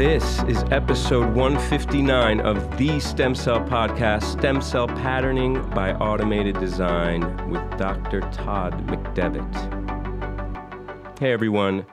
This 0.00 0.42
is 0.44 0.64
episode 0.70 1.34
159 1.34 2.40
of 2.40 2.78
the 2.78 2.98
Stem 3.00 3.34
Cell 3.34 3.60
Podcast, 3.60 4.22
Stem 4.22 4.62
Cell 4.62 4.88
Patterning 4.88 5.60
by 5.72 5.92
Automated 5.92 6.58
Design 6.58 7.20
with 7.50 7.60
Dr. 7.76 8.22
Todd 8.32 8.72
McDevitt. 8.86 9.44
Hey 11.18 11.32
everyone, 11.32 11.84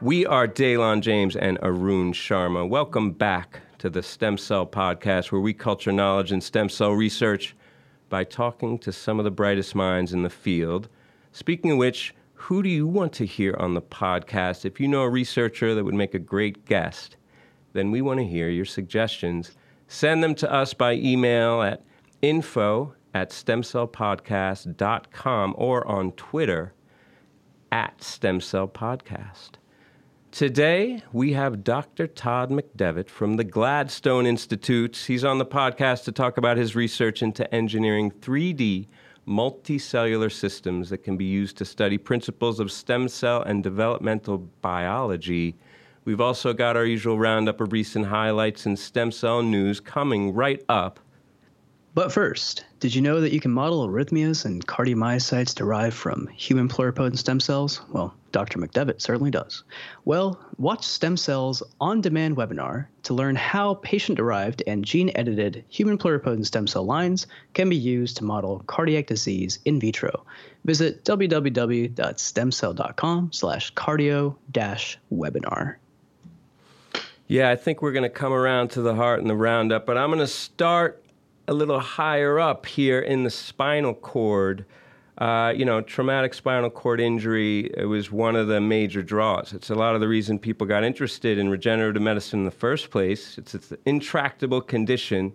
we 0.00 0.24
are 0.24 0.48
Daylon 0.48 1.02
James 1.02 1.36
and 1.36 1.58
Arun 1.60 2.14
Sharma. 2.14 2.66
Welcome 2.66 3.10
back 3.10 3.60
to 3.76 3.90
the 3.90 4.02
Stem 4.02 4.38
Cell 4.38 4.66
Podcast, 4.66 5.30
where 5.30 5.42
we 5.42 5.52
culture 5.52 5.92
knowledge 5.92 6.32
in 6.32 6.40
stem 6.40 6.70
cell 6.70 6.92
research 6.92 7.54
by 8.08 8.24
talking 8.24 8.78
to 8.78 8.90
some 8.90 9.18
of 9.20 9.24
the 9.24 9.30
brightest 9.30 9.74
minds 9.74 10.14
in 10.14 10.22
the 10.22 10.30
field. 10.30 10.88
Speaking 11.32 11.72
of 11.72 11.76
which, 11.76 12.14
who 12.32 12.62
do 12.62 12.70
you 12.70 12.86
want 12.86 13.12
to 13.12 13.26
hear 13.26 13.54
on 13.58 13.74
the 13.74 13.82
podcast? 13.82 14.64
If 14.64 14.80
you 14.80 14.88
know 14.88 15.02
a 15.02 15.10
researcher 15.10 15.74
that 15.74 15.84
would 15.84 15.92
make 15.92 16.14
a 16.14 16.18
great 16.18 16.64
guest, 16.64 17.16
then 17.72 17.90
we 17.90 18.02
want 18.02 18.20
to 18.20 18.26
hear 18.26 18.48
your 18.48 18.64
suggestions. 18.64 19.56
Send 19.88 20.22
them 20.22 20.36
to 20.36 20.48
us 20.52 20.74
by 20.74 20.92
email 20.94 21.62
at 21.62 21.82
info 22.22 22.94
at 23.14 23.30
stemcellpodcast.com 23.30 25.54
or 25.58 25.84
on 25.86 26.12
Twitter 26.12 26.72
at 27.72 27.98
stemcellpodcast. 27.98 29.50
Today, 30.30 31.02
we 31.12 31.32
have 31.32 31.64
Dr. 31.64 32.06
Todd 32.06 32.50
McDevitt 32.50 33.08
from 33.08 33.36
the 33.36 33.42
Gladstone 33.42 34.26
Institute. 34.26 34.96
He's 34.96 35.24
on 35.24 35.38
the 35.38 35.46
podcast 35.46 36.04
to 36.04 36.12
talk 36.12 36.38
about 36.38 36.56
his 36.56 36.76
research 36.76 37.20
into 37.20 37.52
engineering 37.52 38.12
3D 38.12 38.86
multicellular 39.26 40.30
systems 40.30 40.90
that 40.90 40.98
can 40.98 41.16
be 41.16 41.24
used 41.24 41.56
to 41.56 41.64
study 41.64 41.98
principles 41.98 42.60
of 42.60 42.70
stem 42.70 43.08
cell 43.08 43.42
and 43.42 43.64
developmental 43.64 44.38
biology 44.38 45.56
We've 46.04 46.20
also 46.20 46.52
got 46.52 46.76
our 46.76 46.84
usual 46.84 47.18
roundup 47.18 47.60
of 47.60 47.72
recent 47.72 48.06
highlights 48.06 48.66
and 48.66 48.78
stem 48.78 49.12
cell 49.12 49.42
news 49.42 49.80
coming 49.80 50.32
right 50.32 50.64
up. 50.68 51.00
But 51.92 52.12
first, 52.12 52.64
did 52.78 52.94
you 52.94 53.02
know 53.02 53.20
that 53.20 53.32
you 53.32 53.40
can 53.40 53.50
model 53.50 53.86
arrhythmias 53.86 54.44
and 54.44 54.64
cardiomyocytes 54.66 55.54
derived 55.54 55.96
from 55.96 56.28
human 56.28 56.68
pluripotent 56.68 57.18
stem 57.18 57.40
cells? 57.40 57.82
Well, 57.90 58.14
Dr. 58.32 58.58
McDevitt 58.58 59.00
certainly 59.00 59.32
does. 59.32 59.64
Well, 60.04 60.38
watch 60.56 60.84
Stem 60.84 61.16
Cells 61.16 61.64
On 61.80 62.00
Demand 62.00 62.36
webinar 62.36 62.86
to 63.02 63.14
learn 63.14 63.34
how 63.34 63.74
patient 63.74 64.18
derived 64.18 64.62
and 64.66 64.84
gene 64.84 65.10
edited 65.16 65.64
human 65.68 65.98
pluripotent 65.98 66.46
stem 66.46 66.68
cell 66.68 66.84
lines 66.84 67.26
can 67.54 67.68
be 67.68 67.76
used 67.76 68.16
to 68.18 68.24
model 68.24 68.62
cardiac 68.68 69.08
disease 69.08 69.58
in 69.64 69.80
vitro. 69.80 70.24
Visit 70.64 71.04
www.stemcell.com 71.04 73.32
slash 73.32 73.74
cardio 73.74 74.36
webinar. 75.12 75.74
Yeah, 77.30 77.48
I 77.50 77.54
think 77.54 77.80
we're 77.80 77.92
going 77.92 78.02
to 78.02 78.08
come 78.08 78.32
around 78.32 78.72
to 78.72 78.82
the 78.82 78.96
heart 78.96 79.20
and 79.20 79.30
the 79.30 79.36
roundup, 79.36 79.86
but 79.86 79.96
I'm 79.96 80.08
going 80.08 80.18
to 80.18 80.26
start 80.26 81.04
a 81.46 81.54
little 81.54 81.78
higher 81.78 82.40
up 82.40 82.66
here 82.66 82.98
in 82.98 83.22
the 83.22 83.30
spinal 83.30 83.94
cord. 83.94 84.66
Uh, 85.16 85.52
you 85.54 85.64
know, 85.64 85.80
traumatic 85.80 86.34
spinal 86.34 86.70
cord 86.70 87.00
injury 87.00 87.72
was 87.86 88.10
one 88.10 88.34
of 88.34 88.48
the 88.48 88.60
major 88.60 89.00
draws. 89.00 89.52
It's 89.52 89.70
a 89.70 89.76
lot 89.76 89.94
of 89.94 90.00
the 90.00 90.08
reason 90.08 90.40
people 90.40 90.66
got 90.66 90.82
interested 90.82 91.38
in 91.38 91.48
regenerative 91.48 92.02
medicine 92.02 92.40
in 92.40 92.44
the 92.46 92.50
first 92.50 92.90
place. 92.90 93.38
It's, 93.38 93.54
it's 93.54 93.70
an 93.70 93.78
intractable 93.86 94.60
condition. 94.60 95.32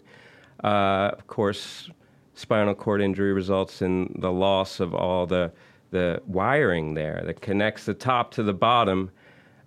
Uh, 0.66 1.12
of 1.14 1.28
course, 1.28 1.90
spinal 2.34 2.76
cord 2.76 3.02
injury 3.02 3.32
results 3.32 3.82
in 3.82 4.14
the 4.20 4.34
loss 4.34 4.82
of 4.82 4.94
all 4.94 5.26
the, 5.26 5.50
the 5.92 6.22
wiring 6.28 6.94
there 6.94 7.24
that 7.26 7.40
connects 7.40 7.86
the 7.86 7.94
top 7.94 8.32
to 8.32 8.44
the 8.44 8.54
bottom 8.54 9.12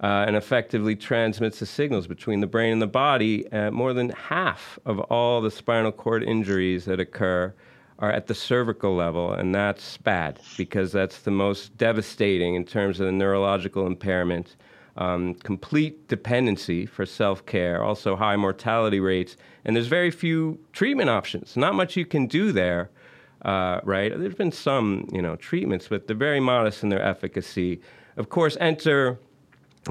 uh, 0.01 0.25
and 0.27 0.37
effectively 0.37 0.95
transmits 0.95 1.59
the 1.59 1.67
signals 1.67 2.07
between 2.07 2.41
the 2.41 2.47
brain 2.47 2.73
and 2.73 2.83
the 2.83 2.87
body. 2.87 3.51
Uh, 3.53 3.71
more 3.71 3.93
than 3.93 4.11
half 4.11 4.79
of 4.87 5.01
all 5.01 5.41
the 5.41 5.51
spinal 5.51 5.93
cord 5.93 6.23
injuries 6.23 6.85
that 6.85 7.01
occur 7.01 7.53
are 7.99 8.13
at 8.13 8.29
the 8.29 8.35
cervical 8.35 8.95
level, 8.95 9.33
and 9.33 9.55
that's 9.55 9.97
bad 9.99 10.39
because 10.57 10.93
that's 10.93 11.23
the 11.23 11.31
most 11.33 11.77
devastating 11.77 12.55
in 12.55 12.65
terms 12.65 13.01
of 13.01 13.07
the 13.07 13.13
neurological 13.13 13.87
impairment. 13.87 14.57
Um, 14.97 15.35
complete 15.35 16.09
dependency 16.09 16.85
for 16.85 17.07
self 17.07 17.47
care, 17.47 17.83
also 17.83 18.17
high 18.17 18.37
mortality 18.37 18.99
rates, 19.01 19.37
and 19.65 19.75
there's 19.75 19.87
very 19.87 20.11
few 20.11 20.59
treatment 20.73 21.09
options. 21.09 21.57
Not 21.57 21.75
much 21.75 21.97
you 21.97 22.05
can 22.05 22.27
do 22.27 22.51
there, 22.51 22.91
uh, 23.43 23.81
right? 23.85 24.13
There's 24.17 24.35
been 24.35 24.53
some, 24.53 25.09
you 25.13 25.23
know, 25.23 25.37
treatments, 25.37 25.87
but 25.89 26.07
they're 26.07 26.17
very 26.17 26.41
modest 26.41 26.83
in 26.83 26.89
their 26.89 27.03
efficacy. 27.03 27.81
Of 28.17 28.29
course, 28.29 28.57
enter 28.61 29.19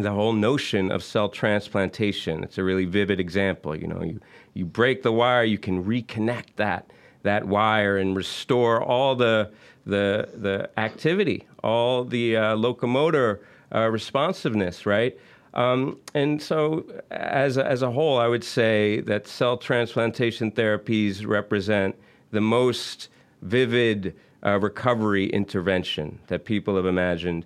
the 0.04 0.12
whole 0.12 0.34
notion 0.34 0.92
of 0.92 1.04
cell 1.04 1.30
transplantation. 1.30 2.44
It's 2.44 2.58
a 2.58 2.64
really 2.64 2.86
vivid 2.86 3.20
example. 3.20 3.76
You 3.76 3.88
know, 3.88 4.04
you, 4.04 4.20
you 4.54 4.66
break 4.66 5.04
the 5.04 5.12
wire, 5.12 5.44
you 5.44 5.58
can 5.58 5.84
reconnect 5.84 6.56
that 6.58 6.92
that 7.24 7.48
wire 7.48 7.98
and 7.98 8.16
restore 8.16 8.82
all 8.82 9.16
the 9.16 9.52
the 9.86 10.30
the 10.36 10.70
activity, 10.78 11.46
all 11.64 12.04
the 12.04 12.38
uh, 12.38 12.56
locomotor 12.56 13.42
uh, 13.74 13.90
responsiveness, 13.90 14.86
right? 14.86 15.18
Um, 15.54 15.98
and 16.14 16.42
so, 16.42 16.86
as 17.10 17.58
a, 17.58 17.66
as 17.66 17.82
a 17.82 17.92
whole, 17.92 18.20
I 18.20 18.28
would 18.28 18.44
say 18.44 19.02
that 19.02 19.28
cell 19.28 19.58
transplantation 19.58 20.52
therapies 20.52 21.26
represent 21.26 21.96
the 22.32 22.42
most 22.42 23.10
vivid 23.42 24.16
uh, 24.46 24.60
recovery 24.60 25.28
intervention 25.28 26.20
that 26.28 26.46
people 26.46 26.76
have 26.76 26.86
imagined 26.86 27.46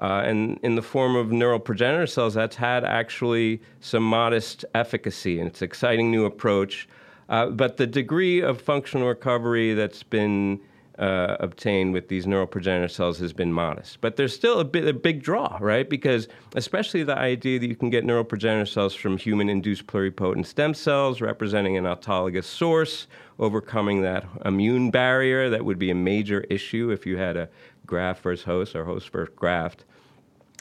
uh, 0.00 0.22
and 0.24 0.58
in 0.62 0.74
the 0.74 0.82
form 0.82 1.16
of 1.16 1.30
neural 1.30 1.58
progenitor 1.58 2.06
cells, 2.06 2.34
that's 2.34 2.56
had 2.56 2.84
actually 2.84 3.60
some 3.80 4.02
modest 4.02 4.64
efficacy, 4.74 5.38
and 5.38 5.48
it's 5.48 5.60
an 5.60 5.66
exciting 5.66 6.10
new 6.10 6.24
approach. 6.24 6.88
Uh, 7.28 7.46
but 7.46 7.76
the 7.76 7.86
degree 7.86 8.40
of 8.40 8.60
functional 8.60 9.08
recovery 9.08 9.74
that's 9.74 10.02
been 10.02 10.60
uh, 10.98 11.36
obtained 11.40 11.92
with 11.92 12.08
these 12.08 12.26
neural 12.26 12.46
progenitor 12.46 12.88
cells 12.88 13.18
has 13.18 13.32
been 13.32 13.52
modest. 13.52 14.00
But 14.00 14.16
there's 14.16 14.34
still 14.34 14.60
a, 14.60 14.64
bit, 14.64 14.86
a 14.86 14.92
big 14.92 15.22
draw, 15.22 15.56
right? 15.60 15.88
Because 15.88 16.28
especially 16.54 17.02
the 17.02 17.16
idea 17.16 17.58
that 17.58 17.66
you 17.66 17.76
can 17.76 17.90
get 17.90 18.04
neural 18.04 18.24
progenitor 18.24 18.66
cells 18.66 18.94
from 18.94 19.16
human 19.16 19.48
induced 19.48 19.86
pluripotent 19.86 20.46
stem 20.46 20.74
cells 20.74 21.20
representing 21.20 21.76
an 21.76 21.84
autologous 21.84 22.44
source, 22.44 23.06
overcoming 23.38 24.02
that 24.02 24.26
immune 24.44 24.90
barrier 24.90 25.48
that 25.48 25.64
would 25.64 25.78
be 25.78 25.90
a 25.90 25.94
major 25.94 26.42
issue 26.42 26.90
if 26.90 27.06
you 27.06 27.16
had 27.16 27.36
a 27.36 27.48
graft 27.92 28.22
versus 28.22 28.42
host 28.42 28.74
or 28.74 28.86
host 28.86 29.10
versus 29.10 29.34
graft 29.36 29.84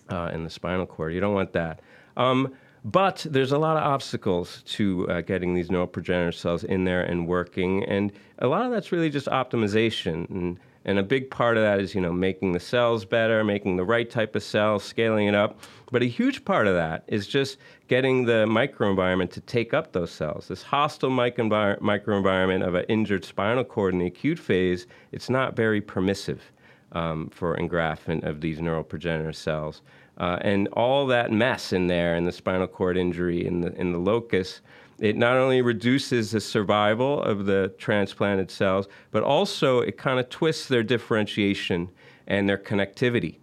uh, 0.10 0.30
in 0.34 0.44
the 0.44 0.50
spinal 0.50 0.86
cord. 0.86 1.14
You 1.14 1.22
don't 1.22 1.34
want 1.34 1.54
that. 1.54 1.80
Um, 2.18 2.54
but 2.84 3.26
there's 3.30 3.54
a 3.54 3.58
lot 3.58 3.78
of 3.78 3.84
obstacles 3.84 4.64
to 4.76 5.10
uh, 5.10 5.22
getting 5.22 5.54
these 5.54 5.72
neural 5.72 5.88
progenitor 5.88 6.34
cells 6.34 6.66
in 6.66 6.84
there 6.84 7.04
and 7.04 7.26
working, 7.28 7.86
and 7.86 8.12
a 8.40 8.48
lot 8.48 8.66
of 8.66 8.72
that's 8.72 8.92
really 8.92 9.10
just 9.10 9.28
optimization. 9.28 10.30
And, 10.30 10.60
and 10.84 11.00
a 11.00 11.04
big 11.04 11.32
part 11.32 11.56
of 11.56 11.64
that 11.64 11.80
is, 11.80 11.96
you 11.96 12.02
know, 12.02 12.12
making 12.12 12.52
the 12.52 12.60
cells 12.60 13.06
better, 13.06 13.46
making 13.46 13.78
the 13.78 13.86
right 13.86 14.10
type 14.10 14.36
of 14.36 14.44
cells, 14.44 14.84
scaling 14.84 15.28
it 15.28 15.36
up. 15.36 15.60
But 15.90 16.02
a 16.02 16.08
huge 16.08 16.44
part 16.44 16.68
of 16.68 16.74
that 16.74 17.06
is 17.08 17.28
just 17.28 17.58
getting 17.88 18.26
the 18.26 18.46
microenvironment 18.46 19.32
to 19.32 19.42
take 19.42 19.74
up 19.74 19.94
those 19.94 20.12
cells. 20.12 20.50
This 20.50 20.64
hostile 20.64 21.12
microenvironment 21.12 22.68
of 22.68 22.76
an 22.76 22.86
injured 22.90 23.24
spinal 23.24 23.64
cord 23.64 23.94
in 23.94 24.00
the 24.00 24.08
acute 24.08 24.40
phase, 24.40 24.86
it's 25.14 25.30
not 25.30 25.56
very 25.56 25.80
permissive 25.80 26.52
um, 26.92 27.30
for 27.30 27.58
engraftment 27.58 28.24
of 28.24 28.42
these 28.42 28.62
neural 28.62 28.84
progenitor 28.84 29.34
cells. 29.34 29.82
Uh, 30.18 30.38
and 30.42 30.68
all 30.74 31.08
that 31.08 31.32
mess 31.32 31.74
in 31.74 31.88
there, 31.88 32.16
in 32.16 32.26
the 32.26 32.32
spinal 32.32 32.68
cord 32.68 32.98
injury, 32.98 33.46
in 33.46 33.62
the, 33.62 33.74
in 33.80 33.92
the 33.92 33.98
locus, 33.98 34.62
it 35.00 35.18
not 35.18 35.36
only 35.36 35.62
reduces 35.62 36.32
the 36.32 36.40
survival 36.40 37.24
of 37.24 37.46
the 37.46 37.74
transplanted 37.80 38.52
cells, 38.52 38.88
but 39.10 39.24
also 39.24 39.80
it 39.80 39.98
kind 39.98 40.20
of 40.20 40.30
twists 40.30 40.68
their 40.68 40.84
differentiation 40.84 41.90
and 42.28 42.48
their 42.48 42.58
connectivity, 42.58 43.38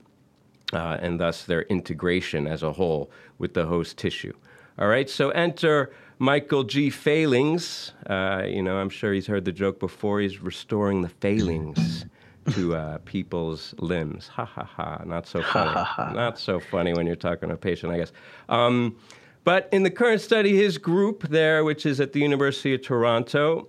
uh, 0.73 0.99
and 1.01 1.19
thus 1.19 1.45
their 1.45 1.63
integration 1.63 2.47
as 2.47 2.63
a 2.63 2.73
whole 2.73 3.11
with 3.39 3.55
the 3.55 3.67
host 3.67 3.97
tissue. 3.97 4.33
All 4.79 4.87
right, 4.87 5.11
so 5.11 5.31
enter 5.31 5.91
Michael 6.21 6.63
G. 6.63 6.91
Fehlings. 6.91 7.91
Uh, 8.09 8.45
you 8.47 8.63
know, 8.63 8.77
I'm 8.77 8.91
sure 8.91 9.13
he's 9.13 9.27
heard 9.27 9.45
the 9.45 9.53
joke 9.53 9.81
before. 9.81 10.21
He's 10.21 10.41
restoring 10.41 11.03
the 11.03 11.09
failings 11.09 12.05
to 12.53 12.75
uh, 12.75 12.99
people's 13.05 13.75
limbs. 13.79 14.29
Ha 14.29 14.45
ha 14.45 14.65
ha! 14.65 15.03
Not 15.05 15.27
so 15.27 15.43
funny. 15.43 16.15
Not 16.15 16.39
so 16.39 16.61
funny 16.61 16.93
when 16.95 17.07
you're 17.07 17.17
talking 17.17 17.49
to 17.49 17.55
a 17.55 17.59
patient, 17.59 17.93
I 17.93 17.99
guess. 17.99 18.13
Um, 18.49 18.97
but 19.45 19.69
in 19.73 19.83
the 19.83 19.91
current 19.91 20.21
study, 20.21 20.57
his 20.57 20.79
group 20.79 21.29
there, 21.29 21.65
which 21.65 21.87
is 21.87 22.01
at 22.01 22.13
the 22.13 22.21
University 22.21 22.75
of 22.75 22.83
Toronto, 22.83 23.69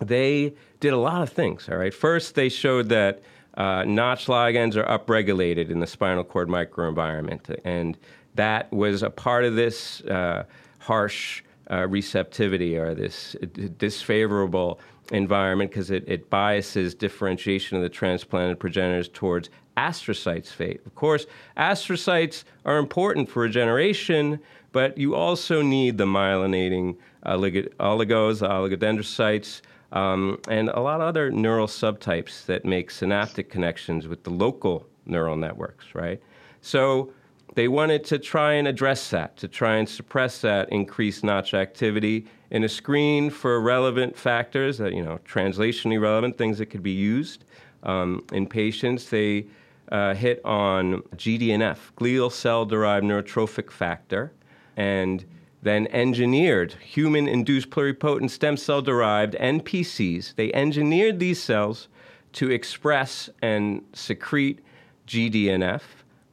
they 0.00 0.54
did 0.80 0.92
a 0.92 0.96
lot 0.98 1.22
of 1.22 1.28
things. 1.30 1.68
All 1.68 1.76
right. 1.76 1.92
First, 1.92 2.34
they 2.34 2.48
showed 2.48 2.88
that 2.88 3.22
uh, 3.54 3.84
Notch 3.84 4.26
ligands 4.26 4.76
are 4.76 4.84
upregulated 4.84 5.70
in 5.70 5.80
the 5.80 5.86
spinal 5.86 6.24
cord 6.24 6.48
microenvironment, 6.48 7.54
and 7.64 7.98
that 8.34 8.72
was 8.72 9.02
a 9.02 9.10
part 9.10 9.44
of 9.44 9.54
this 9.54 10.00
uh, 10.02 10.44
harsh 10.78 11.42
uh, 11.70 11.86
receptivity 11.86 12.76
or 12.76 12.94
this 12.94 13.36
disfavorable 13.76 14.80
environment 15.10 15.70
because 15.70 15.90
it, 15.90 16.04
it 16.06 16.30
biases 16.30 16.94
differentiation 16.94 17.76
of 17.76 17.82
the 17.82 17.88
transplanted 17.88 18.58
progenitors 18.60 19.08
towards 19.08 19.50
astrocytes 19.76 20.48
fate. 20.48 20.80
Of 20.86 20.94
course, 20.94 21.26
astrocytes 21.56 22.44
are 22.64 22.78
important 22.78 23.28
for 23.28 23.42
regeneration, 23.42 24.38
but 24.72 24.96
you 24.96 25.14
also 25.14 25.62
need 25.62 25.98
the 25.98 26.06
myelinating 26.06 26.96
oligos, 27.26 27.68
oligodendrocytes, 27.80 29.60
um, 29.92 30.38
and 30.48 30.70
a 30.70 30.80
lot 30.80 31.00
of 31.00 31.06
other 31.06 31.30
neural 31.30 31.66
subtypes 31.66 32.46
that 32.46 32.64
make 32.64 32.90
synaptic 32.90 33.50
connections 33.50 34.08
with 34.08 34.24
the 34.24 34.30
local 34.30 34.86
neural 35.04 35.36
networks, 35.36 35.94
right? 35.94 36.22
So 36.62 37.12
they 37.54 37.68
wanted 37.68 38.04
to 38.04 38.18
try 38.18 38.54
and 38.54 38.66
address 38.66 39.10
that, 39.10 39.36
to 39.38 39.48
try 39.48 39.76
and 39.76 39.88
suppress 39.88 40.40
that 40.40 40.70
increased 40.70 41.24
notch 41.24 41.52
activity 41.52 42.26
in 42.52 42.64
a 42.64 42.68
screen 42.68 43.30
for 43.30 43.58
relevant 43.62 44.14
factors, 44.14 44.76
that, 44.76 44.92
you 44.92 45.02
know, 45.02 45.18
translationally 45.24 45.98
relevant 45.98 46.36
things 46.36 46.58
that 46.58 46.66
could 46.66 46.82
be 46.82 46.90
used 46.92 47.46
um, 47.82 48.22
in 48.30 48.46
patients. 48.46 49.08
They 49.08 49.46
uh, 49.90 50.12
hit 50.12 50.44
on 50.44 51.00
GDNF, 51.16 51.78
glial 51.96 52.30
cell 52.30 52.66
derived 52.66 53.06
neurotrophic 53.06 53.70
factor, 53.70 54.32
and 54.76 55.24
then 55.62 55.86
engineered 55.92 56.74
human 56.74 57.26
induced 57.26 57.70
pluripotent 57.70 58.28
stem 58.28 58.58
cell 58.58 58.82
derived 58.82 59.32
NPCs. 59.34 60.34
They 60.34 60.52
engineered 60.52 61.18
these 61.20 61.42
cells 61.42 61.88
to 62.34 62.50
express 62.50 63.30
and 63.40 63.82
secrete 63.94 64.60
GDNF. 65.06 65.80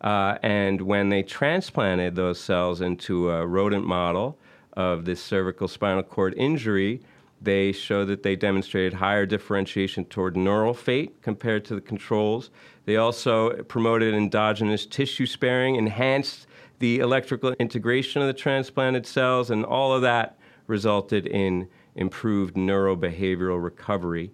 Uh, 0.02 0.38
and 0.44 0.82
when 0.82 1.08
they 1.08 1.24
transplanted 1.24 2.16
those 2.16 2.42
cells 2.42 2.82
into 2.82 3.30
a 3.30 3.48
rodent 3.48 3.86
model 3.86 4.38
of 4.74 5.06
this 5.06 5.22
cervical 5.22 5.68
spinal 5.68 6.04
cord 6.04 6.34
injury, 6.36 7.02
they 7.42 7.72
show 7.72 8.06
that 8.06 8.24
they 8.24 8.36
demonstrated 8.36 8.94
higher 8.94 9.26
differentiation 9.26 10.06
toward 10.06 10.36
neural 10.36 10.74
fate 10.74 11.22
compared 11.22 11.64
to 11.66 11.76
the 11.76 11.82
controls. 11.82 12.50
They 12.86 12.98
also 12.98 13.64
promoted 13.64 14.14
endogenous 14.14 14.86
tissue 14.86 15.26
sparing, 15.26 15.76
enhanced 15.76 16.48
the 16.80 17.00
electrical 17.00 17.54
integration 17.60 18.22
of 18.22 18.28
the 18.28 18.34
transplanted 18.34 19.06
cells, 19.06 19.52
and 19.52 19.66
all 19.66 19.94
of 19.94 20.02
that 20.02 20.38
resulted 20.68 21.28
in 21.28 21.68
improved 21.96 22.56
neurobehavioral 22.56 23.62
recovery. 23.62 24.32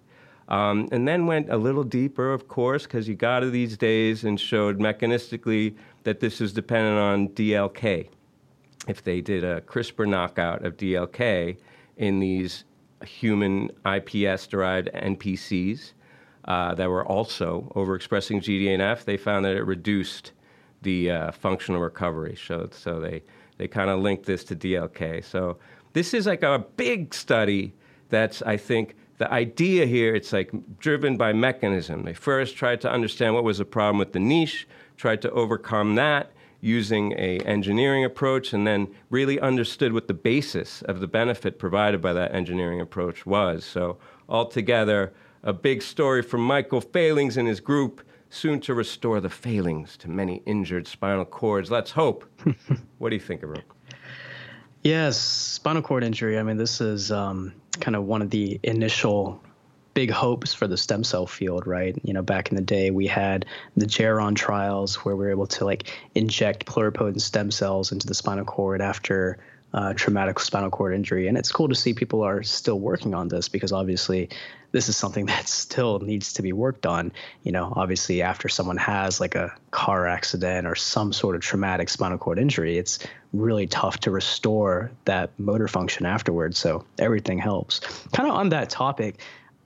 Um, 0.48 0.88
and 0.92 1.08
then 1.08 1.26
went 1.26 1.50
a 1.50 1.56
little 1.56 1.82
deeper, 1.82 2.32
of 2.32 2.46
course, 2.46 2.84
because 2.84 3.08
you 3.08 3.16
got 3.16 3.40
to 3.40 3.50
these 3.50 3.76
days 3.76 4.24
and 4.24 4.38
showed 4.38 4.78
mechanistically 4.78 5.74
that 6.04 6.20
this 6.20 6.40
is 6.40 6.52
dependent 6.52 6.98
on 6.98 7.28
DLK. 7.30 8.08
If 8.86 9.02
they 9.02 9.20
did 9.20 9.44
a 9.44 9.60
CRISPR 9.62 10.08
knockout 10.08 10.64
of 10.64 10.76
DLK 10.76 11.56
in 11.96 12.20
these 12.20 12.64
human 13.04 13.70
iPS 13.84 14.48
derived 14.48 14.88
NPCs 14.94 15.92
uh, 16.44 16.74
that 16.74 16.88
were 16.88 17.04
also 17.04 17.72
overexpressing 17.74 18.40
GDNF, 18.40 19.04
they 19.04 19.16
found 19.16 19.44
that 19.44 19.56
it 19.56 19.64
reduced 19.64 20.32
the 20.82 21.10
uh, 21.10 21.30
functional 21.32 21.80
recovery. 21.80 22.36
So, 22.36 22.68
so 22.70 23.00
they, 23.00 23.22
they 23.58 23.66
kind 23.66 23.90
of 23.90 24.00
linked 24.00 24.26
this 24.26 24.44
to 24.44 24.56
DLK. 24.56 25.24
So 25.24 25.58
this 25.92 26.14
is 26.14 26.26
like 26.26 26.42
a 26.42 26.64
big 26.76 27.12
study 27.12 27.74
that's, 28.08 28.42
I 28.42 28.56
think, 28.56 28.94
the 29.18 29.32
idea 29.32 29.86
here, 29.86 30.14
it's 30.14 30.32
like 30.32 30.52
driven 30.78 31.16
by 31.16 31.32
mechanism. 31.32 32.04
They 32.04 32.12
first 32.12 32.56
tried 32.56 32.82
to 32.82 32.90
understand 32.90 33.34
what 33.34 33.44
was 33.44 33.58
the 33.58 33.64
problem 33.64 33.98
with 33.98 34.12
the 34.12 34.20
niche, 34.20 34.68
tried 34.96 35.22
to 35.22 35.30
overcome 35.30 35.94
that 35.94 36.32
using 36.60 37.12
a 37.12 37.38
engineering 37.40 38.04
approach, 38.04 38.52
and 38.52 38.66
then 38.66 38.88
really 39.10 39.38
understood 39.40 39.92
what 39.92 40.08
the 40.08 40.14
basis 40.14 40.82
of 40.82 41.00
the 41.00 41.06
benefit 41.06 41.58
provided 41.58 42.00
by 42.00 42.12
that 42.12 42.34
engineering 42.34 42.80
approach 42.80 43.26
was. 43.26 43.64
So 43.64 43.98
altogether, 44.28 45.12
a 45.42 45.52
big 45.52 45.82
story 45.82 46.22
from 46.22 46.40
Michael 46.40 46.82
Fehlings 46.82 47.36
and 47.36 47.46
his 47.46 47.60
group, 47.60 48.02
soon 48.30 48.60
to 48.60 48.74
restore 48.74 49.20
the 49.20 49.30
failings 49.30 49.96
to 49.98 50.10
many 50.10 50.42
injured 50.46 50.86
spinal 50.86 51.24
cords. 51.24 51.70
Let's 51.70 51.92
hope. 51.92 52.24
what 52.98 53.10
do 53.10 53.16
you 53.16 53.20
think, 53.20 53.42
Arun? 53.42 53.62
Yes, 54.82 55.18
spinal 55.18 55.82
cord 55.82 56.04
injury. 56.04 56.38
I 56.38 56.42
mean, 56.42 56.56
this 56.56 56.80
is 56.80 57.10
um, 57.10 57.52
kind 57.80 57.96
of 57.96 58.04
one 58.04 58.22
of 58.22 58.30
the 58.30 58.60
initial 58.62 59.40
big 59.96 60.10
hopes 60.10 60.52
for 60.52 60.66
the 60.68 60.76
stem 60.76 61.02
cell 61.02 61.26
field, 61.26 61.66
right? 61.66 61.96
You 62.04 62.12
know, 62.12 62.20
back 62.20 62.50
in 62.50 62.56
the 62.56 62.62
day, 62.62 62.90
we 62.90 63.06
had 63.06 63.46
the 63.78 63.86
Geron 63.86 64.36
trials 64.36 64.96
where 64.96 65.16
we 65.16 65.24
were 65.24 65.30
able 65.30 65.46
to 65.46 65.64
like 65.64 65.90
inject 66.14 66.66
pluripotent 66.66 67.22
stem 67.22 67.50
cells 67.50 67.92
into 67.92 68.06
the 68.06 68.12
spinal 68.12 68.44
cord 68.44 68.82
after 68.82 69.38
uh, 69.72 69.94
traumatic 69.94 70.38
spinal 70.38 70.68
cord 70.68 70.94
injury. 70.94 71.28
And 71.28 71.38
it's 71.38 71.50
cool 71.50 71.70
to 71.70 71.74
see 71.74 71.94
people 71.94 72.20
are 72.20 72.42
still 72.42 72.78
working 72.78 73.14
on 73.14 73.28
this 73.28 73.48
because 73.48 73.72
obviously 73.72 74.28
this 74.72 74.90
is 74.90 74.98
something 74.98 75.24
that 75.32 75.48
still 75.48 75.98
needs 76.00 76.34
to 76.34 76.42
be 76.42 76.52
worked 76.52 76.84
on. 76.84 77.10
You 77.42 77.52
know, 77.52 77.72
obviously 77.74 78.20
after 78.20 78.50
someone 78.50 78.76
has 78.76 79.18
like 79.18 79.34
a 79.34 79.50
car 79.70 80.06
accident 80.06 80.66
or 80.66 80.74
some 80.74 81.10
sort 81.14 81.36
of 81.36 81.40
traumatic 81.40 81.88
spinal 81.88 82.18
cord 82.18 82.38
injury, 82.38 82.76
it's 82.76 82.98
really 83.32 83.66
tough 83.66 84.00
to 84.00 84.10
restore 84.10 84.90
that 85.06 85.30
motor 85.38 85.68
function 85.68 86.04
afterwards. 86.04 86.58
So 86.58 86.84
everything 86.98 87.38
helps. 87.38 87.80
Kind 88.12 88.28
of 88.28 88.34
on 88.34 88.50
that 88.50 88.68
topic, 88.68 89.22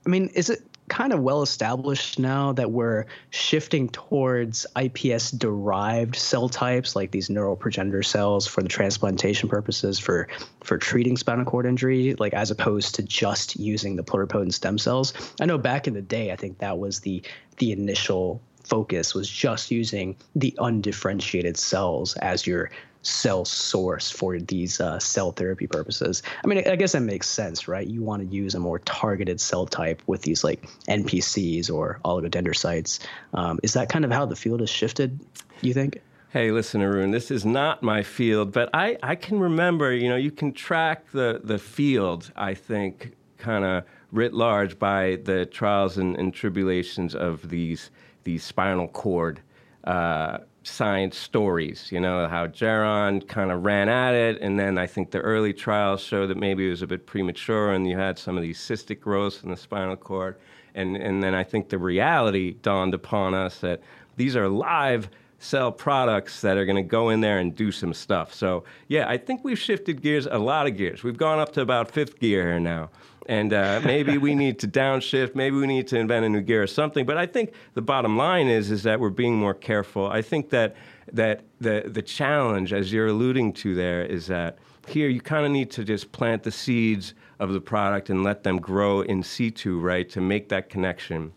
I 0.06 0.08
mean, 0.08 0.28
is 0.34 0.50
it 0.50 0.62
kind 0.90 1.12
of 1.12 1.20
well 1.20 1.40
established 1.40 2.18
now 2.18 2.52
that 2.52 2.72
we're 2.72 3.06
shifting 3.30 3.88
towards 3.88 4.66
iPS 4.74 5.38
derived 5.38 6.16
cell 6.16 6.48
types 6.48 6.96
like 6.96 7.12
these 7.12 7.30
neural 7.30 7.54
progenitor 7.54 8.02
cells 8.02 8.46
for 8.46 8.60
the 8.60 8.68
transplantation 8.68 9.48
purposes 9.48 10.00
for 10.00 10.26
for 10.64 10.78
treating 10.78 11.16
spinal 11.16 11.44
cord 11.44 11.64
injury 11.64 12.16
like 12.18 12.34
as 12.34 12.50
opposed 12.50 12.96
to 12.96 13.02
just 13.04 13.56
using 13.56 13.94
the 13.94 14.02
pluripotent 14.02 14.52
stem 14.52 14.78
cells. 14.78 15.14
I 15.40 15.46
know 15.46 15.58
back 15.58 15.86
in 15.86 15.94
the 15.94 16.02
day 16.02 16.32
I 16.32 16.36
think 16.36 16.58
that 16.58 16.78
was 16.78 17.00
the 17.00 17.22
the 17.58 17.70
initial 17.70 18.42
focus 18.64 19.14
was 19.14 19.28
just 19.28 19.70
using 19.70 20.16
the 20.34 20.54
undifferentiated 20.58 21.56
cells 21.56 22.16
as 22.16 22.46
your 22.46 22.70
cell 23.02 23.44
source 23.44 24.10
for 24.10 24.38
these 24.38 24.80
uh, 24.80 24.98
cell 24.98 25.32
therapy 25.32 25.66
purposes. 25.66 26.22
I 26.44 26.46
mean, 26.46 26.66
I 26.68 26.76
guess 26.76 26.92
that 26.92 27.00
makes 27.00 27.28
sense, 27.28 27.66
right? 27.66 27.86
You 27.86 28.02
want 28.02 28.22
to 28.22 28.34
use 28.34 28.54
a 28.54 28.60
more 28.60 28.78
targeted 28.80 29.40
cell 29.40 29.66
type 29.66 30.02
with 30.06 30.22
these 30.22 30.44
like 30.44 30.68
NPCs 30.88 31.72
or 31.72 32.00
oligodendrocytes. 32.04 33.00
Um, 33.34 33.58
is 33.62 33.72
that 33.74 33.88
kind 33.88 34.04
of 34.04 34.10
how 34.10 34.26
the 34.26 34.36
field 34.36 34.60
has 34.60 34.70
shifted? 34.70 35.18
You 35.62 35.74
think? 35.74 36.00
Hey, 36.30 36.52
listen, 36.52 36.80
Arun, 36.80 37.10
this 37.10 37.32
is 37.32 37.44
not 37.44 37.82
my 37.82 38.04
field, 38.04 38.52
but 38.52 38.70
I, 38.72 38.96
I 39.02 39.16
can 39.16 39.40
remember, 39.40 39.92
you 39.92 40.08
know, 40.08 40.16
you 40.16 40.30
can 40.30 40.52
track 40.52 41.10
the, 41.10 41.40
the 41.42 41.58
field, 41.58 42.30
I 42.36 42.54
think, 42.54 43.16
kind 43.36 43.64
of 43.64 43.84
writ 44.12 44.32
large 44.32 44.78
by 44.78 45.18
the 45.24 45.46
trials 45.46 45.98
and, 45.98 46.16
and, 46.16 46.32
tribulations 46.32 47.16
of 47.16 47.48
these, 47.48 47.90
these 48.22 48.44
spinal 48.44 48.86
cord 48.86 49.40
uh, 49.82 50.38
science 50.70 51.16
stories, 51.16 51.88
you 51.90 52.00
know, 52.00 52.28
how 52.28 52.46
Geron 52.46 53.26
kind 53.26 53.50
of 53.50 53.64
ran 53.64 53.88
at 53.88 54.14
it, 54.14 54.40
and 54.40 54.58
then 54.58 54.78
I 54.78 54.86
think 54.86 55.10
the 55.10 55.20
early 55.20 55.52
trials 55.52 56.00
show 56.00 56.26
that 56.26 56.36
maybe 56.36 56.66
it 56.66 56.70
was 56.70 56.82
a 56.82 56.86
bit 56.86 57.06
premature, 57.06 57.72
and 57.72 57.88
you 57.88 57.96
had 57.96 58.18
some 58.18 58.36
of 58.36 58.42
these 58.42 58.58
cystic 58.58 59.00
growths 59.00 59.42
in 59.42 59.50
the 59.50 59.56
spinal 59.56 59.96
cord, 59.96 60.36
and 60.74 60.96
and 60.96 61.22
then 61.22 61.34
I 61.34 61.44
think 61.44 61.68
the 61.68 61.78
reality 61.78 62.54
dawned 62.62 62.94
upon 62.94 63.34
us 63.34 63.58
that 63.58 63.80
these 64.16 64.36
are 64.36 64.48
live 64.48 65.10
cell 65.38 65.72
products 65.72 66.42
that 66.42 66.56
are 66.56 66.66
going 66.66 66.76
to 66.76 66.82
go 66.82 67.08
in 67.08 67.20
there 67.20 67.38
and 67.38 67.56
do 67.56 67.72
some 67.72 67.94
stuff. 67.94 68.32
So 68.32 68.64
yeah, 68.88 69.08
I 69.08 69.16
think 69.16 69.42
we've 69.42 69.58
shifted 69.58 70.02
gears 70.02 70.26
a 70.26 70.38
lot 70.38 70.66
of 70.66 70.76
gears. 70.76 71.02
We've 71.02 71.16
gone 71.16 71.38
up 71.38 71.52
to 71.54 71.62
about 71.62 71.90
fifth 71.90 72.20
gear 72.20 72.42
here 72.42 72.60
now 72.60 72.90
and 73.26 73.52
uh, 73.52 73.80
maybe 73.84 74.18
we 74.18 74.34
need 74.34 74.58
to 74.60 74.68
downshift. 74.68 75.34
Maybe 75.34 75.56
we 75.56 75.66
need 75.66 75.86
to 75.88 75.98
invent 75.98 76.24
a 76.24 76.28
new 76.28 76.40
gear 76.40 76.62
or 76.62 76.66
something. 76.66 77.06
But 77.06 77.16
I 77.16 77.26
think 77.26 77.52
the 77.74 77.82
bottom 77.82 78.16
line 78.16 78.48
is 78.48 78.70
is 78.70 78.82
that 78.84 79.00
we're 79.00 79.10
being 79.10 79.36
more 79.36 79.54
careful. 79.54 80.06
I 80.06 80.22
think 80.22 80.50
that 80.50 80.76
that 81.12 81.42
the 81.60 81.84
the 81.86 82.02
challenge, 82.02 82.72
as 82.72 82.92
you're 82.92 83.08
alluding 83.08 83.52
to 83.54 83.74
there, 83.74 84.02
is 84.02 84.26
that 84.28 84.58
here 84.88 85.08
you 85.08 85.20
kind 85.20 85.44
of 85.44 85.52
need 85.52 85.70
to 85.72 85.84
just 85.84 86.10
plant 86.12 86.42
the 86.42 86.50
seeds 86.50 87.14
of 87.38 87.52
the 87.52 87.60
product 87.60 88.10
and 88.10 88.24
let 88.24 88.42
them 88.42 88.58
grow 88.58 89.02
in 89.02 89.22
situ, 89.22 89.78
right, 89.78 90.08
to 90.10 90.20
make 90.20 90.48
that 90.48 90.68
connection, 90.68 91.32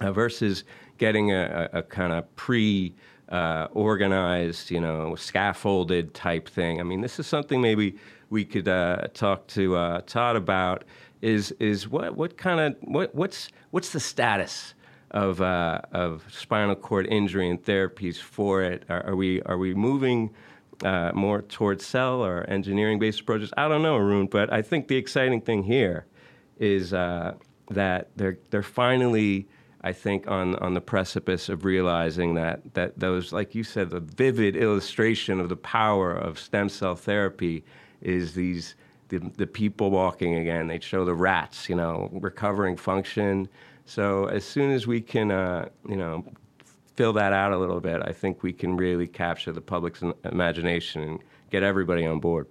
uh, 0.00 0.12
versus 0.12 0.64
getting 0.98 1.32
a, 1.32 1.68
a, 1.72 1.78
a 1.78 1.82
kind 1.82 2.12
of 2.12 2.34
pre. 2.36 2.94
Uh, 3.28 3.68
organized, 3.74 4.72
you 4.72 4.80
know, 4.80 5.14
scaffolded 5.14 6.12
type 6.14 6.48
thing. 6.48 6.80
I 6.80 6.82
mean, 6.82 7.00
this 7.00 7.20
is 7.20 7.28
something 7.28 7.60
maybe 7.60 7.94
we 8.28 8.44
could 8.44 8.66
uh, 8.66 9.06
talk 9.14 9.46
to 9.48 9.76
uh, 9.76 10.00
Todd 10.00 10.34
about 10.34 10.82
is 11.22 11.52
is 11.52 11.88
what 11.88 12.16
what 12.16 12.36
kind 12.36 12.60
of 12.60 12.76
what 12.82 13.14
what's 13.14 13.48
what's 13.70 13.90
the 13.90 14.00
status 14.00 14.74
of 15.10 15.40
uh, 15.40 15.80
of 15.92 16.24
spinal 16.30 16.76
cord 16.76 17.06
injury 17.06 17.48
and 17.48 17.62
therapies 17.62 18.16
for 18.18 18.62
it? 18.62 18.84
Are, 18.88 19.06
are 19.06 19.16
we 19.16 19.42
are 19.42 19.58
we 19.58 19.74
moving 19.74 20.30
uh, 20.84 21.12
more 21.14 21.42
towards 21.42 21.84
cell 21.84 22.24
or 22.24 22.44
engineering 22.48 22.98
based 22.98 23.20
approaches? 23.20 23.52
I 23.56 23.68
don't 23.68 23.82
know, 23.82 23.96
Arun, 23.96 24.26
but 24.26 24.52
I 24.52 24.62
think 24.62 24.88
the 24.88 24.96
exciting 24.96 25.40
thing 25.40 25.62
here 25.62 26.06
is 26.58 26.92
uh, 26.92 27.34
that 27.70 28.10
they're 28.16 28.38
they're 28.50 28.62
finally. 28.62 29.48
I 29.82 29.94
think 29.94 30.30
on, 30.30 30.56
on 30.56 30.74
the 30.74 30.82
precipice 30.82 31.48
of 31.48 31.64
realizing 31.64 32.34
that 32.34 32.74
that 32.74 32.98
those, 32.98 33.32
like 33.32 33.54
you 33.54 33.64
said, 33.64 33.88
the 33.88 34.00
vivid 34.00 34.54
illustration 34.54 35.40
of 35.40 35.48
the 35.48 35.56
power 35.56 36.12
of 36.12 36.38
stem 36.38 36.68
cell 36.68 36.94
therapy 36.94 37.64
is 38.02 38.34
these 38.34 38.74
the, 39.10 39.18
the 39.36 39.46
people 39.46 39.90
walking 39.90 40.36
again. 40.36 40.66
They'd 40.66 40.82
show 40.82 41.04
the 41.04 41.14
rats, 41.14 41.68
you 41.68 41.76
know, 41.76 42.08
recovering 42.12 42.76
function. 42.76 43.48
So 43.84 44.26
as 44.26 44.44
soon 44.44 44.70
as 44.72 44.86
we 44.86 45.00
can, 45.00 45.30
uh, 45.30 45.68
you 45.86 45.96
know, 45.96 46.24
fill 46.96 47.12
that 47.14 47.32
out 47.32 47.52
a 47.52 47.58
little 47.58 47.80
bit, 47.80 48.00
I 48.04 48.12
think 48.12 48.42
we 48.42 48.52
can 48.52 48.76
really 48.76 49.06
capture 49.06 49.52
the 49.52 49.60
public's 49.60 50.02
imagination 50.24 51.02
and 51.02 51.18
get 51.50 51.62
everybody 51.62 52.06
on 52.06 52.20
board. 52.20 52.46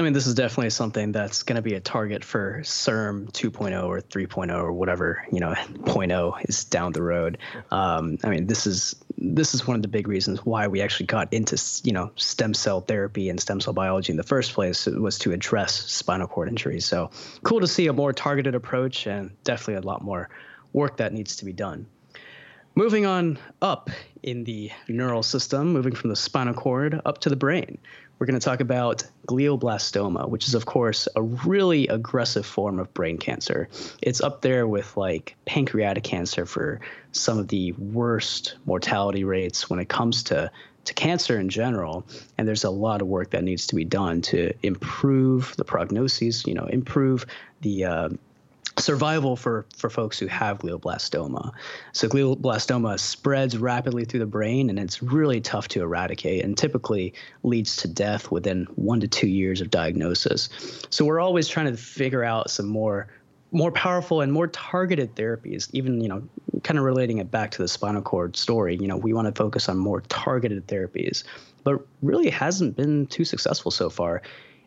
I 0.00 0.02
mean, 0.02 0.14
this 0.14 0.26
is 0.26 0.32
definitely 0.32 0.70
something 0.70 1.12
that's 1.12 1.42
going 1.42 1.56
to 1.56 1.62
be 1.62 1.74
a 1.74 1.80
target 1.80 2.24
for 2.24 2.62
CIRM 2.62 3.30
2.0 3.32 3.86
or 3.86 4.00
3.0 4.00 4.50
or 4.50 4.72
whatever 4.72 5.26
you 5.30 5.40
know 5.40 5.50
0.0 5.82 6.48
is 6.48 6.64
down 6.64 6.92
the 6.92 7.02
road. 7.02 7.36
Um, 7.70 8.16
I 8.24 8.30
mean, 8.30 8.46
this 8.46 8.66
is 8.66 8.96
this 9.18 9.52
is 9.52 9.66
one 9.66 9.76
of 9.76 9.82
the 9.82 9.88
big 9.88 10.08
reasons 10.08 10.38
why 10.46 10.68
we 10.68 10.80
actually 10.80 11.04
got 11.04 11.30
into 11.34 11.62
you 11.84 11.92
know 11.92 12.12
stem 12.16 12.54
cell 12.54 12.80
therapy 12.80 13.28
and 13.28 13.38
stem 13.38 13.60
cell 13.60 13.74
biology 13.74 14.10
in 14.10 14.16
the 14.16 14.22
first 14.22 14.54
place 14.54 14.86
was 14.86 15.18
to 15.18 15.32
address 15.32 15.74
spinal 15.74 16.26
cord 16.26 16.48
injuries. 16.48 16.86
So 16.86 17.10
cool 17.42 17.60
to 17.60 17.68
see 17.68 17.86
a 17.86 17.92
more 17.92 18.14
targeted 18.14 18.54
approach 18.54 19.06
and 19.06 19.30
definitely 19.44 19.74
a 19.74 19.80
lot 19.82 20.02
more 20.02 20.30
work 20.72 20.96
that 20.96 21.12
needs 21.12 21.36
to 21.36 21.44
be 21.44 21.52
done. 21.52 21.86
Moving 22.74 23.04
on 23.04 23.38
up 23.60 23.90
in 24.22 24.44
the 24.44 24.70
neural 24.88 25.22
system, 25.22 25.74
moving 25.74 25.94
from 25.94 26.08
the 26.08 26.16
spinal 26.16 26.54
cord 26.54 26.98
up 27.04 27.18
to 27.18 27.28
the 27.28 27.36
brain, 27.36 27.76
we're 28.20 28.26
going 28.26 28.38
to 28.38 28.44
talk 28.44 28.60
about 28.60 29.02
glioblastoma, 29.26 30.28
which 30.28 30.46
is, 30.46 30.54
of 30.54 30.66
course, 30.66 31.08
a 31.16 31.22
really 31.22 31.88
aggressive 31.88 32.44
form 32.44 32.78
of 32.78 32.92
brain 32.92 33.16
cancer. 33.16 33.68
It's 34.02 34.20
up 34.20 34.42
there 34.42 34.68
with 34.68 34.94
like 34.98 35.36
pancreatic 35.46 36.04
cancer 36.04 36.44
for 36.44 36.80
some 37.12 37.38
of 37.38 37.48
the 37.48 37.72
worst 37.72 38.56
mortality 38.66 39.24
rates 39.24 39.70
when 39.70 39.80
it 39.80 39.88
comes 39.88 40.22
to 40.24 40.52
to 40.82 40.94
cancer 40.94 41.38
in 41.38 41.50
general 41.50 42.06
and 42.38 42.48
there's 42.48 42.64
a 42.64 42.70
lot 42.70 43.02
of 43.02 43.06
work 43.06 43.30
that 43.30 43.44
needs 43.44 43.66
to 43.66 43.74
be 43.74 43.84
done 43.84 44.22
to 44.22 44.50
improve 44.62 45.54
the 45.58 45.64
prognoses 45.64 46.46
you 46.46 46.54
know 46.54 46.64
improve 46.64 47.26
the 47.60 47.84
uh, 47.84 48.08
survival 48.80 49.36
for 49.36 49.66
for 49.76 49.90
folks 49.90 50.18
who 50.18 50.26
have 50.26 50.58
glioblastoma. 50.58 51.52
So 51.92 52.08
glioblastoma 52.08 52.98
spreads 52.98 53.56
rapidly 53.58 54.04
through 54.04 54.20
the 54.20 54.26
brain 54.26 54.70
and 54.70 54.78
it's 54.78 55.02
really 55.02 55.40
tough 55.40 55.68
to 55.68 55.82
eradicate 55.82 56.44
and 56.44 56.56
typically 56.56 57.14
leads 57.42 57.76
to 57.76 57.88
death 57.88 58.30
within 58.30 58.64
1 58.76 59.00
to 59.00 59.08
2 59.08 59.28
years 59.28 59.60
of 59.60 59.70
diagnosis. 59.70 60.48
So 60.90 61.04
we're 61.04 61.20
always 61.20 61.48
trying 61.48 61.66
to 61.66 61.76
figure 61.76 62.24
out 62.24 62.50
some 62.50 62.66
more 62.66 63.08
more 63.52 63.72
powerful 63.72 64.20
and 64.20 64.32
more 64.32 64.46
targeted 64.46 65.14
therapies 65.16 65.68
even 65.72 66.00
you 66.00 66.08
know 66.08 66.22
kind 66.62 66.78
of 66.78 66.84
relating 66.84 67.18
it 67.18 67.30
back 67.30 67.50
to 67.50 67.62
the 67.62 67.66
spinal 67.66 68.02
cord 68.02 68.36
story 68.36 68.76
you 68.76 68.86
know 68.86 68.96
we 68.96 69.12
want 69.12 69.26
to 69.26 69.32
focus 69.32 69.68
on 69.68 69.76
more 69.76 70.02
targeted 70.02 70.66
therapies 70.68 71.24
but 71.64 71.84
really 72.00 72.30
hasn't 72.30 72.76
been 72.76 73.06
too 73.06 73.24
successful 73.24 73.70
so 73.70 73.90
far 73.90 74.22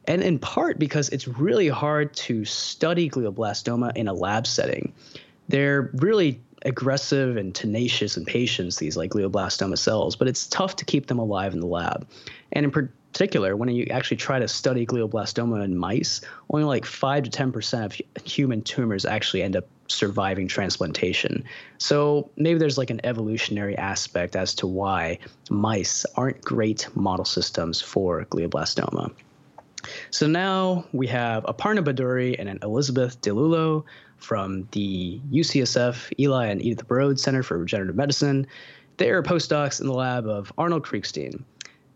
and 0.05 0.22
in 0.22 0.39
part 0.39 0.79
because 0.79 1.10
it's 1.10 1.27
really 1.27 1.67
hard 1.67 2.13
to 2.13 2.45
study 2.45 3.10
glioblastoma 3.10 3.95
in 3.95 4.07
a 4.07 4.13
lab 4.13 4.48
setting. 4.48 4.93
They're 5.48 5.91
really 5.95 6.41
aggressive 6.65 7.38
and 7.38 7.53
tenacious 7.53 8.17
in 8.17 8.25
patients, 8.25 8.77
these 8.77 8.98
like 8.98 9.12
glioblastoma 9.12 9.77
cells, 9.77 10.15
but 10.15 10.27
it's 10.27 10.48
tough 10.48 10.75
to 10.77 10.86
keep 10.86 11.07
them 11.07 11.19
alive 11.19 11.53
in 11.53 11.60
the 11.60 11.67
lab. 11.67 12.07
And 12.51 12.65
in 12.65 12.72
particular, 12.72 13.55
when 13.55 13.69
you 13.69 13.86
actually 13.91 14.17
try 14.17 14.39
to 14.39 14.48
study 14.48 14.86
glioblastoma 14.86 15.63
in 15.63 15.77
mice, 15.77 16.22
only 16.50 16.65
like 16.65 16.86
5 16.86 17.24
to 17.24 17.29
10% 17.29 17.86
of 17.86 18.25
human 18.25 18.62
tumors 18.62 19.05
actually 19.05 19.43
end 19.43 19.55
up 19.55 19.65
surviving 19.88 20.48
transplantation. 20.48 21.43
So 21.77 22.29
maybe 22.38 22.57
there's 22.60 22.77
like 22.77 22.89
an 22.89 23.01
evolutionary 23.03 23.77
aspect 23.77 24.36
as 24.36 24.55
to 24.55 24.67
why 24.67 25.19
mice 25.50 26.05
aren't 26.15 26.41
great 26.41 26.88
model 26.95 27.25
systems 27.25 27.81
for 27.81 28.25
glioblastoma. 28.25 29.12
So 30.11 30.27
now 30.27 30.85
we 30.91 31.07
have 31.07 31.43
Aparna 31.43 31.83
Bhaduri 31.83 32.35
and 32.39 32.49
an 32.49 32.59
Elizabeth 32.61 33.19
Di 33.21 33.31
Lullo 33.31 33.83
from 34.17 34.67
the 34.71 35.19
UCSF 35.31 36.13
Eli 36.19 36.47
and 36.47 36.61
Edith 36.61 36.87
Broad 36.87 37.19
Center 37.19 37.43
for 37.43 37.57
Regenerative 37.57 37.95
Medicine. 37.95 38.47
They 38.97 39.09
are 39.09 39.23
postdocs 39.23 39.81
in 39.81 39.87
the 39.87 39.93
lab 39.93 40.27
of 40.27 40.53
Arnold 40.57 40.85
Kriegstein. 40.85 41.43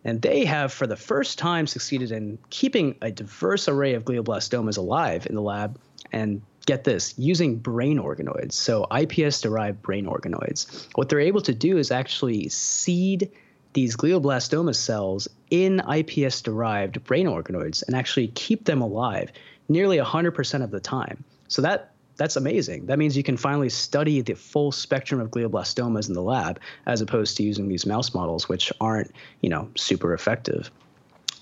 And 0.04 0.22
they 0.22 0.46
have, 0.46 0.72
for 0.72 0.88
the 0.88 0.96
first 0.96 1.38
time, 1.38 1.68
succeeded 1.68 2.12
in 2.12 2.38
keeping 2.50 2.96
a 3.02 3.12
diverse 3.12 3.68
array 3.68 3.94
of 3.94 4.06
glioblastomas 4.06 4.78
alive 4.78 5.28
in 5.28 5.36
the 5.36 5.42
lab. 5.42 5.80
And 6.12 6.42
get 6.66 6.84
this, 6.84 7.14
using 7.18 7.58
brain 7.58 7.98
organoids, 7.98 8.52
so 8.52 8.86
iPS 8.92 9.42
derived 9.42 9.82
brain 9.82 10.06
organoids. 10.06 10.88
What 10.96 11.10
they're 11.10 11.20
able 11.20 11.42
to 11.42 11.54
do 11.54 11.78
is 11.78 11.92
actually 11.92 12.50
seed 12.50 13.32
these 13.78 13.96
glioblastoma 13.96 14.76
cells 14.76 15.28
in 15.52 15.84
iPS 15.86 16.42
derived 16.42 17.04
brain 17.04 17.28
organoids 17.28 17.84
and 17.86 17.96
actually 17.96 18.30
keep 18.30 18.66
them 18.66 18.82
alive 18.82 19.32
nearly 19.70 20.00
100% 20.00 20.64
of 20.64 20.72
the 20.72 20.80
time. 20.80 21.24
So 21.48 21.62
that 21.62 21.92
that's 22.16 22.36
amazing. 22.36 22.88
That 22.88 22.98
means 22.98 23.16
you 23.16 23.22
can 23.22 23.38
finally 23.38 23.70
study 23.70 24.22
the 24.22 24.34
full 24.34 24.72
spectrum 24.72 25.22
of 25.22 25.30
glioblastomas 25.30 26.08
in 26.08 26.16
the 26.16 26.24
lab 26.24 26.60
as 26.88 27.02
opposed 27.02 27.38
to 27.38 27.44
using 27.44 27.68
these 27.68 27.86
mouse 27.86 28.16
models 28.16 28.50
which 28.50 28.74
aren't, 28.82 29.12
you 29.42 29.50
know, 29.52 29.70
super 29.76 30.16
effective. 30.16 30.72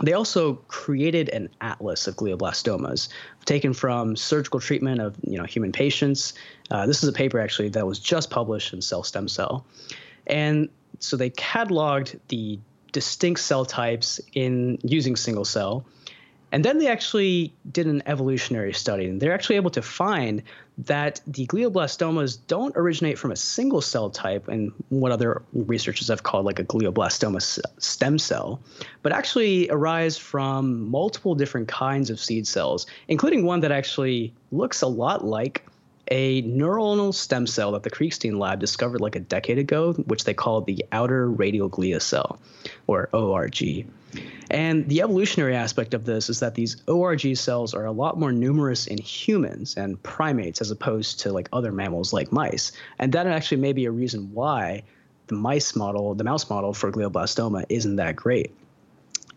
They 0.04 0.12
also 0.12 0.56
created 0.68 1.30
an 1.30 1.48
atlas 1.62 2.06
of 2.06 2.18
glioblastomas 2.18 3.08
taken 3.46 3.72
from 3.72 4.18
surgical 4.18 4.60
treatment 4.60 5.00
of 5.00 5.16
you 5.24 5.38
know 5.38 5.46
human 5.46 5.72
patients. 5.72 6.34
Uh, 6.70 6.86
this 6.86 7.02
is 7.02 7.08
a 7.08 7.14
paper 7.14 7.40
actually 7.40 7.70
that 7.70 7.88
was 7.88 7.98
just 7.98 8.30
published 8.30 8.74
in 8.74 8.82
Cell 8.82 9.04
Stem 9.04 9.30
Cell, 9.30 9.66
and 10.28 10.68
so 11.00 11.18
they 11.18 11.30
cataloged 11.32 12.20
the 12.28 12.60
distinct 12.92 13.42
cell 13.42 13.66
types 13.66 14.22
in 14.34 14.80
using 14.84 15.16
single 15.16 15.46
cell. 15.46 15.86
And 16.52 16.64
then 16.64 16.78
they 16.78 16.88
actually 16.88 17.54
did 17.70 17.86
an 17.88 18.02
evolutionary 18.06 18.72
study, 18.72 19.08
and 19.08 19.22
they're 19.22 19.34
actually 19.34 19.58
able 19.58 19.72
to 19.72 19.82
find 19.82 20.42
that 20.78 21.20
the 21.28 21.46
glioblastomas 21.48 22.38
don't 22.48 22.74
originate 22.78 23.20
from 23.20 23.32
a 23.32 23.36
single 23.36 23.82
cell 23.82 24.10
type, 24.10 24.48
and 24.48 24.72
what 24.88 25.12
other 25.12 25.42
researchers 25.52 26.08
have 26.08 26.24
called 26.24 26.46
like 26.46 26.60
a 26.60 26.64
glioblastoma 26.64 27.42
stem 27.80 28.18
cell, 28.18 28.62
but 29.02 29.12
actually 29.12 29.70
arise 29.70 30.18
from 30.18 30.90
multiple 30.90 31.36
different 31.36 31.68
kinds 31.68 32.10
of 32.10 32.22
seed 32.22 32.48
cells, 32.48 32.86
including 33.10 33.46
one 33.46 33.60
that 33.60 33.74
actually 33.74 34.34
looks 34.54 34.82
a 34.82 34.88
lot 34.88 35.26
like 35.26 35.66
a 36.10 36.44
neuronal 36.44 37.14
stem 37.14 37.48
cell 37.48 37.72
that 37.72 37.84
the 37.84 37.90
Kriegstein 37.90 38.38
lab 38.38 38.60
discovered 38.60 39.02
like 39.02 39.16
a 39.16 39.20
decade 39.20 39.58
ago, 39.58 39.94
which 39.94 40.24
they 40.24 40.34
call 40.34 40.62
the 40.62 40.86
outer 40.92 41.30
radial 41.30 41.70
glia 41.70 42.02
cell, 42.02 42.40
or 42.88 43.10
ORG. 43.14 43.86
And 44.50 44.88
the 44.88 45.02
evolutionary 45.02 45.56
aspect 45.56 45.94
of 45.94 46.06
this 46.06 46.30
is 46.30 46.40
that 46.40 46.56
these 46.56 46.78
ORG 46.88 47.36
cells 47.36 47.74
are 47.74 47.86
a 47.86 47.92
lot 47.92 48.20
more 48.20 48.32
numerous 48.32 48.88
in 48.88 48.98
humans 48.98 49.76
and 49.76 50.02
primates 50.04 50.62
as 50.62 50.72
opposed 50.72 51.20
to 51.22 51.34
like 51.34 51.50
other 51.52 51.72
mammals 51.72 52.14
like 52.14 52.32
mice. 52.32 52.72
And 53.00 53.12
that 53.14 53.28
actually 53.28 53.58
may 53.58 53.74
be 53.74 53.86
a 53.86 53.92
reason 53.92 54.32
why 54.34 54.84
the 55.28 55.36
mice 55.36 55.76
model, 55.76 56.14
the 56.14 56.24
mouse 56.24 56.50
model 56.50 56.74
for 56.74 56.92
glioblastoma 56.92 57.66
isn't 57.70 57.96
that 57.96 58.16
great. 58.16 58.54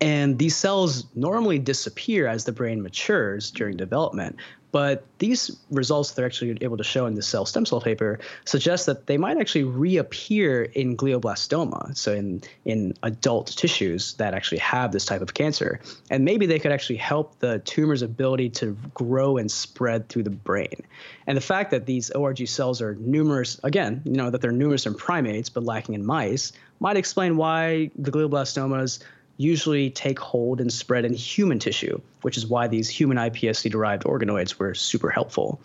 And 0.01 0.39
these 0.39 0.55
cells 0.55 1.07
normally 1.17 1.59
disappear 1.59 2.29
as 2.29 2.45
the 2.45 2.53
brain 2.53 2.83
matures 2.83 3.51
during 3.51 3.77
development, 3.77 4.37
but 4.71 5.05
these 5.19 5.57
results 5.71 6.13
they're 6.13 6.27
actually 6.27 6.57
able 6.61 6.77
to 6.77 6.85
show 6.85 7.07
in 7.07 7.15
the 7.15 7.23
cell 7.23 7.47
stem 7.47 7.65
cell 7.65 7.81
paper 7.81 8.19
suggest 8.45 8.87
that 8.87 9.07
they 9.07 9.17
might 9.17 9.39
actually 9.39 9.65
reappear 9.65 10.63
in 10.63 10.97
glioblastoma, 10.97 11.97
so 11.97 12.13
in 12.13 12.43
in 12.65 12.95
adult 13.03 13.49
tissues 13.49 14.15
that 14.15 14.35
actually 14.35 14.59
have 14.59 14.93
this 14.93 15.05
type 15.05 15.23
of 15.23 15.35
cancer, 15.35 15.81
and 16.11 16.25
maybe 16.25 16.47
they 16.47 16.59
could 16.59 16.73
actually 16.73 16.97
help 16.97 17.39
the 17.41 17.59
tumor's 17.61 18.03
ability 18.03 18.49
to 18.49 18.77
grow 18.95 19.37
and 19.37 19.51
spread 19.51 20.09
through 20.09 20.23
the 20.23 20.31
brain. 20.31 20.83
And 21.27 21.37
the 21.37 21.43
fact 21.43 21.71
that 21.71 21.87
these 21.87 22.11
ORG 22.11 22.47
cells 22.47 22.81
are 22.81 22.95
numerous, 22.97 23.61
again, 23.65 24.03
you 24.05 24.13
know 24.13 24.31
that 24.31 24.41
they're 24.41 24.53
numerous 24.53 24.87
in 24.87 24.95
primates 24.95 25.49
but 25.49 25.65
lacking 25.65 25.95
in 25.95 26.05
mice, 26.05 26.53
might 26.81 26.97
explain 26.97 27.37
why 27.37 27.91
the 27.97 28.11
glioblastomas 28.11 29.01
usually 29.39 29.89
take 29.89 30.19
hold 30.19 30.61
and 30.61 30.71
spread 30.71 31.05
in 31.05 31.15
human 31.15 31.61
tissue, 31.61 32.01
which 32.23 32.37
is 32.37 32.47
why 32.47 32.67
these 32.67 32.89
human 32.89 33.17
iPSC 33.17 33.71
derived 33.71 34.03
organoids 34.03 34.59
were 34.59 34.75
super 34.75 35.09
helpful. 35.09 35.61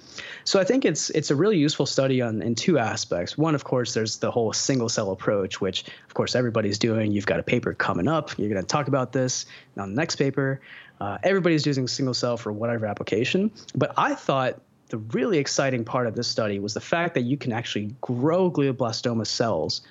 So 0.46 0.60
I 0.60 0.64
think 0.64 0.86
it's 0.86 1.10
it's 1.10 1.32
a 1.32 1.36
really 1.36 1.58
useful 1.58 1.88
study 1.88 2.22
on 2.22 2.42
in 2.44 2.54
two 2.54 2.78
aspects. 2.78 3.36
One, 3.36 3.56
of 3.56 3.64
course, 3.64 3.96
there's 3.96 4.20
the 4.20 4.30
whole 4.30 4.54
single 4.54 4.90
cell 4.90 5.12
approach, 5.12 5.60
which 5.60 5.86
of 6.08 6.14
course 6.14 6.36
everybody's 6.36 6.78
doing. 6.78 7.12
You've 7.12 7.26
got 7.26 7.40
a 7.40 7.44
paper 7.44 7.74
coming 7.74 8.08
up. 8.08 8.38
You're 8.38 8.50
going 8.50 8.62
to 8.62 8.68
talk 8.68 8.88
about 8.88 9.12
this 9.12 9.48
on 9.76 9.90
the 9.90 9.96
next 9.96 10.18
paper. 10.18 10.62
Uh, 11.02 11.18
everybody's 11.24 11.66
using 11.66 11.88
single 11.88 12.14
cell 12.14 12.38
for 12.38 12.54
whatever 12.54 12.86
application. 12.86 13.52
But 13.74 13.94
I 13.98 14.14
thought 14.14 14.62
the 14.90 15.00
really 15.00 15.40
exciting 15.40 15.84
part 15.84 16.06
of 16.06 16.16
this 16.16 16.28
study 16.28 16.60
was 16.60 16.76
the 16.76 16.82
fact 16.82 17.16
that 17.16 17.24
you 17.24 17.38
can 17.38 17.52
actually 17.52 17.96
grow 18.02 18.52
glioblastoma 18.52 19.26
cells 19.26 19.82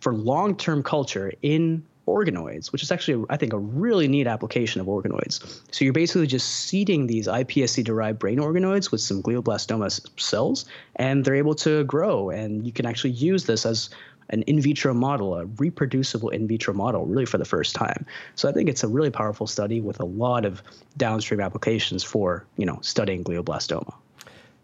for 0.00 0.14
long-term 0.14 0.84
culture 0.84 1.32
in 1.42 1.84
organoids, 2.06 2.72
which 2.72 2.82
is 2.82 2.90
actually, 2.90 3.24
I 3.30 3.36
think, 3.36 3.52
a 3.52 3.58
really 3.58 4.08
neat 4.08 4.26
application 4.26 4.80
of 4.80 4.86
organoids. 4.86 5.60
So 5.72 5.84
you're 5.84 5.94
basically 5.94 6.26
just 6.26 6.48
seeding 6.48 7.06
these 7.06 7.26
iPSC 7.26 7.84
derived 7.84 8.18
brain 8.18 8.38
organoids 8.38 8.90
with 8.90 9.00
some 9.00 9.22
glioblastoma 9.22 10.00
cells, 10.18 10.64
and 10.96 11.24
they're 11.24 11.34
able 11.34 11.54
to 11.56 11.84
grow. 11.84 12.30
And 12.30 12.66
you 12.66 12.72
can 12.72 12.86
actually 12.86 13.10
use 13.10 13.44
this 13.44 13.64
as 13.64 13.90
an 14.30 14.42
in 14.42 14.60
vitro 14.60 14.94
model, 14.94 15.34
a 15.34 15.46
reproducible 15.46 16.28
in 16.30 16.46
vitro 16.46 16.72
model, 16.72 17.04
really 17.04 17.26
for 17.26 17.38
the 17.38 17.44
first 17.44 17.74
time. 17.74 18.06
So 18.34 18.48
I 18.48 18.52
think 18.52 18.68
it's 18.68 18.82
a 18.82 18.88
really 18.88 19.10
powerful 19.10 19.46
study 19.46 19.80
with 19.80 20.00
a 20.00 20.04
lot 20.04 20.44
of 20.44 20.62
downstream 20.96 21.40
applications 21.40 22.02
for 22.02 22.46
you 22.56 22.66
know 22.66 22.78
studying 22.82 23.24
glioblastoma. 23.24 23.92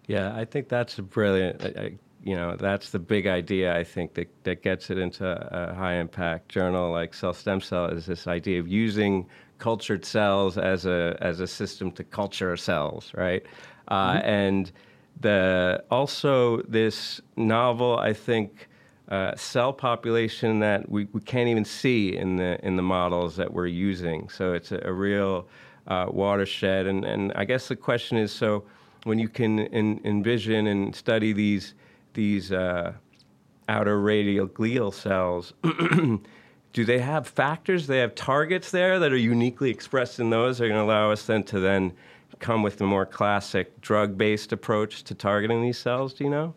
Yeah, 0.06 0.34
I 0.36 0.44
think 0.44 0.68
that's 0.68 0.94
brilliant. 0.94 1.64
I, 1.64 1.94
you 2.26 2.34
know, 2.34 2.56
that's 2.56 2.90
the 2.90 2.98
big 2.98 3.28
idea. 3.28 3.76
I 3.78 3.84
think 3.84 4.14
that 4.14 4.28
that 4.42 4.60
gets 4.60 4.90
it 4.90 4.98
into 4.98 5.24
a 5.24 5.72
high 5.74 5.94
impact 5.94 6.48
journal 6.48 6.90
like 6.90 7.14
Cell 7.14 7.32
Stem 7.32 7.60
Cell 7.60 7.86
is 7.86 8.04
this 8.04 8.26
idea 8.26 8.58
of 8.58 8.66
using 8.66 9.28
cultured 9.58 10.04
cells 10.04 10.58
as 10.58 10.86
a 10.86 11.16
as 11.20 11.38
a 11.38 11.46
system 11.46 11.92
to 11.92 12.02
culture 12.02 12.56
cells, 12.56 13.12
right? 13.14 13.46
Uh, 13.86 14.14
mm-hmm. 14.14 14.26
And 14.26 14.72
the 15.20 15.84
also 15.88 16.62
this 16.62 17.20
novel, 17.36 17.98
I 17.98 18.12
think. 18.12 18.68
Uh, 19.08 19.32
cell 19.36 19.72
population 19.72 20.58
that 20.58 20.90
we, 20.90 21.06
we 21.12 21.20
can't 21.20 21.48
even 21.48 21.64
see 21.64 22.16
in 22.16 22.34
the 22.34 22.58
in 22.66 22.74
the 22.74 22.82
models 22.82 23.36
that 23.36 23.52
we're 23.52 23.68
using. 23.68 24.28
So 24.28 24.52
it's 24.52 24.72
a, 24.72 24.80
a 24.82 24.92
real 24.92 25.46
uh, 25.86 26.06
watershed. 26.08 26.88
And, 26.88 27.04
and 27.04 27.32
I 27.36 27.44
guess 27.44 27.68
the 27.68 27.76
question 27.76 28.18
is 28.18 28.32
so 28.32 28.64
when 29.04 29.20
you 29.20 29.28
can 29.28 29.60
in, 29.60 30.00
envision 30.02 30.66
and 30.66 30.92
study 30.92 31.32
these 31.32 31.74
these 32.16 32.50
uh, 32.50 32.94
outer 33.68 34.00
radial 34.00 34.48
glial 34.48 34.92
cells, 34.92 35.52
do 36.72 36.84
they 36.84 36.98
have 36.98 37.28
factors? 37.28 37.86
They 37.86 37.98
have 37.98 38.16
targets 38.16 38.72
there 38.72 38.98
that 38.98 39.12
are 39.12 39.16
uniquely 39.16 39.70
expressed 39.70 40.18
in 40.18 40.30
those. 40.30 40.60
Are 40.60 40.66
going 40.66 40.80
to 40.80 40.84
allow 40.84 41.12
us 41.12 41.26
then 41.26 41.44
to 41.44 41.60
then 41.60 41.92
come 42.40 42.64
with 42.64 42.80
a 42.80 42.84
more 42.84 43.06
classic 43.06 43.80
drug-based 43.80 44.52
approach 44.52 45.04
to 45.04 45.14
targeting 45.14 45.62
these 45.62 45.78
cells. 45.78 46.12
Do 46.12 46.24
you 46.24 46.30
know? 46.30 46.54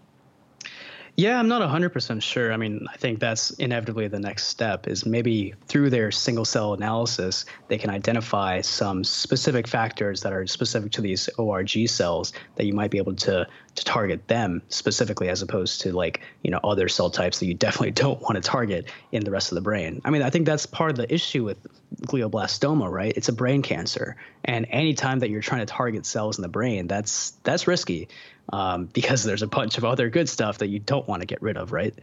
Yeah, 1.20 1.38
I'm 1.38 1.50
not 1.50 1.62
100% 1.62 2.24
sure. 2.24 2.54
I 2.54 2.56
mean, 2.56 2.88
I 2.90 2.96
think 2.96 3.20
that's 3.20 3.52
inevitably 3.52 4.08
the 4.08 4.22
next 4.22 4.48
step 4.48 4.88
is 4.88 5.06
maybe 5.06 5.54
through 5.68 5.90
their 5.90 6.12
single 6.12 6.46
cell 6.46 6.74
analysis, 6.74 7.44
they 7.68 7.78
can 7.78 7.90
identify 7.90 8.62
some 8.62 9.04
specific 9.04 9.68
factors 9.68 10.22
that 10.22 10.32
are 10.32 10.48
specific 10.48 10.94
to 10.94 11.02
these 11.02 11.28
ORG 11.38 11.90
cells 11.90 12.32
that 12.56 12.66
you 12.66 12.74
might 12.74 12.90
be 12.90 13.00
able 13.00 13.16
to 13.16 13.46
to 13.76 13.86
target 13.86 14.28
them 14.28 14.62
specifically 14.70 15.30
as 15.30 15.42
opposed 15.42 15.82
to 15.82 15.92
like, 15.92 16.22
you 16.42 16.52
know, 16.52 16.60
other 16.64 16.88
cell 16.88 17.10
types 17.10 17.40
that 17.40 17.48
you 17.48 17.54
definitely 17.54 17.92
don't 18.04 18.22
want 18.22 18.36
to 18.36 18.42
target 18.42 18.90
in 19.12 19.26
the 19.26 19.32
rest 19.32 19.52
of 19.52 19.56
the 19.56 19.62
brain. 19.62 20.02
I 20.06 20.12
mean, 20.12 20.22
I 20.22 20.30
think 20.30 20.46
that's 20.46 20.66
part 20.66 20.90
of 20.92 20.96
the 20.96 21.14
issue 21.14 21.44
with 21.44 21.68
glioblastoma, 22.04 22.90
right? 22.90 23.14
It's 23.16 23.30
a 23.30 23.34
brain 23.34 23.62
cancer. 23.62 24.16
And 24.46 24.68
anytime 24.70 25.20
that 25.20 25.30
you're 25.30 25.42
trying 25.42 25.62
to 25.62 25.66
target 25.66 26.06
cells 26.06 26.38
in 26.38 26.44
the 26.44 26.50
brain, 26.50 26.88
that's 26.88 27.32
that's 27.44 27.68
risky 27.68 28.08
um, 28.54 28.86
because 28.94 29.24
there's 29.24 29.42
a 29.42 29.48
bunch 29.48 29.78
of 29.78 29.86
other 29.86 30.10
good 30.10 30.30
stuff 30.30 30.58
that 30.60 30.68
you 30.68 30.80
don't 30.80 31.08
want 31.08 31.22
to 31.22 31.26
get 31.26 31.42
rid 31.42 31.58
of, 31.58 31.72
right? 31.72 31.94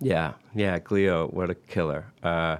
Yeah, 0.00 0.32
yeah, 0.54 0.78
glio, 0.78 1.32
what 1.32 1.50
a 1.50 1.54
killer. 1.54 2.06
Uh, 2.22 2.56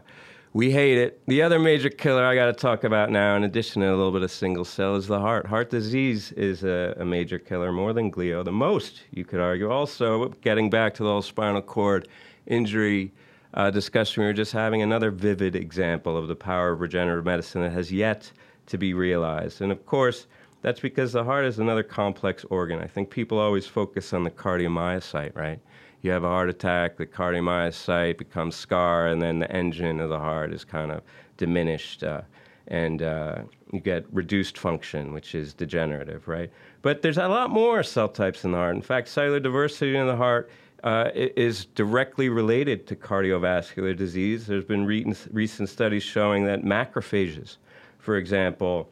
we 0.54 0.70
hate 0.70 0.98
it. 0.98 1.20
The 1.26 1.42
other 1.42 1.58
major 1.58 1.88
killer 1.88 2.24
I 2.24 2.34
got 2.34 2.46
to 2.46 2.52
talk 2.52 2.84
about 2.84 3.10
now, 3.10 3.36
in 3.36 3.44
addition 3.44 3.80
to 3.82 3.88
a 3.88 3.96
little 3.96 4.12
bit 4.12 4.22
of 4.22 4.30
single 4.30 4.64
cell, 4.64 4.96
is 4.96 5.06
the 5.06 5.18
heart. 5.18 5.46
Heart 5.46 5.70
disease 5.70 6.32
is 6.32 6.62
a, 6.62 6.94
a 6.98 7.04
major 7.04 7.38
killer, 7.38 7.72
more 7.72 7.92
than 7.92 8.12
glio, 8.12 8.44
the 8.44 8.52
most, 8.52 9.02
you 9.12 9.24
could 9.24 9.40
argue. 9.40 9.70
Also, 9.70 10.28
getting 10.42 10.68
back 10.68 10.94
to 10.94 11.02
the 11.02 11.08
whole 11.08 11.22
spinal 11.22 11.62
cord 11.62 12.06
injury 12.46 13.12
uh, 13.54 13.70
discussion 13.70 14.22
we 14.22 14.26
were 14.26 14.32
just 14.32 14.52
having, 14.52 14.82
another 14.82 15.10
vivid 15.10 15.56
example 15.56 16.16
of 16.16 16.28
the 16.28 16.36
power 16.36 16.72
of 16.72 16.80
regenerative 16.80 17.24
medicine 17.24 17.62
that 17.62 17.72
has 17.72 17.90
yet 17.90 18.30
to 18.66 18.78
be 18.78 18.94
realized. 18.94 19.60
And 19.60 19.72
of 19.72 19.84
course, 19.86 20.26
that's 20.62 20.80
because 20.80 21.12
the 21.12 21.24
heart 21.24 21.44
is 21.44 21.58
another 21.58 21.82
complex 21.82 22.44
organ. 22.44 22.78
I 22.78 22.86
think 22.86 23.10
people 23.10 23.38
always 23.38 23.66
focus 23.66 24.12
on 24.12 24.22
the 24.22 24.30
cardiomyocyte, 24.30 25.36
right? 25.36 25.60
You 26.02 26.10
have 26.12 26.24
a 26.24 26.28
heart 26.28 26.48
attack, 26.48 26.96
the 26.96 27.06
cardiomyocyte 27.06 28.16
becomes 28.16 28.56
scar, 28.56 29.08
and 29.08 29.20
then 29.20 29.38
the 29.38 29.50
engine 29.52 30.00
of 30.00 30.08
the 30.08 30.18
heart 30.18 30.52
is 30.52 30.64
kind 30.64 30.90
of 30.90 31.02
diminished, 31.36 32.02
uh, 32.02 32.22
and 32.68 33.02
uh, 33.02 33.42
you 33.72 33.80
get 33.80 34.06
reduced 34.12 34.56
function, 34.56 35.12
which 35.12 35.34
is 35.34 35.52
degenerative, 35.52 36.26
right? 36.28 36.50
But 36.80 37.02
there's 37.02 37.18
a 37.18 37.28
lot 37.28 37.50
more 37.50 37.82
cell 37.82 38.08
types 38.08 38.44
in 38.44 38.52
the 38.52 38.58
heart. 38.58 38.74
In 38.74 38.82
fact, 38.82 39.08
cellular 39.08 39.40
diversity 39.40 39.96
in 39.96 40.06
the 40.06 40.16
heart 40.16 40.50
uh, 40.84 41.10
is 41.14 41.66
directly 41.66 42.28
related 42.28 42.86
to 42.88 42.96
cardiovascular 42.96 43.96
disease. 43.96 44.46
There's 44.46 44.64
been 44.64 44.84
re- 44.84 45.12
recent 45.30 45.68
studies 45.68 46.02
showing 46.02 46.44
that 46.46 46.62
macrophages, 46.62 47.58
for 47.98 48.16
example, 48.16 48.90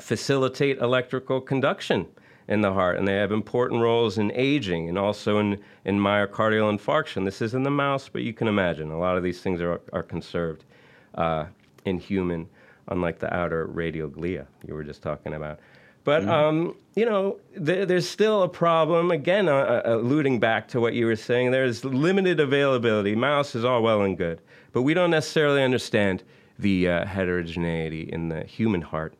facilitate 0.00 0.78
electrical 0.78 1.40
conduction 1.40 2.06
in 2.48 2.60
the 2.60 2.72
heart, 2.72 2.98
and 2.98 3.08
they 3.08 3.14
have 3.14 3.32
important 3.32 3.80
roles 3.80 4.18
in 4.18 4.30
aging 4.32 4.88
and 4.88 4.98
also 4.98 5.38
in, 5.38 5.58
in 5.84 5.98
myocardial 5.98 6.76
infarction. 6.76 7.24
This 7.24 7.40
is 7.40 7.54
in 7.54 7.62
the 7.62 7.70
mouse, 7.70 8.08
but 8.08 8.22
you 8.22 8.34
can 8.34 8.48
imagine 8.48 8.90
a 8.90 8.98
lot 8.98 9.16
of 9.16 9.22
these 9.22 9.40
things 9.40 9.60
are, 9.60 9.80
are 9.92 10.02
conserved 10.02 10.64
uh, 11.14 11.46
in 11.84 11.98
human, 11.98 12.46
unlike 12.88 13.18
the 13.18 13.34
outer 13.34 13.66
radial 13.66 14.08
glia 14.10 14.46
you 14.66 14.74
were 14.74 14.84
just 14.84 15.02
talking 15.02 15.34
about. 15.34 15.58
But 16.02 16.22
mm-hmm. 16.22 16.30
um, 16.30 16.76
you 16.94 17.06
know, 17.06 17.38
th- 17.64 17.88
there's 17.88 18.08
still 18.08 18.42
a 18.42 18.48
problem. 18.48 19.10
Again, 19.10 19.48
uh, 19.48 19.54
uh, 19.86 19.96
alluding 19.96 20.38
back 20.38 20.68
to 20.68 20.80
what 20.80 20.92
you 20.92 21.06
were 21.06 21.16
saying, 21.16 21.50
there's 21.50 21.82
limited 21.82 22.40
availability. 22.40 23.14
Mouse 23.14 23.54
is 23.54 23.64
all 23.64 23.82
well 23.82 24.02
and 24.02 24.18
good, 24.18 24.42
but 24.72 24.82
we 24.82 24.92
don't 24.92 25.10
necessarily 25.10 25.62
understand 25.62 26.22
the 26.58 26.88
uh, 26.88 27.06
heterogeneity 27.06 28.02
in 28.12 28.28
the 28.28 28.44
human 28.44 28.82
heart 28.82 29.14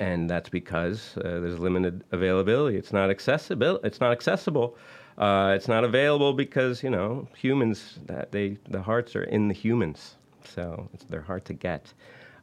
and 0.00 0.28
that's 0.28 0.48
because 0.48 1.16
uh, 1.18 1.22
there's 1.40 1.58
limited 1.58 2.04
availability. 2.12 2.76
It's 2.76 2.92
not 2.92 3.10
accessible. 3.10 3.80
It's 3.84 4.00
not 4.00 4.12
accessible. 4.12 4.76
Uh, 5.16 5.52
it's 5.56 5.68
not 5.68 5.84
available 5.84 6.32
because 6.32 6.82
you 6.82 6.90
know 6.90 7.26
humans 7.36 7.98
that 8.06 8.30
they 8.30 8.56
the 8.68 8.80
hearts 8.82 9.16
are 9.16 9.24
in 9.24 9.48
the 9.48 9.54
humans, 9.54 10.16
so 10.44 10.88
they're 11.08 11.22
hard 11.22 11.44
to 11.46 11.52
get. 11.52 11.92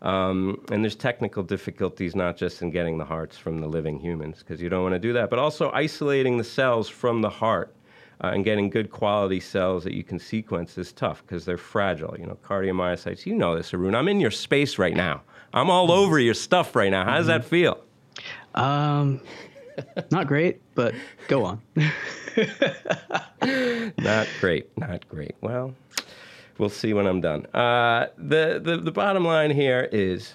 Um, 0.01 0.61
and 0.71 0.83
there's 0.83 0.95
technical 0.95 1.41
difficulties 1.41 2.15
not 2.15 2.37
just 2.37 2.61
in 2.61 2.69
getting 2.69 2.97
the 2.97 3.05
hearts 3.05 3.37
from 3.37 3.59
the 3.61 3.67
living 3.67 3.97
humans 3.99 4.39
because 4.39 4.61
you 4.61 4.69
don't 4.69 4.83
want 4.83 4.93
to 4.93 4.99
do 4.99 5.13
that, 5.13 5.29
but 5.29 5.39
also 5.39 5.71
isolating 5.71 6.37
the 6.37 6.43
cells 6.43 6.89
from 6.89 7.21
the 7.21 7.29
heart. 7.29 7.73
Uh, 8.23 8.27
and 8.27 8.45
getting 8.45 8.69
good 8.69 8.89
quality 8.91 9.41
cells 9.41 9.83
that 9.83 9.93
you 9.93 10.01
can 10.01 10.17
sequence 10.17 10.77
is 10.77 10.93
tough 10.93 11.21
because 11.27 11.43
they're 11.43 11.57
fragile. 11.57 12.15
You 12.17 12.25
know, 12.25 12.37
cardiomyocytes. 12.45 13.25
You 13.25 13.35
know 13.35 13.57
this, 13.57 13.73
Arun. 13.73 13.93
I'm 13.93 14.07
in 14.07 14.21
your 14.21 14.31
space 14.31 14.79
right 14.79 14.95
now. 14.95 15.21
I'm 15.55 15.69
all 15.69 15.89
over 15.89 16.19
your 16.19 16.33
stuff 16.33 16.75
right 16.75 16.91
now. 16.91 17.05
How 17.05 17.17
does 17.17 17.27
that 17.27 17.41
mm-hmm. 17.41 17.49
feel? 17.49 17.79
Um, 18.53 19.21
not 20.11 20.27
great, 20.27 20.61
but 20.75 20.93
go 21.29 21.45
on. 21.45 21.61
not 23.97 24.27
great. 24.41 24.77
Not 24.77 25.07
great. 25.07 25.35
Well, 25.39 25.73
we'll 26.57 26.67
see 26.67 26.93
when 26.93 27.07
I'm 27.07 27.21
done. 27.21 27.45
Uh, 27.47 28.07
the, 28.17 28.59
the 28.61 28.77
the 28.77 28.91
bottom 28.91 29.23
line 29.23 29.49
here 29.49 29.87
is 29.93 30.33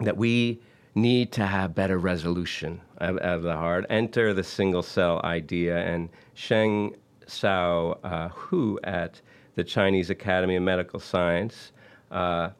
that 0.00 0.16
we 0.16 0.60
need 0.96 1.30
to 1.32 1.46
have 1.46 1.74
better 1.74 1.98
resolution 1.98 2.80
of, 2.98 3.16
of 3.18 3.42
the 3.42 3.54
heart. 3.54 3.86
Enter 3.88 4.34
the 4.34 4.44
single 4.44 4.82
cell 4.82 5.20
idea, 5.22 5.78
and 5.78 6.08
Sheng 6.34 6.96
Xiao 7.26 7.98
uh, 8.02 8.28
Hu 8.30 8.80
at 8.82 9.20
the 9.54 9.62
Chinese 9.62 10.10
Academy 10.10 10.56
of 10.56 10.64
Medical 10.64 10.98
Science. 10.98 11.70
Uh, 12.10 12.50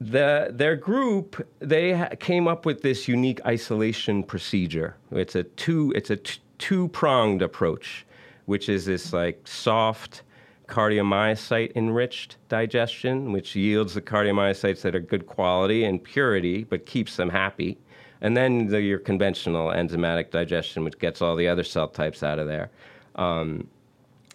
the, 0.00 0.48
their 0.50 0.76
group 0.76 1.46
they 1.58 1.92
ha- 1.92 2.10
came 2.20 2.46
up 2.46 2.64
with 2.64 2.82
this 2.82 3.08
unique 3.08 3.44
isolation 3.44 4.22
procedure. 4.22 4.96
It's 5.10 5.34
a 5.34 5.42
two 5.42 5.92
it's 5.96 6.10
a 6.10 6.16
t- 6.16 6.40
two 6.58 6.88
pronged 6.88 7.42
approach, 7.42 8.06
which 8.46 8.68
is 8.68 8.84
this 8.86 9.12
like 9.12 9.46
soft 9.46 10.22
cardiomyocyte 10.68 11.74
enriched 11.74 12.36
digestion, 12.48 13.32
which 13.32 13.56
yields 13.56 13.94
the 13.94 14.02
cardiomyocytes 14.02 14.82
that 14.82 14.94
are 14.94 15.00
good 15.00 15.26
quality 15.26 15.84
and 15.84 16.02
purity, 16.04 16.64
but 16.64 16.86
keeps 16.86 17.16
them 17.16 17.30
happy. 17.30 17.78
And 18.20 18.36
then 18.36 18.66
the, 18.66 18.80
your 18.80 18.98
conventional 18.98 19.68
enzymatic 19.68 20.30
digestion, 20.30 20.84
which 20.84 20.98
gets 20.98 21.22
all 21.22 21.36
the 21.36 21.48
other 21.48 21.64
cell 21.64 21.88
types 21.88 22.22
out 22.22 22.38
of 22.38 22.46
there, 22.46 22.70
um, 23.16 23.66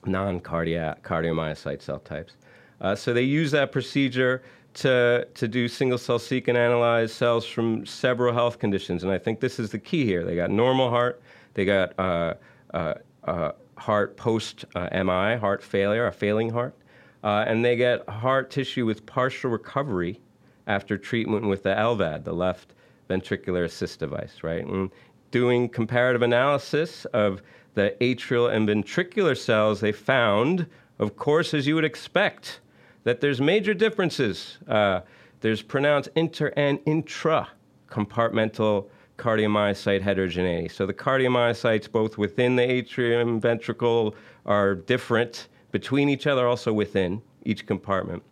non 0.06 0.40
cardiac 0.40 1.04
cardiomyocyte 1.04 1.82
cell 1.82 2.00
types. 2.00 2.34
Uh, 2.82 2.96
so 2.96 3.14
they 3.14 3.22
use 3.22 3.52
that 3.52 3.72
procedure 3.72 4.42
to, 4.76 5.28
to 5.34 5.48
do 5.48 5.68
single 5.68 5.98
cell 5.98 6.20
seq 6.20 6.48
and 6.48 6.58
analyze 6.58 7.14
cells 7.14 7.46
from 7.46 7.86
several 7.86 8.34
health 8.34 8.60
conditions. 8.60 9.04
And 9.04 9.12
I 9.12 9.18
think 9.18 9.40
this 9.40 9.60
is 9.60 9.72
the 9.72 9.80
key 9.80 10.06
here. 10.06 10.24
They 10.24 10.36
got 10.36 10.50
normal 10.50 10.90
heart, 10.90 11.22
they 11.54 11.66
got 11.66 11.98
uh, 12.00 12.34
uh, 12.74 12.96
uh, 13.24 13.52
heart 13.78 14.18
post 14.18 14.66
uh, 14.76 14.90
MI, 14.92 15.38
heart 15.38 15.64
failure, 15.64 16.08
a 16.08 16.12
failing 16.12 16.50
heart, 16.50 16.76
uh, 17.24 17.46
and 17.48 17.64
they 17.64 17.76
get 17.76 18.08
heart 18.10 18.50
tissue 18.50 18.86
with 18.86 19.06
partial 19.06 19.52
recovery 19.52 20.20
after 20.68 20.98
treatment 20.98 21.46
with 21.46 21.64
the 21.64 21.70
LVAD, 21.70 22.24
the 22.24 22.34
left 22.34 22.74
ventricular 23.10 23.66
assist 23.66 24.00
device, 24.00 24.44
right? 24.44 24.66
And 24.66 24.90
doing 25.32 25.68
comparative 25.68 26.22
analysis 26.22 27.06
of 27.06 27.42
the 27.74 27.96
atrial 28.02 28.54
and 28.54 28.68
ventricular 28.68 29.38
cells, 29.38 29.82
they 29.82 29.92
found, 29.92 30.68
of 31.00 31.16
course, 31.16 31.54
as 31.54 31.68
you 31.68 31.76
would 31.76 31.84
expect, 31.84 32.60
that 33.04 33.22
there's 33.22 33.42
major 33.42 33.74
differences. 33.74 34.58
Uh, 34.68 35.02
there's 35.42 35.62
pronounced 35.62 36.10
inter 36.16 36.54
and 36.56 36.80
intra 36.86 37.48
compartmental 37.90 38.90
cardiomyocyte 39.18 40.02
heterogeneity. 40.02 40.68
So 40.68 40.86
the 40.86 40.94
cardiomyocytes, 40.94 41.92
both 41.92 42.18
within 42.18 42.56
the 42.56 42.64
atrium 42.64 43.40
ventricle, 43.40 44.16
are 44.46 44.76
different 44.76 45.48
between 45.72 46.10
each 46.10 46.28
other, 46.28 46.48
also 46.48 46.74
within 46.74 47.22
each 47.44 47.66
compartment. 47.66 48.24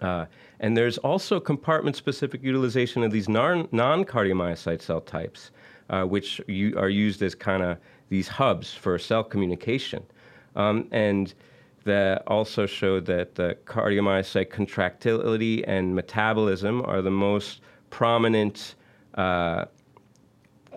Uh, 0.00 0.26
and 0.60 0.76
there's 0.76 0.98
also 0.98 1.38
compartment 1.40 1.96
specific 1.96 2.42
utilization 2.42 3.02
of 3.02 3.12
these 3.12 3.28
non 3.28 3.66
cardiomyocyte 3.68 4.82
cell 4.82 5.00
types, 5.00 5.50
uh, 5.90 6.04
which 6.04 6.40
you, 6.46 6.76
are 6.78 6.88
used 6.88 7.22
as 7.22 7.34
kind 7.34 7.62
of 7.62 7.78
these 8.08 8.28
hubs 8.28 8.72
for 8.72 8.98
cell 8.98 9.24
communication. 9.24 10.02
Um, 10.56 10.88
and 10.90 11.34
that 11.84 12.22
also 12.26 12.66
showed 12.66 13.06
that 13.06 13.34
the 13.34 13.56
cardiomyocyte 13.64 14.50
contractility 14.50 15.64
and 15.64 15.94
metabolism 15.94 16.82
are 16.84 17.02
the 17.02 17.10
most 17.10 17.60
prominent, 17.90 18.74
uh, 19.14 19.66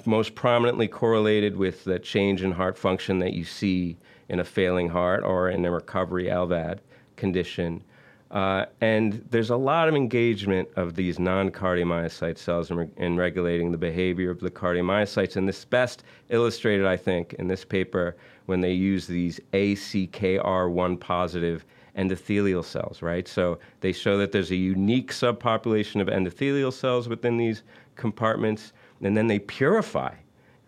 most 0.05 0.35
prominently 0.35 0.87
correlated 0.87 1.55
with 1.55 1.83
the 1.83 1.99
change 1.99 2.43
in 2.43 2.51
heart 2.51 2.77
function 2.77 3.19
that 3.19 3.33
you 3.33 3.43
see 3.43 3.97
in 4.29 4.39
a 4.39 4.43
failing 4.43 4.89
heart 4.89 5.23
or 5.23 5.49
in 5.49 5.65
a 5.65 5.71
recovery 5.71 6.25
LVAD 6.25 6.79
condition. 7.15 7.83
Uh, 8.29 8.65
and 8.81 9.25
there's 9.31 9.51
a 9.51 9.55
lot 9.55 9.87
of 9.87 9.95
engagement 9.95 10.67
of 10.75 10.95
these 10.95 11.17
non-cardiomyocyte 11.17 12.37
cells 12.37 12.69
in, 12.69 12.77
re- 12.77 12.89
in, 12.97 13.15
regulating 13.15 13.71
the 13.71 13.77
behavior 13.77 14.29
of 14.29 14.41
the 14.41 14.51
cardiomyocytes. 14.51 15.37
And 15.37 15.47
this 15.47 15.59
is 15.59 15.65
best 15.65 16.03
illustrated, 16.29 16.85
I 16.85 16.97
think, 16.97 17.33
in 17.35 17.47
this 17.47 17.63
paper 17.63 18.17
when 18.47 18.59
they 18.61 18.73
use 18.73 19.07
these 19.07 19.39
ACKR1 19.53 20.99
positive 20.99 21.65
endothelial 21.97 22.63
cells, 22.63 23.01
right? 23.01 23.27
So 23.27 23.59
they 23.81 23.91
show 23.91 24.17
that 24.17 24.31
there's 24.31 24.51
a 24.51 24.55
unique 24.55 25.11
subpopulation 25.11 26.01
of 26.01 26.07
endothelial 26.07 26.73
cells 26.73 27.07
within 27.07 27.37
these 27.37 27.63
compartments, 27.95 28.73
and 29.01 29.15
then 29.15 29.27
they 29.27 29.39
purify 29.39 30.13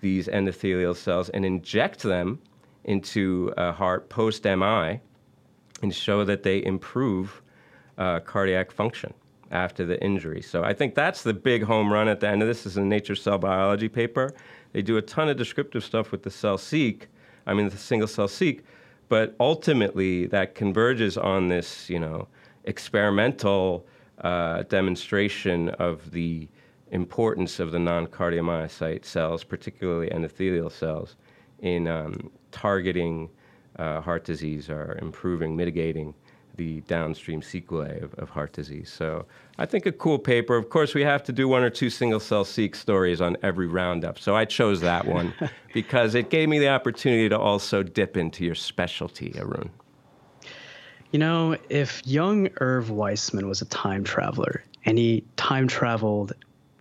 these 0.02 0.28
endothelial 0.28 0.96
cells 0.96 1.30
and 1.30 1.46
inject 1.46 2.04
them 2.04 2.40
into 2.86 3.54
a 3.58 3.72
heart 3.72 4.10
post 4.10 4.46
MI 4.46 5.00
and 5.82 5.94
show 5.94 6.24
that 6.26 6.44
they 6.44 6.64
improve 6.64 7.42
uh, 7.98 8.20
cardiac 8.22 8.72
function 8.72 9.14
after 9.52 9.86
the 9.86 10.02
injury. 10.04 10.42
So 10.42 10.64
I 10.64 10.74
think 10.74 10.96
that's 10.96 11.24
the 11.24 11.34
big 11.34 11.64
home 11.64 11.92
run 11.92 12.08
at 12.08 12.20
the 12.20 12.28
end 12.28 12.42
of 12.42 12.48
this. 12.48 12.64
this 12.64 12.74
is 12.74 12.78
a 12.78 12.82
Nature 12.82 13.16
Cell 13.16 13.38
Biology 13.38 13.90
paper. 13.90 14.34
They 14.74 14.82
do 14.82 14.98
a 14.98 15.02
ton 15.02 15.30
of 15.30 15.38
descriptive 15.38 15.84
stuff 15.84 16.12
with 16.12 16.24
the 16.24 16.30
cell-seq, 16.30 17.08
I 17.50 17.54
mean 17.56 17.68
the 17.70 17.78
single 17.78 18.08
cell-seq, 18.08 18.62
but 19.10 19.36
ultimately 19.40 20.28
that 20.28 20.54
converges 20.54 21.18
on 21.18 21.48
this, 21.48 21.90
you 21.90 22.00
know, 22.00 22.28
experimental 22.66 23.88
uh, 24.22 24.64
demonstration 24.64 25.70
of 25.70 26.12
the 26.12 26.48
importance 26.92 27.60
of 27.60 27.72
the 27.72 27.80
non-cardiomyocyte 27.80 29.04
cells, 29.04 29.44
particularly 29.44 30.10
endothelial 30.10 30.72
cells, 30.72 31.16
in 31.60 31.88
um, 31.88 32.30
targeting 32.52 33.30
uh, 33.80 34.00
heart 34.00 34.26
disease 34.26 34.70
or 34.70 35.00
improving, 35.02 35.56
mitigating 35.56 36.14
the 36.60 36.82
downstream 36.82 37.42
sequelae 37.42 38.02
of, 38.02 38.14
of, 38.16 38.30
heart 38.30 38.52
disease. 38.52 38.92
So 38.92 39.26
I 39.58 39.66
think 39.66 39.86
a 39.86 39.94
cool 39.94 40.20
paper. 40.20 40.58
Of 40.58 40.70
course, 40.70 40.94
we 40.94 41.04
have 41.04 41.24
to 41.24 41.32
do 41.32 41.48
one 41.48 41.64
or 41.64 41.70
two 41.70 41.90
single 41.90 42.20
cell 42.20 42.44
seq 42.44 42.76
stories 42.76 43.22
on 43.22 43.38
every 43.42 43.66
roundup. 43.66 44.20
So 44.20 44.36
I 44.36 44.44
chose 44.44 44.82
that 44.82 45.08
one 45.08 45.34
because 45.74 46.16
it 46.16 46.30
gave 46.30 46.50
me 46.50 46.60
the 46.60 46.68
opportunity 46.68 47.30
to 47.30 47.40
also 47.40 47.82
dip 47.82 48.18
into 48.18 48.44
your 48.44 48.56
specialty, 48.56 49.34
Arun. 49.38 49.70
You 51.12 51.20
know, 51.20 51.56
if 51.70 52.06
young 52.06 52.50
Irv 52.58 52.92
Weissman 52.92 53.48
was 53.48 53.62
a 53.62 53.66
time 53.66 54.04
traveler 54.04 54.62
and 54.84 54.98
he 54.98 55.24
time 55.38 55.70
traveled 55.70 56.34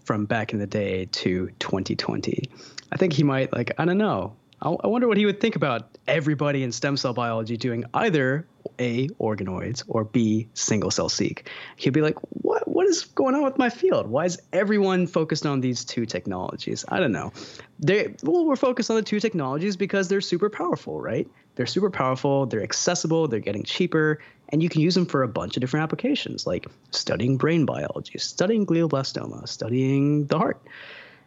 from 0.04 0.24
back 0.24 0.52
in 0.52 0.58
the 0.58 0.66
day 0.66 1.06
to 1.12 1.50
2020, 1.60 2.50
I 2.90 2.96
think 2.96 3.12
he 3.12 3.22
might, 3.22 3.52
like, 3.52 3.72
I 3.78 3.84
don't 3.84 3.96
know, 3.96 4.34
I 4.60 4.88
wonder 4.88 5.06
what 5.06 5.16
he 5.16 5.24
would 5.24 5.40
think 5.40 5.54
about 5.54 5.96
everybody 6.08 6.64
in 6.64 6.72
stem 6.72 6.96
cell 6.96 7.12
biology 7.12 7.56
doing 7.56 7.84
either 7.94 8.46
A, 8.80 9.06
organoids, 9.20 9.84
or 9.86 10.04
B, 10.04 10.48
single 10.54 10.90
cell 10.90 11.08
seq. 11.08 11.48
He'd 11.76 11.90
be 11.90 12.00
like, 12.00 12.16
what, 12.30 12.66
what 12.66 12.86
is 12.86 13.04
going 13.04 13.36
on 13.36 13.44
with 13.44 13.56
my 13.56 13.70
field? 13.70 14.08
Why 14.08 14.24
is 14.24 14.40
everyone 14.52 15.06
focused 15.06 15.46
on 15.46 15.60
these 15.60 15.84
two 15.84 16.06
technologies? 16.06 16.84
I 16.88 16.98
don't 16.98 17.12
know. 17.12 17.32
They, 17.78 18.16
well, 18.24 18.46
we're 18.46 18.56
focused 18.56 18.90
on 18.90 18.96
the 18.96 19.02
two 19.02 19.20
technologies 19.20 19.76
because 19.76 20.08
they're 20.08 20.20
super 20.20 20.50
powerful, 20.50 21.00
right? 21.00 21.28
They're 21.54 21.66
super 21.66 21.90
powerful, 21.90 22.46
they're 22.46 22.62
accessible, 22.62 23.28
they're 23.28 23.40
getting 23.40 23.64
cheaper, 23.64 24.20
and 24.48 24.62
you 24.62 24.68
can 24.68 24.80
use 24.80 24.94
them 24.94 25.06
for 25.06 25.22
a 25.22 25.28
bunch 25.28 25.56
of 25.56 25.60
different 25.60 25.84
applications 25.84 26.46
like 26.46 26.66
studying 26.90 27.36
brain 27.36 27.64
biology, 27.64 28.18
studying 28.18 28.66
glioblastoma, 28.66 29.48
studying 29.48 30.26
the 30.26 30.38
heart. 30.38 30.60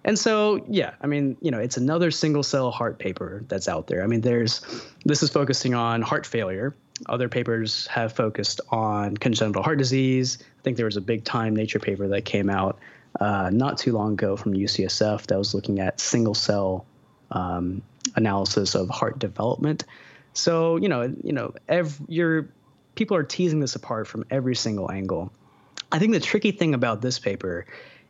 And 0.03 0.17
so, 0.17 0.63
yeah, 0.67 0.93
I 1.01 1.07
mean, 1.07 1.37
you 1.41 1.51
know, 1.51 1.59
it's 1.59 1.77
another 1.77 2.09
single 2.09 2.43
cell 2.43 2.71
heart 2.71 2.97
paper 2.97 3.43
that's 3.47 3.67
out 3.67 3.87
there. 3.87 4.03
I 4.03 4.07
mean, 4.07 4.21
there's 4.21 4.61
this 5.05 5.21
is 5.21 5.29
focusing 5.29 5.75
on 5.75 6.01
heart 6.01 6.25
failure. 6.25 6.75
Other 7.07 7.29
papers 7.29 7.87
have 7.87 8.13
focused 8.13 8.61
on 8.69 9.17
congenital 9.17 9.63
heart 9.63 9.77
disease. 9.77 10.39
I 10.41 10.61
think 10.63 10.77
there 10.77 10.85
was 10.85 10.97
a 10.97 11.01
big 11.01 11.23
time 11.23 11.55
Nature 11.55 11.79
paper 11.79 12.07
that 12.07 12.25
came 12.25 12.49
out 12.49 12.79
uh, 13.19 13.49
not 13.51 13.77
too 13.77 13.93
long 13.93 14.13
ago 14.13 14.35
from 14.35 14.53
UCSF 14.53 15.27
that 15.27 15.37
was 15.37 15.53
looking 15.53 15.79
at 15.79 15.99
single 15.99 16.33
cell 16.33 16.85
um, 17.31 17.81
analysis 18.15 18.75
of 18.75 18.89
heart 18.89 19.19
development. 19.19 19.83
So, 20.33 20.77
you 20.77 20.89
know, 20.89 21.13
you 21.23 21.33
know, 21.33 21.53
every, 21.67 22.05
your 22.07 22.49
people 22.95 23.17
are 23.17 23.23
teasing 23.23 23.59
this 23.59 23.75
apart 23.75 24.07
from 24.07 24.25
every 24.29 24.55
single 24.55 24.91
angle. 24.91 25.31
I 25.91 25.99
think 25.99 26.13
the 26.13 26.19
tricky 26.19 26.51
thing 26.51 26.73
about 26.73 27.01
this 27.01 27.19
paper 27.19 27.65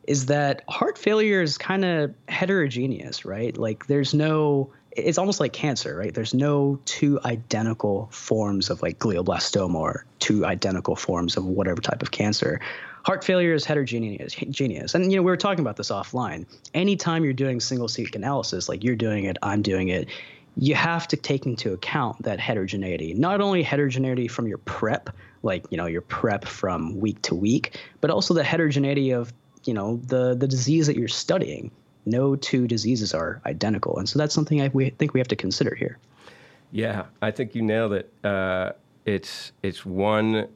is 0.06 0.28
that 0.28 0.64
heart 0.68 0.98
failure 0.98 1.42
is 1.42 1.58
kind 1.58 1.86
of 1.86 2.14
heterogeneous, 2.28 3.26
right? 3.26 3.56
Like 3.58 3.88
there's 3.88 4.14
no 4.14 4.72
it's 4.94 5.18
almost 5.18 5.40
like 5.40 5.54
cancer, 5.54 5.96
right? 5.96 6.14
There's 6.14 6.34
no 6.34 6.80
two 6.84 7.20
identical 7.24 8.10
forms 8.12 8.70
of 8.70 8.82
like 8.82 9.00
glioblastoma 9.00 9.76
or 9.76 10.06
two 10.20 10.46
identical 10.46 10.96
forms 10.96 11.38
of 11.38 11.46
whatever 11.46 11.82
type 11.82 12.02
of 12.02 12.12
cancer. 12.12 12.60
Heart 13.06 13.24
failure 13.24 13.54
is 13.54 13.64
heterogeneous. 13.64 14.94
And 14.94 15.12
you 15.12 15.18
know, 15.18 15.24
we 15.24 15.32
were 15.32 15.38
talking 15.38 15.62
about 15.62 15.78
this 15.78 15.90
offline. 15.90 16.46
Anytime 16.74 17.24
you're 17.24 17.34
doing 17.34 17.60
single 17.60 17.88
seq 17.88 18.16
analysis, 18.16 18.68
like 18.68 18.84
you're 18.84 18.96
doing 18.96 19.24
it, 19.24 19.38
I'm 19.42 19.62
doing 19.62 19.88
it, 19.88 20.10
you 20.58 20.76
have 20.76 21.08
to 21.08 21.18
take 21.18 21.46
into 21.46 21.74
account 21.74 22.22
that 22.24 22.40
heterogeneity. 22.40 23.14
Not 23.14 23.42
only 23.42 23.64
heterogeneity 23.64 24.28
from 24.28 24.48
your 24.48 24.58
prep, 24.60 25.10
like 25.44 25.66
you 25.72 25.78
know 25.78 25.86
your 25.86 26.02
prep 26.02 26.46
from 26.46 27.00
week 27.00 27.22
to 27.24 27.36
week, 27.36 27.80
but 28.02 28.12
also 28.12 28.34
the 28.34 28.44
heterogeneity 28.44 29.12
of 29.12 29.34
you 29.65 29.74
know 29.74 29.97
the 30.08 30.36
the 30.36 30.47
disease 30.47 30.88
that 30.88 30.95
you're 30.95 31.08
studying. 31.08 31.71
No 32.06 32.36
two 32.36 32.67
diseases 32.67 33.13
are 33.13 33.41
identical, 33.45 33.97
and 34.00 34.10
so 34.10 34.17
that's 34.17 34.34
something 34.34 34.62
I 34.62 34.69
we 34.69 34.89
think 34.89 35.13
we 35.13 35.19
have 35.19 35.28
to 35.28 35.36
consider 35.36 35.76
here. 35.76 36.00
Yeah, 36.71 37.06
I 37.21 37.32
think 37.32 37.54
you 37.54 37.62
nailed 37.62 37.93
it. 37.93 38.12
Uh, 38.24 38.71
it's 39.06 39.52
it's 39.62 39.86
one 39.86 40.47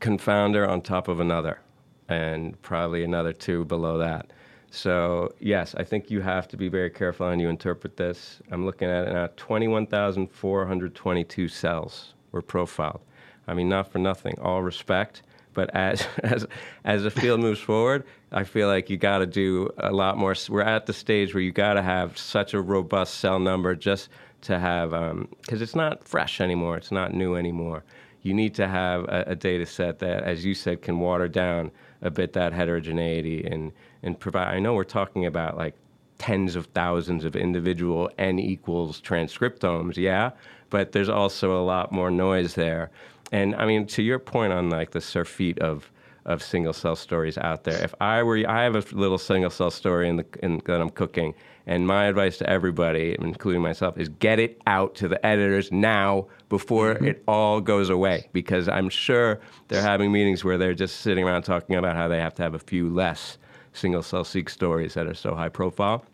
confounder 0.00 0.68
on 0.68 0.82
top 0.82 1.08
of 1.08 1.20
another, 1.20 1.60
and 2.08 2.60
probably 2.62 3.02
another 3.02 3.32
two 3.32 3.64
below 3.64 3.98
that. 3.98 4.30
So 4.70 5.34
yes, 5.40 5.74
I 5.74 5.84
think 5.84 6.10
you 6.10 6.20
have 6.20 6.46
to 6.48 6.56
be 6.56 6.68
very 6.68 6.90
careful 6.90 7.26
how 7.26 7.32
you 7.32 7.48
interpret 7.48 7.96
this. 7.96 8.40
I'm 8.50 8.66
looking 8.66 8.88
at 8.88 9.08
it 9.08 9.12
now. 9.12 9.30
Twenty-one 9.36 9.86
thousand 9.86 10.30
four 10.30 10.66
hundred 10.66 10.94
twenty-two 10.94 11.48
cells 11.48 12.14
were 12.32 12.42
profiled. 12.42 13.00
I 13.46 13.54
mean, 13.54 13.68
not 13.68 13.90
for 13.90 13.98
nothing. 13.98 14.38
All 14.40 14.62
respect. 14.62 15.22
But 15.58 15.74
as 15.74 16.06
as 16.22 16.46
as 16.84 17.02
the 17.02 17.10
field 17.10 17.40
moves 17.40 17.58
forward, 17.58 18.04
I 18.30 18.44
feel 18.44 18.68
like 18.68 18.88
you 18.88 18.96
got 18.96 19.18
to 19.18 19.26
do 19.26 19.70
a 19.78 19.90
lot 19.90 20.16
more. 20.16 20.36
We're 20.48 20.60
at 20.60 20.86
the 20.86 20.92
stage 20.92 21.34
where 21.34 21.42
you 21.42 21.50
got 21.50 21.74
to 21.74 21.82
have 21.82 22.16
such 22.16 22.54
a 22.54 22.60
robust 22.60 23.14
cell 23.14 23.40
number 23.40 23.74
just 23.74 24.08
to 24.42 24.56
have 24.56 24.90
because 24.90 25.60
um, 25.60 25.62
it's 25.62 25.74
not 25.74 26.04
fresh 26.04 26.40
anymore. 26.40 26.76
It's 26.76 26.92
not 26.92 27.12
new 27.12 27.34
anymore. 27.34 27.82
You 28.22 28.34
need 28.34 28.54
to 28.54 28.68
have 28.68 29.02
a, 29.06 29.24
a 29.28 29.34
data 29.34 29.66
set 29.66 29.98
that, 29.98 30.22
as 30.22 30.44
you 30.44 30.54
said, 30.54 30.80
can 30.80 31.00
water 31.00 31.26
down 31.26 31.72
a 32.02 32.10
bit 32.10 32.34
that 32.34 32.52
heterogeneity 32.52 33.44
and 33.44 33.72
and 34.04 34.20
provide. 34.20 34.54
I 34.54 34.60
know 34.60 34.74
we're 34.74 34.84
talking 34.84 35.26
about 35.26 35.56
like 35.56 35.74
tens 36.18 36.54
of 36.54 36.66
thousands 36.66 37.24
of 37.24 37.34
individual 37.34 38.12
n 38.16 38.38
equals 38.38 39.00
transcriptomes, 39.00 39.96
yeah, 39.96 40.30
but 40.70 40.92
there's 40.92 41.08
also 41.08 41.60
a 41.60 41.64
lot 41.64 41.90
more 41.90 42.12
noise 42.12 42.54
there. 42.54 42.92
And 43.32 43.54
I 43.56 43.66
mean, 43.66 43.86
to 43.88 44.02
your 44.02 44.18
point 44.18 44.52
on 44.52 44.70
like 44.70 44.90
the 44.90 45.00
surfeit 45.00 45.58
of 45.58 45.90
of 46.28 46.42
single 46.42 46.74
cell 46.74 46.94
stories 46.94 47.38
out 47.38 47.64
there. 47.64 47.82
If 47.82 47.94
I 48.02 48.22
were, 48.22 48.44
I 48.46 48.62
have 48.64 48.76
a 48.76 48.84
little 48.94 49.16
single 49.16 49.48
cell 49.48 49.70
story 49.70 50.10
in 50.10 50.16
the 50.16 50.26
in, 50.42 50.60
that 50.66 50.80
I'm 50.80 50.90
cooking, 50.90 51.34
and 51.66 51.86
my 51.86 52.04
advice 52.04 52.36
to 52.38 52.48
everybody, 52.48 53.16
including 53.18 53.62
myself, 53.62 53.96
is 53.96 54.10
get 54.10 54.38
it 54.38 54.60
out 54.66 54.94
to 54.96 55.08
the 55.08 55.24
editors 55.24 55.72
now 55.72 56.26
before 56.50 56.94
mm-hmm. 56.94 57.06
it 57.06 57.22
all 57.26 57.62
goes 57.62 57.88
away. 57.88 58.28
Because 58.34 58.68
I'm 58.68 58.90
sure 58.90 59.40
they're 59.68 59.82
having 59.82 60.12
meetings 60.12 60.44
where 60.44 60.58
they're 60.58 60.74
just 60.74 61.00
sitting 61.00 61.24
around 61.24 61.42
talking 61.42 61.76
about 61.76 61.96
how 61.96 62.08
they 62.08 62.18
have 62.18 62.34
to 62.34 62.42
have 62.42 62.54
a 62.54 62.58
few 62.58 62.90
less 62.90 63.38
single 63.72 64.02
cell 64.02 64.24
seq 64.24 64.50
stories 64.50 64.94
that 64.94 65.06
are 65.06 65.14
so 65.14 65.34
high 65.34 65.48
profile. 65.48 66.04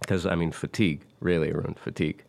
Because 0.00 0.24
I 0.24 0.36
mean, 0.36 0.52
fatigue 0.52 1.02
really 1.20 1.50
around 1.50 1.78
fatigue. 1.78 2.24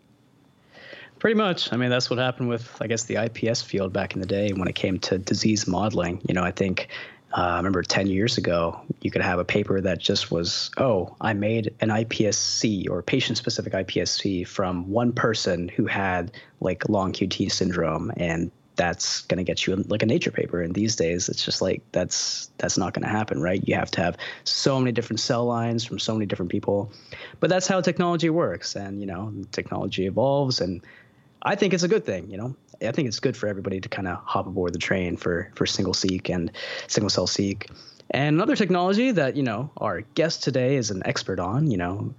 Pretty 1.22 1.38
much. 1.38 1.72
I 1.72 1.78
mean, 1.78 1.92
that's 1.92 2.10
what 2.10 2.18
happened 2.18 2.50
with, 2.50 2.76
I 2.82 2.88
guess, 2.88 3.04
the 3.04 3.24
IPS 3.24 3.62
field 3.62 3.94
back 3.94 4.16
in 4.16 4.22
the 4.22 4.26
day 4.26 4.54
when 4.54 4.68
it 4.68 4.74
came 4.74 4.98
to 5.02 5.20
disease 5.20 5.68
modeling. 5.68 6.20
You 6.28 6.34
know, 6.34 6.44
I 6.44 6.50
think 6.50 6.88
uh, 7.38 7.42
I 7.42 7.58
remember 7.58 7.84
10 7.84 8.08
years 8.08 8.40
ago, 8.40 8.82
you 9.02 9.12
could 9.12 9.22
have 9.22 9.38
a 9.38 9.46
paper 9.46 9.80
that 9.82 10.00
just 10.00 10.32
was, 10.32 10.72
oh, 10.78 11.16
I 11.22 11.34
made 11.34 11.76
an 11.80 11.90
iPSC 11.90 12.90
or 12.90 13.04
patient 13.04 13.38
specific 13.38 13.72
iPSC 13.74 14.48
from 14.48 14.90
one 14.90 15.14
person 15.14 15.68
who 15.68 15.86
had 15.86 16.32
like 16.60 16.90
long 16.90 17.14
QT 17.14 17.52
syndrome. 17.52 18.12
And 18.18 18.50
that's 18.76 19.22
going 19.24 19.38
to 19.38 19.44
get 19.44 19.68
you 19.68 19.76
like 19.76 20.02
a 20.02 20.06
nature 20.08 20.32
paper 20.32 20.62
and 20.62 20.74
these 20.74 20.96
days 20.96 21.28
it's 21.28 21.44
just 21.44 21.62
like 21.62 21.84
that's 21.92 22.50
that's 22.58 22.78
not 22.78 22.94
going 22.94 23.04
to 23.04 23.10
happen 23.10 23.42
right 23.42 23.68
you 23.68 23.76
have 23.76 23.92
to 23.92 24.02
have 24.02 24.18
so 24.46 24.80
many 24.80 24.94
different 24.94 25.20
cell 25.20 25.46
lines 25.46 25.84
from 25.84 26.00
so 26.00 26.14
many 26.14 26.26
different 26.26 26.50
people 26.50 26.92
but 27.42 27.50
that's 27.50 27.68
how 27.68 27.82
technology 27.82 28.30
works 28.30 28.76
and 28.76 29.02
you 29.02 29.06
know 29.06 29.32
technology 29.52 30.08
evolves 30.08 30.62
and 30.62 30.82
i 31.44 31.56
think 31.56 31.74
it's 31.74 31.84
a 31.84 31.88
good 31.88 32.06
thing 32.06 32.30
you 32.30 32.38
know 32.38 32.56
i 32.82 32.92
think 32.92 33.08
it's 33.08 33.20
good 33.20 33.36
for 33.36 33.48
everybody 33.48 33.80
to 33.80 33.90
kind 33.90 34.08
of 34.08 34.18
hop 34.24 34.48
aboard 34.48 34.74
the 34.74 34.80
train 34.80 35.18
for 35.18 35.52
for 35.56 35.66
single 35.66 35.94
seq 35.94 36.30
and 36.30 36.52
single 36.88 37.10
cell 37.10 37.28
seq. 37.28 37.68
and 38.12 38.36
another 38.36 38.56
technology 38.56 39.12
that 39.12 39.36
you 39.36 39.44
know 39.44 39.70
our 39.78 40.02
guest 40.16 40.44
today 40.44 40.76
is 40.76 40.92
an 40.92 41.02
expert 41.06 41.40
on 41.40 41.70
you 41.70 41.78
know 41.78 42.14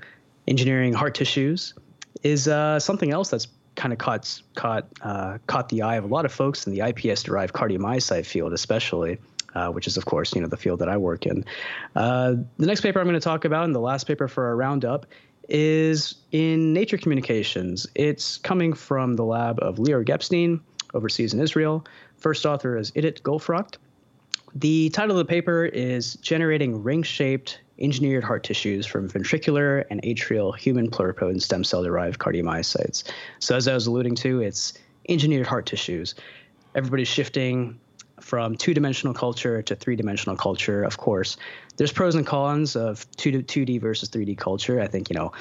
engineering 0.48 0.92
heart 0.92 1.14
tissues 1.14 1.74
is 2.22 2.48
uh, 2.48 2.78
something 2.78 3.10
else 3.10 3.30
that's 3.30 3.48
kind 3.74 3.92
of 3.92 3.98
caught 3.98 4.40
caught 4.54 4.86
uh, 5.02 5.38
caught 5.46 5.68
the 5.68 5.82
eye 5.82 5.96
of 5.96 6.04
a 6.04 6.06
lot 6.06 6.24
of 6.24 6.32
folks 6.32 6.66
in 6.66 6.72
the 6.72 6.80
iPS-derived 6.80 7.54
cardiomyocyte 7.54 8.26
field, 8.26 8.52
especially. 8.52 9.18
Uh, 9.54 9.68
which 9.68 9.86
is, 9.86 9.98
of 9.98 10.06
course, 10.06 10.34
you 10.34 10.40
know 10.40 10.46
the 10.46 10.56
field 10.56 10.78
that 10.78 10.88
I 10.88 10.96
work 10.96 11.26
in. 11.26 11.44
Uh, 11.94 12.36
the 12.56 12.64
next 12.64 12.80
paper 12.80 12.98
I'm 13.00 13.04
going 13.04 13.20
to 13.20 13.20
talk 13.20 13.44
about, 13.44 13.66
and 13.66 13.74
the 13.74 13.80
last 13.80 14.06
paper 14.06 14.26
for 14.26 14.46
our 14.46 14.56
roundup, 14.56 15.04
is 15.48 16.14
in 16.30 16.72
Nature 16.72 16.98
Communications. 16.98 17.86
It's 17.94 18.38
coming 18.38 18.72
from 18.72 19.16
the 19.16 19.24
lab 19.24 19.58
of 19.60 19.76
Lior 19.76 20.04
Gepstein, 20.04 20.60
overseas 20.94 21.34
in 21.34 21.40
Israel. 21.40 21.84
First 22.16 22.46
author 22.46 22.76
is 22.76 22.90
Idit 22.92 23.22
Goldfracht. 23.22 23.76
The 24.54 24.90
title 24.90 25.18
of 25.18 25.26
the 25.26 25.30
paper 25.30 25.64
is 25.64 26.16
Generating 26.16 26.82
Ring 26.82 27.02
Shaped 27.02 27.60
Engineered 27.78 28.22
Heart 28.22 28.44
Tissues 28.44 28.86
from 28.86 29.08
Ventricular 29.08 29.84
and 29.90 30.02
Atrial 30.02 30.56
Human 30.56 30.90
Pluripotent 30.90 31.42
Stem 31.42 31.64
Cell 31.64 31.82
Derived 31.82 32.20
Cardiomyocytes. 32.20 33.04
So, 33.38 33.56
as 33.56 33.66
I 33.66 33.74
was 33.74 33.86
alluding 33.86 34.14
to, 34.16 34.40
it's 34.40 34.74
engineered 35.08 35.46
heart 35.46 35.66
tissues. 35.66 36.14
Everybody's 36.74 37.08
shifting 37.08 37.80
from 38.22 38.56
two 38.56 38.72
dimensional 38.74 39.14
culture 39.14 39.62
to 39.62 39.74
three 39.74 39.96
dimensional 39.96 40.36
culture, 40.36 40.84
of 40.84 40.96
course. 40.96 41.36
There's 41.76 41.92
pros 41.92 42.14
and 42.14 42.26
cons 42.26 42.76
of 42.76 43.10
2 43.16 43.42
2D 43.42 43.80
versus 43.80 44.08
3D 44.10 44.38
culture. 44.38 44.80
I 44.80 44.86
think, 44.86 45.10
you 45.10 45.16
know, 45.16 45.32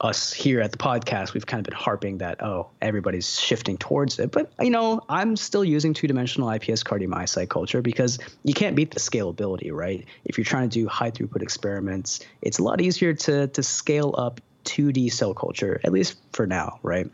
us 0.00 0.32
here 0.32 0.60
at 0.60 0.72
the 0.72 0.78
podcast, 0.78 1.32
we've 1.32 1.46
kind 1.46 1.60
of 1.60 1.64
been 1.64 1.78
harping 1.78 2.18
that, 2.18 2.42
oh, 2.42 2.70
everybody's 2.82 3.38
shifting 3.38 3.78
towards 3.78 4.18
it. 4.18 4.30
But, 4.32 4.52
you 4.60 4.70
know, 4.70 5.00
I'm 5.08 5.36
still 5.36 5.64
using 5.64 5.94
two 5.94 6.06
dimensional 6.06 6.48
iPS 6.48 6.84
cardiomyocyte 6.84 7.48
culture 7.48 7.80
because 7.80 8.18
you 8.42 8.54
can't 8.54 8.76
beat 8.76 8.90
the 8.90 9.00
scalability, 9.00 9.72
right? 9.72 10.04
If 10.24 10.36
you're 10.36 10.44
trying 10.44 10.68
to 10.68 10.80
do 10.80 10.88
high 10.88 11.10
throughput 11.10 11.42
experiments, 11.42 12.20
it's 12.42 12.58
a 12.58 12.62
lot 12.62 12.80
easier 12.80 13.14
to, 13.14 13.46
to 13.48 13.62
scale 13.62 14.14
up 14.18 14.40
2D 14.64 15.12
cell 15.12 15.34
culture, 15.34 15.80
at 15.84 15.92
least 15.92 16.18
for 16.32 16.46
now, 16.46 16.80
right? 16.82 17.08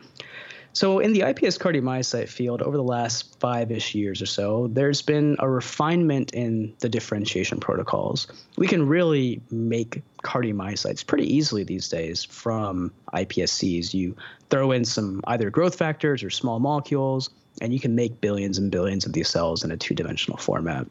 So, 0.72 1.00
in 1.00 1.12
the 1.12 1.20
iPS 1.20 1.59
cardiomyocyte 1.59 2.28
field, 2.28 2.62
over 2.62 2.76
the 2.76 2.83
last 2.83 3.38
five 3.40 3.72
ish 3.72 3.94
years 3.94 4.22
or 4.22 4.26
so, 4.26 4.68
there's 4.68 5.02
been 5.02 5.37
a 5.40 5.48
refinement 5.48 6.33
in 6.33 6.74
the 6.78 6.88
differentiation 6.88 7.59
protocols. 7.59 8.28
We 8.56 8.68
can 8.68 8.87
really 8.87 9.40
make 9.50 10.02
cardiomyocytes 10.22 11.04
pretty 11.04 11.35
easily 11.35 11.64
these 11.64 11.88
days 11.88 12.24
from 12.24 12.92
iPSCs. 13.12 13.92
You 13.94 14.16
throw 14.48 14.70
in 14.70 14.85
some 14.85 15.22
either 15.26 15.50
growth 15.50 15.74
factors 15.74 16.22
or 16.22 16.30
small 16.30 16.61
molecules, 16.61 17.30
and 17.61 17.72
you 17.72 17.80
can 17.80 17.96
make 17.96 18.20
billions 18.20 18.56
and 18.56 18.70
billions 18.70 19.06
of 19.06 19.12
these 19.12 19.28
cells 19.28 19.64
in 19.64 19.72
a 19.72 19.76
two 19.76 19.94
dimensional 19.94 20.38
format. 20.38 20.87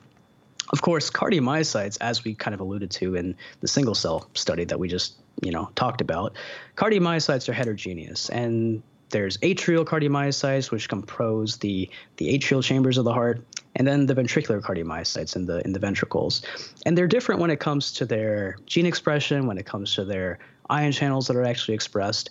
Of 0.71 0.81
course, 0.81 1.09
cardiomyocytes, 1.09 1.97
as 2.01 2.23
we 2.23 2.35
kind 2.35 2.53
of 2.53 2.59
alluded 2.59 2.91
to 2.91 3.15
in 3.15 3.35
the 3.61 3.67
single 3.67 3.95
cell 3.95 4.29
study 4.33 4.65
that 4.65 4.77
we 4.77 4.87
just 4.89 5.15
you 5.41 5.51
know 5.51 5.69
talked 5.75 6.01
about, 6.01 6.35
cardiomyocytes 6.75 7.47
are 7.47 7.53
heterogeneous 7.53 8.29
and 8.29 8.83
there's 9.09 9.37
atrial 9.37 9.85
cardiomyocytes, 9.85 10.71
which 10.71 10.89
compose 10.89 11.57
the 11.57 11.89
the 12.17 12.37
atrial 12.37 12.63
chambers 12.63 12.97
of 12.97 13.05
the 13.05 13.13
heart, 13.13 13.41
and 13.75 13.87
then 13.87 14.05
the 14.05 14.15
ventricular 14.15 14.61
cardiomyocytes 14.61 15.35
in 15.35 15.45
the 15.45 15.63
in 15.65 15.73
the 15.73 15.79
ventricles. 15.79 16.41
And 16.85 16.97
they're 16.97 17.07
different 17.07 17.41
when 17.41 17.49
it 17.49 17.59
comes 17.59 17.91
to 17.93 18.05
their 18.05 18.57
gene 18.65 18.85
expression, 18.85 19.47
when 19.47 19.57
it 19.57 19.65
comes 19.65 19.95
to 19.95 20.05
their 20.05 20.39
ion 20.69 20.91
channels 20.91 21.27
that 21.27 21.35
are 21.35 21.45
actually 21.45 21.75
expressed. 21.75 22.29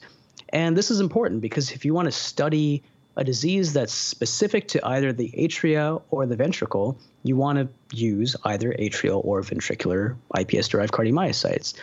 And 0.50 0.76
this 0.76 0.90
is 0.90 1.00
important 1.00 1.40
because 1.40 1.72
if 1.72 1.84
you 1.84 1.92
want 1.92 2.06
to 2.06 2.12
study 2.12 2.82
a 3.16 3.24
disease 3.24 3.72
that's 3.72 3.92
specific 3.92 4.68
to 4.68 4.86
either 4.86 5.12
the 5.12 5.30
atria 5.36 6.00
or 6.10 6.24
the 6.24 6.36
ventricle, 6.36 6.96
you 7.24 7.36
want 7.36 7.58
to 7.58 7.96
use 7.96 8.36
either 8.44 8.72
atrial 8.74 9.24
or 9.24 9.42
ventricular 9.42 10.16
iPS 10.36 10.68
derived 10.68 10.92
cardiomyocytes. 10.92 11.74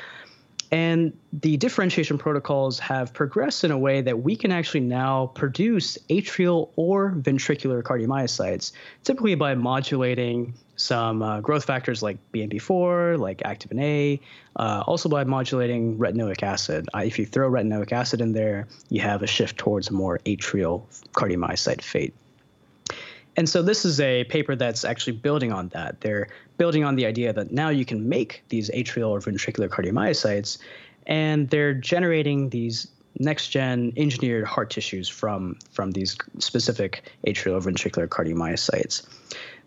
And 0.72 1.14
the 1.32 1.58
differentiation 1.58 2.18
protocols 2.18 2.80
have 2.80 3.14
progressed 3.14 3.64
in 3.64 3.72
a 3.72 3.78
way 3.78 4.02
that 4.02 4.22
we 4.22 4.36
can 4.36 4.52
actually 4.52 4.82
now 4.82 5.28
produce 5.28 5.98
atrial 6.10 6.70
or 6.76 7.12
ventricular 7.12 7.84
cardiomyocytes, 7.84 8.72
typically 9.04 9.36
by 9.36 9.56
modulating 9.56 10.54
some 10.76 11.22
uh, 11.22 11.40
growth 11.42 11.66
factors 11.66 12.02
like 12.04 12.18
BMP4, 12.34 13.20
like 13.20 13.40
activin 13.40 13.82
A, 13.82 14.22
uh, 14.58 14.84
also 14.86 15.08
by 15.08 15.24
modulating 15.24 15.98
retinoic 15.98 16.44
acid. 16.44 16.90
Uh, 16.94 17.00
if 17.00 17.20
you 17.20 17.26
throw 17.26 17.50
retinoic 17.50 17.92
acid 17.92 18.22
in 18.22 18.34
there, 18.34 18.68
you 18.90 19.02
have 19.02 19.22
a 19.24 19.28
shift 19.28 19.58
towards 19.58 19.90
a 19.90 19.94
more 19.94 20.20
atrial 20.26 20.84
cardiomyocyte 21.14 21.82
fate. 21.82 22.14
And 23.38 23.50
so 23.50 23.62
this 23.62 23.86
is 23.86 24.00
a 24.00 24.24
paper 24.26 24.56
that's 24.56 24.86
actually 24.86 25.14
building 25.14 25.52
on 25.52 25.70
that. 25.70 26.02
They're 26.02 26.30
building 26.58 26.84
on 26.84 26.96
the 26.96 27.06
idea 27.06 27.34
that 27.34 27.52
now 27.52 27.70
you 27.70 27.86
can 27.86 28.08
make 28.08 28.44
these 28.50 28.70
atrial 28.70 29.10
or 29.10 29.20
ventricular 29.20 29.68
cardiomyocytes, 29.68 30.58
and 31.06 31.50
they're 31.50 31.74
generating 31.74 32.50
these 32.50 32.88
next 33.20 33.50
gen 33.50 33.94
engineered 33.96 34.46
heart 34.46 34.70
tissues 34.70 35.08
from 35.08 35.58
from 35.72 35.92
these 35.92 36.18
specific 36.40 37.04
atrial 37.28 37.54
or 37.56 37.72
ventricular 37.72 38.08
cardiomyocytes. 38.08 39.06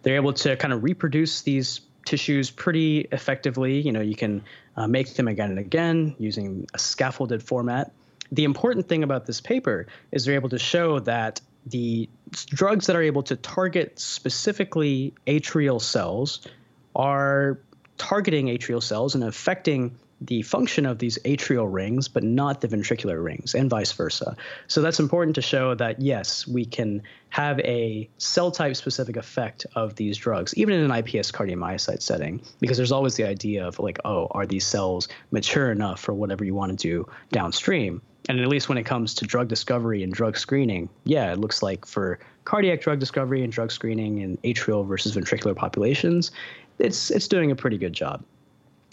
They're 0.02 0.16
able 0.16 0.32
to 0.34 0.56
kind 0.56 0.72
of 0.72 0.82
reproduce 0.82 1.42
these 1.42 1.80
tissues 2.04 2.50
pretty 2.50 3.00
effectively. 3.12 3.80
You 3.80 3.92
know, 3.92 4.00
you 4.00 4.16
can 4.16 4.42
uh, 4.76 4.86
make 4.86 5.14
them 5.14 5.28
again 5.28 5.50
and 5.50 5.58
again 5.58 6.14
using 6.18 6.66
a 6.72 6.78
scaffolded 6.78 7.42
format. 7.42 7.92
The 8.30 8.44
important 8.44 8.88
thing 8.88 9.02
about 9.02 9.26
this 9.26 9.40
paper 9.40 9.86
is 10.12 10.24
they're 10.24 10.34
able 10.34 10.50
to 10.50 10.58
show 10.58 11.00
that 11.00 11.40
the 11.70 12.08
drugs 12.46 12.86
that 12.86 12.96
are 12.96 13.02
able 13.02 13.22
to 13.24 13.36
target 13.36 13.98
specifically 13.98 15.14
atrial 15.26 15.80
cells 15.80 16.46
are 16.94 17.58
targeting 17.96 18.46
atrial 18.46 18.82
cells 18.82 19.14
and 19.14 19.24
affecting 19.24 19.96
the 20.20 20.42
function 20.42 20.84
of 20.84 20.98
these 20.98 21.18
atrial 21.24 21.72
rings, 21.72 22.08
but 22.08 22.24
not 22.24 22.60
the 22.60 22.68
ventricular 22.68 23.22
rings, 23.22 23.54
and 23.54 23.70
vice 23.70 23.92
versa. 23.92 24.36
So 24.66 24.82
that's 24.82 24.98
important 24.98 25.36
to 25.36 25.42
show 25.42 25.74
that 25.76 26.00
yes, 26.00 26.46
we 26.46 26.64
can 26.64 27.02
have 27.30 27.60
a 27.60 28.08
cell 28.18 28.50
type 28.50 28.74
specific 28.74 29.16
effect 29.16 29.66
of 29.76 29.94
these 29.94 30.16
drugs, 30.16 30.54
even 30.54 30.74
in 30.74 30.90
an 30.90 30.90
iPS 30.90 31.32
cardiomyocyte 31.32 32.02
setting, 32.02 32.42
because 32.60 32.76
there's 32.76 32.92
always 32.92 33.14
the 33.14 33.24
idea 33.24 33.66
of 33.66 33.78
like, 33.78 33.98
oh, 34.04 34.26
are 34.32 34.46
these 34.46 34.66
cells 34.66 35.08
mature 35.30 35.70
enough 35.70 36.00
for 36.00 36.12
whatever 36.12 36.44
you 36.44 36.54
want 36.54 36.76
to 36.76 36.76
do 36.76 37.08
downstream? 37.30 38.02
And 38.28 38.40
at 38.40 38.46
least 38.48 38.68
when 38.68 38.76
it 38.76 38.84
comes 38.84 39.14
to 39.14 39.26
drug 39.26 39.48
discovery 39.48 40.02
and 40.02 40.12
drug 40.12 40.36
screening, 40.36 40.88
yeah, 41.04 41.32
it 41.32 41.38
looks 41.38 41.62
like 41.62 41.86
for 41.86 42.18
cardiac 42.44 42.82
drug 42.82 42.98
discovery 42.98 43.42
and 43.42 43.52
drug 43.52 43.72
screening 43.72 44.18
in 44.18 44.36
atrial 44.38 44.86
versus 44.86 45.16
ventricular 45.16 45.56
populations, 45.56 46.30
it's 46.78 47.10
it's 47.10 47.26
doing 47.26 47.50
a 47.50 47.56
pretty 47.56 47.78
good 47.78 47.94
job. 47.94 48.22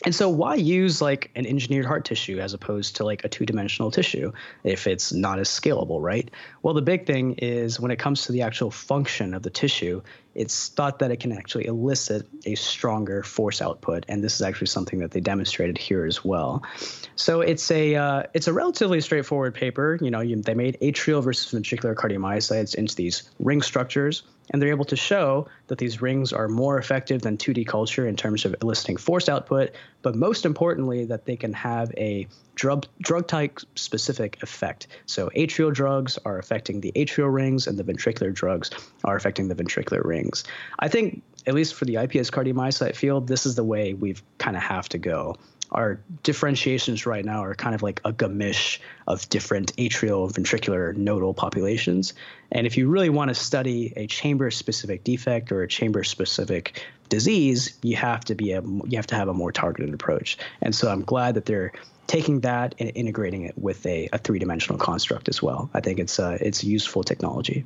And 0.04 0.14
so 0.14 0.30
why 0.30 0.56
use 0.56 1.02
like 1.02 1.32
an 1.36 1.46
engineered 1.46 1.86
heart 1.86 2.06
tissue 2.06 2.40
as 2.40 2.54
opposed 2.54 2.96
to 2.98 3.04
like 3.04 3.24
a 3.24 3.30
two-dimensional 3.30 3.92
tissue 3.92 4.32
if 4.64 4.88
it's 4.88 5.12
not 5.12 5.40
as 5.40 5.50
scalable, 5.50 6.02
right? 6.02 6.30
Well, 6.62 6.74
the 6.74 6.82
big 6.82 7.08
thing 7.08 7.34
is 7.40 7.80
when 7.80 7.92
it 7.92 7.98
comes 7.98 8.26
to 8.26 8.32
the 8.32 8.42
actual 8.42 8.70
function 8.70 9.34
of 9.34 9.44
the 9.44 9.50
tissue, 9.50 10.02
it's 10.36 10.70
thought 10.70 11.00
that 11.00 11.12
it 11.12 11.20
can 11.22 11.32
actually 11.32 11.66
elicit 11.66 12.28
a 12.46 12.56
stronger 12.56 13.24
force 13.24 13.62
output, 13.62 14.06
and 14.08 14.24
this 14.24 14.36
is 14.36 14.42
actually 14.42 14.68
something 14.68 15.00
that 15.00 15.12
they 15.12 15.22
demonstrated 15.22 15.78
here 15.78 16.06
as 16.06 16.24
well. 16.24 16.62
So 17.16 17.42
it's 17.42 17.72
a 17.72 17.96
uh, 17.96 18.24
it's 18.34 18.48
a 18.48 18.54
relatively 18.54 19.02
straightforward 19.02 19.54
paper. 19.54 19.98
You 20.02 20.12
know, 20.12 20.20
you, 20.20 20.36
they 20.36 20.54
made 20.54 20.78
atrial 20.82 21.24
versus 21.24 21.58
ventricular 21.58 21.96
cardiomyocytes 21.96 22.76
into 22.76 22.96
these 22.96 23.24
ring 23.40 23.62
structures 23.62 24.24
and 24.52 24.62
they're 24.62 24.70
able 24.70 24.86
to 24.86 24.96
show 24.96 25.48
that 25.68 25.78
these 25.78 26.02
rings 26.02 26.34
are 26.34 26.48
more 26.48 26.78
effective 26.78 27.22
than 27.22 27.38
2D 27.38 27.66
culture 27.68 28.08
in 28.08 28.16
terms 28.16 28.46
of 28.46 28.56
eliciting 28.62 28.98
force 28.98 29.28
output, 29.28 29.72
but 30.02 30.16
most 30.16 30.46
importantly, 30.46 31.06
that 31.06 31.26
they 31.26 31.36
can 31.36 31.54
have 31.54 31.92
a 31.98 32.28
drug 32.56 32.86
drug 33.02 33.28
type 33.28 33.60
specific 33.76 34.42
effect. 34.42 34.88
So 35.06 35.30
atrial 35.36 35.74
drugs 35.74 36.18
are 36.26 36.38
affecting 36.38 36.82
the 36.82 36.92
atrial 36.96 37.34
rings, 37.34 37.68
and 37.68 37.78
the 37.78 37.84
ventricular 37.84 38.34
drugs 38.34 38.70
are 39.04 39.16
affecting 39.16 39.48
the 39.48 39.56
ventricular 39.56 40.04
rings. 40.04 40.44
I 40.80 40.88
think, 40.88 41.24
at 41.48 41.54
least 41.54 41.76
for 41.76 41.86
the 41.86 41.96
iPS 41.96 42.32
cardiomyocyte 42.32 42.96
field, 42.96 43.28
this 43.28 43.46
is 43.46 43.56
the 43.56 43.64
way 43.64 43.94
we've 43.94 44.22
kind 44.38 44.56
of 44.56 44.64
have 44.64 44.90
to 44.90 44.98
go 44.98 45.38
our 45.76 46.00
differentiations 46.24 47.06
right 47.06 47.26
now 47.26 47.44
are 47.44 47.54
kind 47.54 47.76
of 47.76 47.84
like 47.84 48.02
a 48.06 48.14
gamish 48.14 48.80
of 49.08 49.28
different 49.30 49.76
atrial 49.76 50.32
ventricular 50.32 50.96
nodal 50.96 51.34
populations. 51.34 52.14
And 52.52 52.66
if 52.66 52.78
you 52.78 52.88
really 52.88 53.10
want 53.10 53.30
to 53.30 53.36
study 53.36 53.94
a 53.98 54.08
chamber 54.08 54.50
specific 54.52 55.04
defect 55.04 55.52
or 55.52 55.62
a 55.62 55.68
chamber 55.68 56.04
specific 56.04 56.82
disease, 57.10 57.78
you 57.84 57.98
have 57.98 58.24
to 58.26 58.36
be 58.36 58.54
a 58.54 58.62
you 58.62 58.96
have 58.96 59.08
to 59.08 59.16
have 59.16 59.28
a 59.28 59.34
more 59.34 59.52
targeted 59.52 59.94
approach. 59.94 60.38
And 60.62 60.74
so 60.74 60.90
I'm 60.90 61.04
glad 61.04 61.36
that 61.36 61.46
they're 61.46 61.74
taking 62.08 62.40
that 62.42 62.76
and 62.80 62.92
integrating 62.96 63.44
it 63.44 63.58
with 63.58 63.86
a, 63.86 64.08
a 64.14 64.18
three 64.18 64.40
dimensional 64.40 64.78
construct 64.78 65.28
as 65.28 65.42
well. 65.42 65.70
I 65.74 65.82
think 65.82 66.00
it's 66.00 66.20
a, 66.20 66.38
it's 66.46 66.64
useful 66.64 67.04
technology. 67.04 67.66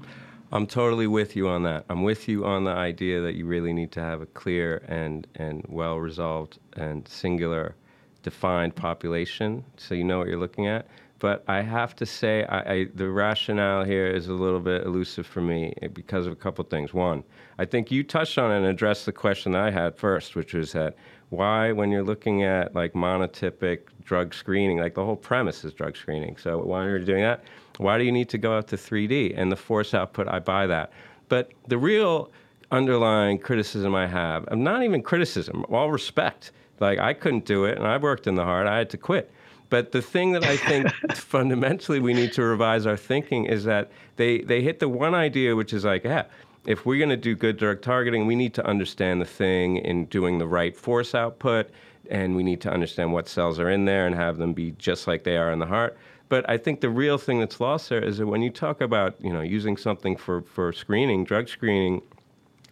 I'm 0.52 0.66
totally 0.66 1.08
with 1.08 1.36
you 1.36 1.48
on 1.48 1.64
that. 1.64 1.86
I'm 1.90 2.04
with 2.04 2.28
you 2.28 2.46
on 2.46 2.64
the 2.64 2.72
idea 2.72 3.22
that 3.22 3.36
you 3.36 3.46
really 3.46 3.74
need 3.74 3.92
to 3.94 4.00
have 4.00 4.22
a 4.22 4.26
clear 4.26 4.84
and, 4.88 5.28
and 5.36 5.64
well 5.68 5.98
resolved 5.98 6.58
and 6.74 7.08
singular 7.08 7.76
defined 8.24 8.76
population 8.76 9.64
so 9.78 9.96
you 9.96 10.04
know 10.04 10.20
what 10.20 10.28
you're 10.28 10.40
looking 10.40 10.68
at. 10.68 10.88
But 11.20 11.44
I 11.50 11.62
have 11.62 11.96
to 11.98 12.06
say, 12.06 12.46
I, 12.46 12.74
I, 12.74 12.88
the 12.96 13.10
rationale 13.10 13.84
here 13.84 14.08
is 14.08 14.30
a 14.30 14.34
little 14.34 14.62
bit 14.62 14.86
elusive 14.86 15.28
for 15.28 15.42
me 15.42 15.74
eh, 15.82 15.88
because 15.88 16.26
of 16.26 16.32
a 16.32 16.36
couple 16.36 16.64
things. 16.64 16.94
One, 16.94 17.24
I 17.58 17.66
think 17.66 17.92
you 17.92 18.04
touched 18.04 18.38
on 18.38 18.52
and 18.52 18.66
addressed 18.66 19.06
the 19.06 19.12
question 19.12 19.52
that 19.52 19.62
I 19.62 19.72
had 19.72 19.98
first, 19.98 20.38
which 20.38 20.54
was 20.54 20.72
that 20.72 20.96
why, 21.30 21.74
when 21.74 21.92
you're 21.92 22.04
looking 22.04 22.44
at 22.44 22.74
like 22.74 22.94
monotypic 22.94 23.82
drug 24.04 24.34
screening, 24.34 24.80
like 24.80 24.96
the 24.96 25.04
whole 25.04 25.16
premise 25.16 25.64
is 25.64 25.74
drug 25.74 25.96
screening. 25.96 26.38
So 26.38 26.58
why 26.60 26.86
are 26.86 26.98
you 26.98 27.06
doing 27.06 27.22
that? 27.22 27.44
Why 27.78 27.98
do 27.98 28.04
you 28.04 28.12
need 28.12 28.30
to 28.30 28.38
go 28.38 28.58
out 28.58 28.68
to 28.70 28.78
3D? 28.78 29.34
And 29.38 29.52
the 29.52 29.56
force 29.56 29.94
output, 29.94 30.28
I 30.28 30.40
buy 30.40 30.68
that. 30.68 30.92
But 31.28 31.52
the 31.68 31.78
real 31.78 32.32
underlying 32.72 33.38
criticism 33.38 33.94
I 33.94 34.08
have, 34.08 34.46
I'm 34.50 34.64
not 34.64 34.84
even 34.84 35.04
criticism, 35.04 35.66
all 35.70 35.92
respect. 35.92 36.52
Like 36.80 37.00
I 37.00 37.14
couldn't 37.14 37.46
do 37.46 37.66
it, 37.66 37.78
and 37.78 37.86
I 37.86 37.98
worked 37.98 38.28
in 38.28 38.36
the 38.36 38.44
heart. 38.44 38.68
I 38.68 38.78
had 38.78 38.90
to 38.92 38.98
quit. 38.98 39.32
But 39.70 39.92
the 39.92 40.02
thing 40.02 40.32
that 40.32 40.44
I 40.44 40.58
think 40.58 40.92
fundamentally 41.14 42.00
we 42.00 42.14
need 42.14 42.34
to 42.34 42.44
revise 42.44 42.86
our 42.86 42.98
thinking 42.98 43.46
is 43.46 43.66
that 43.66 43.92
they, 44.16 44.40
they 44.40 44.62
hit 44.62 44.80
the 44.80 44.90
one 44.90 45.14
idea, 45.14 45.56
which 45.56 45.74
is 45.74 45.86
like, 45.86 46.04
yeah, 46.04 46.26
if 46.66 46.86
we're 46.86 46.98
going 46.98 47.10
to 47.10 47.18
do 47.18 47.36
good 47.36 47.58
direct 47.58 47.84
targeting, 47.84 48.26
we 48.26 48.36
need 48.36 48.54
to 48.56 48.66
understand 48.66 49.22
the 49.22 49.26
thing 49.26 49.78
in 49.78 50.06
doing 50.06 50.40
the 50.40 50.48
right 50.48 50.76
force 50.76 51.16
output, 51.16 51.70
and 52.10 52.36
we 52.36 52.44
need 52.44 52.62
to 52.62 52.72
understand 52.72 53.14
what 53.14 53.28
cells 53.28 53.60
are 53.60 53.70
in 53.70 53.86
there 53.86 54.08
and 54.08 54.16
have 54.16 54.38
them 54.38 54.54
be 54.54 54.72
just 54.78 55.08
like 55.08 55.24
they 55.24 55.38
are 55.38 55.52
in 55.52 55.60
the 55.60 55.66
heart. 55.66 55.98
But 56.28 56.48
I 56.50 56.58
think 56.58 56.82
the 56.82 56.90
real 56.90 57.18
thing 57.18 57.40
that's 57.40 57.60
lost 57.60 57.90
there 57.90 58.04
is 58.04 58.20
that 58.20 58.28
when 58.28 58.42
you 58.42 58.52
talk 58.52 58.82
about 58.82 59.16
you 59.20 59.34
know 59.34 59.42
using 59.42 59.78
something 59.78 60.16
for, 60.16 60.42
for 60.42 60.74
screening, 60.74 61.24
drug 61.24 61.48
screening, 61.48 62.02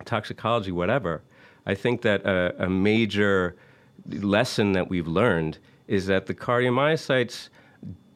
toxicology, 0.06 0.72
whatever, 0.72 1.22
I 1.66 1.74
think 1.74 2.02
that 2.04 2.26
a, 2.26 2.66
a 2.66 2.70
major 2.70 3.56
lesson 4.06 4.74
that 4.74 4.90
we've 4.90 5.08
learned 5.08 5.58
is 5.88 6.06
that 6.08 6.26
the 6.26 6.34
cardiomyocytes 6.34 7.50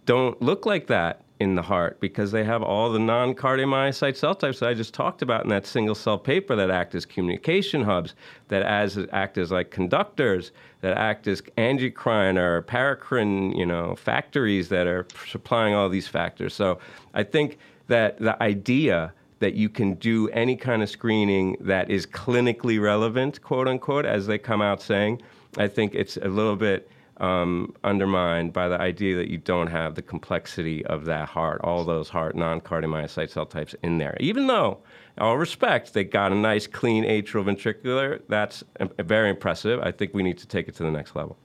don't 0.05 0.41
look 0.41 0.65
like 0.65 0.87
that 0.87 1.21
in 1.39 1.55
the 1.55 1.61
heart 1.61 1.99
because 1.99 2.31
they 2.31 2.43
have 2.43 2.61
all 2.61 2.91
the 2.91 2.99
non-cardiomyocyte 2.99 4.15
cell 4.15 4.35
types 4.35 4.59
that 4.59 4.69
I 4.69 4.75
just 4.75 4.93
talked 4.93 5.23
about 5.23 5.43
in 5.43 5.49
that 5.49 5.65
single 5.65 5.95
cell 5.95 6.19
paper 6.19 6.55
that 6.55 6.69
act 6.69 6.93
as 6.93 7.03
communication 7.03 7.83
hubs, 7.83 8.13
that 8.49 8.61
as 8.61 8.99
act 9.11 9.39
as 9.39 9.51
like 9.51 9.71
conductors, 9.71 10.51
that 10.81 10.95
act 10.97 11.25
as 11.27 11.41
angiocrine 11.57 12.37
or 12.37 12.61
paracrine, 12.61 13.57
you 13.57 13.65
know, 13.65 13.95
factories 13.95 14.69
that 14.69 14.85
are 14.85 15.07
supplying 15.27 15.73
all 15.73 15.89
these 15.89 16.07
factors. 16.07 16.53
So 16.53 16.77
I 17.15 17.23
think 17.23 17.57
that 17.87 18.19
the 18.19 18.41
idea 18.41 19.11
that 19.39 19.55
you 19.55 19.67
can 19.67 19.95
do 19.95 20.29
any 20.29 20.55
kind 20.55 20.83
of 20.83 20.89
screening 20.89 21.57
that 21.59 21.89
is 21.89 22.05
clinically 22.05 22.79
relevant, 22.79 23.41
quote 23.41 23.67
unquote, 23.67 24.05
as 24.05 24.27
they 24.27 24.37
come 24.37 24.61
out 24.61 24.79
saying, 24.79 25.19
I 25.57 25.67
think 25.67 25.95
it's 25.95 26.17
a 26.17 26.27
little 26.27 26.55
bit 26.55 26.89
um, 27.17 27.75
undermined 27.83 28.51
by 28.51 28.67
the 28.67 28.79
idea 28.79 29.15
that 29.17 29.29
you 29.29 29.37
don't 29.37 29.67
have 29.67 29.95
the 29.95 30.01
complexity 30.01 30.83
of 30.85 31.05
that 31.05 31.29
heart, 31.29 31.61
all 31.63 31.83
those 31.83 32.09
heart 32.09 32.35
non-cardiomyocyte 32.35 33.29
cell 33.29 33.45
types 33.45 33.75
in 33.83 33.99
there. 33.99 34.17
Even 34.19 34.47
though, 34.47 34.79
all 35.19 35.37
respect, 35.37 35.93
they 35.93 36.03
got 36.03 36.31
a 36.31 36.35
nice 36.35 36.65
clean 36.65 37.03
atrial 37.03 37.45
ventricular, 37.45 38.21
that's 38.27 38.63
very 38.99 39.29
impressive. 39.29 39.79
I 39.81 39.91
think 39.91 40.13
we 40.13 40.23
need 40.23 40.39
to 40.39 40.47
take 40.47 40.67
it 40.67 40.75
to 40.75 40.83
the 40.83 40.91
next 40.91 41.15
level. 41.15 41.37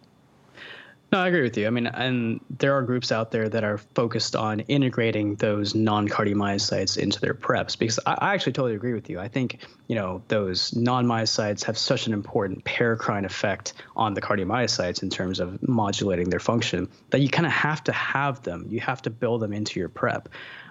No, 1.17 1.23
I 1.23 1.29
agree 1.29 1.41
with 1.41 1.57
you. 1.57 1.67
I 1.67 1.71
mean, 1.71 1.87
and 1.87 2.41
there 2.59 2.75
are 2.75 2.83
groups 2.83 3.11
out 3.11 3.31
there 3.31 3.49
that 3.49 3.65
are 3.65 3.79
focused 3.79 4.37
on 4.37 4.61
integrating 4.61 5.37
those 5.37 5.75
non-cardiomyocytes 5.75 6.99
into 6.99 7.23
their 7.23 7.33
preps 7.33 7.79
because 7.79 7.99
I, 8.05 8.19
I 8.19 8.35
actually 8.35 8.53
totally 8.53 8.75
agree 8.75 8.93
with 8.93 9.09
you. 9.09 9.19
I 9.19 9.27
think 9.27 9.67
you 9.87 9.95
know 9.95 10.23
those 10.29 10.77
non-myocytes 10.77 11.65
have 11.65 11.79
such 11.79 12.07
an 12.07 12.13
important 12.13 12.67
paracrine 12.67 13.25
effect 13.25 13.73
on 13.97 14.13
the 14.13 14.21
cardiomyocytes 14.21 15.03
in 15.03 15.09
terms 15.09 15.41
of 15.41 15.67
modulating 15.67 16.29
their 16.29 16.39
function 16.39 16.87
that 17.09 17.23
you 17.23 17.31
kind 17.31 17.47
of 17.47 17.53
have 17.53 17.83
to 17.85 17.93
have 17.93 18.43
them. 18.43 18.67
You 18.69 18.81
have 18.81 19.01
to 19.01 19.09
build 19.09 19.41
them 19.41 19.55
into 19.55 19.81
your 19.81 19.89
prep. 19.89 20.29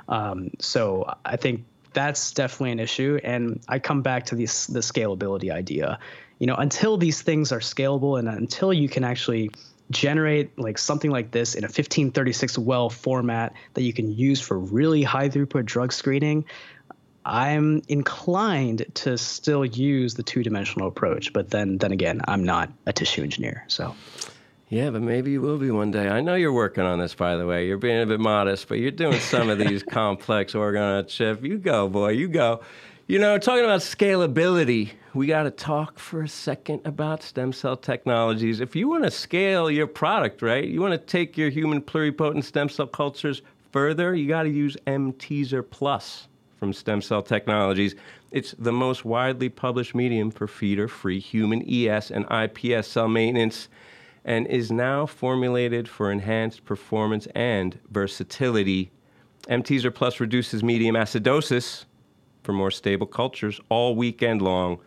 Um, 0.10 0.52
so 0.60 1.12
I 1.26 1.38
think 1.38 1.66
that's 1.94 2.32
definitely 2.34 2.74
an 2.74 2.80
issue. 2.80 3.20
And 3.24 3.62
I 3.68 3.80
come 3.80 4.04
back 4.04 4.26
to 4.26 4.36
this 4.36 4.68
the 4.68 4.82
scalability 4.82 5.52
idea. 5.52 5.98
You 6.38 6.46
know, 6.46 6.56
until 6.56 6.98
these 6.98 7.24
things 7.24 7.52
are 7.52 7.62
scalable 7.62 8.20
and 8.20 8.28
until 8.28 8.72
you 8.72 8.90
can 8.90 9.04
actually 9.04 9.50
generate 9.92 10.58
like 10.58 10.78
something 10.78 11.12
like 11.12 11.32
this 11.32 11.56
in 11.56 11.64
a 11.64 11.68
1536 11.68 12.58
well 12.58 12.90
format 12.90 13.54
that 13.74 13.84
you 13.84 13.94
can 13.94 14.12
use 14.12 14.42
for 14.42 14.58
really 14.58 15.04
high 15.04 15.30
throughput 15.30 15.66
drug 15.66 15.94
screening, 15.94 16.46
I'm 17.26 17.82
inclined 17.88 18.86
to 18.96 19.18
still 19.18 19.66
use 19.66 20.14
the 20.14 20.24
two-dimensional 20.24 20.88
approach. 20.88 21.34
But 21.34 21.50
then 21.50 21.78
then 21.78 21.92
again, 21.92 22.22
I'm 22.28 22.44
not 22.44 22.72
a 22.86 22.94
tissue 22.94 23.24
engineer, 23.24 23.66
so. 23.68 23.96
Yeah, 24.70 24.90
but 24.90 25.04
maybe 25.04 25.32
you 25.32 25.42
will 25.42 25.60
be 25.60 25.70
one 25.70 25.92
day. 25.92 26.08
I 26.10 26.22
know 26.22 26.34
you're 26.34 26.52
working 26.52 26.84
on 26.84 26.98
this, 26.98 27.14
by 27.14 27.36
the 27.36 27.46
way. 27.46 27.68
You're 27.68 27.78
being 27.78 28.02
a 28.02 28.06
bit 28.06 28.20
modest, 28.20 28.68
but 28.68 28.80
you're 28.80 28.90
doing 28.90 29.20
some 29.20 29.50
of 29.50 29.60
these 29.60 29.84
complex 29.90 30.56
organ 30.56 30.82
on 30.82 31.00
a 31.00 31.04
chip. 31.04 31.44
You 31.44 31.60
go, 31.60 31.88
boy, 31.88 32.10
you 32.10 32.28
go. 32.28 32.62
You 33.08 33.20
know, 33.20 33.38
talking 33.38 33.64
about 33.64 33.82
scalability, 33.82 34.90
we 35.14 35.28
got 35.28 35.44
to 35.44 35.52
talk 35.52 36.00
for 36.00 36.24
a 36.24 36.28
second 36.28 36.82
about 36.86 37.22
stem 37.22 37.54
cell 37.54 37.78
technologies. 37.78 38.60
If 38.60 38.76
you 38.76 38.88
want 38.88 39.04
to 39.04 39.12
scale 39.12 39.70
your 39.70 39.86
product, 39.86 40.42
right, 40.42 40.68
you 40.68 40.82
want 40.82 40.94
to 40.94 40.98
take 40.98 41.38
your 41.38 41.52
human 41.52 41.84
pluripotent 41.84 42.44
stem 42.46 42.68
cell 42.68 42.88
cultures 42.88 43.44
further, 43.72 44.16
you 44.16 44.28
got 44.28 44.42
to 44.44 44.50
use 44.50 44.76
mTeSR 44.88 45.70
Plus 45.70 46.30
from 46.58 46.74
Stem 46.74 47.00
Cell 47.00 47.22
Technologies. 47.22 47.94
It's 48.32 48.56
the 48.58 48.72
most 48.72 49.06
widely 49.06 49.50
published 49.50 49.94
medium 49.94 50.32
for 50.32 50.48
feeder 50.48 50.88
free 50.88 51.20
human 51.20 51.62
ES 51.70 52.10
and 52.10 52.26
iPS 52.30 52.86
cell 52.86 53.08
maintenance 53.08 53.68
and 54.24 54.48
is 54.48 54.72
now 54.72 55.06
formulated 55.06 55.88
for 55.88 56.12
enhanced 56.12 56.66
performance 56.66 57.28
and 57.36 57.78
versatility. 57.92 58.90
mTeSR 59.48 59.94
Plus 59.94 60.20
reduces 60.20 60.64
medium 60.64 60.96
acidosis 60.96 61.86
for 62.46 62.54
more 62.54 62.72
stable 62.72 63.08
cultures 63.08 63.60
all 63.70 63.96
weekend 63.96 64.42
long. 64.42 64.80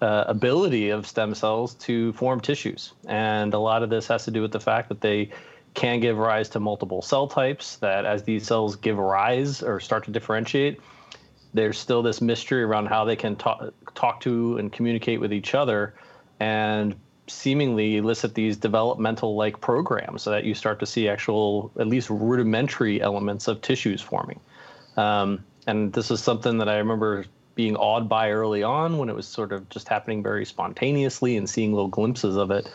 uh, 0.03 0.25
ability 0.27 0.91
of 0.91 1.07
stem 1.07 1.35
cells 1.35 1.75
to 1.75 2.13
form 2.13 2.41
tissues. 2.41 2.93
And 3.07 3.55
a 3.55 3.59
lot 3.59 3.83
of 3.83 3.91
this 3.91 4.07
has 4.09 4.25
to 4.27 4.31
do 4.31 4.43
with 4.43 4.53
the 4.53 4.61
fact 4.61 4.89
that 4.91 5.01
they 5.01 5.31
can 5.75 6.01
give 6.01 6.19
rise 6.19 6.49
to 6.51 6.61
multiple 6.61 7.03
cell 7.03 7.27
types, 7.27 7.77
that 7.77 8.05
as 8.05 8.25
these 8.25 8.47
cells 8.47 8.77
give 8.77 8.99
rise 8.99 9.63
or 9.63 9.81
start 9.81 10.05
to 10.05 10.11
differentiate, 10.11 10.81
there's 11.59 11.79
still 11.79 12.03
this 12.03 12.21
mystery 12.21 12.63
around 12.63 12.87
how 12.87 13.05
they 13.05 13.17
can 13.17 13.37
talk, 13.37 13.73
talk 13.95 14.21
to 14.21 14.57
and 14.59 14.73
communicate 14.73 15.21
with 15.21 15.33
each 15.33 15.55
other 15.55 15.95
and 16.41 16.95
seemingly 17.27 17.99
elicit 17.99 18.35
these 18.35 18.57
developmental 18.57 19.37
like 19.37 19.61
programs 19.61 20.23
so 20.23 20.31
that 20.31 20.45
you 20.45 20.55
start 20.55 20.81
to 20.81 20.87
see 20.87 21.09
actual 21.09 21.71
at 21.79 21.87
least 21.87 22.09
rudimentary 22.09 23.03
elements 23.03 23.49
of 23.49 23.61
tissues 23.61 24.01
forming 24.01 24.41
um, 24.97 25.45
and 25.67 25.93
this 25.93 26.11
is 26.11 26.23
something 26.23 26.59
that 26.59 26.69
I 26.69 26.79
remember 26.79 27.27
being 27.55 27.77
awed 27.77 28.09
by 28.09 28.31
early 28.31 28.63
on 28.63 28.99
when 28.99 29.09
it 29.09 29.15
was 29.15 29.27
sort 29.27 29.53
of 29.53 29.69
just 29.69 29.89
happening 29.89 30.23
very 30.23 30.45
spontaneously 30.45 31.37
and 31.37 31.51
seeing 31.51 31.73
little 31.73 31.89
glimpses 31.89 32.37
of 32.37 32.51
it. 32.51 32.71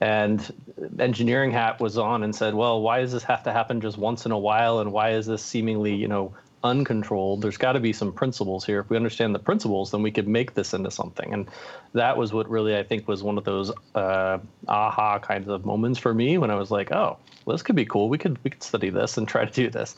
And 0.00 0.52
engineering 0.98 1.50
hat 1.50 1.80
was 1.80 1.98
on 1.98 2.22
and 2.22 2.34
said, 2.34 2.54
"Well, 2.54 2.80
why 2.80 3.00
does 3.00 3.12
this 3.12 3.24
have 3.24 3.42
to 3.44 3.52
happen 3.52 3.80
just 3.80 3.98
once 3.98 4.26
in 4.26 4.32
a 4.32 4.38
while? 4.38 4.80
And 4.80 4.92
why 4.92 5.10
is 5.10 5.26
this 5.26 5.42
seemingly, 5.42 5.94
you 5.94 6.08
know, 6.08 6.34
uncontrolled? 6.64 7.42
There's 7.42 7.56
got 7.56 7.72
to 7.72 7.80
be 7.80 7.92
some 7.92 8.12
principles 8.12 8.64
here. 8.64 8.80
If 8.80 8.90
we 8.90 8.96
understand 8.96 9.34
the 9.34 9.38
principles, 9.38 9.90
then 9.90 10.02
we 10.02 10.10
could 10.10 10.28
make 10.28 10.54
this 10.54 10.74
into 10.74 10.90
something." 10.90 11.32
And 11.32 11.48
that 11.92 12.16
was 12.16 12.32
what 12.32 12.48
really 12.48 12.76
I 12.76 12.82
think 12.82 13.08
was 13.08 13.22
one 13.22 13.38
of 13.38 13.44
those 13.44 13.72
uh, 13.94 14.38
aha 14.68 15.18
kinds 15.18 15.48
of 15.48 15.64
moments 15.64 15.98
for 15.98 16.14
me 16.14 16.38
when 16.38 16.50
I 16.50 16.54
was 16.54 16.70
like, 16.70 16.92
"Oh, 16.92 17.18
well, 17.44 17.54
this 17.56 17.62
could 17.62 17.76
be 17.76 17.86
cool. 17.86 18.08
We 18.08 18.18
could 18.18 18.38
we 18.44 18.50
could 18.50 18.62
study 18.62 18.90
this 18.90 19.16
and 19.16 19.26
try 19.26 19.44
to 19.44 19.52
do 19.52 19.70
this." 19.70 19.96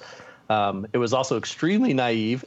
Um, 0.50 0.88
it 0.92 0.98
was 0.98 1.12
also 1.12 1.38
extremely 1.38 1.94
naive, 1.94 2.44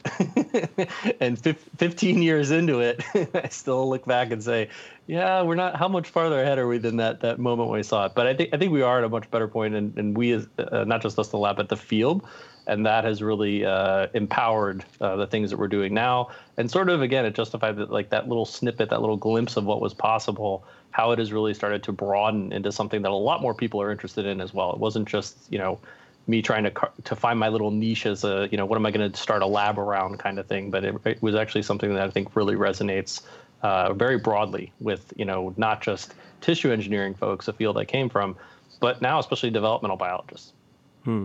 and 1.20 1.38
15 1.38 2.22
years 2.22 2.50
into 2.50 2.80
it, 2.80 3.02
I 3.34 3.48
still 3.48 3.88
look 3.88 4.04
back 4.04 4.30
and 4.30 4.44
say, 4.44 4.68
"Yeah, 5.06 5.40
we're 5.40 5.54
not. 5.54 5.76
How 5.76 5.88
much 5.88 6.10
farther 6.10 6.42
ahead 6.42 6.58
are 6.58 6.68
we 6.68 6.76
than 6.76 6.98
that 6.98 7.22
that 7.22 7.38
moment 7.38 7.70
when 7.70 7.78
we 7.78 7.82
saw 7.82 8.04
it?" 8.04 8.12
But 8.14 8.26
I 8.26 8.34
think 8.34 8.50
I 8.52 8.58
think 8.58 8.72
we 8.72 8.82
are 8.82 8.98
at 8.98 9.04
a 9.04 9.08
much 9.08 9.30
better 9.30 9.48
point, 9.48 9.74
and, 9.74 9.96
and 9.98 10.14
we, 10.14 10.32
as, 10.32 10.46
uh, 10.58 10.84
not 10.84 11.00
just 11.00 11.18
us, 11.18 11.28
the 11.28 11.38
lab, 11.38 11.56
but 11.56 11.70
the 11.70 11.78
field, 11.78 12.28
and 12.66 12.86
that 12.86 13.04
has 13.04 13.22
really 13.22 13.64
uh, 13.64 14.06
empowered 14.14 14.84
uh, 15.00 15.16
the 15.16 15.26
things 15.26 15.50
that 15.50 15.58
we're 15.58 15.68
doing 15.68 15.92
now, 15.94 16.30
and 16.56 16.70
sort 16.70 16.88
of 16.88 17.02
again, 17.02 17.24
it 17.24 17.34
justified 17.34 17.76
that 17.76 17.90
like 17.90 18.10
that 18.10 18.28
little 18.28 18.46
snippet, 18.46 18.90
that 18.90 19.00
little 19.00 19.16
glimpse 19.16 19.56
of 19.56 19.64
what 19.64 19.80
was 19.80 19.94
possible, 19.94 20.64
how 20.90 21.12
it 21.12 21.18
has 21.18 21.32
really 21.32 21.54
started 21.54 21.82
to 21.82 21.92
broaden 21.92 22.52
into 22.52 22.72
something 22.72 23.02
that 23.02 23.10
a 23.10 23.14
lot 23.14 23.42
more 23.42 23.54
people 23.54 23.80
are 23.82 23.90
interested 23.90 24.26
in 24.26 24.40
as 24.40 24.54
well. 24.54 24.72
It 24.72 24.78
wasn't 24.78 25.08
just 25.08 25.36
you 25.50 25.58
know 25.58 25.78
me 26.26 26.40
trying 26.40 26.64
to 26.64 26.72
to 27.04 27.16
find 27.16 27.38
my 27.38 27.48
little 27.48 27.70
niche 27.70 28.06
as 28.06 28.24
a 28.24 28.48
you 28.50 28.56
know 28.56 28.66
what 28.66 28.76
am 28.76 28.86
I 28.86 28.90
going 28.90 29.10
to 29.10 29.18
start 29.18 29.42
a 29.42 29.46
lab 29.46 29.78
around 29.78 30.18
kind 30.18 30.38
of 30.38 30.46
thing. 30.46 30.70
But 30.70 30.84
it, 30.84 30.94
it 31.04 31.22
was 31.22 31.34
actually 31.34 31.62
something 31.62 31.92
that 31.94 32.02
I 32.02 32.10
think 32.10 32.34
really 32.34 32.54
resonates 32.54 33.22
uh, 33.62 33.92
very 33.92 34.18
broadly 34.18 34.72
with 34.80 35.12
you 35.16 35.24
know 35.24 35.52
not 35.56 35.82
just 35.82 36.14
tissue 36.40 36.70
engineering 36.70 37.14
folks, 37.14 37.48
a 37.48 37.52
field 37.52 37.78
I 37.78 37.84
came 37.84 38.08
from, 38.08 38.36
but 38.80 39.02
now 39.02 39.18
especially 39.18 39.50
developmental 39.50 39.96
biologists. 39.96 40.52
Hmm. 41.04 41.24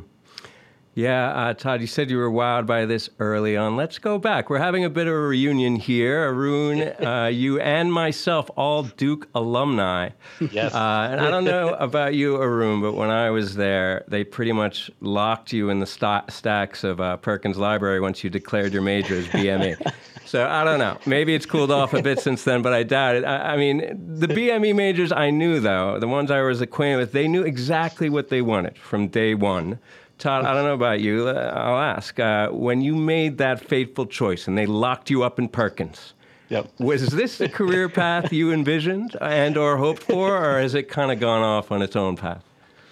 Yeah, 0.99 1.29
uh, 1.29 1.53
Todd, 1.53 1.79
you 1.79 1.87
said 1.87 2.09
you 2.09 2.17
were 2.17 2.29
wowed 2.29 2.65
by 2.65 2.85
this 2.85 3.09
early 3.19 3.55
on. 3.55 3.77
Let's 3.77 3.99
go 3.99 4.17
back. 4.17 4.49
We're 4.49 4.57
having 4.57 4.83
a 4.83 4.89
bit 4.89 5.07
of 5.07 5.13
a 5.13 5.17
reunion 5.17 5.77
here. 5.77 6.27
Arun, 6.27 6.81
uh, 7.07 7.27
you 7.27 7.57
and 7.61 7.93
myself, 7.93 8.49
all 8.57 8.83
Duke 8.83 9.29
alumni. 9.33 10.09
Yes. 10.51 10.73
Uh, 10.73 11.07
and 11.09 11.21
I 11.21 11.31
don't 11.31 11.45
know 11.45 11.69
about 11.75 12.15
you, 12.15 12.35
Arun, 12.35 12.81
but 12.81 12.95
when 12.95 13.09
I 13.09 13.29
was 13.29 13.55
there, 13.55 14.03
they 14.09 14.25
pretty 14.25 14.51
much 14.51 14.91
locked 14.99 15.53
you 15.53 15.69
in 15.69 15.79
the 15.79 15.85
st- 15.85 16.29
stacks 16.33 16.83
of 16.83 16.99
uh, 16.99 17.15
Perkins 17.15 17.55
Library 17.55 18.01
once 18.01 18.21
you 18.21 18.29
declared 18.29 18.73
your 18.73 18.81
major 18.81 19.19
as 19.19 19.27
BME. 19.27 19.93
so 20.25 20.45
I 20.49 20.65
don't 20.65 20.79
know. 20.79 20.97
Maybe 21.05 21.33
it's 21.33 21.45
cooled 21.45 21.71
off 21.71 21.93
a 21.93 22.01
bit 22.01 22.19
since 22.19 22.43
then, 22.43 22.61
but 22.61 22.73
I 22.73 22.83
doubt 22.83 23.15
it. 23.15 23.23
I, 23.23 23.53
I 23.53 23.57
mean, 23.57 24.17
the 24.19 24.27
BME 24.27 24.75
majors 24.75 25.13
I 25.13 25.29
knew, 25.29 25.61
though, 25.61 25.97
the 25.97 26.09
ones 26.09 26.29
I 26.29 26.41
was 26.41 26.59
acquainted 26.59 26.97
with, 26.97 27.13
they 27.13 27.29
knew 27.29 27.43
exactly 27.43 28.09
what 28.09 28.27
they 28.27 28.41
wanted 28.41 28.77
from 28.77 29.07
day 29.07 29.33
one. 29.33 29.79
Todd, 30.19 30.43
I 30.43 30.53
don't 30.53 30.65
know 30.65 30.73
about 30.73 30.99
you. 30.99 31.29
Uh, 31.29 31.53
I'll 31.55 31.79
ask. 31.79 32.19
Uh, 32.19 32.49
when 32.49 32.81
you 32.81 32.93
made 32.93 33.37
that 33.37 33.63
fateful 33.63 34.05
choice 34.05 34.47
and 34.49 34.57
they 34.57 34.65
locked 34.65 35.09
you 35.09 35.23
up 35.23 35.39
in 35.39 35.47
Perkins, 35.47 36.13
yep. 36.49 36.69
was 36.77 37.07
this 37.07 37.37
the 37.37 37.47
career 37.47 37.87
path 38.03 38.33
you 38.33 38.51
envisioned 38.51 39.15
and 39.21 39.57
or 39.57 39.77
hoped 39.77 40.03
for, 40.03 40.37
or 40.37 40.59
has 40.59 40.75
it 40.75 40.89
kind 40.89 41.09
of 41.09 41.21
gone 41.21 41.41
off 41.41 41.71
on 41.71 41.81
its 41.81 41.95
own 41.95 42.17
path? 42.17 42.43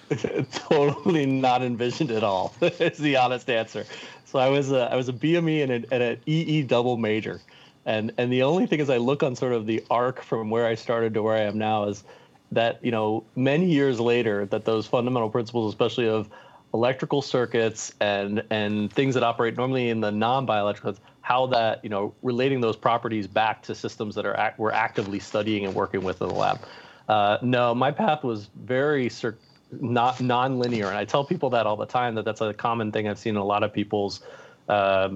totally 0.53 1.25
not 1.25 1.61
envisioned 1.61 2.11
at 2.11 2.23
all. 2.23 2.53
is 2.61 2.97
the 2.97 3.17
honest 3.17 3.49
answer. 3.49 3.86
So 4.23 4.39
I 4.39 4.47
was 4.47 4.71
a, 4.71 4.89
I 4.89 4.95
was 4.95 5.09
a 5.09 5.13
BME 5.13 5.63
and, 5.63 5.71
a, 5.71 5.93
and 5.93 6.03
an 6.03 6.19
EE 6.25 6.63
double 6.63 6.95
major, 6.95 7.41
and 7.86 8.13
and 8.17 8.32
the 8.32 8.41
only 8.43 8.67
thing 8.67 8.80
is 8.80 8.89
I 8.89 8.97
look 8.97 9.21
on 9.21 9.36
sort 9.36 9.51
of 9.51 9.65
the 9.65 9.84
arc 9.91 10.21
from 10.21 10.49
where 10.49 10.65
I 10.65 10.75
started 10.75 11.13
to 11.15 11.23
where 11.23 11.36
I 11.36 11.41
am 11.41 11.57
now 11.57 11.89
is 11.89 12.05
that 12.53 12.80
you 12.82 12.91
know 12.91 13.25
many 13.36 13.65
years 13.65 13.99
later 13.99 14.45
that 14.45 14.63
those 14.63 14.88
fundamental 14.88 15.30
principles, 15.30 15.73
especially 15.73 16.07
of 16.07 16.30
electrical 16.74 17.22
circuits 17.22 17.93
and 17.99 18.43
and 18.49 18.91
things 18.91 19.13
that 19.13 19.24
operate 19.24 19.55
normally 19.57 19.89
in 19.89 20.01
the 20.01 20.11
non-bioelectrical 20.11 20.97
how 21.22 21.45
that 21.47 21.84
you 21.84 21.89
know 21.89 22.13
relating 22.22 22.61
those 22.61 22.76
properties 22.76 23.28
back 23.28 23.61
to 23.63 23.76
systems 23.76 24.15
that 24.15 24.26
are 24.26 24.36
act, 24.38 24.59
we're 24.59 24.72
actively 24.72 25.20
studying 25.20 25.65
and 25.65 25.74
working 25.74 26.03
with 26.03 26.22
in 26.22 26.28
the 26.28 26.34
lab. 26.34 26.59
Uh, 27.07 27.38
no 27.41 27.74
my 27.74 27.91
path 27.91 28.24
was 28.24 28.49
very 28.63 29.09
cir- 29.09 29.38
not 29.72 30.20
non-linear 30.22 30.88
and 30.88 30.97
i 30.97 31.03
tell 31.05 31.24
people 31.24 31.49
that 31.49 31.65
all 31.65 31.76
the 31.76 31.86
time 31.86 32.15
that 32.15 32.24
that's 32.24 32.41
a 32.41 32.53
common 32.53 32.91
thing 32.91 33.07
i've 33.07 33.20
seen 33.20 33.36
in 33.36 33.41
a 33.41 33.43
lot 33.43 33.63
of 33.63 33.74
people's 33.74 34.22
uh, 34.70 35.09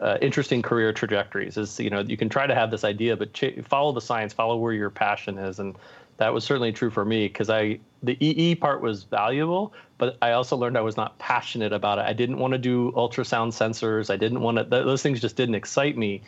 uh, 0.00 0.18
interesting 0.20 0.62
career 0.62 0.92
trajectories 0.92 1.56
is 1.56 1.78
you 1.78 1.90
know 1.90 2.00
you 2.00 2.16
can 2.16 2.28
try 2.28 2.46
to 2.46 2.54
have 2.54 2.70
this 2.70 2.84
idea 2.84 3.16
but 3.16 3.32
ch- 3.32 3.58
follow 3.64 3.92
the 3.92 4.00
science 4.00 4.32
follow 4.32 4.56
where 4.56 4.72
your 4.72 4.90
passion 4.90 5.38
is 5.38 5.58
and 5.58 5.76
that 6.22 6.32
was 6.32 6.44
certainly 6.44 6.72
true 6.72 6.90
for 6.90 7.04
me 7.04 7.26
because 7.26 7.50
I 7.50 7.80
the 8.02 8.16
EE 8.24 8.54
part 8.56 8.80
was 8.80 9.04
valuable, 9.04 9.72
but 10.02 10.18
I 10.20 10.32
also 10.32 10.56
learned 10.56 10.76
I 10.76 10.80
was 10.80 10.96
not 10.96 11.16
passionate 11.20 11.72
about 11.72 11.98
it. 11.98 12.06
I 12.06 12.12
didn't 12.12 12.38
want 12.38 12.54
to 12.54 12.58
do 12.58 12.90
ultrasound 12.96 13.52
sensors. 13.52 14.10
I 14.10 14.16
didn't 14.16 14.40
want 14.40 14.58
to; 14.58 14.64
th- 14.64 14.84
those 14.84 15.00
things 15.00 15.20
just 15.20 15.36
didn't 15.36 15.54
excite 15.54 15.96
me. 15.96 16.22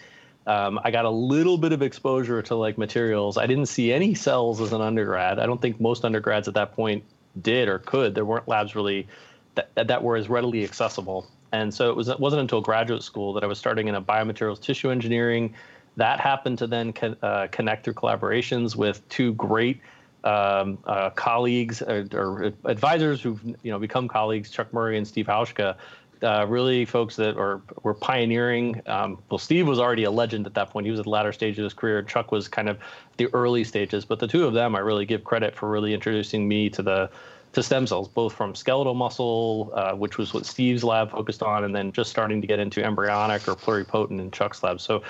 Um, 0.46 0.78
I 0.84 0.92
got 0.92 1.06
a 1.06 1.10
little 1.10 1.58
bit 1.58 1.72
of 1.72 1.82
exposure 1.82 2.40
to 2.40 2.54
like 2.54 2.78
materials. 2.78 3.36
I 3.36 3.48
didn't 3.48 3.66
see 3.66 3.92
any 3.92 4.14
cells 4.14 4.60
as 4.60 4.72
an 4.72 4.80
undergrad. 4.80 5.40
I 5.40 5.46
don't 5.46 5.60
think 5.60 5.80
most 5.80 6.04
undergrads 6.04 6.46
at 6.46 6.54
that 6.54 6.76
point 6.76 7.02
did 7.42 7.66
or 7.66 7.80
could. 7.80 8.14
There 8.14 8.24
weren't 8.24 8.46
labs 8.46 8.76
really 8.76 9.08
that 9.56 9.74
that 9.74 10.04
were 10.04 10.14
as 10.14 10.28
readily 10.28 10.62
accessible. 10.62 11.26
And 11.50 11.74
so 11.74 11.90
it 11.90 11.96
was 11.96 12.06
it 12.06 12.20
wasn't 12.20 12.42
until 12.42 12.60
graduate 12.60 13.02
school 13.02 13.32
that 13.32 13.42
I 13.42 13.48
was 13.48 13.58
starting 13.58 13.88
in 13.88 13.96
a 13.96 14.00
biomaterials 14.00 14.60
tissue 14.60 14.92
engineering 14.92 15.52
that 15.96 16.20
happened 16.20 16.58
to 16.58 16.68
then 16.68 16.94
uh, 17.22 17.48
connect 17.50 17.82
through 17.84 17.94
collaborations 17.94 18.76
with 18.76 19.08
two 19.08 19.34
great 19.34 19.80
um, 20.24 20.78
uh, 20.86 21.10
colleagues 21.10 21.82
or, 21.82 22.06
or, 22.14 22.52
advisors 22.64 23.20
who've 23.20 23.44
you 23.62 23.70
know 23.70 23.78
become 23.78 24.08
colleagues, 24.08 24.50
Chuck 24.50 24.72
Murry 24.72 24.96
and 24.96 25.06
Steve 25.06 25.26
Hauschka. 25.26 25.76
Uh, 26.22 26.46
really, 26.48 26.86
folks 26.86 27.16
that 27.16 27.36
are 27.36 27.60
were 27.82 27.92
pioneering. 27.92 28.80
Um, 28.86 29.22
well, 29.28 29.38
Steve 29.38 29.68
was 29.68 29.78
already 29.78 30.04
a 30.04 30.10
legend 30.10 30.46
at 30.46 30.54
that 30.54 30.70
point. 30.70 30.86
He 30.86 30.90
was 30.90 31.00
at 31.00 31.04
the 31.04 31.10
latter 31.10 31.32
stage 31.32 31.58
of 31.58 31.64
his 31.64 31.74
career. 31.74 32.02
Chuck 32.02 32.32
was 32.32 32.48
kind 32.48 32.70
of 32.70 32.78
the 33.18 33.28
early 33.34 33.64
stages. 33.64 34.06
But 34.06 34.20
the 34.20 34.26
two 34.26 34.46
of 34.46 34.54
them, 34.54 34.74
I 34.74 34.78
really 34.78 35.04
give 35.04 35.24
credit 35.24 35.54
for 35.54 35.68
really 35.68 35.92
introducing 35.92 36.48
me 36.48 36.70
to 36.70 36.82
the 36.82 37.10
to 37.52 37.62
stem 37.62 37.86
cells, 37.86 38.08
both 38.08 38.32
from 38.32 38.54
skeletal 38.54 38.94
muscle, 38.94 39.70
uh, 39.74 39.92
which 39.92 40.16
was 40.16 40.32
what 40.32 40.46
Steve's 40.46 40.82
lab 40.82 41.10
focused 41.10 41.42
on, 41.42 41.64
and 41.64 41.74
then 41.74 41.92
just 41.92 42.10
starting 42.10 42.40
to 42.40 42.46
get 42.46 42.58
into 42.58 42.82
embryonic 42.82 43.46
or 43.46 43.54
pluripotent 43.54 44.18
in 44.18 44.30
Chuck's 44.30 44.62
lab. 44.62 44.80
So 44.80 45.02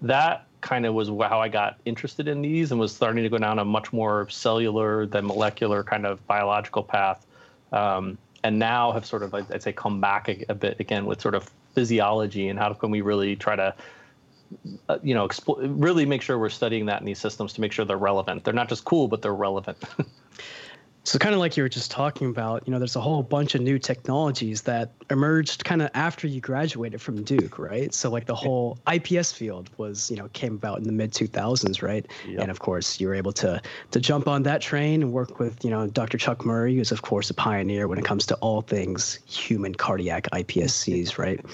that 0.00 0.46
kind 0.62 0.86
of 0.86 0.94
was 0.94 1.08
how 1.08 1.40
I 1.40 1.48
got 1.48 1.78
interested 1.84 2.28
in 2.28 2.40
these 2.40 2.70
and 2.70 2.80
was 2.80 2.94
starting 2.94 3.22
to 3.22 3.28
go 3.28 3.36
down 3.36 3.58
a 3.58 3.64
much 3.64 3.92
more 3.92 4.28
cellular 4.30 5.04
than 5.06 5.26
molecular 5.26 5.82
kind 5.82 6.06
of 6.06 6.26
biological 6.26 6.82
path. 6.82 7.26
Um, 7.72 8.16
and 8.44 8.58
now 8.58 8.92
have 8.92 9.04
sort 9.04 9.22
of, 9.22 9.34
I'd 9.34 9.62
say, 9.62 9.72
come 9.72 10.00
back 10.00 10.28
a, 10.28 10.44
a, 10.48 10.54
bit 10.54 10.80
again 10.80 11.06
with 11.06 11.20
sort 11.20 11.34
of 11.34 11.50
physiology 11.74 12.48
and 12.48 12.58
how 12.58 12.72
can 12.72 12.90
we 12.90 13.00
really 13.00 13.36
try 13.36 13.56
to, 13.56 13.74
uh, 14.88 14.98
you 15.02 15.14
know, 15.14 15.28
really 15.46 16.06
make 16.06 16.22
sure 16.22 16.38
we're 16.38 16.48
studying 16.48 16.86
that 16.86 17.00
in 17.00 17.06
these 17.06 17.18
systems 17.18 17.52
to 17.54 17.60
make 17.60 17.72
sure 17.72 17.84
they're 17.84 17.96
relevant. 17.96 18.44
They're 18.44 18.54
not 18.54 18.68
just 18.68 18.84
cool, 18.84 19.08
but 19.08 19.22
they're 19.22 19.34
relevant. 19.34 19.78
So, 21.04 21.18
kind 21.18 21.34
of 21.34 21.40
like 21.40 21.56
you 21.56 21.64
were 21.64 21.68
just 21.68 21.90
talking 21.90 22.28
about, 22.28 22.62
you 22.64 22.72
know, 22.72 22.78
there's 22.78 22.94
a 22.94 23.00
whole 23.00 23.24
bunch 23.24 23.56
of 23.56 23.60
new 23.60 23.76
technologies 23.76 24.62
that 24.62 24.92
emerged 25.10 25.64
kind 25.64 25.82
of 25.82 25.90
after 25.94 26.28
you 26.28 26.40
graduated 26.40 27.00
from 27.00 27.24
Duke, 27.24 27.58
right? 27.58 27.92
So, 27.92 28.08
like 28.08 28.26
the 28.26 28.36
whole 28.36 28.78
IPS 28.92 29.32
field 29.32 29.68
was, 29.78 30.10
you 30.12 30.16
know, 30.16 30.28
came 30.32 30.54
about 30.54 30.78
in 30.78 30.84
the 30.84 30.92
mid 30.92 31.12
2000s, 31.12 31.82
right? 31.82 32.06
Yep. 32.28 32.40
And 32.40 32.50
of 32.52 32.60
course, 32.60 33.00
you 33.00 33.08
were 33.08 33.14
able 33.14 33.32
to 33.32 33.60
to 33.90 34.00
jump 34.00 34.28
on 34.28 34.44
that 34.44 34.60
train 34.60 35.02
and 35.02 35.12
work 35.12 35.40
with, 35.40 35.64
you 35.64 35.70
know, 35.70 35.88
Dr. 35.88 36.18
Chuck 36.18 36.44
Murry, 36.44 36.76
who's 36.76 36.92
of 36.92 37.02
course 37.02 37.30
a 37.30 37.34
pioneer 37.34 37.88
when 37.88 37.98
it 37.98 38.04
comes 38.04 38.24
to 38.26 38.36
all 38.36 38.62
things 38.62 39.18
human 39.26 39.74
cardiac 39.74 40.28
iPSCs, 40.32 41.18
right? 41.24 41.44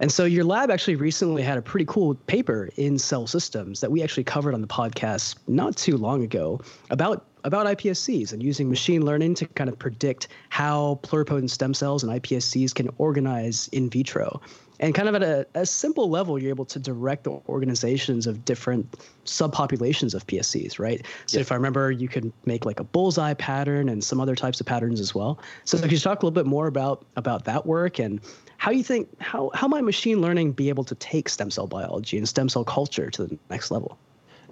And 0.00 0.12
so 0.12 0.24
your 0.24 0.44
lab 0.44 0.70
actually 0.70 0.96
recently 0.96 1.42
had 1.42 1.58
a 1.58 1.62
pretty 1.62 1.86
cool 1.86 2.14
paper 2.14 2.70
in 2.76 2.98
Cell 2.98 3.26
Systems 3.26 3.80
that 3.80 3.90
we 3.90 4.02
actually 4.02 4.24
covered 4.24 4.54
on 4.54 4.60
the 4.60 4.66
podcast 4.66 5.36
not 5.48 5.76
too 5.76 5.96
long 5.96 6.22
ago 6.22 6.60
about 6.90 7.26
about 7.46 7.64
iPSCs 7.78 8.32
and 8.32 8.42
using 8.42 8.68
machine 8.68 9.04
learning 9.04 9.32
to 9.34 9.46
kind 9.46 9.70
of 9.70 9.78
predict 9.78 10.26
how 10.48 10.98
pluripotent 11.04 11.48
stem 11.48 11.72
cells 11.72 12.02
and 12.02 12.12
iPSCs 12.20 12.74
can 12.74 12.90
organize 12.98 13.68
in 13.68 13.88
vitro. 13.88 14.40
And 14.80 14.94
kind 14.94 15.08
of 15.08 15.14
at 15.14 15.22
a, 15.22 15.46
a 15.54 15.64
simple 15.64 16.10
level, 16.10 16.38
you're 16.40 16.50
able 16.50 16.64
to 16.66 16.80
direct 16.80 17.24
the 17.24 17.40
organizations 17.48 18.26
of 18.26 18.44
different 18.44 18.98
subpopulations 19.24 20.12
of 20.12 20.26
PSCs, 20.26 20.80
right? 20.80 21.06
So 21.26 21.38
if 21.38 21.52
I 21.52 21.54
remember, 21.54 21.92
you 21.92 22.08
could 22.08 22.32
make 22.46 22.66
like 22.66 22.80
a 22.80 22.84
bullseye 22.84 23.34
pattern 23.34 23.88
and 23.88 24.02
some 24.02 24.20
other 24.20 24.34
types 24.34 24.60
of 24.60 24.66
patterns 24.66 25.00
as 25.00 25.14
well. 25.14 25.38
So 25.64 25.78
could 25.78 25.92
you 25.92 25.98
talk 25.98 26.22
a 26.22 26.26
little 26.26 26.34
bit 26.34 26.46
more 26.46 26.66
about 26.66 27.06
about 27.14 27.44
that 27.44 27.64
work 27.64 28.00
and 28.00 28.20
how 28.58 28.72
you 28.72 28.82
think 28.82 29.08
how 29.20 29.50
how 29.54 29.68
might 29.68 29.84
machine 29.84 30.20
learning 30.20 30.52
be 30.52 30.68
able 30.68 30.84
to 30.84 30.94
take 30.96 31.28
stem 31.28 31.50
cell 31.50 31.68
biology 31.68 32.18
and 32.18 32.28
stem 32.28 32.48
cell 32.48 32.64
culture 32.64 33.08
to 33.10 33.26
the 33.26 33.38
next 33.50 33.70
level? 33.70 33.96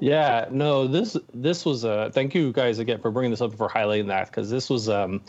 Yeah, 0.05 0.49
no, 0.51 0.87
this 0.87 1.17
this 1.33 1.65
was 1.65 1.85
a 1.85 2.11
thank 2.13 2.35
you 2.35 2.53
guys 2.53 2.79
again 2.79 3.01
for 3.01 3.11
bringing 3.11 3.31
this 3.31 3.41
up 3.41 3.55
for 3.55 3.71
highlighting 3.71 4.09
that 4.09 4.27
because 4.27 4.51
this 4.51 4.69
was 4.69 4.87
um, 4.87 5.23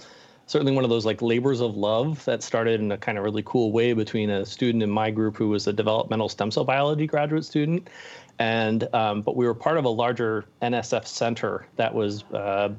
certainly 0.47 0.73
one 0.73 0.83
of 0.83 0.89
those 0.89 1.05
like 1.05 1.21
labors 1.21 1.61
of 1.61 1.77
love 1.77 2.25
that 2.25 2.43
started 2.43 2.81
in 2.81 2.91
a 2.91 2.97
kind 2.97 3.17
of 3.17 3.23
really 3.23 3.41
cool 3.45 3.71
way 3.71 3.93
between 3.93 4.29
a 4.29 4.45
student 4.45 4.83
in 4.83 4.89
my 4.89 5.11
group 5.11 5.37
who 5.37 5.47
was 5.47 5.65
a 5.67 5.71
developmental 5.71 6.27
stem 6.27 6.51
cell 6.51 6.65
biology 6.65 7.07
graduate 7.07 7.45
student, 7.45 7.89
and 8.37 8.93
um, 8.93 9.21
but 9.21 9.37
we 9.37 9.45
were 9.45 9.53
part 9.53 9.77
of 9.77 9.85
a 9.85 9.89
larger 9.89 10.43
NSF 10.61 11.07
center 11.07 11.65
that 11.77 11.95
was. 11.95 12.25
Uh, 12.33 12.73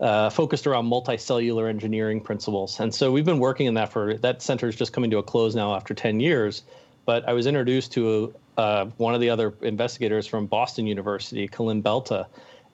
uh, 0.00 0.30
focused 0.30 0.64
around 0.64 0.86
multicellular 0.86 1.68
engineering 1.68 2.20
principles. 2.20 2.78
And 2.78 2.94
so 2.94 3.10
we've 3.10 3.24
been 3.24 3.40
working 3.40 3.66
in 3.66 3.74
that 3.74 3.90
for 3.90 4.14
that 4.18 4.40
center 4.40 4.68
is 4.68 4.76
just 4.76 4.92
coming 4.92 5.10
to 5.10 5.18
a 5.18 5.24
close 5.24 5.56
now 5.56 5.74
after 5.74 5.92
10 5.92 6.20
years. 6.20 6.62
But 7.04 7.28
I 7.28 7.32
was 7.32 7.48
introduced 7.48 7.90
to 7.94 8.32
uh, 8.58 8.86
one 8.96 9.14
of 9.14 9.20
the 9.20 9.30
other 9.30 9.54
investigators 9.62 10.26
from 10.26 10.46
Boston 10.46 10.86
University, 10.86 11.46
Calin 11.46 11.80
Belta, 11.80 12.26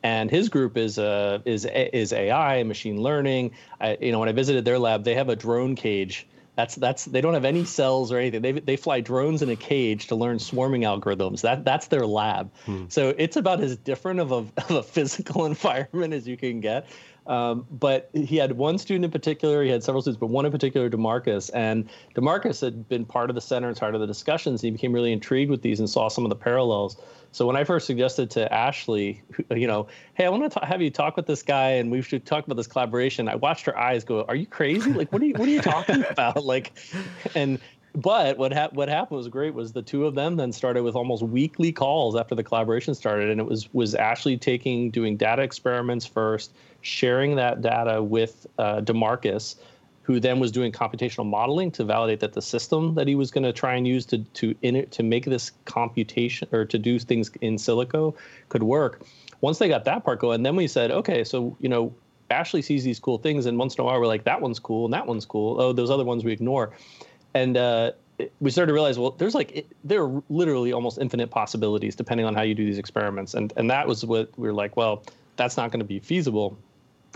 and 0.03 0.31
his 0.31 0.49
group 0.49 0.77
is 0.77 0.99
uh, 0.99 1.41
is 1.45 1.67
is 1.67 2.13
AI, 2.13 2.63
machine 2.63 3.01
learning. 3.01 3.53
I, 3.81 3.97
you 4.01 4.11
know, 4.11 4.19
when 4.19 4.29
I 4.29 4.33
visited 4.33 4.65
their 4.65 4.79
lab, 4.79 5.05
they 5.05 5.15
have 5.15 5.29
a 5.29 5.37
drone 5.37 5.77
cage. 5.77 6.27
That's 6.57 6.75
that's 6.75 7.05
they 7.05 7.21
don't 7.21 7.35
have 7.35 7.45
any 7.45 7.65
cells 7.65 8.13
or 8.13 8.19
anything. 8.19 8.41
They 8.41 8.53
they 8.53 8.77
fly 8.77 9.01
drones 9.01 9.43
in 9.43 9.51
a 9.51 9.57
cage 9.57 10.07
to 10.07 10.15
learn 10.15 10.39
swarming 10.39 10.83
algorithms. 10.83 11.43
That 11.43 11.65
that's 11.65 11.89
their 11.89 12.07
lab. 12.07 12.51
Hmm. 12.65 12.85
So 12.89 13.15
it's 13.17 13.37
about 13.37 13.61
as 13.61 13.77
different 13.77 14.21
of 14.21 14.33
a 14.33 14.37
of 14.37 14.71
a 14.71 14.83
physical 14.83 15.45
environment 15.47 16.15
as 16.15 16.27
you 16.27 16.37
can 16.37 16.61
get. 16.61 16.87
Um, 17.27 17.67
but 17.71 18.11
he 18.13 18.37
had 18.37 18.53
one 18.53 18.79
student 18.79 19.05
in 19.05 19.11
particular, 19.11 19.63
he 19.63 19.71
had 19.71 19.83
several 19.83 20.03
students, 20.03 20.21
but 20.21 20.27
one 20.27 20.45
in 20.45 20.53
particular, 20.53 20.91
Demarcus. 20.91 21.51
And 21.55 21.89
Demarcus 22.15 22.61
had 22.61 22.89
been 22.89 23.05
part 23.05 23.31
of 23.31 23.35
the 23.35 23.41
center 23.41 23.69
and 23.69 23.77
part 23.77 23.95
of 23.95 24.01
the 24.01 24.07
discussions. 24.07 24.61
He 24.61 24.71
became 24.71 24.93
really 24.93 25.13
intrigued 25.13 25.51
with 25.51 25.63
these 25.63 25.81
and 25.81 25.89
saw 25.89 26.09
some 26.09 26.25
of 26.25 26.31
the 26.31 26.37
parallels. 26.37 26.97
So 27.33 27.47
when 27.47 27.57
I 27.57 27.65
first 27.65 27.87
suggested 27.87 28.31
to 28.33 28.53
Ashley, 28.53 29.23
you 29.51 29.67
know, 29.67 29.89
hey, 30.15 30.27
I 30.27 30.29
want 30.29 30.53
to 30.53 30.65
have 30.65 30.81
you 30.81 30.91
talk 30.91 31.17
with 31.17 31.27
this 31.27 31.43
guy 31.43 31.71
and 31.71 31.91
we 31.91 32.03
should 32.03 32.27
talk 32.27 32.45
about 32.45 32.57
this 32.57 32.69
collaboration. 32.69 33.29
I 33.29 33.35
watched 33.37 33.67
her 33.67 33.77
eyes 33.77 34.05
go, 34.05 34.25
"Are 34.29 34.37
you 34.37 34.47
crazy? 34.47 34.93
Like, 34.93 35.13
what 35.13 35.21
are 35.21 35.25
you 35.25 35.35
what 35.35 35.49
are 35.49 35.51
you 35.51 35.61
talking 35.61 36.05
about?" 36.11 36.45
Like, 36.45 36.79
and 37.35 37.59
but 37.95 38.39
what 38.39 38.53
ha- 38.53 38.71
what 38.73 38.89
happened 38.89 39.19
was 39.19 39.29
great 39.29 39.55
was 39.55 39.73
the 39.73 39.83
two 39.83 40.05
of 40.05 40.15
them 40.15 40.37
then 40.37 40.53
started 40.53 40.83
with 40.83 40.97
almost 40.97 41.23
weekly 41.23 41.71
calls 41.71 42.17
after 42.17 42.35
the 42.35 42.43
collaboration 42.43 42.95
started 42.95 43.31
and 43.31 43.41
it 43.41 43.47
was 43.47 43.73
was 43.73 43.95
Ashley 43.95 44.37
taking 44.37 44.91
doing 44.91 45.17
data 45.17 45.43
experiments 45.43 46.05
first 46.05 46.53
sharing 46.85 47.37
that 47.37 47.63
data 47.63 48.03
with 48.03 48.47
uh, 48.59 48.81
Demarcus 48.81 49.57
who 50.05 50.21
then 50.21 50.39
was 50.39 50.53
doing 50.53 50.71
computational 50.71 51.25
modeling 51.25 51.71
to 51.71 51.83
validate 51.83 52.21
that 52.21 52.35
the 52.35 52.43
system 52.43 52.95
that 52.95 53.09
he 53.09 53.15
was 53.15 53.31
going 53.31 53.43
to 53.43 53.53
try 53.53 53.75
and 53.75 53.89
use 53.89 54.05
to 54.07 54.19
to 54.19 54.55
in 54.63 54.87
to 54.91 55.03
make 55.03 55.25
this 55.25 55.51
computation 55.65 56.47
or 56.53 56.65
to 56.65 56.79
do 56.79 56.99
things 56.99 57.31
in 57.41 57.57
silico 57.57 58.15
could 58.51 58.63
work. 58.63 59.03
Once 59.41 59.59
they 59.59 59.69
got 59.69 59.85
that 59.85 60.05
part 60.05 60.21
going 60.21 60.43
then 60.43 60.55
we 60.55 60.67
said 60.67 60.91
okay 60.91 61.25
so 61.25 61.57
you 61.61 61.69
know 61.69 61.93
Ashley 62.31 62.63
sees 62.63 62.85
these 62.85 63.01
cool 63.01 63.19
things 63.19 63.47
and 63.47 63.59
once 63.59 63.75
in 63.75 63.81
a 63.81 63.85
while 63.85 63.99
we're 63.99 64.07
like 64.07 64.25
that 64.25 64.41
one's 64.41 64.59
cool 64.59 64.85
and 64.85 64.95
that 64.95 65.07
one's 65.07 65.25
cool. 65.25 65.61
Oh 65.61 65.73
those 65.73 65.91
other 65.91 66.05
ones 66.05 66.23
we 66.23 66.33
ignore 66.33 66.73
and 67.33 67.57
uh, 67.57 67.93
we 68.41 68.51
started 68.51 68.69
to 68.69 68.75
realize 68.75 68.99
well 68.99 69.13
there's 69.13 69.35
like 69.35 69.53
it, 69.53 69.67
there 69.85 70.05
are 70.05 70.23
literally 70.29 70.73
almost 70.73 70.99
infinite 70.99 71.31
possibilities 71.31 71.97
depending 71.97 72.27
on 72.27 72.35
how 72.35 72.43
you 72.43 72.55
do 72.55 72.65
these 72.67 72.79
experiments. 72.79 73.33
And 73.33 73.55
and 73.57 73.71
that 73.71 73.89
was 73.89 74.05
what 74.05 74.31
we 74.39 74.49
were 74.49 74.55
like 74.55 74.77
well 74.77 75.03
that's 75.37 75.57
not 75.57 75.71
going 75.71 75.81
to 75.81 75.87
be 75.87 75.99
feasible 75.99 76.59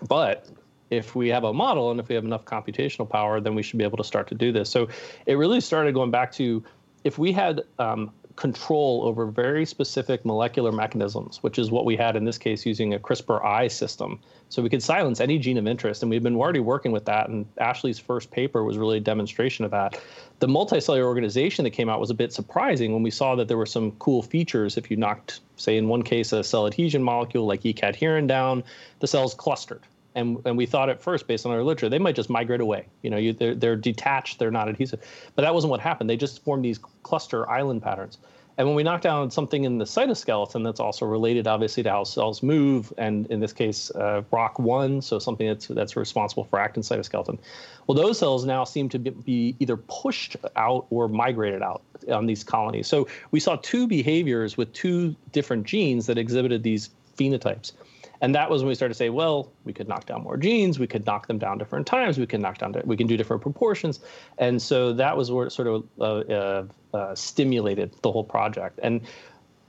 but 0.07 0.47
if 0.91 1.15
we 1.15 1.29
have 1.29 1.45
a 1.45 1.53
model 1.53 1.91
and 1.91 2.01
if 2.01 2.09
we 2.09 2.15
have 2.15 2.25
enough 2.25 2.45
computational 2.45 3.09
power 3.09 3.41
then 3.41 3.55
we 3.55 3.63
should 3.63 3.79
be 3.79 3.85
able 3.85 3.99
to 3.99 4.05
start 4.05 4.29
to 4.29 4.35
do 4.35 4.53
this. 4.53 4.71
So 4.71 4.89
it 5.27 5.35
really 5.35 5.61
started 5.61 5.95
going 5.95 6.11
back 6.11 6.33
to 6.33 6.63
if 7.05 7.19
we 7.19 7.33
had 7.33 7.63
um, 7.79 8.11
control 8.39 9.03
over 9.05 9.27
very 9.27 9.67
specific 9.67 10.25
molecular 10.25 10.71
mechanisms, 10.71 11.43
which 11.43 11.59
is 11.59 11.73
what 11.73 11.85
we 11.85 11.97
had 11.97 12.15
in 12.15 12.25
this 12.25 12.39
case 12.39 12.65
using 12.65 12.95
a 12.95 12.99
CRISPR-I 12.99 13.67
system. 13.67 14.21
So 14.49 14.63
we 14.63 14.71
could 14.71 14.81
silence 14.81 15.21
any 15.21 15.41
gene 15.41 15.59
of 15.59 15.67
interest, 15.67 16.03
and 16.03 16.11
we've 16.11 16.23
been 16.23 16.37
already 16.37 16.61
working 16.61 16.93
with 16.93 17.05
that. 17.07 17.29
And 17.29 17.47
Ashley's 17.59 17.99
first 17.99 18.31
paper 18.31 18.63
was 18.63 18.79
really 18.79 18.99
a 18.99 19.01
demonstration 19.01 19.65
of 19.65 19.73
that. 19.73 20.01
The 20.39 20.47
multicellular 20.47 21.03
organization 21.03 21.65
that 21.65 21.71
came 21.71 21.89
out 21.89 21.99
was 21.99 22.11
a 22.11 22.15
bit 22.15 22.33
surprising 22.33 22.93
when 22.93 23.03
we 23.03 23.11
saw 23.11 23.35
that 23.35 23.49
there 23.49 23.59
were 23.59 23.67
some 23.67 23.91
cool 23.99 24.23
features. 24.23 24.77
If 24.77 24.89
you 24.89 24.97
knocked, 24.97 25.41
say, 25.57 25.77
in 25.77 25.89
one 25.89 26.05
case, 26.05 26.33
a 26.33 26.45
cell 26.45 26.69
adhesion 26.69 27.03
molecule 27.03 27.45
like 27.45 27.67
E-cadherin 27.67 28.29
down, 28.29 28.63
the 29.01 29.09
cells 29.09 29.35
clustered 29.35 29.83
and 30.19 30.39
and 30.45 30.57
we 30.57 30.67
thought 30.67 30.89
at 30.89 31.01
first 31.01 31.27
based 31.27 31.47
on 31.47 31.53
our 31.53 31.63
literature 31.63 31.89
they 31.89 31.99
might 31.99 32.17
just 32.17 32.31
migrate 32.31 32.61
away. 32.61 32.87
You 33.03 33.11
know 33.11 33.17
you, 33.17 33.33
they're, 33.33 33.55
they're 33.55 33.77
detached 33.77 34.39
they're 34.39 34.51
not 34.51 34.69
adhesive. 34.69 35.01
But 35.35 35.43
that 35.43 35.55
wasn't 35.55 35.71
what 35.71 35.81
happened. 35.81 36.11
They 36.11 36.17
just 36.17 36.43
formed 36.45 36.65
these 36.65 36.79
cluster 37.03 37.49
island 37.49 37.83
patterns. 37.83 38.19
And 38.57 38.67
when 38.67 38.75
we 38.75 38.83
knock 38.83 39.03
down 39.03 39.31
something 39.31 39.63
in 39.63 39.79
the 39.79 39.85
cytoskeleton 39.85 40.65
that's 40.65 40.81
also 40.81 41.07
related 41.07 41.47
obviously 41.47 41.85
to 41.85 41.91
how 41.91 42.03
cells 42.03 42.43
move 42.43 42.93
and 42.99 43.27
in 43.29 43.39
this 43.39 43.53
case 43.53 43.93
uh, 43.93 44.23
rock1 44.33 45.05
so 45.05 45.21
something 45.21 45.47
that's 45.47 45.69
that's 45.69 45.95
responsible 45.97 46.43
for 46.43 46.59
actin 46.59 46.83
cytoskeleton 46.83 47.39
well 47.87 47.95
those 47.95 48.19
cells 48.19 48.45
now 48.45 48.65
seem 48.65 48.89
to 48.89 48.99
be 48.99 49.55
either 49.61 49.77
pushed 49.77 50.37
out 50.57 50.87
or 50.91 51.07
migrated 51.07 51.63
out 51.63 51.83
on 52.11 52.27
these 52.27 52.45
colonies. 52.45 52.87
So 52.87 53.09
we 53.31 53.41
saw 53.41 53.57
two 53.57 53.87
behaviors 53.87 54.57
with 54.57 54.73
two 54.73 55.15
different 55.33 55.65
genes 55.65 56.07
that 56.07 56.19
exhibited 56.19 56.63
these 56.63 56.91
phenotypes 57.17 57.73
and 58.21 58.35
that 58.35 58.51
was 58.51 58.63
when 58.63 58.69
we 58.69 58.75
started 58.75 58.95
to 58.95 58.99
say, 58.99 59.11
well, 59.11 59.53
we 59.65 59.73
could 59.73 59.89
knock 59.89 60.07
down 60.07 60.23
more 60.23 60.37
genes, 60.37 60.79
we 60.79 60.87
could 60.87 61.07
knock 61.07 61.27
them 61.27 61.39
down 61.39 61.59
different 61.59 61.87
times, 61.87 62.19
we 62.19 62.27
can 62.27 62.41
knock 62.41 62.59
down, 62.59 62.75
we 62.85 62.97
can 62.97 63.07
do 63.07 63.17
different 63.17 63.43
proportions, 63.43 64.01
and 64.39 64.61
so 64.61 64.93
that 64.93 65.17
was 65.17 65.31
what 65.31 65.53
sort 65.53 65.69
of 65.69 65.85
uh, 66.01 66.05
uh, 66.05 66.65
uh, 66.95 67.15
stimulated 67.15 67.95
the 68.03 68.11
whole 68.11 68.25
project. 68.25 68.81
And 68.83 69.01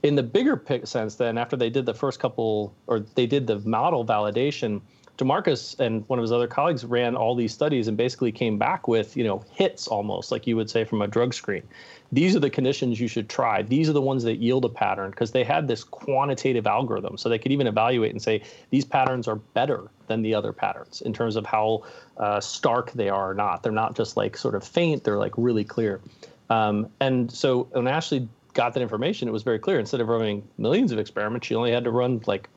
in 0.02 0.14
the 0.14 0.22
bigger 0.22 0.62
sense, 0.84 1.16
then 1.16 1.36
after 1.36 1.56
they 1.56 1.70
did 1.70 1.86
the 1.86 1.94
first 1.94 2.20
couple, 2.20 2.74
or 2.86 3.00
they 3.00 3.26
did 3.26 3.46
the 3.46 3.58
model 3.60 4.04
validation, 4.04 4.80
Demarcus 5.20 5.78
and 5.78 6.08
one 6.08 6.18
of 6.18 6.22
his 6.22 6.32
other 6.32 6.46
colleagues 6.46 6.84
ran 6.84 7.14
all 7.14 7.34
these 7.34 7.52
studies 7.52 7.88
and 7.88 7.96
basically 7.96 8.32
came 8.32 8.58
back 8.58 8.88
with, 8.88 9.16
you 9.16 9.24
know, 9.24 9.44
hits 9.52 9.86
almost 9.86 10.32
like 10.32 10.46
you 10.46 10.56
would 10.56 10.70
say 10.70 10.84
from 10.84 11.02
a 11.02 11.06
drug 11.06 11.34
screen 11.34 11.62
these 12.12 12.34
are 12.34 12.40
the 12.40 12.50
conditions 12.50 13.00
you 13.00 13.08
should 13.08 13.28
try. 13.28 13.62
These 13.62 13.88
are 13.88 13.92
the 13.92 14.00
ones 14.00 14.24
that 14.24 14.36
yield 14.36 14.64
a 14.64 14.68
pattern 14.68 15.10
because 15.10 15.30
they 15.30 15.44
had 15.44 15.68
this 15.68 15.84
quantitative 15.84 16.66
algorithm. 16.66 17.16
So 17.16 17.28
they 17.28 17.38
could 17.38 17.52
even 17.52 17.66
evaluate 17.66 18.10
and 18.12 18.20
say 18.20 18.42
these 18.70 18.84
patterns 18.84 19.28
are 19.28 19.36
better 19.36 19.90
than 20.08 20.22
the 20.22 20.34
other 20.34 20.52
patterns 20.52 21.02
in 21.02 21.12
terms 21.12 21.36
of 21.36 21.46
how 21.46 21.84
uh, 22.16 22.40
stark 22.40 22.92
they 22.92 23.08
are 23.08 23.30
or 23.30 23.34
not. 23.34 23.62
They're 23.62 23.72
not 23.72 23.94
just 23.94 24.16
like 24.16 24.36
sort 24.36 24.54
of 24.54 24.64
faint, 24.64 25.04
they're 25.04 25.18
like 25.18 25.34
really 25.36 25.64
clear. 25.64 26.00
Um, 26.48 26.88
and 27.00 27.30
so 27.30 27.68
when 27.70 27.86
Ashley 27.86 28.28
got 28.54 28.74
that 28.74 28.80
information, 28.80 29.28
it 29.28 29.32
was 29.32 29.44
very 29.44 29.60
clear. 29.60 29.78
Instead 29.78 30.00
of 30.00 30.08
running 30.08 30.46
millions 30.58 30.90
of 30.90 30.98
experiments, 30.98 31.46
she 31.46 31.54
only 31.54 31.70
had 31.70 31.84
to 31.84 31.92
run 31.92 32.20
like 32.26 32.48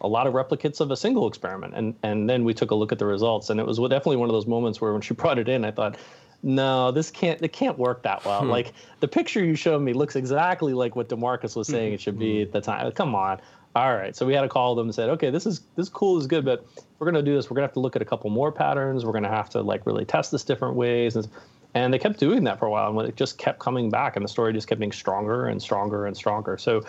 a 0.00 0.08
lot 0.08 0.26
of 0.26 0.34
replicates 0.34 0.80
of 0.80 0.90
a 0.90 0.96
single 0.96 1.26
experiment. 1.28 1.74
And 1.74 1.94
and 2.02 2.28
then 2.28 2.44
we 2.44 2.54
took 2.54 2.70
a 2.70 2.74
look 2.74 2.92
at 2.92 2.98
the 2.98 3.06
results, 3.06 3.50
and 3.50 3.60
it 3.60 3.66
was 3.66 3.78
definitely 3.78 4.16
one 4.16 4.28
of 4.28 4.34
those 4.34 4.46
moments 4.46 4.80
where 4.80 4.92
when 4.92 5.02
she 5.02 5.14
brought 5.22 5.38
it 5.38 5.48
in, 5.48 5.64
I 5.64 5.70
thought, 5.70 5.96
no, 6.42 6.90
this 6.92 7.10
can't 7.10 7.40
it 7.42 7.52
can't 7.52 7.78
work 7.78 8.02
that 8.02 8.24
well. 8.24 8.42
Hmm. 8.42 8.50
Like 8.50 8.72
the 9.00 9.08
picture 9.08 9.44
you 9.44 9.54
showed 9.54 9.80
me 9.80 9.92
looks 9.92 10.16
exactly 10.16 10.74
like 10.74 10.96
what 10.96 11.08
Demarcus 11.08 11.56
was 11.56 11.68
saying 11.68 11.94
it 11.94 12.00
should 12.00 12.18
be 12.18 12.42
at 12.42 12.52
the 12.52 12.60
time. 12.60 12.90
Come 12.92 13.14
on. 13.14 13.40
All 13.74 13.94
right. 13.94 14.16
So 14.16 14.24
we 14.24 14.32
had 14.32 14.40
to 14.40 14.48
call 14.48 14.74
them 14.74 14.86
and 14.86 14.94
said, 14.94 15.10
okay, 15.10 15.28
this 15.28 15.44
is 15.44 15.60
this 15.76 15.88
cool 15.88 16.18
is 16.18 16.26
good, 16.26 16.44
but 16.44 16.66
we're 16.98 17.06
gonna 17.06 17.22
do 17.22 17.34
this. 17.34 17.50
We're 17.50 17.56
gonna 17.56 17.66
have 17.66 17.74
to 17.74 17.80
look 17.80 17.96
at 17.96 18.02
a 18.02 18.06
couple 18.06 18.30
more 18.30 18.50
patterns. 18.50 19.04
We're 19.04 19.12
gonna 19.12 19.28
have 19.28 19.50
to 19.50 19.60
like 19.60 19.84
really 19.86 20.04
test 20.04 20.32
this 20.32 20.44
different 20.44 20.76
ways. 20.76 21.16
And, 21.16 21.28
and 21.76 21.92
they 21.92 21.98
kept 21.98 22.18
doing 22.18 22.44
that 22.44 22.58
for 22.58 22.64
a 22.64 22.70
while, 22.70 22.98
and 22.98 23.06
it 23.06 23.16
just 23.16 23.36
kept 23.36 23.58
coming 23.58 23.90
back, 23.90 24.16
and 24.16 24.24
the 24.24 24.28
story 24.28 24.50
just 24.54 24.66
kept 24.66 24.78
being 24.78 24.92
stronger 24.92 25.46
and 25.46 25.60
stronger 25.60 26.06
and 26.06 26.16
stronger. 26.16 26.56
So 26.56 26.86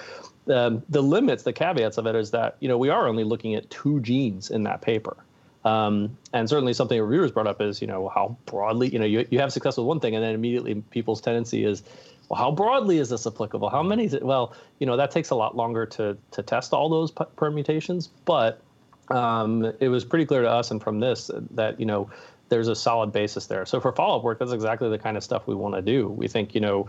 um, 0.50 0.82
the 0.88 1.02
limits, 1.02 1.44
the 1.44 1.52
caveats 1.52 1.98
of 1.98 2.08
it 2.08 2.16
is 2.16 2.32
that 2.32 2.56
you 2.62 2.70
know 2.70 2.78
we 2.78 2.88
are 2.88 3.06
only 3.06 3.26
looking 3.26 3.54
at 3.56 3.70
two 3.70 4.00
genes 4.00 4.50
in 4.50 4.64
that 4.64 4.82
paper. 4.82 5.18
Um, 5.66 6.18
and 6.32 6.48
certainly 6.48 6.72
something 6.72 7.02
reviewers 7.02 7.32
brought 7.32 7.48
up 7.48 7.62
is, 7.62 7.82
you 7.82 7.88
know, 7.88 8.08
how 8.08 8.38
broadly, 8.46 8.88
you 8.88 9.00
know, 9.00 9.06
you, 9.06 9.28
you 9.30 9.40
have 9.40 9.52
success 9.52 9.76
with 9.76 9.86
one 9.86 10.00
thing 10.00 10.16
and 10.16 10.24
then 10.24 10.34
immediately 10.34 10.76
people's 10.92 11.20
tendency 11.20 11.66
is, 11.66 11.84
well, 12.30 12.40
how 12.40 12.52
broadly 12.52 13.00
is 13.00 13.10
this 13.10 13.28
applicable? 13.28 13.70
How 13.70 13.84
many 13.84 14.06
is 14.06 14.14
it? 14.14 14.24
Well, 14.24 14.56
you 14.80 14.88
know, 14.88 14.96
that 14.96 15.12
takes 15.12 15.32
a 15.32 15.36
lot 15.36 15.58
longer 15.58 15.86
to, 15.86 16.18
to 16.32 16.42
test 16.42 16.72
all 16.72 16.88
those 16.88 17.12
permutations, 17.36 18.08
but 18.24 18.62
um, 19.10 19.74
it 19.82 19.90
was 19.90 20.06
pretty 20.06 20.26
clear 20.26 20.44
to 20.44 20.50
us 20.50 20.72
and 20.72 20.82
from 20.82 21.02
this 21.02 21.30
that, 21.52 21.78
you 21.82 21.86
know, 21.86 22.10
there's 22.50 22.68
a 22.68 22.76
solid 22.76 23.12
basis 23.12 23.48
there. 23.48 23.66
So 23.66 23.80
for 23.80 23.91
follow-up 23.91 24.24
work, 24.24 24.39
that's 24.39 24.52
exactly 24.52 24.89
the 24.89 24.98
kind 25.00 25.18
of 25.18 25.24
stuff 25.24 25.48
we 25.48 25.56
want 25.56 25.76
to 25.76 25.82
do. 25.82 26.08
We 26.08 26.28
think, 26.28 26.56
you 26.56 26.62
know, 26.62 26.88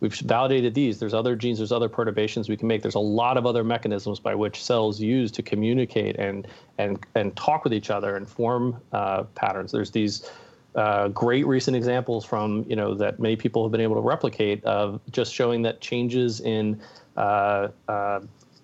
We've 0.00 0.14
validated 0.14 0.74
these. 0.74 0.98
There's 0.98 1.12
other 1.12 1.36
genes, 1.36 1.58
there's 1.58 1.72
other 1.72 1.88
perturbations 1.88 2.48
we 2.48 2.56
can 2.56 2.66
make. 2.66 2.80
There's 2.80 2.94
a 2.94 2.98
lot 2.98 3.36
of 3.36 3.44
other 3.44 3.62
mechanisms 3.62 4.18
by 4.18 4.34
which 4.34 4.62
cells 4.62 4.98
use 4.98 5.30
to 5.32 5.42
communicate 5.42 6.16
and 6.16 6.48
and 6.78 7.04
and 7.14 7.36
talk 7.36 7.64
with 7.64 7.74
each 7.74 7.90
other 7.90 8.16
and 8.16 8.26
form 8.26 8.80
uh, 8.92 9.24
patterns. 9.34 9.72
There's 9.72 9.90
these 9.90 10.28
uh, 10.74 11.08
great 11.08 11.46
recent 11.46 11.76
examples 11.76 12.24
from 12.24 12.64
you 12.66 12.76
know 12.76 12.94
that 12.94 13.20
many 13.20 13.36
people 13.36 13.62
have 13.62 13.72
been 13.72 13.82
able 13.82 13.96
to 13.96 14.00
replicate 14.00 14.64
of 14.64 15.00
just 15.10 15.34
showing 15.34 15.62
that 15.62 15.82
changes 15.82 16.40
in 16.40 16.80
uh, 17.18 17.68
uh 17.86 18.20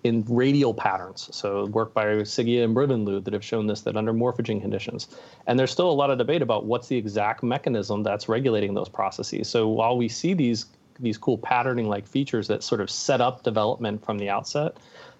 in 0.07 0.25
radial 0.27 0.73
patterns. 0.73 1.29
So 1.31 1.65
work 1.67 1.93
by 1.93 2.05
Siggia 2.05 2.63
and 2.63 2.75
Brivanlou 2.75 3.23
that 3.23 3.33
have 3.33 3.43
shown 3.43 3.67
this 3.67 3.81
that 3.81 3.95
under 3.95 4.13
morphogen 4.13 4.61
conditions. 4.61 5.07
And 5.45 5.59
there's 5.59 5.71
still 5.71 5.91
a 5.91 5.93
lot 5.93 6.09
of 6.09 6.17
debate 6.17 6.41
about 6.41 6.65
what's 6.65 6.87
the 6.87 6.97
exact 6.97 7.43
mechanism 7.43 8.03
that's 8.03 8.27
regulating 8.27 8.73
those 8.73 8.89
processes. 8.89 9.47
So 9.49 9.67
while 9.67 9.97
we 9.97 10.07
see 10.07 10.33
these 10.33 10.65
these 10.99 11.17
cool 11.17 11.37
patterning 11.37 11.87
like 11.87 12.07
features 12.07 12.47
that 12.47 12.63
sort 12.63 12.81
of 12.81 12.89
set 12.89 13.21
up 13.21 13.43
development 13.43 14.03
from 14.03 14.17
the 14.17 14.29
outset. 14.29 14.77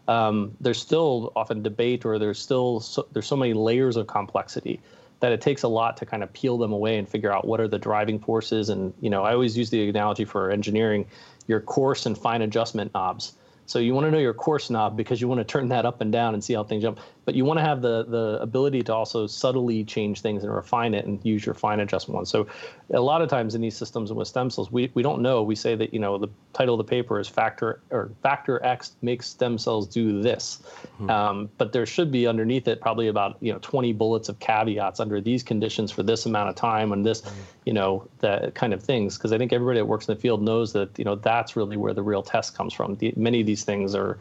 Um, 0.08 0.56
there's 0.62 0.80
still 0.80 1.34
often 1.36 1.62
debate, 1.62 2.06
or 2.06 2.18
there's 2.18 2.40
still 2.40 2.80
so, 2.80 3.08
there's 3.12 3.28
so 3.28 3.36
many 3.36 3.54
layers 3.54 3.98
of 3.98 4.08
complexity 4.08 4.80
that 5.20 5.32
it 5.32 5.42
takes 5.42 5.64
a 5.64 5.68
lot 5.68 5.98
to 5.98 6.06
kind 6.06 6.24
of 6.24 6.32
peel 6.34 6.58
them 6.58 6.72
away 6.72 6.98
and 6.98 7.10
figure 7.10 7.34
out 7.34 7.46
what 7.46 7.60
are 7.60 7.68
the 7.68 7.80
driving 7.80 8.20
forces. 8.20 8.70
And 8.70 8.94
you 9.02 9.10
know, 9.10 9.24
I 9.24 9.34
always 9.34 9.58
use 9.58 9.70
the 9.70 9.90
analogy 9.90 10.26
for 10.26 10.52
engineering, 10.52 11.06
your 11.48 11.60
coarse 11.60 12.06
and 12.06 12.18
fine 12.18 12.42
adjustment 12.42 12.94
knobs. 12.94 13.34
So 13.68 13.80
you 13.80 13.94
want 13.94 14.06
to 14.08 14.12
know 14.12 14.18
your 14.18 14.34
coarse 14.34 14.70
knob 14.70 14.96
because 14.96 15.20
you 15.22 15.28
want 15.28 15.40
to 15.40 15.46
turn 15.46 15.68
that 15.70 15.86
up 15.86 16.00
and 16.02 16.12
down 16.12 16.34
and 16.34 16.44
see 16.44 16.54
how 16.54 16.64
things 16.64 16.84
jump. 16.84 17.00
But 17.28 17.36
you 17.36 17.44
want 17.44 17.58
to 17.60 17.62
have 17.62 17.82
the 17.82 18.06
the 18.06 18.40
ability 18.42 18.84
to 18.84 18.94
also 18.94 19.28
subtly 19.28 19.84
change 19.84 20.22
things 20.22 20.46
and 20.46 20.56
refine 20.56 20.94
it 20.94 21.06
and 21.06 21.20
use 21.26 21.46
your 21.46 21.54
fine 21.54 21.82
adjustment 21.82 22.16
one. 22.16 22.26
So 22.26 22.48
a 22.94 23.02
lot 23.02 23.22
of 23.22 23.28
times 23.28 23.54
in 23.54 23.60
these 23.60 23.76
systems 23.76 24.10
and 24.10 24.18
with 24.18 24.30
stem 24.30 24.50
cells, 24.50 24.72
we, 24.72 24.90
we 24.94 25.04
don't 25.04 25.22
know. 25.22 25.44
We 25.44 25.54
say 25.54 25.76
that 25.76 25.94
you 25.94 26.00
know 26.00 26.18
the 26.18 26.30
title 26.54 26.76
of 26.76 26.78
the 26.78 26.90
paper 26.90 27.20
is 27.20 27.28
factor 27.28 27.82
or 27.92 28.12
factor 28.24 28.64
X 28.64 28.96
makes 29.02 29.28
stem 29.28 29.58
cells 29.58 29.90
do 29.90 30.22
this, 30.22 30.62
hmm. 31.00 31.10
um, 31.10 31.50
but 31.58 31.74
there 31.74 31.86
should 31.86 32.14
be 32.14 32.28
underneath 32.28 32.66
it 32.66 32.80
probably 32.80 33.10
about 33.10 33.36
you 33.42 33.52
know 33.52 33.60
20 33.62 33.92
bullets 33.92 34.30
of 34.30 34.40
caveats 34.40 35.02
under 35.02 35.20
these 35.20 35.44
conditions 35.44 35.92
for 35.92 36.04
this 36.04 36.26
amount 36.26 36.48
of 36.48 36.56
time 36.56 36.94
and 36.94 37.06
this, 37.06 37.20
hmm. 37.20 37.42
you 37.66 37.74
know 37.74 38.08
that 38.20 38.56
kind 38.56 38.74
of 38.74 38.82
things. 38.82 39.18
Because 39.18 39.34
I 39.34 39.38
think 39.38 39.52
everybody 39.52 39.80
that 39.80 39.86
works 39.86 40.08
in 40.08 40.16
the 40.16 40.22
field 40.22 40.42
knows 40.42 40.72
that 40.72 40.98
you 40.98 41.04
know 41.04 41.16
that's 41.16 41.58
really 41.58 41.76
where 41.76 41.94
the 41.94 42.04
real 42.04 42.24
test 42.24 42.56
comes 42.56 42.74
from. 42.74 42.96
The, 42.96 43.14
many 43.18 43.42
of 43.42 43.48
these 43.48 43.66
things 43.66 43.96
are 43.96 44.18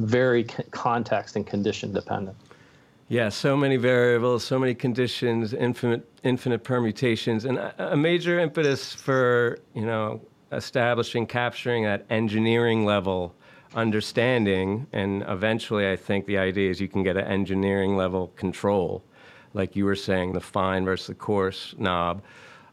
very 0.00 0.44
context 0.44 1.36
and 1.36 1.46
condition 1.46 1.92
dependent. 1.92 2.36
Yeah, 3.08 3.28
so 3.28 3.56
many 3.56 3.76
variables, 3.76 4.44
so 4.44 4.58
many 4.58 4.74
conditions, 4.74 5.52
infinite 5.52 6.08
infinite 6.22 6.62
permutations, 6.62 7.44
and 7.44 7.58
a, 7.78 7.96
major 7.96 8.38
impetus 8.38 8.94
for 8.94 9.58
you 9.74 9.84
know 9.84 10.20
establishing, 10.52 11.26
capturing 11.26 11.84
that 11.84 12.06
engineering 12.08 12.84
level 12.84 13.34
understanding, 13.74 14.86
and 14.92 15.24
eventually, 15.28 15.90
I 15.90 15.96
think 15.96 16.26
the 16.26 16.38
idea 16.38 16.70
is 16.70 16.80
you 16.80 16.88
can 16.88 17.02
get 17.02 17.16
an 17.16 17.26
engineering 17.26 17.96
level 17.96 18.28
control, 18.36 19.02
like 19.54 19.76
you 19.76 19.84
were 19.84 19.96
saying, 19.96 20.32
the 20.32 20.40
fine 20.40 20.84
versus 20.84 21.08
the 21.08 21.14
coarse 21.14 21.74
knob. 21.78 22.22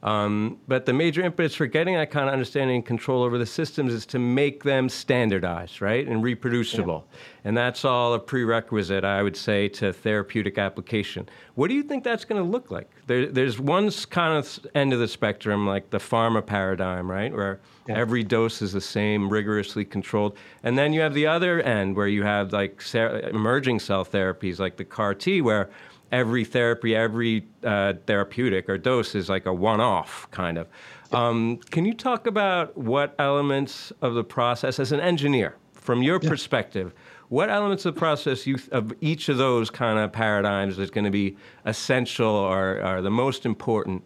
Um, 0.08 0.60
but 0.70 0.86
the 0.86 0.94
major 0.94 1.22
impetus 1.22 1.54
for 1.54 1.66
getting 1.66 1.96
that 1.96 2.12
kind 2.12 2.30
of 2.30 2.34
understanding 2.34 2.78
and 2.78 2.86
control 2.86 3.24
over 3.24 3.38
the 3.38 3.46
systems 3.46 3.94
is 3.94 4.06
to 4.06 4.20
make 4.20 4.64
them 4.64 4.88
standardized, 4.88 5.82
right, 5.82 6.08
and 6.08 6.24
reproducible. 6.24 7.06
Yeah. 7.12 7.18
And 7.44 7.58
that's 7.58 7.84
all 7.84 8.14
a 8.14 8.20
prerequisite, 8.20 9.04
I 9.04 9.22
would 9.22 9.36
say, 9.36 9.68
to 9.70 9.92
therapeutic 9.92 10.58
application. 10.58 11.28
What 11.56 11.68
do 11.68 11.74
you 11.74 11.84
think 11.84 12.06
that's 12.06 12.24
going 12.24 12.42
to 12.42 12.50
look 12.50 12.72
like? 12.72 12.90
There, 13.08 13.26
there's 13.26 13.60
one 13.60 13.92
kind 14.10 14.38
of 14.38 14.60
end 14.74 14.94
of 14.94 15.00
the 15.00 15.10
spectrum, 15.10 15.68
like 15.68 15.90
the 15.90 15.98
pharma 15.98 16.46
paradigm, 16.46 17.12
right, 17.12 17.34
where 17.34 17.60
yeah. 17.90 17.98
every 17.98 18.24
dose 18.24 18.62
is 18.62 18.72
the 18.72 18.80
same, 18.80 19.30
rigorously 19.30 19.84
controlled. 19.84 20.38
And 20.64 20.78
then 20.78 20.94
you 20.94 21.02
have 21.02 21.16
the 21.16 21.28
other 21.28 21.62
end 21.62 21.98
where 21.98 22.08
you 22.08 22.24
have 22.24 22.54
like 22.54 22.82
emerging 22.94 23.82
cell 23.82 24.06
therapies, 24.06 24.58
like 24.58 24.78
the 24.78 24.86
CAR 24.86 25.14
T, 25.14 25.42
where 25.42 25.70
every 26.12 26.46
therapy, 26.46 26.96
every 26.96 27.46
uh, 27.64 27.94
therapeutic 28.06 28.70
or 28.70 28.78
dose 28.78 29.16
is 29.16 29.30
like 29.30 29.46
a 29.46 29.54
one-off 29.54 30.28
kind 30.32 30.58
of. 30.58 30.68
Um, 31.12 31.58
can 31.72 31.86
you 31.86 31.94
talk 31.94 32.28
about 32.28 32.78
what 32.78 33.16
elements 33.20 33.94
of 34.02 34.14
the 34.14 34.24
process, 34.24 34.80
as 34.80 34.92
an 34.92 35.00
engineer, 35.00 35.56
from 35.74 36.04
your 36.04 36.20
yeah. 36.22 36.30
perspective, 36.30 36.94
what 37.30 37.50
elements 37.50 37.86
of 37.86 37.96
the 37.96 38.00
process 38.00 38.48
you, 38.48 38.58
of 38.72 38.94
each 39.02 39.30
of 39.30 39.38
those 39.38 39.70
kind 39.70 40.00
of 40.00 40.12
paradigms 40.12 40.80
is 40.80 40.90
going 40.90 41.06
to 41.06 41.12
be 41.12 41.36
essential 41.66 42.30
or 42.30 42.82
are 42.82 43.02
the 43.02 43.12
most 43.12 43.46
important 43.46 44.04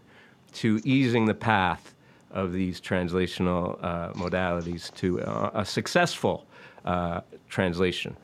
to 0.54 0.82
easing 0.84 1.26
the 1.26 1.34
path 1.34 1.94
of 2.32 2.52
these 2.52 2.82
translational 2.82 3.78
uh, 3.84 4.12
modalities 4.14 4.94
to 4.96 5.22
uh, 5.22 5.52
a 5.54 5.66
successful 5.66 6.46
uh, 6.86 7.22
translation? 7.50 8.16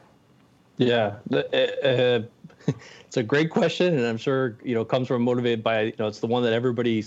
Yeah, 0.78 1.16
uh, 1.32 1.38
uh, 1.38 2.22
it's 3.06 3.18
a 3.18 3.24
great 3.24 3.50
question, 3.50 3.98
and 3.98 4.06
I'm 4.06 4.18
sure 4.18 4.58
you 4.64 4.76
know 4.76 4.86
comes 4.86 5.08
from 5.08 5.22
motivated 5.22 5.64
by 5.64 5.82
you 5.84 5.94
know 6.00 6.08
it's 6.08 6.20
the 6.20 6.28
one 6.28 6.44
that 6.44 6.54
everybody 6.54 7.04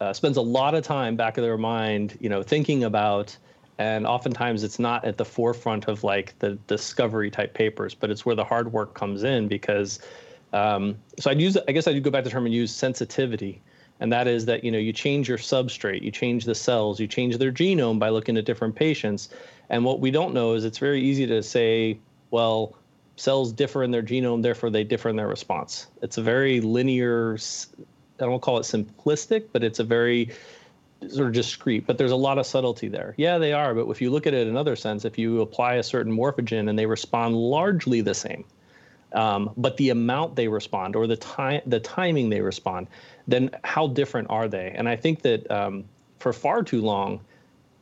uh, 0.00 0.12
spends 0.12 0.36
a 0.36 0.42
lot 0.42 0.74
of 0.74 0.84
time 0.84 1.16
back 1.16 1.38
of 1.38 1.44
their 1.44 1.58
mind, 1.58 2.16
you 2.20 2.28
know, 2.28 2.42
thinking 2.42 2.84
about, 2.84 3.36
and 3.78 4.06
oftentimes 4.06 4.64
it's 4.64 4.78
not 4.78 5.04
at 5.04 5.16
the 5.16 5.24
forefront 5.24 5.88
of 5.88 6.02
like 6.04 6.38
the 6.40 6.52
discovery 6.66 7.30
type 7.30 7.54
papers, 7.54 7.94
but 7.94 8.10
it's 8.10 8.26
where 8.26 8.34
the 8.34 8.44
hard 8.44 8.72
work 8.72 8.94
comes 8.94 9.22
in 9.22 9.48
because. 9.48 10.00
Um, 10.54 10.98
so 11.18 11.30
I'd 11.30 11.40
use, 11.40 11.56
I 11.66 11.72
guess 11.72 11.88
I'd 11.88 12.02
go 12.02 12.10
back 12.10 12.24
to 12.24 12.28
the 12.28 12.30
term 12.30 12.44
and 12.44 12.54
use 12.54 12.74
sensitivity 12.74 13.62
and 14.02 14.12
that 14.12 14.26
is 14.26 14.44
that 14.46 14.64
you 14.64 14.70
know 14.70 14.78
you 14.78 14.92
change 14.92 15.28
your 15.28 15.38
substrate 15.38 16.02
you 16.02 16.10
change 16.10 16.44
the 16.44 16.54
cells 16.54 16.98
you 16.98 17.06
change 17.06 17.38
their 17.38 17.52
genome 17.52 17.98
by 17.98 18.08
looking 18.08 18.36
at 18.36 18.44
different 18.44 18.74
patients 18.74 19.28
and 19.70 19.84
what 19.84 20.00
we 20.00 20.10
don't 20.10 20.34
know 20.34 20.54
is 20.54 20.64
it's 20.64 20.78
very 20.78 21.00
easy 21.00 21.24
to 21.24 21.42
say 21.42 21.96
well 22.32 22.76
cells 23.16 23.52
differ 23.52 23.82
in 23.82 23.90
their 23.90 24.02
genome, 24.02 24.42
therefore 24.42 24.70
they 24.70 24.84
differ 24.84 25.08
in 25.08 25.16
their 25.16 25.28
response. 25.28 25.86
It's 26.02 26.18
a 26.18 26.22
very 26.22 26.60
linear, 26.60 27.36
I 28.18 28.24
don't 28.24 28.40
call 28.40 28.58
it 28.58 28.62
simplistic, 28.62 29.48
but 29.52 29.62
it's 29.62 29.78
a 29.78 29.84
very 29.84 30.30
sort 31.08 31.28
of 31.28 31.32
discrete, 31.32 31.86
but 31.86 31.98
there's 31.98 32.12
a 32.12 32.16
lot 32.16 32.38
of 32.38 32.46
subtlety 32.46 32.88
there. 32.88 33.14
Yeah, 33.16 33.38
they 33.38 33.52
are, 33.52 33.74
but 33.74 33.88
if 33.90 34.00
you 34.00 34.10
look 34.10 34.26
at 34.26 34.34
it 34.34 34.42
in 34.42 34.48
another 34.48 34.76
sense, 34.76 35.04
if 35.04 35.18
you 35.18 35.40
apply 35.40 35.74
a 35.74 35.82
certain 35.82 36.12
morphogen 36.12 36.68
and 36.68 36.78
they 36.78 36.86
respond 36.86 37.36
largely 37.36 38.00
the 38.00 38.14
same, 38.14 38.44
um, 39.12 39.50
but 39.56 39.76
the 39.76 39.90
amount 39.90 40.36
they 40.36 40.48
respond 40.48 40.96
or 40.96 41.06
the 41.06 41.16
time 41.16 41.60
the 41.66 41.80
timing 41.80 42.30
they 42.30 42.40
respond, 42.40 42.86
then 43.26 43.50
how 43.62 43.88
different 43.88 44.30
are 44.30 44.48
they? 44.48 44.72
And 44.74 44.88
I 44.88 44.96
think 44.96 45.22
that 45.22 45.50
um, 45.50 45.84
for 46.18 46.32
far 46.32 46.62
too 46.62 46.80
long, 46.80 47.20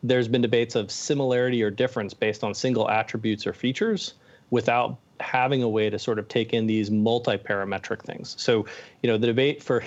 there's 0.03 0.28
been 0.28 0.43
debates 0.43 0.74
of 0.74 0.91
similarity 0.91 1.62
or 1.62 1.70
difference 1.70 2.14
based 2.14 2.43
on 2.43 2.55
single 2.55 2.91
attributes 2.91 3.47
or 3.47 3.53
features 3.53 4.14
without 4.51 4.99
having 5.21 5.62
a 5.62 5.68
way 5.68 5.91
to 5.91 5.99
sort 5.99 6.18
of 6.18 6.29
take 6.29 6.53
in 6.53 6.66
these 6.66 6.91
multi-parametric 6.91 8.03
things. 8.03 8.35
So, 8.39 8.66
you 9.03 9.11
know, 9.11 9.18
the 9.18 9.27
debate 9.27 9.62
for 9.62 9.85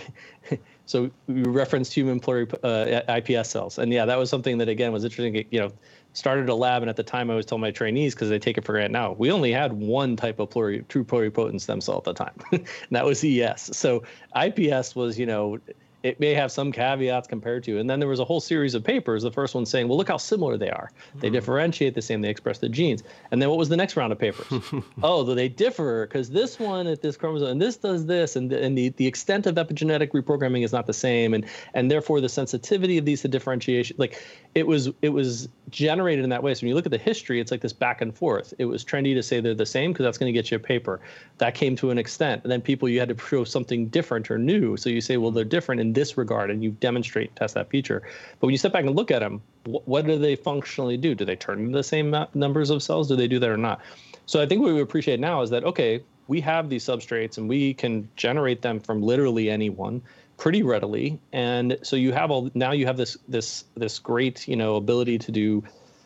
so 0.86 1.10
we 1.28 1.44
referenced 1.44 1.94
human 1.94 2.20
pluri, 2.20 2.54
uh, 2.64 3.14
IPS 3.14 3.50
cells, 3.50 3.78
and 3.78 3.92
yeah, 3.92 4.06
that 4.06 4.18
was 4.18 4.30
something 4.30 4.58
that 4.58 4.70
again 4.70 4.92
was 4.92 5.04
interesting. 5.04 5.46
You 5.50 5.60
know, 5.60 5.74
started 6.14 6.50
a 6.50 6.56
lab, 6.56 6.84
and 6.84 6.90
at 6.90 6.96
the 6.96 7.04
time 7.04 7.32
I 7.32 7.36
was 7.36 7.46
telling 7.46 7.62
my 7.62 7.72
trainees 7.72 8.14
because 8.14 8.30
they 8.30 8.40
take 8.40 8.58
it 8.58 8.66
for 8.66 8.74
granted 8.74 8.92
now. 8.92 9.14
We 9.14 9.32
only 9.32 9.52
had 9.52 9.74
one 9.74 10.16
type 10.16 10.40
of 10.40 10.50
pluri, 10.50 10.88
true 10.88 11.04
pluripotent 11.04 11.62
stem 11.62 11.82
cell 11.82 11.98
at 11.98 12.04
the 12.04 12.14
time, 12.14 12.36
and 12.52 12.66
that 12.92 13.06
was 13.06 13.24
ES. 13.24 13.76
So 13.78 14.04
IPS 14.36 14.96
was 14.96 15.18
you 15.18 15.26
know 15.26 15.60
it 16.04 16.20
may 16.20 16.34
have 16.34 16.51
some 16.51 16.72
caveats 16.72 17.28
compared 17.28 17.64
to. 17.64 17.80
And 17.80 17.89
then 17.89 17.99
there 17.99 18.10
was 18.10 18.20
a 18.20 18.26
whole 18.26 18.41
series 18.41 18.76
of 18.76 18.84
papers. 18.84 19.24
The 19.24 19.32
first 19.32 19.56
one 19.56 19.66
saying, 19.66 19.88
well, 19.88 19.97
look 19.97 20.10
how 20.10 20.18
similar 20.18 20.58
they 20.58 20.70
are. 20.70 20.91
They 21.16 21.30
mm. 21.30 21.34
differentiate 21.34 21.95
the 21.95 22.01
same. 22.01 22.22
They 22.22 22.30
express 22.30 22.60
the 22.60 22.68
genes. 22.68 23.04
And 23.32 23.41
then 23.41 23.49
what 23.49 23.58
was 23.58 23.70
the 23.70 23.78
next 23.78 23.95
round 23.95 24.12
of 24.12 24.20
papers? 24.20 24.45
oh, 25.04 25.24
they 25.24 25.47
differ 25.47 26.06
because 26.06 26.30
this 26.30 26.60
one 26.60 26.88
at 26.88 27.01
this 27.01 27.16
chromosome 27.16 27.47
and 27.47 27.62
this 27.62 27.78
does 27.78 28.06
this, 28.06 28.36
and, 28.36 28.51
and 28.51 28.78
the, 28.78 28.89
the 28.89 29.08
extent 29.08 29.47
of 29.47 29.56
epigenetic 29.56 30.10
reprogramming 30.10 30.66
is 30.66 30.74
not 30.74 30.88
the 30.88 30.93
same, 30.93 31.34
and 31.34 31.45
and 31.74 31.89
therefore 31.89 32.20
the 32.20 32.30
sensitivity 32.30 32.97
of 32.97 33.06
these 33.06 33.22
to 33.22 33.28
differentiation, 33.28 33.95
like 33.97 34.22
it 34.56 34.68
was 34.68 34.89
it 35.01 35.10
was 35.10 35.47
generated 35.70 36.24
in 36.24 36.30
that 36.30 36.43
way. 36.43 36.54
So 36.54 36.62
when 36.62 36.70
you 36.70 36.76
look 36.76 36.86
at 36.86 36.91
the 36.91 36.97
history, 36.97 37.39
it's 37.39 37.51
like 37.51 37.62
this 37.62 37.74
back 37.74 38.01
and 38.01 38.16
forth. 38.16 38.54
It 38.58 38.66
was 38.66 38.84
trendy 38.84 39.14
to 39.14 39.24
say 39.24 39.39
they're 39.39 39.54
the 39.54 39.66
same 39.66 39.93
because 39.93 40.04
that's 40.04 40.18
going 40.18 40.32
to 40.32 40.38
get 40.38 40.51
you 40.51 40.58
a 40.58 40.60
paper. 40.60 40.99
That 41.38 41.56
came 41.56 41.76
to 41.78 41.89
an 41.89 41.97
extent, 41.97 42.43
and 42.43 42.51
then 42.51 42.62
people 42.62 42.89
you 42.89 42.99
had 42.99 43.10
to 43.10 43.18
show 43.18 43.43
something 43.43 43.88
different 43.88 44.30
or 44.30 44.38
new. 44.38 44.78
So 44.78 44.89
you 44.89 45.01
say, 45.01 45.18
well, 45.18 45.32
they're 45.32 45.45
different 45.45 45.82
in 45.94 46.02
this 46.02 46.18
regard, 46.18 46.50
and 46.50 46.64
you 46.64 46.72
demonstrate 46.72 47.30
and 47.30 47.36
test 47.36 47.54
that 47.54 47.70
feature. 47.70 48.02
But 48.39 48.48
when 48.48 48.52
you 48.52 48.58
step 48.58 48.74
back 48.74 48.86
and 48.86 48.96
look 48.96 49.12
at 49.12 49.20
them, 49.20 49.41
wh- 49.66 49.88
what 49.88 50.06
do 50.06 50.18
they 50.18 50.36
functionally 50.36 50.98
do? 50.98 51.14
Do 51.16 51.24
they 51.24 51.36
turn 51.36 51.60
into 51.60 51.78
the 51.78 51.84
same 51.84 52.16
numbers 52.34 52.70
of 52.70 52.82
cells? 52.82 53.08
Do 53.08 53.16
they 53.16 53.28
do 53.28 53.39
that 53.39 53.50
or 53.50 53.58
not? 53.58 53.80
So 54.26 54.41
I 54.41 54.46
think 54.46 54.62
what 54.62 54.74
we 54.74 54.82
appreciate 54.82 55.20
now 55.20 55.41
is 55.41 55.50
that 55.52 55.64
okay, 55.64 56.02
we 56.28 56.41
have 56.41 56.70
these 56.70 56.84
substrates 56.84 57.38
and 57.38 57.48
we 57.48 57.74
can 57.74 58.10
generate 58.16 58.62
them 58.62 58.80
from 58.80 59.02
literally 59.02 59.50
anyone 59.50 60.02
pretty 60.38 60.64
readily 60.64 61.20
and 61.32 61.78
so 61.84 61.96
you 61.96 62.12
have 62.12 62.32
all 62.32 62.50
now 62.56 62.72
you 62.72 62.88
have 62.88 62.98
this 62.98 63.18
this 63.28 63.66
this 63.76 64.00
great 64.00 64.48
you 64.48 64.56
know 64.56 64.76
ability 64.76 65.20
to 65.20 65.32
do 65.32 65.64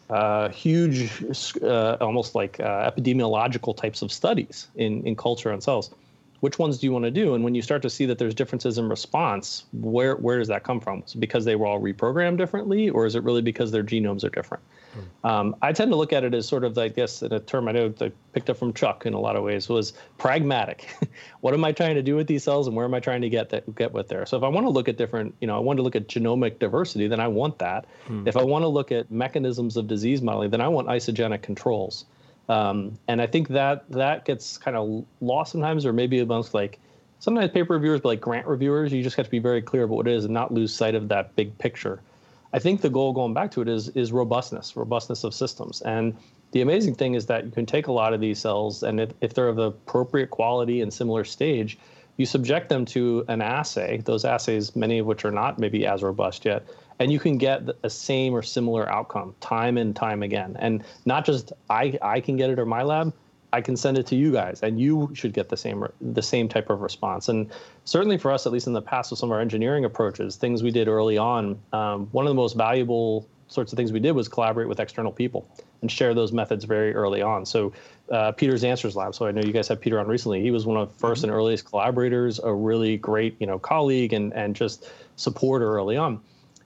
uh, 0.10 0.50
huge 0.50 1.24
uh, 1.64 1.98
almost 2.02 2.36
like 2.36 2.60
uh, 2.60 2.92
epidemiological 2.92 3.76
types 3.76 4.02
of 4.02 4.12
studies 4.12 4.68
in 4.76 5.06
in 5.08 5.16
culture 5.16 5.50
and 5.50 5.64
cells 5.64 5.92
which 6.40 6.60
ones 6.60 6.78
do 6.78 6.86
you 6.86 6.92
want 6.92 7.06
to 7.06 7.12
do? 7.12 7.34
And 7.34 7.44
when 7.44 7.56
you 7.56 7.62
start 7.62 7.82
to 7.82 7.90
see 7.90 8.06
that 8.06 8.18
there's 8.18 8.36
differences 8.36 8.78
in 8.78 8.88
response, 8.90 9.66
where 9.74 10.16
where 10.16 10.38
does 10.38 10.48
that 10.50 10.64
come 10.64 10.80
from? 10.80 11.04
Is 11.06 11.16
it 11.16 11.20
because 11.20 11.46
they 11.46 11.56
were 11.56 11.66
all 11.66 11.80
reprogrammed 11.80 12.38
differently, 12.38 12.90
or 12.90 13.06
is 13.06 13.16
it 13.16 13.24
really 13.24 13.42
because 13.42 13.72
their 13.72 13.84
genomes 13.84 14.24
are 14.24 14.30
different? 14.30 14.64
Hmm. 14.94 15.28
Um, 15.28 15.56
I 15.62 15.74
tend 15.74 15.92
to 15.92 15.98
look 15.98 16.14
at 16.14 16.24
it 16.24 16.34
as 16.34 16.48
sort 16.48 16.64
of 16.64 16.78
like 16.78 16.96
this, 16.96 17.24
in 17.24 17.34
a 17.34 17.40
term 17.40 17.68
I 17.68 17.72
know 17.72 17.94
I 18.00 18.12
picked 18.34 18.50
up 18.50 18.58
from 18.58 18.74
Chuck 18.74 19.06
in 19.06 19.14
a 19.14 19.20
lot 19.20 19.36
of 19.36 19.44
ways 19.44 19.68
was 19.68 19.94
pragmatic. 20.18 20.88
what 21.42 21.54
am 21.54 21.64
I 21.64 21.72
trying 21.72 21.96
to 21.96 22.04
do 22.04 22.16
with 22.16 22.28
these 22.28 22.44
cells, 22.44 22.68
and 22.68 22.76
where 22.76 22.86
am 22.86 22.94
I 22.94 23.00
trying 23.00 23.22
to 23.22 23.30
get 23.30 23.50
that, 23.50 23.74
get 23.76 23.94
with 23.94 24.08
there? 24.08 24.26
So 24.26 24.38
if 24.38 24.44
I 24.44 24.48
want 24.48 24.66
to 24.66 24.70
look 24.70 24.88
at 24.88 24.98
different, 24.98 25.36
you 25.42 25.48
know, 25.48 25.56
I 25.56 25.60
want 25.60 25.78
to 25.78 25.84
look 25.84 25.96
at 25.96 26.08
genomic 26.08 26.60
diversity, 26.60 27.08
then 27.08 27.20
I 27.20 27.28
want 27.28 27.60
that. 27.60 27.86
Hmm. 28.06 28.28
If 28.28 28.38
I 28.38 28.44
want 28.44 28.64
to 28.64 28.68
look 28.68 28.92
at 28.92 29.10
mechanisms 29.12 29.76
of 29.76 29.88
disease 29.88 30.22
modeling, 30.22 30.52
then 30.52 30.62
I 30.62 30.68
want 30.68 30.88
isogenic 30.88 31.42
controls. 31.42 32.06
Um, 32.50 32.98
and 33.08 33.22
I 33.22 33.28
think 33.28 33.50
that 33.50 33.90
that 33.92 34.26
gets 34.26 34.58
kind 34.58 34.78
of 34.78 35.06
lost 35.22 35.52
sometimes, 35.52 35.86
or 35.86 35.94
maybe 35.94 36.20
amongst 36.20 36.54
like 36.54 36.80
sometimes 37.20 37.52
paper 37.52 37.74
reviewers, 37.74 38.02
but 38.02 38.10
like 38.10 38.22
grant 38.22 38.48
reviewers, 38.48 38.94
you 38.94 39.04
just 39.04 39.18
have 39.18 39.26
to 39.26 39.32
be 39.32 39.40
very 39.40 39.62
clear 39.62 39.84
about 39.84 39.96
what 39.96 40.08
it 40.08 40.14
is 40.14 40.26
and 40.26 40.34
not 40.34 40.54
lose 40.54 40.74
sight 40.74 40.96
of 40.96 41.10
that 41.10 41.36
big 41.36 41.58
picture. 41.58 42.02
I 42.54 42.60
think 42.60 42.82
the 42.82 42.90
goal 42.90 43.12
going 43.12 43.34
back 43.34 43.52
to 43.52 43.62
it 43.62 43.68
is 43.68 43.90
is 43.90 44.12
robustness, 44.12 44.76
robustness 44.76 45.24
of 45.24 45.34
systems. 45.34 45.82
And 45.82 46.16
the 46.52 46.62
amazing 46.62 46.96
thing 46.96 47.16
is 47.16 47.26
that 47.26 47.44
you 47.44 47.52
can 47.52 47.66
take 47.66 47.88
a 47.88 47.92
lot 47.92 48.14
of 48.14 48.22
these 48.22 48.40
cells, 48.40 48.84
and 48.84 49.02
if, 49.02 49.12
if 49.20 49.34
they're 49.34 49.50
of 49.50 49.58
the 49.58 49.68
appropriate 49.68 50.30
quality 50.30 50.82
and 50.82 50.94
similar 50.94 51.26
stage, 51.26 51.78
you 52.16 52.26
subject 52.26 52.70
them 52.70 52.86
to 52.86 53.26
an 53.28 53.42
assay, 53.42 53.98
those 54.06 54.26
assays, 54.26 54.76
many 54.76 55.00
of 55.00 55.06
which 55.06 55.26
are 55.26 55.32
not 55.32 55.60
maybe 55.60 55.86
as 55.86 56.02
robust 56.02 56.46
yet, 56.46 56.66
and 57.00 57.12
you 57.12 57.20
can 57.20 57.38
get 57.38 57.64
a 57.84 57.90
same 57.90 58.34
or 58.34 58.42
similar 58.42 58.90
outcome 58.90 59.36
time 59.40 59.78
and 59.78 59.96
time 59.96 60.24
again. 60.24 60.56
And 60.60 60.84
not 61.06 61.26
just 61.26 61.54
I, 61.70 61.98
I 62.02 62.20
can 62.20 62.38
get 62.38 62.50
it 62.50 62.60
or 62.60 62.66
my 62.66 62.84
lab, 62.84 63.14
I 63.54 63.62
can 63.62 63.78
send 63.78 63.98
it 63.98 64.06
to 64.08 64.16
you 64.16 64.32
guys, 64.32 64.62
and 64.62 64.80
you 64.80 65.10
should 65.14 65.34
get 65.34 65.50
the 65.50 65.58
same 65.58 65.86
the 66.02 66.22
same 66.22 66.50
type 66.50 66.70
of 66.70 66.82
response. 66.82 67.30
And 67.30 67.50
certainly 67.86 68.18
for 68.18 68.32
us, 68.32 68.46
at 68.46 68.52
least 68.52 68.68
in 68.68 68.74
the 68.74 68.82
past, 68.82 69.10
with 69.10 69.20
some 69.20 69.30
of 69.30 69.36
our 69.36 69.42
engineering 69.42 69.86
approaches, 69.86 70.36
things 70.36 70.64
we 70.64 70.72
did 70.72 70.88
early 70.88 71.18
on, 71.18 71.58
um, 71.72 72.08
one 72.12 72.26
of 72.26 72.30
the 72.30 72.36
most 72.36 72.58
valuable 72.58 73.26
sorts 73.48 73.72
of 73.72 73.78
things 73.78 73.94
we 73.94 74.00
did 74.02 74.12
was 74.12 74.28
collaborate 74.28 74.68
with 74.68 74.80
external 74.80 75.12
people 75.12 75.48
and 75.82 75.90
share 75.90 76.14
those 76.14 76.34
methods 76.34 76.66
very 76.66 76.94
early 76.94 77.22
on. 77.22 77.46
So 77.46 77.72
uh, 78.12 78.34
Peter 78.34 78.54
Zandstra's 78.54 78.98
Lab. 78.98 79.16
So 79.16 79.26
I 79.26 79.32
know 79.32 79.42
you 79.42 79.54
guys 79.54 79.70
had 79.70 79.80
Peter 79.80 80.00
on 80.00 80.08
recently. 80.08 80.42
He 80.42 80.52
was 80.52 80.66
one 80.66 80.76
of 80.76 80.98
the 80.98 81.08
1st 81.08 81.24
and 81.24 81.32
earliest 81.32 81.66
collaborators, 81.66 82.40
a 82.40 82.54
really 82.54 82.98
great 82.98 83.36
you 83.40 83.48
know 83.48 83.60
colleague 83.60 84.12
and 84.12 84.34
and 84.34 84.56
just 84.56 84.90
supporter 85.16 85.74
early 85.74 85.96
on. 85.96 86.20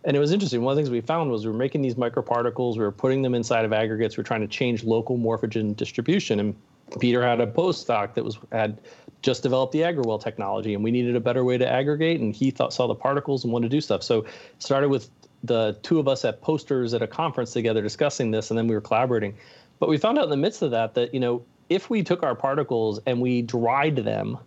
And 0.03 0.17
it 0.17 0.19
was 0.19 0.31
interesting. 0.31 0.61
One 0.61 0.71
of 0.71 0.77
the 0.77 0.81
things 0.81 0.89
we 0.89 1.01
found 1.01 1.29
was 1.29 1.45
we 1.45 1.51
were 1.51 1.57
making 1.57 1.81
these 1.83 1.95
microparticles, 1.95 2.73
we 2.73 2.79
were 2.79 2.91
putting 2.91 3.21
them 3.21 3.35
inside 3.35 3.65
of 3.65 3.73
aggregates, 3.73 4.17
we 4.17 4.21
were 4.21 4.25
trying 4.25 4.41
to 4.41 4.47
change 4.47 4.83
local 4.83 5.17
morphogen 5.17 5.75
distribution. 5.75 6.39
And 6.39 6.55
Peter 6.99 7.21
had 7.21 7.39
a 7.39 7.47
postdoc 7.47 8.15
that 8.15 8.25
was 8.25 8.39
had 8.51 8.79
just 9.21 9.43
developed 9.43 9.73
the 9.73 9.81
AggreWell 9.81 10.21
technology, 10.21 10.73
and 10.73 10.83
we 10.83 10.89
needed 10.89 11.15
a 11.15 11.19
better 11.19 11.43
way 11.43 11.57
to 11.57 11.67
aggregate. 11.67 12.19
And 12.19 12.35
he 12.35 12.49
thought 12.49 12.73
saw 12.73 12.87
the 12.87 12.95
particles 12.95 13.43
and 13.43 13.53
wanted 13.53 13.69
to 13.69 13.77
do 13.77 13.81
stuff. 13.81 14.01
So 14.01 14.25
started 14.57 14.89
with 14.89 15.09
the 15.43 15.77
two 15.83 15.99
of 15.99 16.07
us 16.07 16.25
at 16.25 16.41
posters 16.41 16.93
at 16.93 17.01
a 17.01 17.07
conference 17.07 17.53
together 17.53 17.81
discussing 17.81 18.31
this, 18.31 18.49
and 18.49 18.57
then 18.57 18.67
we 18.67 18.73
were 18.73 18.81
collaborating. 18.81 19.35
But 19.79 19.89
we 19.89 19.97
found 19.97 20.17
out 20.17 20.25
in 20.25 20.29
the 20.31 20.37
midst 20.37 20.63
of 20.63 20.71
that 20.71 20.95
that 20.95 21.13
you 21.13 21.19
know 21.19 21.43
if 21.69 21.91
we 21.91 22.01
took 22.01 22.23
our 22.23 22.35
particles 22.35 22.99
and 23.05 23.21
we 23.21 23.43
dried 23.43 23.97
them 23.97 24.37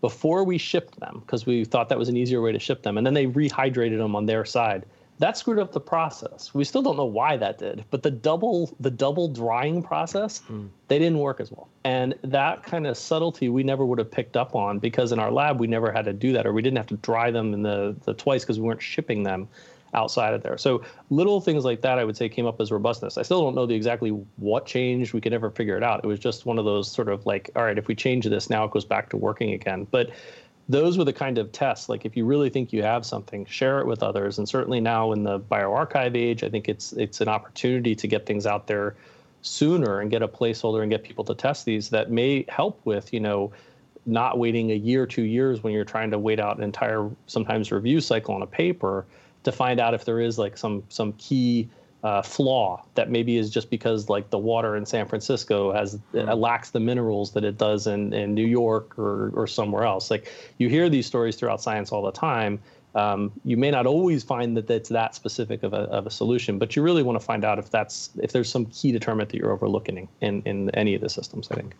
before 0.00 0.44
we 0.44 0.58
shipped 0.58 0.98
them, 0.98 1.22
because 1.24 1.46
we 1.46 1.64
thought 1.64 1.88
that 1.88 1.98
was 1.98 2.08
an 2.08 2.16
easier 2.16 2.42
way 2.42 2.52
to 2.52 2.58
ship 2.58 2.82
them, 2.82 2.98
and 2.98 3.06
then 3.06 3.14
they 3.14 3.26
rehydrated 3.26 3.96
them 3.96 4.16
on 4.16 4.26
their 4.26 4.44
side 4.44 4.84
that 5.18 5.36
screwed 5.36 5.58
up 5.58 5.72
the 5.72 5.80
process. 5.80 6.52
We 6.54 6.64
still 6.64 6.82
don't 6.82 6.96
know 6.96 7.04
why 7.04 7.36
that 7.36 7.58
did, 7.58 7.84
but 7.90 8.02
the 8.02 8.10
double 8.10 8.74
the 8.80 8.90
double 8.90 9.28
drying 9.28 9.82
process, 9.82 10.42
mm. 10.50 10.68
they 10.88 10.98
didn't 10.98 11.18
work 11.18 11.40
as 11.40 11.52
well. 11.52 11.68
And 11.84 12.14
that 12.22 12.64
kind 12.64 12.86
of 12.86 12.96
subtlety 12.96 13.48
we 13.48 13.62
never 13.62 13.84
would 13.84 13.98
have 13.98 14.10
picked 14.10 14.36
up 14.36 14.54
on 14.54 14.78
because 14.78 15.12
in 15.12 15.18
our 15.18 15.30
lab 15.30 15.60
we 15.60 15.66
never 15.66 15.92
had 15.92 16.04
to 16.06 16.12
do 16.12 16.32
that 16.32 16.46
or 16.46 16.52
we 16.52 16.62
didn't 16.62 16.78
have 16.78 16.88
to 16.88 16.96
dry 16.96 17.30
them 17.30 17.54
in 17.54 17.62
the 17.62 17.96
the 18.04 18.14
twice 18.14 18.42
because 18.44 18.58
we 18.58 18.66
weren't 18.66 18.82
shipping 18.82 19.22
them 19.22 19.48
outside 19.94 20.34
of 20.34 20.42
there. 20.42 20.58
So 20.58 20.82
little 21.10 21.40
things 21.40 21.64
like 21.64 21.80
that 21.82 22.00
I 22.00 22.04
would 22.04 22.16
say 22.16 22.28
came 22.28 22.46
up 22.46 22.60
as 22.60 22.72
robustness. 22.72 23.16
I 23.16 23.22
still 23.22 23.40
don't 23.40 23.54
know 23.54 23.66
the 23.66 23.74
exactly 23.74 24.10
what 24.36 24.66
changed. 24.66 25.12
We 25.12 25.20
could 25.20 25.32
never 25.32 25.50
figure 25.50 25.76
it 25.76 25.84
out. 25.84 26.00
It 26.02 26.08
was 26.08 26.18
just 26.18 26.44
one 26.44 26.58
of 26.58 26.64
those 26.64 26.90
sort 26.90 27.08
of 27.08 27.24
like, 27.24 27.50
all 27.54 27.62
right, 27.62 27.78
if 27.78 27.86
we 27.86 27.94
change 27.94 28.26
this 28.26 28.50
now 28.50 28.64
it 28.64 28.72
goes 28.72 28.84
back 28.84 29.10
to 29.10 29.16
working 29.16 29.52
again. 29.52 29.86
But 29.90 30.10
those 30.68 30.96
were 30.96 31.04
the 31.04 31.12
kind 31.12 31.38
of 31.38 31.52
tests 31.52 31.88
like 31.88 32.04
if 32.04 32.16
you 32.16 32.24
really 32.24 32.48
think 32.48 32.72
you 32.72 32.82
have 32.82 33.04
something 33.04 33.44
share 33.46 33.80
it 33.80 33.86
with 33.86 34.02
others. 34.02 34.38
And 34.38 34.48
certainly 34.48 34.80
now 34.80 35.12
in 35.12 35.22
the 35.22 35.38
bioRxiv 35.38 36.16
age 36.16 36.42
i 36.42 36.48
think 36.48 36.68
it's 36.68 36.92
it's 36.94 37.20
an 37.20 37.28
opportunity 37.28 37.94
to 37.94 38.06
get 38.06 38.26
things 38.26 38.46
out 38.46 38.66
there 38.66 38.96
sooner 39.42 40.00
and 40.00 40.10
get 40.10 40.22
a 40.22 40.28
placeholder 40.28 40.80
and 40.80 40.90
get 40.90 41.02
people 41.02 41.24
to 41.24 41.34
test 41.34 41.66
these 41.66 41.90
that 41.90 42.10
may 42.10 42.46
help 42.48 42.80
with 42.84 43.12
you 43.12 43.20
know 43.20 43.52
not 44.06 44.38
waiting 44.38 44.70
a 44.70 44.74
year 44.74 45.06
two 45.06 45.22
years 45.22 45.62
when 45.62 45.72
you're 45.72 45.84
trying 45.84 46.10
to 46.10 46.18
wait 46.18 46.40
out 46.40 46.56
an 46.56 46.62
entire 46.62 47.10
sometimes 47.26 47.70
review 47.70 48.00
cycle 48.00 48.34
on 48.34 48.42
a 48.42 48.46
paper 48.46 49.04
to 49.42 49.52
find 49.52 49.80
out 49.80 49.94
if 49.94 50.04
there 50.04 50.20
is 50.20 50.38
like 50.38 50.56
some 50.56 50.82
some 50.88 51.12
key 51.14 51.68
uh, 52.04 52.20
flaw 52.20 52.84
that 52.94 53.10
maybe 53.10 53.38
is 53.38 53.48
just 53.48 53.70
because 53.70 54.10
like 54.10 54.28
the 54.28 54.38
water 54.38 54.76
in 54.76 54.84
San 54.84 55.08
Francisco 55.08 55.72
has 55.72 55.98
uh, 56.14 56.36
lacks 56.36 56.70
the 56.70 56.78
minerals 56.78 57.32
that 57.32 57.44
it 57.44 57.56
does 57.56 57.86
in, 57.86 58.12
in 58.12 58.34
New 58.34 58.46
York 58.46 58.96
or, 58.98 59.32
or 59.34 59.46
somewhere 59.46 59.84
else. 59.84 60.10
Like 60.10 60.30
you 60.58 60.68
hear 60.68 60.90
these 60.90 61.06
stories 61.06 61.34
throughout 61.34 61.62
science 61.62 61.90
all 61.92 62.02
the 62.02 62.12
time. 62.12 62.60
Um, 62.94 63.32
you 63.44 63.56
may 63.56 63.70
not 63.70 63.86
always 63.86 64.22
find 64.22 64.56
that 64.56 64.70
it's 64.70 64.90
that 64.90 65.14
specific 65.14 65.62
of 65.64 65.72
a, 65.72 65.88
of 65.90 66.06
a 66.06 66.10
solution, 66.10 66.58
but 66.58 66.76
you 66.76 66.82
really 66.82 67.02
want 67.02 67.18
to 67.18 67.24
find 67.24 67.42
out 67.42 67.58
if 67.58 67.70
that's 67.70 68.10
if 68.22 68.32
there's 68.32 68.50
some 68.50 68.66
key 68.66 68.92
determinant 68.92 69.30
that 69.30 69.38
you're 69.38 69.50
overlooking 69.50 70.06
in, 70.20 70.42
in 70.42 70.70
any 70.70 70.94
of 70.94 71.00
the 71.00 71.08
systems. 71.08 71.48
I 71.50 71.56
think. 71.56 71.74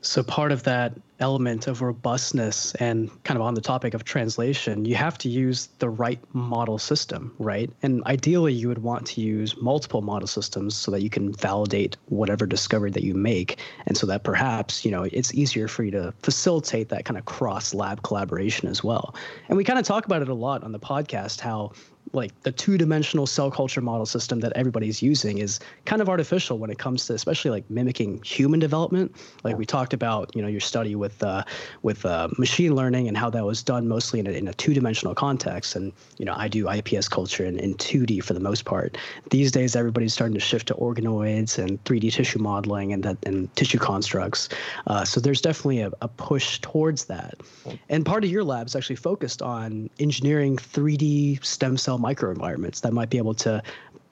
So 0.00 0.22
part 0.22 0.52
of 0.52 0.62
that 0.62 0.92
element 1.20 1.66
of 1.66 1.82
robustness 1.82 2.72
and 2.76 3.10
kind 3.24 3.36
of 3.36 3.42
on 3.42 3.54
the 3.54 3.60
topic 3.60 3.94
of 3.94 4.04
translation, 4.04 4.84
you 4.84 4.94
have 4.94 5.18
to 5.18 5.28
use 5.28 5.68
the 5.80 5.88
right 5.88 6.20
model 6.32 6.78
system, 6.78 7.34
right? 7.38 7.70
And 7.82 8.04
ideally, 8.04 8.52
you 8.52 8.68
would 8.68 8.78
want 8.78 9.06
to 9.08 9.20
use 9.20 9.56
multiple 9.60 10.00
model 10.00 10.28
systems 10.28 10.76
so 10.76 10.92
that 10.92 11.02
you 11.02 11.10
can 11.10 11.32
validate 11.32 11.96
whatever 12.06 12.46
discovery 12.46 12.92
that 12.92 13.02
you 13.02 13.14
make, 13.14 13.58
and 13.86 13.96
so 13.96 14.06
that 14.06 14.22
perhaps 14.22 14.84
you 14.84 14.90
know 14.90 15.02
it's 15.02 15.34
easier 15.34 15.66
for 15.66 15.82
you 15.82 15.90
to 15.90 16.14
facilitate 16.22 16.88
that 16.90 17.04
kind 17.04 17.18
of 17.18 17.24
cross 17.24 17.74
lab 17.74 18.02
collaboration 18.02 18.68
as 18.68 18.84
well. 18.84 19.16
And 19.48 19.56
we 19.56 19.64
kind 19.64 19.78
of 19.78 19.84
talk 19.84 20.06
about 20.06 20.22
it 20.22 20.28
a 20.28 20.34
lot 20.34 20.62
on 20.62 20.72
the 20.72 20.80
podcast 20.80 21.40
how 21.40 21.72
like 22.12 22.38
the 22.42 22.52
two-dimensional 22.52 23.26
cell 23.26 23.50
culture 23.50 23.80
model 23.80 24.06
system 24.06 24.40
that 24.40 24.52
everybody's 24.54 25.02
using 25.02 25.38
is 25.38 25.60
kind 25.84 26.00
of 26.02 26.08
artificial 26.08 26.58
when 26.58 26.70
it 26.70 26.78
comes 26.78 27.06
to 27.06 27.14
especially 27.14 27.50
like 27.50 27.68
mimicking 27.70 28.22
human 28.22 28.60
development. 28.60 29.14
Like 29.44 29.56
we 29.56 29.66
talked 29.66 29.92
about 29.92 30.34
you 30.34 30.42
know 30.42 30.48
your 30.48 30.60
study 30.60 30.94
with 30.94 31.22
uh, 31.22 31.44
with 31.82 32.04
uh, 32.04 32.28
machine 32.38 32.74
learning 32.74 33.08
and 33.08 33.16
how 33.16 33.30
that 33.30 33.44
was 33.44 33.62
done 33.62 33.88
mostly 33.88 34.20
in 34.20 34.26
a, 34.26 34.30
in 34.30 34.48
a 34.48 34.54
two-dimensional 34.54 35.14
context. 35.14 35.76
And 35.76 35.92
you 36.18 36.24
know 36.24 36.34
i 36.36 36.48
do 36.48 36.68
ips 36.68 37.08
culture 37.08 37.44
in, 37.44 37.58
in 37.58 37.74
2d 37.74 38.22
for 38.22 38.34
the 38.34 38.40
most 38.40 38.64
part. 38.64 38.96
These 39.30 39.52
days 39.52 39.76
everybody's 39.76 40.12
starting 40.12 40.34
to 40.34 40.40
shift 40.40 40.68
to 40.68 40.74
organoids 40.74 41.58
and 41.58 41.82
3d 41.84 42.12
tissue 42.12 42.38
modeling 42.38 42.92
and 42.92 43.02
that 43.02 43.16
and 43.24 43.54
tissue 43.56 43.78
constructs. 43.78 44.48
Uh, 44.86 45.04
so 45.04 45.20
there's 45.20 45.40
definitely 45.40 45.80
a, 45.80 45.90
a 46.00 46.08
push 46.08 46.60
towards 46.60 47.06
that. 47.06 47.40
And 47.88 48.04
part 48.04 48.24
of 48.24 48.30
your 48.30 48.44
lab 48.44 48.66
is 48.66 48.76
actually 48.76 48.96
focused 48.96 49.42
on 49.42 49.90
engineering 49.98 50.56
3d 50.56 51.44
stem 51.44 51.76
cell 51.98 52.04
microenvironments 52.04 52.80
that 52.82 52.92
might 52.92 53.10
be 53.10 53.18
able 53.18 53.34
to 53.34 53.62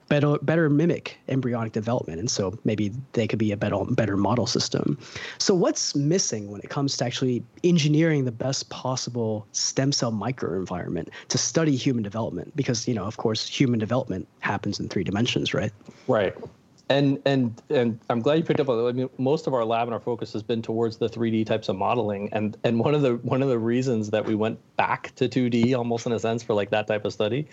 better 0.09 0.37
better 0.41 0.69
mimic 0.69 1.17
embryonic 1.27 1.73
development. 1.73 2.19
And 2.19 2.31
so 2.31 2.57
maybe 2.63 2.93
they 3.13 3.27
could 3.27 3.39
be 3.39 3.51
a 3.51 3.57
better 3.57 3.83
better 3.89 4.15
model 4.15 4.47
system. 4.47 4.97
So 5.37 5.53
what's 5.53 5.95
missing 5.95 6.49
when 6.49 6.61
it 6.61 6.69
comes 6.69 6.95
to 6.97 7.05
actually 7.05 7.43
engineering 7.63 8.25
the 8.25 8.31
best 8.31 8.69
possible 8.69 9.45
stem 9.51 9.91
cell 9.91 10.11
microenvironment 10.11 11.09
to 11.27 11.37
study 11.37 11.75
human 11.75 12.03
development? 12.03 12.55
Because 12.55 12.87
you 12.87 12.93
know 12.93 13.05
of 13.05 13.17
course 13.17 13.47
human 13.47 13.79
development 13.79 14.27
happens 14.39 14.79
in 14.79 14.87
three 14.87 15.03
dimensions 15.03 15.53
right? 15.53 15.71
Right. 16.07 16.35
And 16.89 17.19
and 17.25 17.61
and 17.69 17.99
I'm 18.09 18.21
glad 18.21 18.35
you 18.35 18.43
picked 18.45 18.61
up 18.61 18.69
on 18.69 18.77
that. 18.77 18.87
I 18.87 18.93
mean, 18.93 19.09
most 19.17 19.45
of 19.45 19.53
our 19.53 19.65
lab 19.65 19.89
and 19.89 19.93
our 19.93 19.99
focus 19.99 20.31
has 20.31 20.41
been 20.41 20.61
towards 20.61 20.95
the 20.95 21.09
3D 21.09 21.45
types 21.45 21.67
of 21.67 21.75
modeling, 21.75 22.29
and 22.31 22.55
and 22.63 22.79
one 22.79 22.95
of 22.95 23.01
the 23.01 23.15
one 23.23 23.43
of 23.43 23.49
the 23.49 23.59
reasons 23.59 24.11
that 24.11 24.23
we 24.23 24.35
went 24.35 24.57
back 24.77 25.13
to 25.15 25.27
2D, 25.27 25.77
almost 25.77 26.05
in 26.05 26.13
a 26.13 26.19
sense, 26.19 26.43
for 26.43 26.53
like 26.53 26.69
that 26.69 26.87
type 26.87 27.03
of 27.03 27.11
study, 27.11 27.49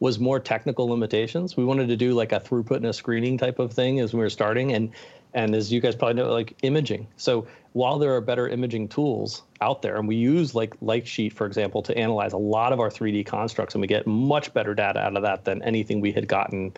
was 0.00 0.18
more 0.18 0.38
technical 0.38 0.88
limitations. 0.88 1.56
We 1.56 1.64
wanted 1.64 1.88
to 1.88 1.96
do 1.96 2.12
like 2.12 2.32
a 2.32 2.40
throughput 2.40 2.76
and 2.76 2.86
a 2.86 2.92
screening 2.92 3.38
type 3.38 3.58
of 3.58 3.72
thing 3.72 4.00
as 4.00 4.12
we 4.12 4.20
were 4.20 4.30
starting, 4.30 4.72
and 4.72 4.90
and 5.34 5.54
as 5.54 5.72
you 5.72 5.80
guys 5.80 5.94
probably 5.94 6.14
know, 6.22 6.32
like 6.32 6.56
imaging. 6.62 7.06
So 7.16 7.46
while 7.72 7.98
there 7.98 8.14
are 8.14 8.20
better 8.20 8.48
imaging 8.48 8.88
tools 8.88 9.42
out 9.60 9.82
there, 9.82 9.96
and 9.96 10.08
we 10.08 10.16
use 10.16 10.54
like 10.54 10.78
Lightsheet, 10.80 11.32
for 11.32 11.46
example, 11.46 11.82
to 11.82 11.96
analyze 11.96 12.32
a 12.32 12.38
lot 12.38 12.72
of 12.72 12.80
our 12.80 12.88
3D 12.88 13.26
constructs, 13.26 13.74
and 13.74 13.80
we 13.80 13.86
get 13.86 14.06
much 14.06 14.52
better 14.54 14.74
data 14.74 15.00
out 15.00 15.16
of 15.16 15.22
that 15.22 15.44
than 15.44 15.62
anything 15.62 16.00
we 16.00 16.12
had 16.12 16.28
gotten 16.28 16.72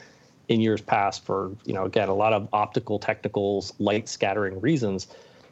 in 0.48 0.60
years 0.60 0.80
past 0.80 1.24
for 1.24 1.54
you 1.64 1.74
know 1.74 1.84
again 1.84 2.08
a 2.08 2.14
lot 2.14 2.32
of 2.32 2.48
optical 2.52 2.98
technicals, 2.98 3.72
light 3.78 4.08
scattering 4.08 4.60
reasons. 4.60 5.08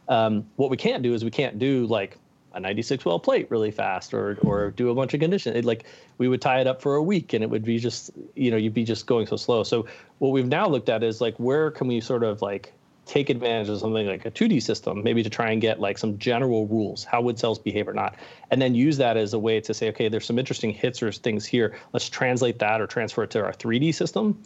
Um, 0.09 0.47
what 0.57 0.71
we 0.71 0.77
can't 0.77 1.03
do 1.03 1.15
is 1.15 1.25
we 1.25 1.31
can't 1.31 1.59
do 1.59 1.87
like 1.87 2.17
a 2.57 2.61
96 2.61 3.05
well 3.05 3.19
plate 3.19 3.51
really 3.51 3.71
fast 3.71 4.15
or 4.15 4.39
or 4.43 4.71
do 4.71 4.91
a 4.91 4.95
bunch 4.95 5.15
of 5.15 5.21
condition 5.21 5.55
it, 5.55 5.65
like 5.65 5.85
we 6.19 6.27
would 6.27 6.41
tie 6.41 6.61
it 6.61 6.67
up 6.67 6.81
for 6.81 6.95
a 6.97 7.03
week 7.03 7.33
and 7.35 7.45
it 7.45 7.51
would 7.51 7.65
be 7.65 7.79
just 7.79 8.11
you 8.35 8.51
know 8.51 8.57
you'd 8.57 8.75
be 8.75 8.85
just 8.85 9.07
going 9.07 9.27
so 9.27 9.37
slow. 9.37 9.63
So 9.63 9.87
what 10.19 10.31
we've 10.31 10.47
now 10.47 10.67
looked 10.67 10.89
at 10.89 11.05
is 11.05 11.21
like 11.21 11.37
where 11.37 11.71
can 11.71 11.87
we 11.87 12.01
sort 12.01 12.25
of 12.25 12.43
like 12.43 12.73
take 13.05 13.31
advantage 13.31 13.69
of 13.69 13.79
something 13.79 14.07
like 14.07 14.27
a 14.27 14.31
2D 14.31 14.61
system, 14.61 15.03
maybe 15.05 15.23
to 15.23 15.31
try 15.31 15.53
and 15.53 15.61
get 15.61 15.79
like 15.79 15.97
some 15.97 16.19
general 16.19 16.67
rules, 16.67 17.05
how 17.05 17.21
would 17.21 17.39
cells 17.39 17.59
behave 17.59 17.87
or 17.87 17.95
not, 17.95 18.17
and 18.51 18.61
then 18.61 18.75
use 18.75 18.97
that 18.97 19.17
as 19.17 19.33
a 19.33 19.39
way 19.39 19.61
to 19.61 19.73
say, 19.73 19.89
okay, 19.89 20.09
there's 20.09 20.27
some 20.27 20.41
interesting 20.41 20.73
hits 20.73 21.03
or 21.03 21.13
things 21.13 21.47
here. 21.47 21.79
Let's 21.93 22.09
translate 22.09 22.59
that 22.59 22.81
or 22.81 22.89
transfer 22.89 23.23
it 23.23 23.31
to 23.31 23.45
our 23.45 23.53
3D 23.53 23.95
system, 23.95 24.43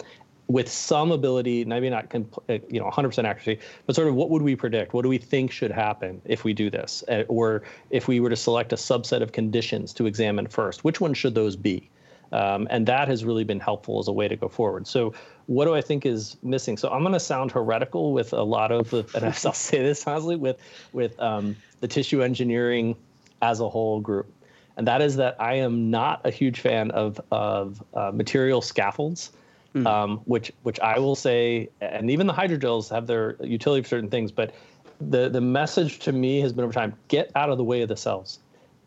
with 0.50 0.68
some 0.68 1.12
ability, 1.12 1.64
maybe 1.64 1.88
not 1.88 2.12
uh, 2.12 2.58
you 2.68 2.80
know 2.80 2.90
100% 2.90 3.24
accuracy, 3.24 3.60
but 3.86 3.94
sort 3.94 4.08
of 4.08 4.16
what 4.16 4.30
would 4.30 4.42
we 4.42 4.56
predict? 4.56 4.92
What 4.92 5.02
do 5.02 5.08
we 5.08 5.18
think 5.18 5.52
should 5.52 5.70
happen 5.70 6.20
if 6.24 6.42
we 6.42 6.52
do 6.52 6.68
this, 6.70 7.04
uh, 7.08 7.22
or 7.28 7.62
if 7.90 8.08
we 8.08 8.18
were 8.18 8.30
to 8.30 8.36
select 8.36 8.72
a 8.72 8.76
subset 8.76 9.22
of 9.22 9.30
conditions 9.30 9.92
to 9.94 10.06
examine 10.06 10.48
first? 10.48 10.82
Which 10.82 11.00
one 11.00 11.14
should 11.14 11.36
those 11.36 11.54
be? 11.54 11.88
Um, 12.32 12.66
and 12.70 12.84
that 12.86 13.06
has 13.06 13.24
really 13.24 13.44
been 13.44 13.60
helpful 13.60 14.00
as 14.00 14.08
a 14.08 14.12
way 14.12 14.26
to 14.26 14.34
go 14.34 14.48
forward. 14.48 14.88
So, 14.88 15.14
what 15.46 15.66
do 15.66 15.74
I 15.74 15.80
think 15.80 16.04
is 16.04 16.36
missing? 16.42 16.76
So, 16.76 16.90
I'm 16.90 17.02
going 17.02 17.12
to 17.12 17.20
sound 17.20 17.52
heretical 17.52 18.12
with 18.12 18.32
a 18.32 18.42
lot 18.42 18.72
of, 18.72 18.92
and 19.14 19.24
I'll 19.24 19.32
say 19.32 19.82
this 19.84 20.04
honestly, 20.04 20.34
with 20.34 20.58
with 20.92 21.18
um, 21.20 21.56
the 21.78 21.86
tissue 21.86 22.24
engineering 22.24 22.96
as 23.40 23.60
a 23.60 23.68
whole 23.68 24.00
group, 24.00 24.32
and 24.76 24.88
that 24.88 25.00
is 25.00 25.14
that 25.16 25.36
I 25.40 25.54
am 25.54 25.90
not 25.90 26.22
a 26.24 26.30
huge 26.32 26.58
fan 26.58 26.90
of 26.90 27.20
of 27.30 27.84
uh, 27.94 28.10
material 28.12 28.62
scaffolds 28.62 29.30
mm. 29.74 29.86
um, 29.86 30.18
which 30.24 30.52
which 30.62 30.80
I 30.80 30.98
will 30.98 31.16
say, 31.16 31.68
and 31.80 32.10
even 32.10 32.26
the 32.26 32.32
hydrogels 32.32 32.90
have 32.90 33.06
their 33.06 33.36
utility 33.42 33.82
for 33.82 33.88
certain 33.88 34.10
things, 34.10 34.32
but 34.32 34.54
the 35.00 35.28
the 35.28 35.40
message 35.40 35.98
to 36.00 36.12
me 36.12 36.40
has 36.40 36.52
been 36.52 36.64
over 36.64 36.72
time: 36.72 36.94
get 37.08 37.30
out 37.34 37.50
of 37.50 37.58
the 37.58 37.64
way 37.64 37.82
of 37.82 37.88
the 37.88 37.96
cells. 37.96 38.38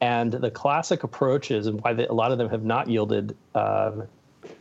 And 0.02 0.34
the 0.34 0.52
classic 0.52 1.04
approaches 1.04 1.66
and 1.66 1.80
why 1.80 1.94
they, 1.94 2.06
a 2.08 2.12
lot 2.14 2.34
of 2.34 2.38
them 2.38 2.50
have 2.50 2.66
not 2.66 2.90
yielded 2.90 3.38
uh, 3.56 3.92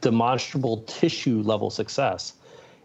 demonstrable 0.00 0.82
tissue 0.82 1.42
level 1.42 1.68
success 1.68 2.34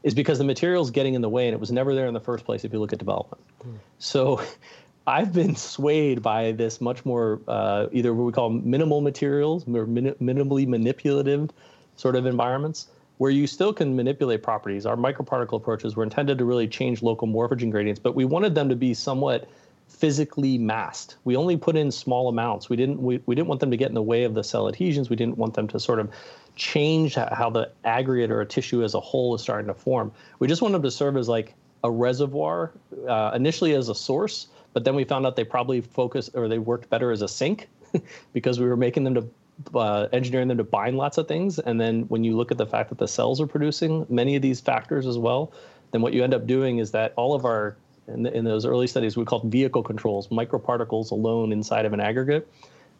is 0.01 0.15
because 0.15 0.39
the 0.39 0.43
material 0.43 0.81
is 0.83 0.89
getting 0.89 1.13
in 1.13 1.21
the 1.21 1.29
way 1.29 1.47
and 1.47 1.53
it 1.53 1.59
was 1.59 1.71
never 1.71 1.93
there 1.93 2.07
in 2.07 2.15
the 2.15 2.19
first 2.19 2.45
place 2.45 2.63
if 2.63 2.73
you 2.73 2.79
look 2.79 2.93
at 2.93 2.99
development. 2.99 3.43
Mm. 3.63 3.75
So 3.99 4.41
I've 5.07 5.33
been 5.33 5.55
swayed 5.55 6.21
by 6.21 6.51
this 6.51 6.81
much 6.81 7.05
more 7.05 7.39
uh, 7.47 7.87
either 7.91 8.13
what 8.13 8.25
we 8.25 8.31
call 8.31 8.49
minimal 8.49 9.01
materials 9.01 9.63
or 9.67 9.85
min- 9.85 10.15
minimally 10.21 10.67
manipulative 10.67 11.49
sort 11.95 12.15
of 12.15 12.25
environments 12.25 12.87
where 13.17 13.31
you 13.31 13.47
still 13.47 13.73
can 13.73 13.95
manipulate 13.95 14.43
properties. 14.43 14.85
Our 14.85 14.95
microparticle 14.95 15.53
approaches 15.57 15.95
were 15.95 16.03
intended 16.03 16.37
to 16.37 16.45
really 16.45 16.67
change 16.67 17.01
local 17.01 17.27
morphogen 17.27 17.71
gradients, 17.71 17.99
but 17.99 18.15
we 18.15 18.25
wanted 18.25 18.55
them 18.55 18.69
to 18.69 18.75
be 18.75 18.93
somewhat 18.93 19.49
physically 19.87 20.57
masked. 20.57 21.15
We 21.23 21.35
only 21.35 21.57
put 21.57 21.75
in 21.75 21.91
small 21.91 22.27
amounts. 22.27 22.69
We 22.69 22.75
didn't 22.75 23.01
we, 23.01 23.21
we 23.25 23.35
didn't 23.35 23.47
want 23.47 23.61
them 23.61 23.71
to 23.71 23.77
get 23.77 23.89
in 23.89 23.95
the 23.95 24.01
way 24.01 24.23
of 24.23 24.33
the 24.33 24.43
cell 24.43 24.67
adhesions. 24.67 25.09
We 25.09 25.15
didn't 25.15 25.37
want 25.37 25.53
them 25.53 25.67
to 25.69 25.79
sort 25.79 25.99
of 25.99 26.11
change 26.55 27.15
how 27.15 27.49
the 27.49 27.71
aggregate 27.83 28.31
or 28.31 28.41
a 28.41 28.45
tissue 28.45 28.83
as 28.83 28.93
a 28.93 28.99
whole 28.99 29.33
is 29.35 29.41
starting 29.41 29.67
to 29.67 29.73
form. 29.73 30.11
We 30.39 30.47
just 30.47 30.61
wanted 30.61 30.75
them 30.75 30.83
to 30.83 30.91
serve 30.91 31.17
as 31.17 31.29
like 31.29 31.55
a 31.83 31.91
reservoir, 31.91 32.71
uh, 33.07 33.31
initially 33.33 33.73
as 33.73 33.89
a 33.89 33.95
source, 33.95 34.47
but 34.73 34.83
then 34.83 34.95
we 34.95 35.03
found 35.03 35.25
out 35.25 35.35
they 35.35 35.43
probably 35.43 35.81
focused 35.81 36.31
or 36.33 36.47
they 36.47 36.57
worked 36.57 36.89
better 36.89 37.11
as 37.11 37.21
a 37.21 37.27
sink 37.27 37.69
because 38.33 38.59
we 38.59 38.67
were 38.67 38.77
making 38.77 39.03
them 39.03 39.15
to 39.15 39.27
uh, 39.73 40.07
engineering 40.13 40.47
them 40.47 40.57
to 40.57 40.63
bind 40.63 40.97
lots 40.97 41.17
of 41.17 41.27
things. 41.27 41.59
And 41.59 41.79
then 41.79 42.03
when 42.03 42.23
you 42.23 42.35
look 42.35 42.51
at 42.51 42.57
the 42.57 42.65
fact 42.65 42.89
that 42.89 42.97
the 42.97 43.07
cells 43.07 43.41
are 43.41 43.47
producing 43.47 44.05
many 44.09 44.35
of 44.35 44.41
these 44.41 44.59
factors 44.59 45.05
as 45.05 45.17
well, 45.17 45.51
then 45.91 46.01
what 46.01 46.13
you 46.13 46.23
end 46.23 46.33
up 46.33 46.47
doing 46.47 46.79
is 46.79 46.91
that 46.91 47.13
all 47.15 47.33
of 47.33 47.45
our 47.45 47.77
in, 48.07 48.23
the, 48.23 48.33
in 48.33 48.45
those 48.45 48.65
early 48.65 48.87
studies 48.87 49.17
we 49.17 49.25
called 49.25 49.51
vehicle 49.51 49.83
controls, 49.83 50.29
microparticles 50.29 51.11
alone 51.11 51.51
inside 51.51 51.85
of 51.85 51.93
an 51.93 51.99
aggregate. 51.99 52.49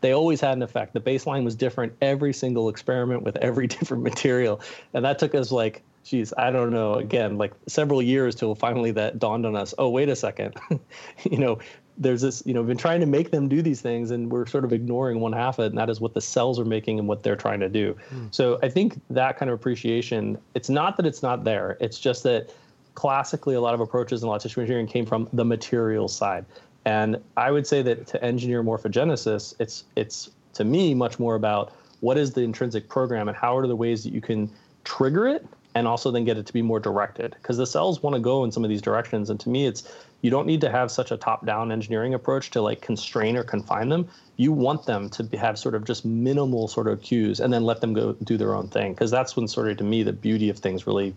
They 0.02 0.12
always 0.12 0.42
had 0.42 0.54
an 0.54 0.62
effect. 0.62 0.94
The 0.94 1.00
baseline 1.00 1.44
was 1.44 1.56
different 1.56 1.94
every 2.02 2.34
single 2.34 2.70
experiment 2.70 3.24
with 3.24 3.38
every 3.38 3.68
different 3.76 4.04
material, 4.04 4.62
and 4.94 5.06
that 5.06 5.20
took 5.20 5.34
us 5.34 5.52
like 5.52 5.84
geez, 6.08 6.34
I 6.38 6.52
don't 6.52 6.72
know, 6.72 6.96
again, 6.96 7.38
like 7.38 7.52
several 7.68 8.02
years 8.02 8.34
till 8.34 8.56
finally 8.56 8.92
that 8.92 9.20
dawned 9.20 9.46
on 9.46 9.56
us. 9.56 9.74
Oh, 9.78 9.90
wait 9.90 10.08
a 10.08 10.16
second. 10.16 10.56
you 11.30 11.38
know, 11.38 11.60
there's 11.98 12.22
this, 12.22 12.44
you 12.46 12.54
know, 12.54 12.62
we've 12.62 12.68
been 12.68 12.78
trying 12.78 13.00
to 13.00 13.06
make 13.06 13.32
them 13.32 13.48
do 13.48 13.62
these 13.62 13.82
things 13.82 14.12
and 14.12 14.32
we're 14.32 14.46
sort 14.46 14.64
of 14.64 14.72
ignoring 14.72 15.20
one 15.20 15.34
half 15.34 15.60
of 15.60 15.66
it, 15.66 15.70
and 15.70 15.78
that 15.78 15.90
is 15.90 16.00
what 16.00 16.14
the 16.14 16.22
cells 16.22 16.60
are 16.60 16.66
making 16.66 17.00
and 17.00 17.08
what 17.08 17.24
they're 17.24 17.36
trying 17.36 17.60
to 17.60 17.70
do. 17.70 17.96
Mm. 18.14 18.34
So 18.34 18.60
I 18.62 18.70
think 18.70 19.02
that 19.10 19.38
kind 19.38 19.50
of 19.50 19.56
appreciation, 19.56 20.38
it's 20.54 20.70
not 20.70 20.98
that 20.98 21.06
it's 21.06 21.24
not 21.24 21.44
there, 21.44 21.78
it's 21.80 22.00
just 22.00 22.24
that 22.24 22.54
classically 22.94 23.56
a 23.56 23.62
lot 23.62 23.74
of 23.74 23.80
approaches 23.80 24.24
in 24.24 24.28
a 24.28 24.30
lot 24.30 24.38
of 24.38 24.42
tissue 24.44 24.62
engineering 24.62 24.88
came 24.88 25.06
from 25.06 25.30
the 25.34 25.46
material 25.46 26.08
side. 26.08 26.46
And 26.86 27.22
I 27.36 27.52
would 27.52 27.68
say 27.68 27.82
that 27.82 28.08
to 28.08 28.24
engineer 28.24 28.64
morphogenesis, 28.64 29.54
it's 29.60 29.84
it's 29.96 30.32
to 30.54 30.64
me 30.64 30.94
much 30.94 31.20
more 31.20 31.36
about 31.36 31.74
what 32.00 32.18
is 32.18 32.34
the 32.34 32.42
intrinsic 32.42 32.88
program 32.88 33.28
and 33.28 33.38
how 33.38 33.58
are 33.58 33.68
the 33.68 33.76
ways 33.76 34.04
that 34.04 34.14
you 34.14 34.22
can 34.22 34.50
trigger 34.84 35.28
it 35.28 35.46
and 35.76 35.88
also 35.88 36.12
then 36.12 36.26
get 36.26 36.38
it 36.38 36.46
to 36.46 36.54
be 36.54 36.62
more 36.62 36.80
directed 36.80 37.36
because 37.42 37.58
the 37.58 37.68
cells 37.68 38.02
want 38.02 38.16
to 38.16 38.20
go 38.20 38.44
in 38.44 38.52
some 38.52 38.64
of 38.64 38.70
these 38.70 38.82
directions 38.82 39.30
and 39.30 39.40
to 39.40 39.50
me 39.50 39.68
it's 39.68 39.92
you 40.22 40.32
don't 40.32 40.48
need 40.48 40.62
to 40.62 40.72
have 40.72 40.90
such 40.90 41.12
a 41.12 41.18
top 41.18 41.46
down 41.46 41.72
engineering 41.72 42.14
approach 42.14 42.50
to 42.50 42.62
like 42.62 42.82
constrain 42.82 43.38
or 43.38 43.44
confine 43.44 43.90
them 43.90 44.08
you 44.38 44.52
want 44.52 44.86
them 44.86 45.10
to 45.10 45.24
have 45.38 45.58
sort 45.60 45.76
of 45.76 45.86
just 45.86 46.06
minimal 46.06 46.68
sort 46.68 46.88
of 46.88 47.02
cues 47.02 47.40
and 47.40 47.54
then 47.54 47.64
let 47.64 47.82
them 47.82 47.94
go 47.94 48.14
do 48.24 48.38
their 48.38 48.56
own 48.56 48.68
thing 48.68 48.94
because 48.94 49.12
that's 49.12 49.36
when 49.36 49.48
sort 49.48 49.70
of 49.70 49.78
to 49.78 49.84
me 49.84 50.04
the 50.04 50.14
beauty 50.14 50.50
of 50.50 50.58
things 50.58 50.88
really 50.88 51.14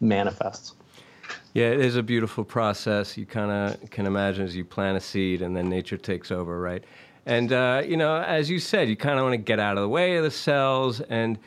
manifests 0.00 0.74
yeah, 1.52 1.66
it 1.66 1.80
is 1.80 1.96
a 1.96 2.02
beautiful 2.02 2.44
process. 2.44 3.16
You 3.16 3.26
kind 3.26 3.50
of 3.50 3.90
can 3.90 4.06
imagine 4.06 4.44
as 4.44 4.54
you 4.54 4.64
plant 4.64 4.96
a 4.96 5.00
seed 5.00 5.42
and 5.42 5.56
then 5.56 5.68
nature 5.68 5.96
takes 5.96 6.30
over, 6.30 6.60
right? 6.60 6.84
And, 7.26 7.52
uh, 7.52 7.82
you 7.84 7.96
know, 7.96 8.16
as 8.16 8.48
you 8.48 8.58
said, 8.58 8.88
you 8.88 8.96
kind 8.96 9.18
of 9.18 9.24
want 9.24 9.34
to 9.34 9.38
get 9.38 9.58
out 9.58 9.76
of 9.76 9.82
the 9.82 9.88
way 9.88 10.16
of 10.16 10.24
the 10.24 10.30
cells. 10.30 11.00
And 11.00 11.38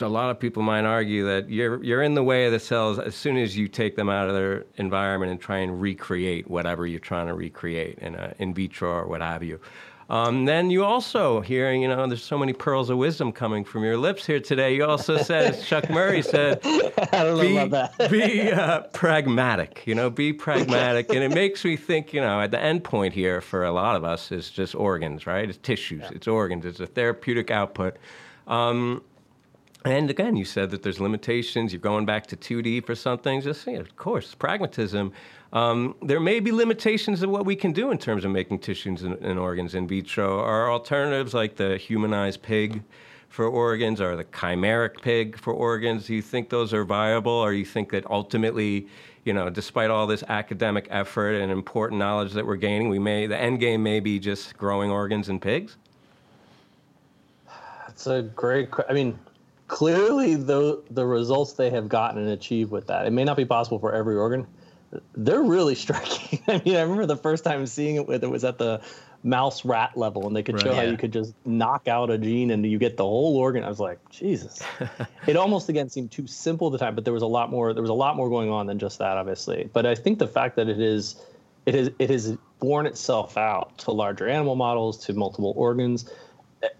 a 0.00 0.08
lot 0.08 0.30
of 0.30 0.38
people 0.38 0.62
might 0.62 0.84
argue 0.84 1.26
that 1.26 1.48
you're, 1.48 1.82
you're 1.82 2.02
in 2.02 2.14
the 2.14 2.22
way 2.22 2.46
of 2.46 2.52
the 2.52 2.60
cells 2.60 2.98
as 2.98 3.14
soon 3.14 3.36
as 3.36 3.56
you 3.56 3.68
take 3.68 3.96
them 3.96 4.08
out 4.08 4.28
of 4.28 4.34
their 4.34 4.64
environment 4.76 5.32
and 5.32 5.40
try 5.40 5.58
and 5.58 5.80
recreate 5.80 6.48
whatever 6.50 6.86
you're 6.86 7.00
trying 7.00 7.26
to 7.26 7.34
recreate 7.34 7.98
in, 7.98 8.14
a, 8.14 8.34
in 8.38 8.52
vitro 8.54 8.90
or 8.90 9.06
what 9.06 9.20
have 9.20 9.42
you. 9.42 9.60
Um, 10.08 10.44
then 10.44 10.70
you 10.70 10.84
also 10.84 11.40
hearing, 11.40 11.82
you 11.82 11.88
know, 11.88 12.06
there's 12.06 12.22
so 12.22 12.38
many 12.38 12.52
pearls 12.52 12.90
of 12.90 12.98
wisdom 12.98 13.32
coming 13.32 13.64
from 13.64 13.82
your 13.82 13.96
lips 13.96 14.24
here 14.24 14.38
today. 14.38 14.72
You 14.76 14.84
also 14.84 15.16
said, 15.16 15.54
as 15.54 15.66
Chuck 15.66 15.90
Murry 15.90 16.22
said, 16.22 16.62
be, 16.62 17.68
be 18.08 18.52
uh, 18.52 18.82
pragmatic. 18.92 19.82
You 19.84 19.96
know, 19.96 20.08
be 20.08 20.32
pragmatic, 20.32 21.08
and 21.08 21.24
it 21.24 21.32
makes 21.32 21.64
me 21.64 21.76
think. 21.76 22.12
You 22.12 22.20
know, 22.20 22.40
at 22.40 22.52
the 22.52 22.62
end 22.62 22.84
point 22.84 23.14
here 23.14 23.40
for 23.40 23.64
a 23.64 23.72
lot 23.72 23.96
of 23.96 24.04
us 24.04 24.30
is 24.30 24.48
just 24.48 24.76
organs, 24.76 25.26
right? 25.26 25.48
It's 25.48 25.58
tissues, 25.58 26.02
yeah. 26.02 26.10
it's 26.14 26.28
organs, 26.28 26.64
it's 26.64 26.78
a 26.78 26.86
therapeutic 26.86 27.50
output. 27.50 27.96
Um, 28.46 29.02
and 29.86 30.10
again, 30.10 30.34
you 30.36 30.44
said 30.44 30.70
that 30.70 30.82
there's 30.82 30.98
limitations. 30.98 31.72
You're 31.72 31.80
going 31.80 32.06
back 32.06 32.26
to 32.28 32.36
2D 32.36 32.84
for 32.84 32.96
something. 32.96 33.40
Just, 33.40 33.66
you 33.66 33.74
know, 33.74 33.80
of 33.80 33.94
course, 33.96 34.34
pragmatism. 34.34 35.12
Um, 35.52 35.94
there 36.02 36.18
may 36.18 36.40
be 36.40 36.50
limitations 36.50 37.22
of 37.22 37.30
what 37.30 37.46
we 37.46 37.54
can 37.54 37.72
do 37.72 37.92
in 37.92 37.98
terms 37.98 38.24
of 38.24 38.32
making 38.32 38.58
tissues 38.58 39.04
and, 39.04 39.14
and 39.22 39.38
organs 39.38 39.76
in 39.76 39.86
vitro. 39.86 40.40
Are 40.40 40.72
alternatives 40.72 41.34
like 41.34 41.54
the 41.54 41.76
humanized 41.76 42.42
pig 42.42 42.82
for 43.28 43.46
organs 43.46 44.00
or 44.00 44.16
the 44.16 44.24
chimeric 44.24 45.00
pig 45.02 45.38
for 45.38 45.52
organs? 45.52 46.06
Do 46.06 46.14
you 46.14 46.22
think 46.22 46.48
those 46.50 46.74
are 46.74 46.84
viable, 46.84 47.32
or 47.32 47.52
you 47.52 47.64
think 47.64 47.90
that 47.92 48.10
ultimately, 48.10 48.88
you 49.24 49.34
know, 49.34 49.48
despite 49.50 49.90
all 49.90 50.08
this 50.08 50.24
academic 50.24 50.88
effort 50.90 51.34
and 51.34 51.52
important 51.52 52.00
knowledge 52.00 52.32
that 52.32 52.44
we're 52.44 52.56
gaining, 52.56 52.88
we 52.88 52.98
may 52.98 53.28
the 53.28 53.38
end 53.38 53.60
game 53.60 53.84
may 53.84 54.00
be 54.00 54.18
just 54.18 54.56
growing 54.56 54.90
organs 54.90 55.28
in 55.28 55.38
pigs? 55.38 55.76
That's 57.86 58.08
a 58.08 58.22
great. 58.22 58.68
I 58.88 58.92
mean, 58.92 59.18
clearly 59.68 60.34
the 60.34 60.82
the 60.90 61.06
results 61.06 61.54
they 61.54 61.70
have 61.70 61.88
gotten 61.88 62.20
and 62.20 62.30
achieved 62.30 62.70
with 62.70 62.86
that. 62.86 63.06
It 63.06 63.10
may 63.10 63.24
not 63.24 63.36
be 63.36 63.44
possible 63.44 63.78
for 63.78 63.92
every 63.92 64.16
organ. 64.16 64.46
They're 65.14 65.42
really 65.42 65.74
striking. 65.86 66.42
I 66.48 66.62
mean, 66.64 66.76
I 66.76 66.82
remember 66.82 67.06
the 67.06 67.16
first 67.16 67.44
time 67.44 67.66
seeing 67.66 67.96
it 67.96 68.06
with 68.06 68.24
it 68.24 68.30
was 68.30 68.44
at 68.44 68.58
the 68.58 68.80
mouse 69.22 69.64
rat 69.64 69.96
level, 69.96 70.26
and 70.26 70.36
they 70.36 70.42
could 70.42 70.54
right, 70.56 70.62
show 70.64 70.70
yeah. 70.70 70.76
how 70.76 70.82
you 70.82 70.96
could 70.96 71.12
just 71.12 71.34
knock 71.44 71.88
out 71.88 72.10
a 72.10 72.18
gene 72.18 72.52
and 72.52 72.64
you 72.64 72.78
get 72.78 72.96
the 72.96 73.04
whole 73.04 73.36
organ. 73.36 73.64
I 73.64 73.68
was 73.68 73.80
like, 73.80 73.98
Jesus. 74.10 74.62
it 75.26 75.36
almost 75.36 75.68
again 75.68 75.88
seemed 75.88 76.12
too 76.12 76.26
simple 76.26 76.68
at 76.68 76.72
the 76.72 76.78
time, 76.78 76.94
but 76.94 77.04
there 77.04 77.14
was 77.14 77.22
a 77.22 77.28
lot 77.28 77.50
more. 77.50 77.72
There 77.72 77.82
was 77.82 77.90
a 77.90 77.94
lot 77.94 78.16
more 78.16 78.28
going 78.28 78.50
on 78.50 78.66
than 78.66 78.78
just 78.78 78.98
that, 78.98 79.16
obviously. 79.16 79.68
But 79.72 79.86
I 79.86 79.94
think 79.94 80.18
the 80.18 80.28
fact 80.28 80.56
that 80.56 80.68
it 80.68 80.80
is, 80.80 81.16
it 81.66 81.74
is, 81.74 81.90
it 81.98 82.10
has 82.10 82.36
borne 82.60 82.86
itself 82.86 83.36
out 83.36 83.76
to 83.78 83.90
larger 83.90 84.28
animal 84.28 84.54
models, 84.54 85.04
to 85.06 85.12
multiple 85.12 85.52
organs. 85.56 86.10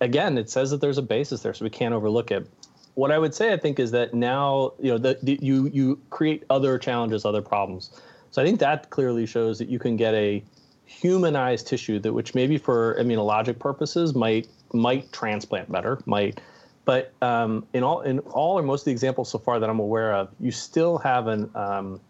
Again, 0.00 0.38
it 0.38 0.48
says 0.48 0.70
that 0.70 0.80
there's 0.80 0.98
a 0.98 1.02
basis 1.02 1.42
there, 1.42 1.52
so 1.52 1.64
we 1.64 1.70
can't 1.70 1.92
overlook 1.92 2.30
it 2.30 2.48
what 2.96 3.12
I 3.12 3.18
would 3.18 3.34
say, 3.34 3.52
I 3.52 3.58
think, 3.58 3.78
is 3.78 3.90
that 3.92 4.14
now 4.14 4.72
you 4.80 4.90
know 4.90 4.98
the, 4.98 5.38
you 5.40 5.68
you 5.68 6.00
create 6.10 6.44
other 6.50 6.78
challenges, 6.78 7.24
other 7.24 7.42
problems. 7.42 7.90
So 8.30 8.42
I 8.42 8.44
think 8.44 8.58
that 8.60 8.90
clearly 8.90 9.26
shows 9.26 9.58
that 9.58 9.68
you 9.68 9.78
can 9.78 9.96
get 9.96 10.14
a 10.14 10.42
humanized 10.86 11.66
tissue 11.66 11.98
that, 12.00 12.12
which 12.12 12.34
maybe 12.34 12.58
for 12.58 12.96
immunologic 12.98 13.58
purposes 13.58 14.14
might 14.14 14.48
might 14.72 15.12
transplant 15.12 15.70
better, 15.70 16.00
might. 16.06 16.40
But 16.86 17.12
um, 17.20 17.66
in 17.74 17.82
all 17.82 18.00
in 18.00 18.20
all 18.20 18.58
or 18.58 18.62
most 18.62 18.82
of 18.82 18.84
the 18.86 18.92
examples 18.92 19.28
so 19.28 19.38
far 19.38 19.60
that 19.60 19.68
I'm 19.68 19.80
aware 19.80 20.14
of, 20.14 20.30
you 20.40 20.50
still 20.50 20.96
have 20.98 21.26
an 21.26 21.50
um, 21.54 22.00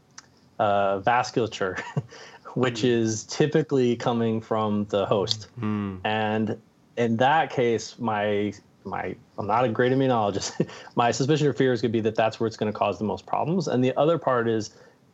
uh, 0.60 1.00
vasculature, 1.00 1.80
which 2.54 2.82
mm. 2.82 2.90
is 2.90 3.24
typically 3.24 3.96
coming 3.96 4.40
from 4.40 4.84
the 4.90 5.04
host, 5.04 5.48
mm. 5.60 5.98
and 6.04 6.56
in 6.96 7.16
that 7.16 7.50
case, 7.50 7.98
my 7.98 8.52
my 8.86 9.14
I'm 9.38 9.46
not 9.46 9.64
a 9.64 9.68
great 9.68 9.92
immunologist. 9.92 10.68
my 10.96 11.10
suspicion 11.10 11.46
or 11.46 11.52
fear 11.52 11.72
is 11.72 11.82
going 11.82 11.90
to 11.90 11.92
be 11.92 12.00
that 12.02 12.14
that's 12.14 12.40
where 12.40 12.46
it's 12.46 12.56
going 12.56 12.72
to 12.72 12.78
cause 12.78 12.98
the 12.98 13.04
most 13.04 13.26
problems. 13.26 13.68
And 13.68 13.84
the 13.84 13.96
other 13.96 14.18
part 14.18 14.48
is 14.48 14.70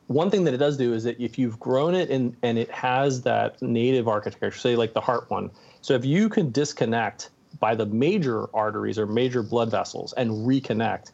one 0.07 0.31
thing 0.31 0.45
that 0.45 0.55
it 0.55 0.59
does 0.59 0.77
do 0.77 0.93
is 0.95 1.05
that 1.05 1.19
if 1.21 1.39
you've 1.39 1.59
grown 1.59 1.95
it 1.95 2.11
and 2.11 2.37
and 2.43 2.59
it 2.59 2.71
has 2.71 3.23
that 3.23 3.61
native 3.63 4.09
architecture, 4.09 4.51
say 4.51 4.77
like 4.77 4.93
the 4.93 5.01
heart 5.01 5.31
one. 5.31 5.51
So 5.81 5.95
if 5.95 6.05
you 6.05 6.29
can 6.29 6.53
disconnect 6.53 7.31
by 7.59 7.75
the 7.75 7.87
major 7.87 8.55
arteries 8.55 8.99
or 8.99 9.07
major 9.07 9.43
blood 9.43 9.71
vessels 9.71 10.13
and 10.15 10.31
reconnect, 10.31 11.13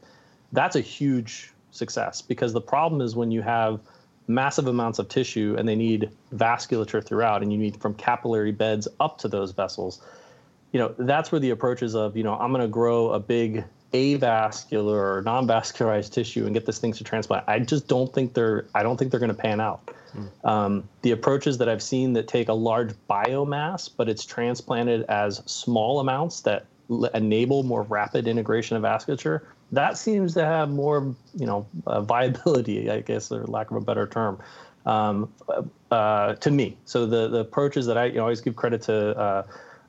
that's 0.52 0.76
a 0.76 0.80
huge 0.80 1.52
success 1.70 2.22
because 2.22 2.52
the 2.52 2.60
problem 2.60 3.00
is 3.00 3.14
when 3.14 3.30
you 3.30 3.42
have 3.42 3.80
massive 4.26 4.66
amounts 4.66 4.98
of 4.98 5.08
tissue 5.08 5.56
and 5.58 5.68
they 5.68 5.74
need 5.74 6.10
vasculature 6.34 7.04
throughout 7.04 7.42
and 7.42 7.52
you 7.52 7.58
need 7.58 7.80
from 7.80 7.94
capillary 7.94 8.52
beds 8.52 8.86
up 9.00 9.18
to 9.18 9.28
those 9.28 9.52
vessels 9.52 10.02
you 10.72 10.78
know, 10.78 10.94
that's 10.98 11.32
where 11.32 11.40
the 11.40 11.50
approaches 11.50 11.94
of, 11.94 12.16
you 12.16 12.22
know, 12.22 12.34
I'm 12.34 12.52
going 12.52 12.62
to 12.62 12.68
grow 12.68 13.10
a 13.10 13.20
big 13.20 13.64
avascular 13.94 15.16
or 15.16 15.22
non-vascularized 15.22 16.12
tissue 16.12 16.44
and 16.44 16.52
get 16.52 16.66
this 16.66 16.78
thing 16.78 16.92
to 16.92 17.04
transplant. 17.04 17.44
I 17.48 17.58
just 17.58 17.88
don't 17.88 18.12
think 18.12 18.34
they're. 18.34 18.66
I 18.74 18.82
don't 18.82 18.98
think 18.98 19.10
they're 19.10 19.20
going 19.20 19.34
to 19.34 19.42
pan 19.42 19.60
out. 19.60 19.90
Mm. 20.14 20.48
Um, 20.48 20.88
the 21.02 21.12
approaches 21.12 21.58
that 21.58 21.68
I've 21.68 21.82
seen 21.82 22.12
that 22.14 22.28
take 22.28 22.48
a 22.48 22.54
large 22.54 22.92
biomass, 23.08 23.88
but 23.94 24.08
it's 24.08 24.24
transplanted 24.24 25.04
as 25.08 25.42
small 25.46 26.00
amounts 26.00 26.42
that 26.42 26.66
l- 26.90 27.06
enable 27.06 27.62
more 27.62 27.82
rapid 27.82 28.28
integration 28.28 28.76
of 28.76 28.82
vasculature. 28.82 29.40
That 29.72 29.96
seems 29.96 30.34
to 30.34 30.44
have 30.44 30.70
more, 30.70 31.14
you 31.34 31.46
know, 31.46 31.66
uh, 31.86 32.02
viability. 32.02 32.90
I 32.90 33.00
guess, 33.00 33.32
or 33.32 33.46
lack 33.46 33.70
of 33.70 33.78
a 33.78 33.80
better 33.80 34.06
term, 34.06 34.38
um, 34.84 35.32
uh, 35.90 36.34
to 36.34 36.50
me. 36.50 36.76
So 36.84 37.06
the 37.06 37.28
the 37.28 37.38
approaches 37.38 37.86
that 37.86 37.96
I 37.96 38.06
you 38.06 38.14
know, 38.14 38.22
always 38.22 38.42
give 38.42 38.54
credit 38.54 38.82
to. 38.82 39.18
Uh, 39.18 39.42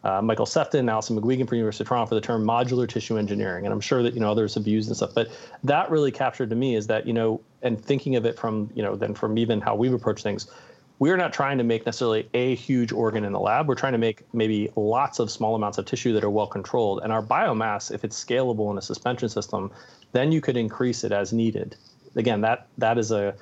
uh, 0.04 0.22
Michael 0.22 0.46
Sefton, 0.46 0.88
Alison 0.88 1.20
McGuigan 1.20 1.48
from 1.48 1.58
University 1.58 1.84
of 1.84 1.90
Toronto 1.90 2.10
for 2.10 2.16
the 2.16 2.22
term 2.22 2.46
modular 2.46 2.88
tissue 2.88 3.18
engineering, 3.18 3.66
and 3.66 3.74
I'm 3.74 3.82
sure 3.82 4.02
that 4.04 4.14
you 4.14 4.20
know 4.20 4.32
others 4.32 4.56
have 4.56 4.68
used 4.68 4.88
and 4.88 4.96
stuff. 4.96 5.12
But 5.14 5.30
that 5.64 5.92
really 5.92 6.12
captured 6.12 6.50
to 6.52 6.56
me 6.56 6.76
is 6.76 6.88
that 6.88 7.06
you 7.06 7.14
know, 7.14 7.42
and 7.62 7.84
thinking 7.84 8.16
of 8.16 8.26
it 8.26 8.40
from 8.40 8.70
you 8.74 8.82
know 8.82 8.96
then 8.96 9.14
from 9.14 9.38
even 9.38 9.60
how 9.60 9.76
we've 9.76 9.94
approached 9.94 10.24
things, 10.24 10.50
we're 11.00 11.18
not 11.18 11.34
trying 11.34 11.58
to 11.58 11.64
make 11.64 11.86
necessarily 11.86 12.30
a 12.34 12.56
huge 12.56 12.94
organ 12.94 13.26
in 13.26 13.34
the 13.34 13.40
lab. 13.40 13.68
We're 13.68 13.76
trying 13.76 13.94
to 13.94 14.00
make 14.00 14.24
maybe 14.34 14.72
lots 14.76 15.20
of 15.20 15.30
small 15.30 15.56
amounts 15.56 15.78
of 15.78 15.86
tissue 15.86 16.14
that 16.14 16.24
are 16.24 16.30
well 16.30 16.48
controlled. 16.48 17.02
And 17.04 17.12
our 17.12 17.24
biomass, 17.24 17.92
if 17.94 18.04
it's 18.04 18.22
scalable 18.22 18.72
in 18.72 18.78
a 18.78 18.82
suspension 18.82 19.28
system, 19.28 19.72
then 20.14 20.32
you 20.32 20.40
could 20.40 20.56
increase 20.56 21.04
it 21.04 21.12
as 21.12 21.34
needed. 21.34 21.76
Again, 22.16 22.42
that 22.42 22.68
that 22.78 22.98
is 22.98 23.12
a 23.12 23.36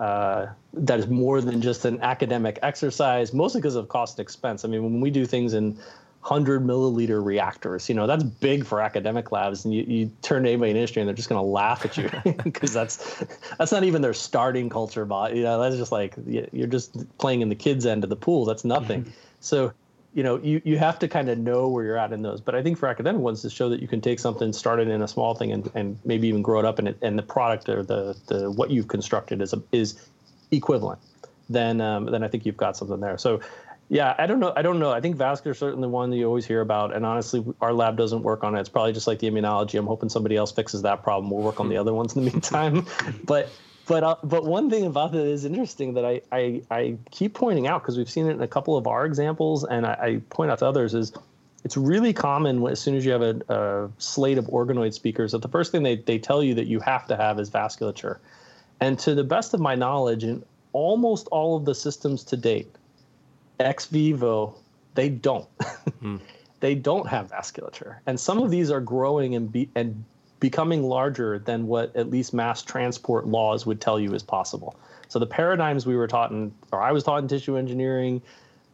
uh, 0.00 0.46
that 0.72 0.98
is 0.98 1.08
more 1.08 1.40
than 1.42 1.60
just 1.60 1.84
an 1.84 2.00
academic 2.00 2.58
exercise, 2.62 3.34
mostly 3.34 3.60
because 3.60 3.74
of 3.74 3.88
cost 3.88 4.18
and 4.18 4.24
expense. 4.24 4.64
I 4.64 4.68
mean, 4.68 4.82
when 4.82 5.00
we 5.00 5.10
do 5.10 5.26
things 5.26 5.52
in 5.52 5.78
100 6.22 6.62
milliliter 6.62 7.24
reactors, 7.24 7.88
you 7.88 7.94
know, 7.94 8.06
that's 8.06 8.22
big 8.22 8.66
for 8.66 8.80
academic 8.80 9.32
labs. 9.32 9.64
And 9.64 9.72
you, 9.72 9.82
you 9.84 10.12
turn 10.20 10.42
to 10.42 10.50
anybody 10.50 10.70
in 10.70 10.76
industry 10.76 11.00
and 11.00 11.08
they're 11.08 11.14
just 11.14 11.30
going 11.30 11.42
to 11.42 11.46
laugh 11.46 11.84
at 11.84 11.96
you 11.96 12.10
because 12.44 12.72
that's 12.72 13.24
that's 13.58 13.72
not 13.72 13.84
even 13.84 14.02
their 14.02 14.12
starting 14.12 14.68
culture. 14.68 15.06
But, 15.06 15.34
you 15.34 15.42
know, 15.42 15.60
that's 15.60 15.76
just 15.76 15.92
like 15.92 16.14
you're 16.26 16.66
just 16.66 17.18
playing 17.18 17.40
in 17.40 17.48
the 17.48 17.54
kids' 17.54 17.86
end 17.86 18.04
of 18.04 18.10
the 18.10 18.16
pool. 18.16 18.44
That's 18.44 18.64
nothing. 18.64 19.02
Mm-hmm. 19.02 19.10
So 19.42 19.72
you 20.12 20.22
know 20.22 20.38
you, 20.42 20.60
you 20.64 20.76
have 20.76 20.98
to 20.98 21.08
kind 21.08 21.28
of 21.28 21.38
know 21.38 21.68
where 21.68 21.84
you're 21.84 21.96
at 21.96 22.12
in 22.12 22.22
those 22.22 22.40
but 22.40 22.54
i 22.54 22.62
think 22.62 22.76
for 22.76 22.88
academic 22.88 23.20
ones 23.20 23.42
to 23.42 23.50
show 23.50 23.68
that 23.68 23.80
you 23.80 23.88
can 23.88 24.00
take 24.00 24.18
something 24.18 24.52
started 24.52 24.88
in 24.88 25.02
a 25.02 25.08
small 25.08 25.34
thing 25.34 25.52
and, 25.52 25.70
and 25.74 25.98
maybe 26.04 26.28
even 26.28 26.42
grow 26.42 26.58
it 26.58 26.64
up 26.64 26.78
and 26.78 26.88
it 26.88 26.98
and 27.00 27.18
the 27.18 27.22
product 27.22 27.68
or 27.68 27.82
the 27.82 28.16
the 28.26 28.50
what 28.50 28.70
you've 28.70 28.88
constructed 28.88 29.40
is 29.40 29.52
a, 29.52 29.62
is 29.72 29.98
equivalent 30.50 31.00
then 31.48 31.80
um, 31.80 32.06
then 32.06 32.22
i 32.22 32.28
think 32.28 32.44
you've 32.44 32.56
got 32.56 32.76
something 32.76 33.00
there 33.00 33.16
so 33.16 33.40
yeah 33.90 34.14
i 34.16 34.26
don't 34.26 34.40
know 34.40 34.54
i 34.56 34.62
don't 34.62 34.78
know. 34.78 34.90
I 34.90 35.02
think 35.02 35.16
vascular 35.16 35.52
is 35.52 35.58
certainly 35.58 35.88
one 35.88 36.08
that 36.08 36.16
you 36.16 36.26
always 36.26 36.46
hear 36.46 36.62
about 36.62 36.96
and 36.96 37.04
honestly 37.04 37.44
our 37.60 37.74
lab 37.74 37.98
doesn't 37.98 38.22
work 38.22 38.42
on 38.42 38.56
it. 38.56 38.60
It's 38.60 38.70
probably 38.70 38.94
just 38.94 39.06
like 39.06 39.18
the 39.18 39.30
immunology. 39.30 39.78
I'm 39.78 39.86
hoping 39.86 40.08
somebody 40.08 40.36
else 40.36 40.50
fixes 40.50 40.80
that 40.82 41.02
problem. 41.02 41.30
We'll 41.30 41.42
work 41.42 41.60
on 41.60 41.68
the 41.68 41.76
other 41.76 41.92
ones 41.92 42.16
in 42.16 42.24
the 42.24 42.30
meantime. 42.30 42.86
But 43.24 43.50
but 43.90 44.04
uh, 44.04 44.14
but 44.22 44.44
one 44.44 44.70
thing 44.70 44.86
about 44.86 45.16
it 45.16 45.26
is 45.26 45.44
interesting 45.44 45.94
that 45.94 46.04
I 46.04 46.22
I, 46.30 46.62
I 46.70 46.96
keep 47.10 47.34
pointing 47.34 47.66
out 47.66 47.82
because 47.82 47.98
we've 47.98 48.08
seen 48.08 48.26
it 48.26 48.30
in 48.30 48.40
a 48.40 48.46
couple 48.46 48.76
of 48.76 48.86
our 48.86 49.04
examples, 49.04 49.64
and 49.64 49.84
I, 49.84 49.98
I, 50.00 50.20
point 50.30 50.52
out 50.52 50.60
to 50.60 50.66
others 50.66 50.94
is 50.94 51.12
it's 51.64 51.76
really 51.76 52.12
common 52.12 52.64
as 52.68 52.80
soon 52.80 52.94
as 52.94 53.04
you 53.04 53.10
have 53.10 53.22
a, 53.22 53.40
a, 53.48 53.90
slate 53.98 54.38
of 54.38 54.46
organoid 54.46 54.94
speakers 54.94 55.32
that 55.32 55.42
the 55.42 55.48
first 55.48 55.72
thing 55.72 55.82
they, 55.82 55.96
they 55.96 56.18
tell 56.18 56.40
you 56.42 56.54
that 56.54 56.66
you 56.66 56.78
have 56.78 57.06
to 57.08 57.16
have 57.16 57.40
is 57.40 57.50
vasculature. 57.50 58.18
And 58.80 58.96
to 59.00 59.14
the 59.14 59.24
best 59.24 59.54
of 59.54 59.60
my 59.60 59.74
knowledge, 59.74 60.22
in 60.22 60.44
almost 60.72 61.26
all 61.32 61.56
of 61.56 61.64
the 61.64 61.74
systems 61.74 62.22
to 62.24 62.36
date, 62.36 62.72
ex 63.60 63.86
vivo, 63.86 64.56
they 64.94 65.08
don't. 65.08 65.48
Hmm. 66.00 66.16
they 66.60 66.74
don't 66.74 67.06
have 67.06 67.30
vasculature. 67.30 67.98
And 68.06 68.18
some 68.18 68.38
of 68.38 68.50
these 68.50 68.70
are 68.70 68.80
growing 68.80 69.34
and, 69.34 69.52
be, 69.52 69.68
and 69.74 70.02
becoming 70.38 70.82
larger 70.82 71.38
than 71.38 71.66
what 71.66 71.94
at 71.94 72.08
least 72.08 72.32
mass 72.32 72.62
transport 72.62 73.26
laws 73.26 73.66
would 73.66 73.82
tell 73.82 74.00
you 74.00 74.14
is 74.14 74.22
possible. 74.22 74.74
So 75.08 75.18
the 75.18 75.26
paradigms 75.26 75.84
we 75.84 75.94
were 75.94 76.06
taught 76.06 76.30
in, 76.30 76.52
or 76.72 76.80
I 76.80 76.92
was 76.92 77.04
taught 77.04 77.18
in 77.18 77.28
tissue 77.28 77.58
engineering, 77.58 78.22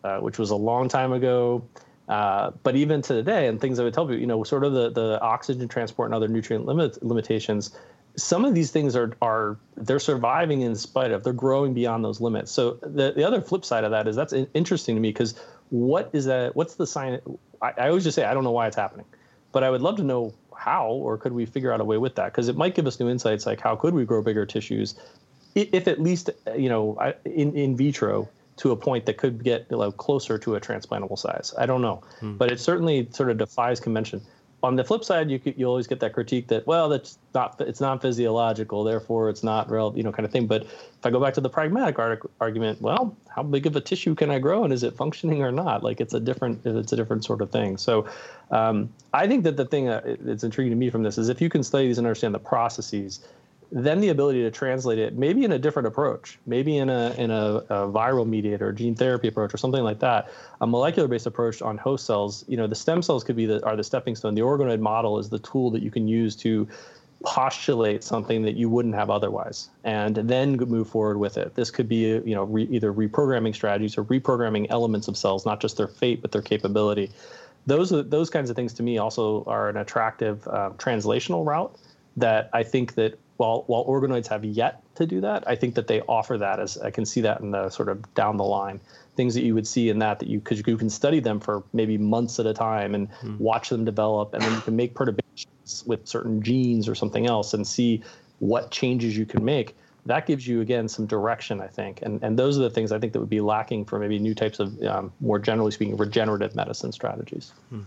uh, 0.05 0.18
which 0.18 0.39
was 0.39 0.51
a 0.51 0.57
long 0.57 0.89
time 0.89 1.12
ago, 1.12 1.64
uh, 2.09 2.53
but 2.62 2.76
even 2.76 3.03
to 3.03 3.14
today, 3.14 3.49
and 3.49 3.61
things 3.61 3.80
I 3.80 3.82
would 3.82 3.95
tell 3.95 4.07
people, 4.07 4.20
you 4.20 4.26
know, 4.26 4.45
sort 4.45 4.62
of 4.62 4.72
the, 4.72 4.91
the 4.91 5.20
oxygen 5.20 5.66
transport 5.66 6.07
and 6.07 6.14
other 6.14 6.28
nutrient 6.28 6.64
limit, 6.64 7.03
limitations, 7.03 7.76
some 8.16 8.44
of 8.44 8.54
these 8.54 8.70
things 8.70 8.96
are 8.96 9.16
are 9.20 9.58
they're 9.76 9.98
surviving 9.98 10.62
in 10.62 10.74
spite 10.74 11.10
of 11.10 11.22
they're 11.22 11.32
growing 11.32 11.74
beyond 11.74 12.04
those 12.04 12.20
limits. 12.20 12.50
So 12.50 12.78
the 12.82 13.12
the 13.14 13.24
other 13.24 13.40
flip 13.40 13.64
side 13.64 13.84
of 13.84 13.90
that 13.90 14.08
is 14.08 14.16
that's 14.16 14.32
interesting 14.32 14.96
to 14.96 15.00
me 15.00 15.10
because 15.10 15.38
what 15.70 16.10
is 16.12 16.24
that? 16.26 16.56
What's 16.56 16.74
the 16.74 16.86
sign? 16.86 17.20
I, 17.60 17.72
I 17.76 17.88
always 17.88 18.04
just 18.04 18.14
say 18.14 18.24
I 18.24 18.34
don't 18.34 18.44
know 18.44 18.52
why 18.52 18.66
it's 18.66 18.76
happening, 18.76 19.06
but 19.52 19.62
I 19.62 19.70
would 19.70 19.82
love 19.82 19.96
to 19.96 20.04
know 20.04 20.34
how, 20.56 20.88
or 20.88 21.18
could 21.18 21.32
we 21.32 21.44
figure 21.44 21.72
out 21.72 21.80
a 21.80 21.84
way 21.84 21.98
with 21.98 22.14
that? 22.16 22.32
Because 22.32 22.48
it 22.48 22.56
might 22.56 22.74
give 22.74 22.86
us 22.86 22.98
new 22.98 23.08
insights, 23.08 23.44
like 23.44 23.60
how 23.60 23.76
could 23.76 23.94
we 23.94 24.04
grow 24.04 24.22
bigger 24.22 24.46
tissues, 24.46 24.94
if 25.54 25.86
at 25.86 26.00
least 26.00 26.30
you 26.56 26.68
know 26.68 26.98
in 27.24 27.54
in 27.54 27.76
vitro 27.76 28.28
to 28.56 28.70
a 28.70 28.76
point 28.76 29.04
that 29.04 29.18
could 29.18 29.44
get 29.44 29.66
you 29.70 29.76
know, 29.76 29.92
closer 29.92 30.38
to 30.38 30.54
a 30.54 30.60
transplantable 30.60 31.18
size. 31.18 31.52
I 31.58 31.66
don't 31.66 31.82
know, 31.82 32.02
hmm. 32.20 32.38
but 32.38 32.50
it 32.50 32.58
certainly 32.58 33.06
sort 33.12 33.30
of 33.30 33.36
defies 33.36 33.80
convention 33.80 34.22
on 34.66 34.74
the 34.74 34.82
flip 34.82 35.04
side, 35.04 35.30
you 35.30 35.40
you 35.56 35.64
always 35.66 35.86
get 35.86 36.00
that 36.00 36.12
critique 36.12 36.48
that 36.48 36.66
well, 36.66 36.88
that's 36.88 37.18
not 37.34 37.60
it's 37.60 37.80
not 37.80 38.02
physiological, 38.02 38.82
therefore 38.82 39.30
it's 39.30 39.44
not 39.44 39.70
real, 39.70 39.92
you 39.96 40.02
know, 40.02 40.10
kind 40.10 40.26
of 40.26 40.32
thing. 40.32 40.48
But 40.48 40.64
if 40.64 41.04
I 41.04 41.10
go 41.10 41.20
back 41.20 41.34
to 41.34 41.40
the 41.40 41.48
pragmatic 41.48 41.96
argument, 42.40 42.82
well, 42.82 43.16
how 43.28 43.44
big 43.44 43.66
of 43.66 43.76
a 43.76 43.80
tissue 43.80 44.16
can 44.16 44.28
I 44.28 44.40
grow, 44.40 44.64
and 44.64 44.72
is 44.72 44.82
it 44.82 44.96
functioning 44.96 45.42
or 45.42 45.52
not? 45.52 45.84
Like 45.84 46.00
it's 46.00 46.14
a 46.14 46.20
different 46.20 46.66
it's 46.66 46.92
a 46.92 46.96
different 46.96 47.24
sort 47.24 47.42
of 47.42 47.50
thing. 47.52 47.76
So 47.76 48.08
um, 48.50 48.92
I 49.14 49.28
think 49.28 49.44
that 49.44 49.56
the 49.56 49.66
thing 49.66 49.86
that's 49.86 50.42
intriguing 50.42 50.72
to 50.72 50.76
me 50.76 50.90
from 50.90 51.04
this 51.04 51.16
is 51.16 51.28
if 51.28 51.40
you 51.40 51.48
can 51.48 51.62
study 51.62 51.86
these 51.86 51.98
and 51.98 52.06
understand 52.06 52.34
the 52.34 52.40
processes, 52.40 53.20
then 53.72 54.00
the 54.00 54.08
ability 54.08 54.42
to 54.42 54.50
translate 54.50 54.98
it 54.98 55.16
maybe 55.16 55.44
in 55.44 55.52
a 55.52 55.58
different 55.58 55.88
approach 55.88 56.38
maybe 56.46 56.76
in 56.76 56.88
a 56.88 57.12
in 57.18 57.30
a, 57.30 57.56
a 57.68 57.90
viral 57.90 58.26
mediator 58.26 58.72
gene 58.72 58.94
therapy 58.94 59.28
approach 59.28 59.52
or 59.52 59.56
something 59.56 59.82
like 59.82 59.98
that 59.98 60.28
a 60.60 60.66
molecular 60.66 61.08
based 61.08 61.26
approach 61.26 61.62
on 61.62 61.76
host 61.76 62.06
cells. 62.06 62.44
You 62.48 62.56
know 62.56 62.66
the 62.66 62.74
stem 62.74 63.02
cells 63.02 63.24
could 63.24 63.36
be 63.36 63.46
the 63.46 63.64
are 63.64 63.76
the 63.76 63.84
stepping 63.84 64.16
stone. 64.16 64.34
The 64.34 64.42
organoid 64.42 64.80
model 64.80 65.18
is 65.18 65.28
the 65.28 65.38
tool 65.38 65.70
that 65.70 65.82
you 65.82 65.90
can 65.90 66.08
use 66.08 66.36
to 66.36 66.68
postulate 67.24 68.04
something 68.04 68.42
that 68.42 68.56
you 68.56 68.68
wouldn't 68.68 68.94
have 68.94 69.08
otherwise 69.10 69.70
and 69.84 70.16
then 70.16 70.56
move 70.56 70.88
forward 70.88 71.18
with 71.18 71.36
it. 71.36 71.54
This 71.54 71.70
could 71.70 71.88
be 71.88 72.02
you 72.04 72.34
know 72.34 72.44
re, 72.44 72.64
either 72.70 72.92
reprogramming 72.92 73.54
strategies 73.54 73.98
or 73.98 74.04
reprogramming 74.04 74.66
elements 74.70 75.08
of 75.08 75.16
cells 75.16 75.44
not 75.44 75.60
just 75.60 75.76
their 75.76 75.88
fate 75.88 76.22
but 76.22 76.32
their 76.32 76.42
capability. 76.42 77.10
Those 77.66 77.92
are, 77.92 78.02
those 78.02 78.30
kinds 78.30 78.48
of 78.48 78.54
things 78.54 78.72
to 78.74 78.82
me 78.82 78.98
also 78.98 79.42
are 79.46 79.68
an 79.68 79.76
attractive 79.76 80.46
uh, 80.46 80.70
translational 80.76 81.44
route 81.44 81.74
that 82.16 82.48
I 82.52 82.62
think 82.62 82.94
that 82.94 83.18
while 83.37 83.64
while 83.66 83.84
organoids 83.84 84.28
have 84.28 84.45
yet 84.45 84.82
to 84.97 85.07
do 85.07 85.20
that, 85.20 85.45
I 85.47 85.57
think 85.57 85.74
that 85.74 85.87
they 85.87 86.01
offer 86.03 86.39
that 86.39 86.61
as 86.61 86.78
I 86.78 86.91
can 86.91 87.05
see 87.05 87.22
that 87.22 87.41
in 87.41 87.51
the 87.51 87.70
sort 87.70 87.89
of 87.89 88.14
down 88.14 88.37
the 88.37 88.45
line 88.45 88.80
things 89.16 89.34
that 89.34 89.43
you 89.43 89.55
would 89.55 89.66
see 89.66 89.89
in 89.89 89.99
that 89.99 90.18
that 90.20 90.28
you 90.28 90.39
because 90.39 90.62
you 90.64 90.76
can 90.76 90.91
study 90.91 91.20
them 91.20 91.41
for 91.41 91.64
maybe 91.72 91.99
months 91.99 92.39
at 92.39 92.47
a 92.47 92.55
time 92.55 92.95
and 92.95 93.11
mm. 93.22 93.39
watch 93.39 93.70
them 93.70 93.84
develop, 93.84 94.34
and 94.34 94.43
then 94.43 94.53
you 94.53 94.61
can 94.61 94.76
make 94.76 94.95
perturbations 94.95 95.82
with 95.87 96.07
certain 96.07 96.43
genes 96.43 96.89
or 96.89 96.95
something 96.95 97.26
else 97.26 97.55
and 97.55 97.66
see 97.66 98.03
what 98.39 98.70
changes 98.70 99.16
you 99.16 99.26
can 99.26 99.45
make. 99.45 99.74
That 100.05 100.26
gives 100.26 100.47
you 100.47 100.61
again 100.61 100.89
some 100.89 101.07
direction, 101.07 101.61
I 101.61 101.66
think, 101.66 102.03
and 102.03 102.22
and 102.22 102.39
those 102.39 102.59
are 102.59 102.62
the 102.62 102.70
things 102.70 102.93
I 102.93 102.99
think 102.99 103.12
that 103.14 103.20
would 103.20 103.30
be 103.30 103.41
lacking 103.41 103.87
for 103.87 103.99
maybe 103.99 104.18
new 104.18 104.34
types 104.34 104.61
of 104.61 104.80
um, 104.82 105.12
more 105.20 105.39
generally 105.39 105.72
speaking 105.72 105.97
regenerative 105.97 106.55
medicine 106.55 106.93
strategies. 106.93 107.53
Mm. 107.72 107.84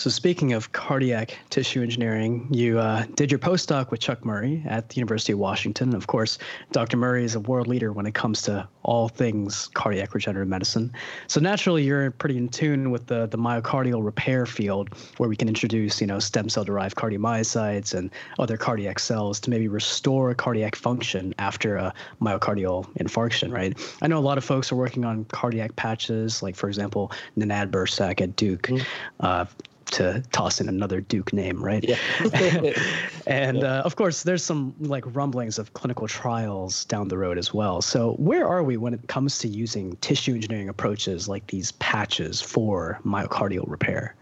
So, 0.00 0.08
speaking 0.08 0.54
of 0.54 0.72
cardiac 0.72 1.38
tissue 1.50 1.82
engineering, 1.82 2.48
you 2.50 2.78
uh, 2.78 3.04
did 3.16 3.30
your 3.30 3.38
postdoc 3.38 3.90
with 3.90 4.00
Chuck 4.00 4.24
Murry 4.24 4.62
at 4.66 4.88
the 4.88 4.94
University 4.94 5.34
of 5.34 5.38
Washington. 5.38 5.94
Of 5.94 6.06
course, 6.06 6.38
Dr. 6.72 6.96
Murry 6.96 7.22
is 7.22 7.34
a 7.34 7.40
world 7.40 7.66
leader 7.66 7.92
when 7.92 8.06
it 8.06 8.14
comes 8.14 8.40
to 8.44 8.66
all 8.82 9.10
things 9.10 9.68
cardiac 9.74 10.14
regenerative 10.14 10.48
medicine. 10.48 10.90
So, 11.26 11.38
naturally, 11.38 11.82
you're 11.82 12.12
pretty 12.12 12.38
in 12.38 12.48
tune 12.48 12.90
with 12.90 13.08
the, 13.08 13.26
the 13.26 13.36
myocardial 13.36 14.02
repair 14.02 14.46
field, 14.46 14.88
where 15.18 15.28
we 15.28 15.36
can 15.36 15.48
introduce, 15.48 16.00
you 16.00 16.06
know, 16.06 16.18
stem 16.18 16.48
cell 16.48 16.64
derived 16.64 16.96
cardiomyocytes 16.96 17.92
and 17.92 18.10
other 18.38 18.56
cardiac 18.56 19.00
cells 19.00 19.38
to 19.40 19.50
maybe 19.50 19.68
restore 19.68 20.32
cardiac 20.34 20.76
function 20.76 21.34
after 21.38 21.76
a 21.76 21.92
myocardial 22.22 22.90
infarction, 22.96 23.52
right? 23.52 23.78
I 24.00 24.06
know 24.06 24.16
a 24.16 24.20
lot 24.20 24.38
of 24.38 24.44
folks 24.44 24.72
are 24.72 24.76
working 24.76 25.04
on 25.04 25.26
cardiac 25.26 25.76
patches, 25.76 26.42
like, 26.42 26.56
for 26.56 26.68
example, 26.68 27.12
Nenad 27.36 27.70
Bursac 27.70 28.22
at 28.22 28.34
Duke. 28.34 28.62
Mm-hmm. 28.62 28.86
Uh, 29.20 29.44
to 29.92 30.22
toss 30.32 30.60
in 30.60 30.68
another 30.68 31.00
Duke 31.00 31.32
name, 31.32 31.62
right? 31.62 31.84
Yeah. 31.84 31.96
and 33.26 33.58
yeah. 33.58 33.78
Uh, 33.78 33.82
of 33.82 33.96
course, 33.96 34.22
there's 34.22 34.44
some 34.44 34.74
like 34.80 35.04
rumblings 35.14 35.58
of 35.58 35.72
clinical 35.74 36.08
trials 36.08 36.84
down 36.86 37.08
the 37.08 37.18
road 37.18 37.38
as 37.38 37.52
well. 37.52 37.82
So 37.82 38.12
where 38.14 38.46
are 38.46 38.62
we 38.62 38.76
when 38.76 38.94
it 38.94 39.08
comes 39.08 39.38
to 39.38 39.48
using 39.48 39.96
tissue 39.96 40.34
engineering 40.34 40.68
approaches 40.68 41.28
like 41.28 41.46
these 41.48 41.72
patches 41.72 42.40
for 42.40 43.00
myocardial 43.04 43.64
repair? 43.66 44.14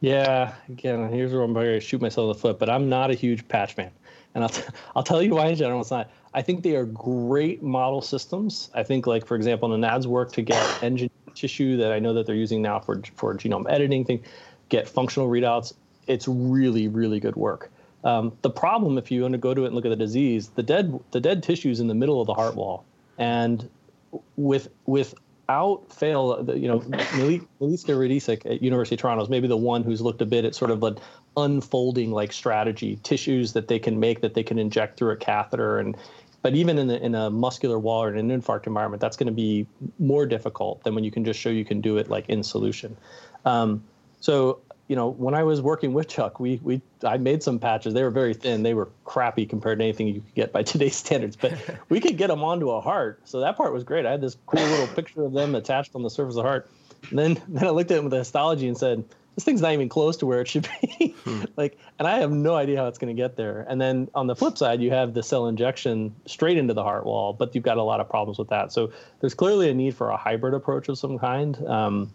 Yeah, 0.00 0.54
again, 0.68 1.10
here's 1.10 1.32
where 1.32 1.42
I'm 1.42 1.52
going 1.52 1.66
to 1.66 1.80
shoot 1.80 2.00
myself 2.00 2.24
in 2.24 2.28
the 2.28 2.38
foot, 2.38 2.58
but 2.58 2.70
I'm 2.70 2.88
not 2.88 3.10
a 3.10 3.14
huge 3.14 3.46
patch 3.48 3.74
fan. 3.74 3.90
And 4.34 4.44
I'll, 4.44 4.50
t- 4.50 4.62
I'll 4.96 5.02
tell 5.02 5.22
you 5.22 5.34
why 5.34 5.48
in 5.48 5.56
general 5.56 5.80
it's 5.80 5.90
not. 5.90 6.10
I 6.32 6.42
think 6.42 6.62
they 6.62 6.76
are 6.76 6.86
great 6.86 7.62
model 7.62 8.00
systems. 8.00 8.70
I 8.72 8.82
think, 8.82 9.06
like, 9.06 9.26
for 9.26 9.34
example, 9.34 9.68
Nenad's 9.68 10.06
work 10.06 10.32
to 10.32 10.42
get 10.42 10.82
engineered 10.82 11.10
tissue 11.34 11.76
that 11.76 11.92
I 11.92 11.98
know 11.98 12.14
that 12.14 12.26
they're 12.26 12.34
using 12.34 12.62
now 12.62 12.78
for, 12.78 13.02
for 13.14 13.34
genome 13.34 13.70
editing 13.70 14.04
thing 14.04 14.22
get 14.70 14.88
functional 14.88 15.28
readouts. 15.28 15.74
It's 16.06 16.26
really, 16.26 16.88
really 16.88 17.20
good 17.20 17.36
work. 17.36 17.70
Um, 18.02 18.32
the 18.40 18.50
problem, 18.50 18.96
if 18.96 19.10
you 19.10 19.22
want 19.22 19.32
to 19.32 19.38
go 19.38 19.52
to 19.52 19.64
it 19.64 19.66
and 19.66 19.74
look 19.74 19.84
at 19.84 19.90
the 19.90 19.96
disease, 19.96 20.48
the 20.48 20.62
dead 20.62 20.98
the 21.10 21.20
dead 21.20 21.42
tissue 21.42 21.70
is 21.70 21.80
in 21.80 21.86
the 21.86 21.94
middle 21.94 22.20
of 22.20 22.26
the 22.26 22.34
heart 22.34 22.56
wall, 22.56 22.84
and 23.18 23.68
with 24.36 24.68
without 24.86 25.82
fail, 25.92 26.42
you 26.56 26.66
know, 26.66 26.80
Milica 26.80 27.46
Radisic 27.60 28.46
at 28.46 28.62
University 28.62 28.94
of 28.94 29.02
Toronto 29.02 29.22
is 29.22 29.28
maybe 29.28 29.48
the 29.48 29.56
one 29.56 29.82
who's 29.82 30.00
looked 30.00 30.22
a 30.22 30.26
bit 30.26 30.46
at 30.46 30.54
sort 30.54 30.70
of 30.70 30.82
an 30.82 30.96
unfolding 31.36 32.10
like 32.10 32.32
strategy, 32.32 32.98
tissues 33.02 33.52
that 33.52 33.68
they 33.68 33.78
can 33.78 34.00
make 34.00 34.22
that 34.22 34.32
they 34.32 34.42
can 34.42 34.58
inject 34.58 34.98
through 34.98 35.10
a 35.10 35.16
catheter 35.16 35.78
and 35.78 35.96
but 36.42 36.54
even 36.54 36.78
in, 36.78 36.86
the, 36.86 37.02
in 37.04 37.14
a 37.14 37.30
muscular 37.30 37.78
wall 37.78 38.02
or 38.02 38.14
in 38.14 38.30
an 38.30 38.40
infarct 38.40 38.66
environment, 38.66 39.00
that's 39.00 39.16
going 39.16 39.26
to 39.26 39.32
be 39.32 39.66
more 39.98 40.24
difficult 40.24 40.82
than 40.84 40.94
when 40.94 41.04
you 41.04 41.10
can 41.10 41.24
just 41.24 41.38
show 41.38 41.50
you 41.50 41.64
can 41.64 41.80
do 41.80 41.98
it 41.98 42.08
like 42.08 42.28
in 42.28 42.42
solution. 42.42 42.96
Um, 43.44 43.82
so 44.20 44.60
you 44.90 44.96
know, 44.96 45.08
when 45.08 45.34
I 45.34 45.44
was 45.44 45.62
working 45.62 45.92
with 45.92 46.08
Chuck, 46.08 46.40
we 46.40 46.60
we 46.64 46.82
I 47.04 47.16
made 47.16 47.44
some 47.44 47.60
patches. 47.60 47.94
They 47.94 48.02
were 48.02 48.10
very 48.10 48.34
thin. 48.34 48.64
They 48.64 48.74
were 48.74 48.88
crappy 49.04 49.46
compared 49.46 49.78
to 49.78 49.84
anything 49.84 50.08
you 50.08 50.14
could 50.14 50.34
get 50.34 50.52
by 50.52 50.62
today's 50.64 50.96
standards. 50.96 51.36
But 51.36 51.54
we 51.88 52.00
could 52.00 52.16
get 52.16 52.26
them 52.26 52.42
onto 52.42 52.70
a 52.70 52.80
heart, 52.80 53.20
so 53.24 53.38
that 53.38 53.56
part 53.56 53.72
was 53.72 53.84
great. 53.84 54.04
I 54.04 54.10
had 54.10 54.20
this 54.20 54.36
cool 54.46 54.60
little 54.60 54.86
picture 54.96 55.24
of 55.24 55.32
them 55.32 55.54
attached 55.54 55.94
on 55.94 56.02
the 56.02 56.10
surface 56.10 56.32
of 56.32 56.42
the 56.42 56.48
heart. 56.48 56.68
And 57.08 57.18
then 57.18 57.40
then 57.48 57.66
I 57.66 57.70
looked 57.70 57.92
at 57.92 57.98
it 57.98 58.02
with 58.02 58.10
the 58.10 58.18
histology 58.18 58.66
and 58.66 58.76
said, 58.76 59.04
this 59.36 59.44
thing's 59.44 59.62
not 59.62 59.72
even 59.72 59.88
close 59.88 60.16
to 60.18 60.26
where 60.26 60.40
it 60.40 60.48
should 60.48 60.68
be. 60.82 61.14
Hmm. 61.24 61.44
like, 61.56 61.78
and 61.98 62.08
I 62.08 62.18
have 62.18 62.32
no 62.32 62.56
idea 62.56 62.78
how 62.78 62.88
it's 62.88 62.98
going 62.98 63.14
to 63.14 63.22
get 63.22 63.36
there. 63.36 63.64
And 63.68 63.80
then 63.80 64.08
on 64.12 64.26
the 64.26 64.34
flip 64.34 64.58
side, 64.58 64.82
you 64.82 64.90
have 64.90 65.14
the 65.14 65.22
cell 65.22 65.46
injection 65.46 66.16
straight 66.26 66.58
into 66.58 66.74
the 66.74 66.82
heart 66.82 67.06
wall, 67.06 67.32
but 67.32 67.54
you've 67.54 67.62
got 67.62 67.76
a 67.76 67.82
lot 67.82 68.00
of 68.00 68.08
problems 68.08 68.38
with 68.38 68.48
that. 68.48 68.72
So 68.72 68.92
there's 69.20 69.34
clearly 69.34 69.70
a 69.70 69.74
need 69.74 69.94
for 69.94 70.10
a 70.10 70.16
hybrid 70.16 70.52
approach 70.52 70.88
of 70.88 70.98
some 70.98 71.16
kind. 71.18 71.56
Um, 71.64 72.12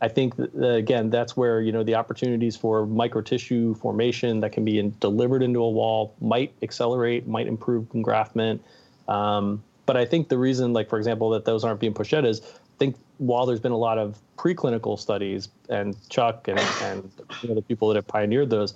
I 0.00 0.08
think 0.08 0.36
that, 0.36 0.74
again 0.74 1.10
that's 1.10 1.36
where 1.36 1.60
you 1.60 1.72
know 1.72 1.82
the 1.82 1.94
opportunities 1.94 2.56
for 2.56 2.86
microtissue 2.86 3.76
formation 3.78 4.40
that 4.40 4.52
can 4.52 4.64
be 4.64 4.78
in, 4.78 4.94
delivered 5.00 5.42
into 5.42 5.62
a 5.62 5.70
wall 5.70 6.14
might 6.20 6.52
accelerate, 6.62 7.26
might 7.26 7.46
improve 7.46 7.88
engraftment. 7.90 8.60
Um, 9.08 9.62
but 9.86 9.96
I 9.96 10.04
think 10.04 10.28
the 10.28 10.38
reason, 10.38 10.72
like 10.72 10.88
for 10.88 10.98
example, 10.98 11.30
that 11.30 11.44
those 11.44 11.64
aren't 11.64 11.80
being 11.80 11.94
pushed 11.94 12.12
yet 12.12 12.24
is 12.24 12.40
I 12.40 12.78
think 12.78 12.96
while 13.18 13.46
there's 13.46 13.60
been 13.60 13.72
a 13.72 13.78
lot 13.78 13.98
of 13.98 14.18
preclinical 14.36 14.98
studies 14.98 15.48
and 15.68 15.96
Chuck 16.08 16.48
and, 16.48 16.58
and 16.82 17.10
you 17.42 17.48
know, 17.48 17.54
the 17.54 17.62
people 17.62 17.88
that 17.88 17.94
have 17.94 18.06
pioneered 18.06 18.50
those, 18.50 18.74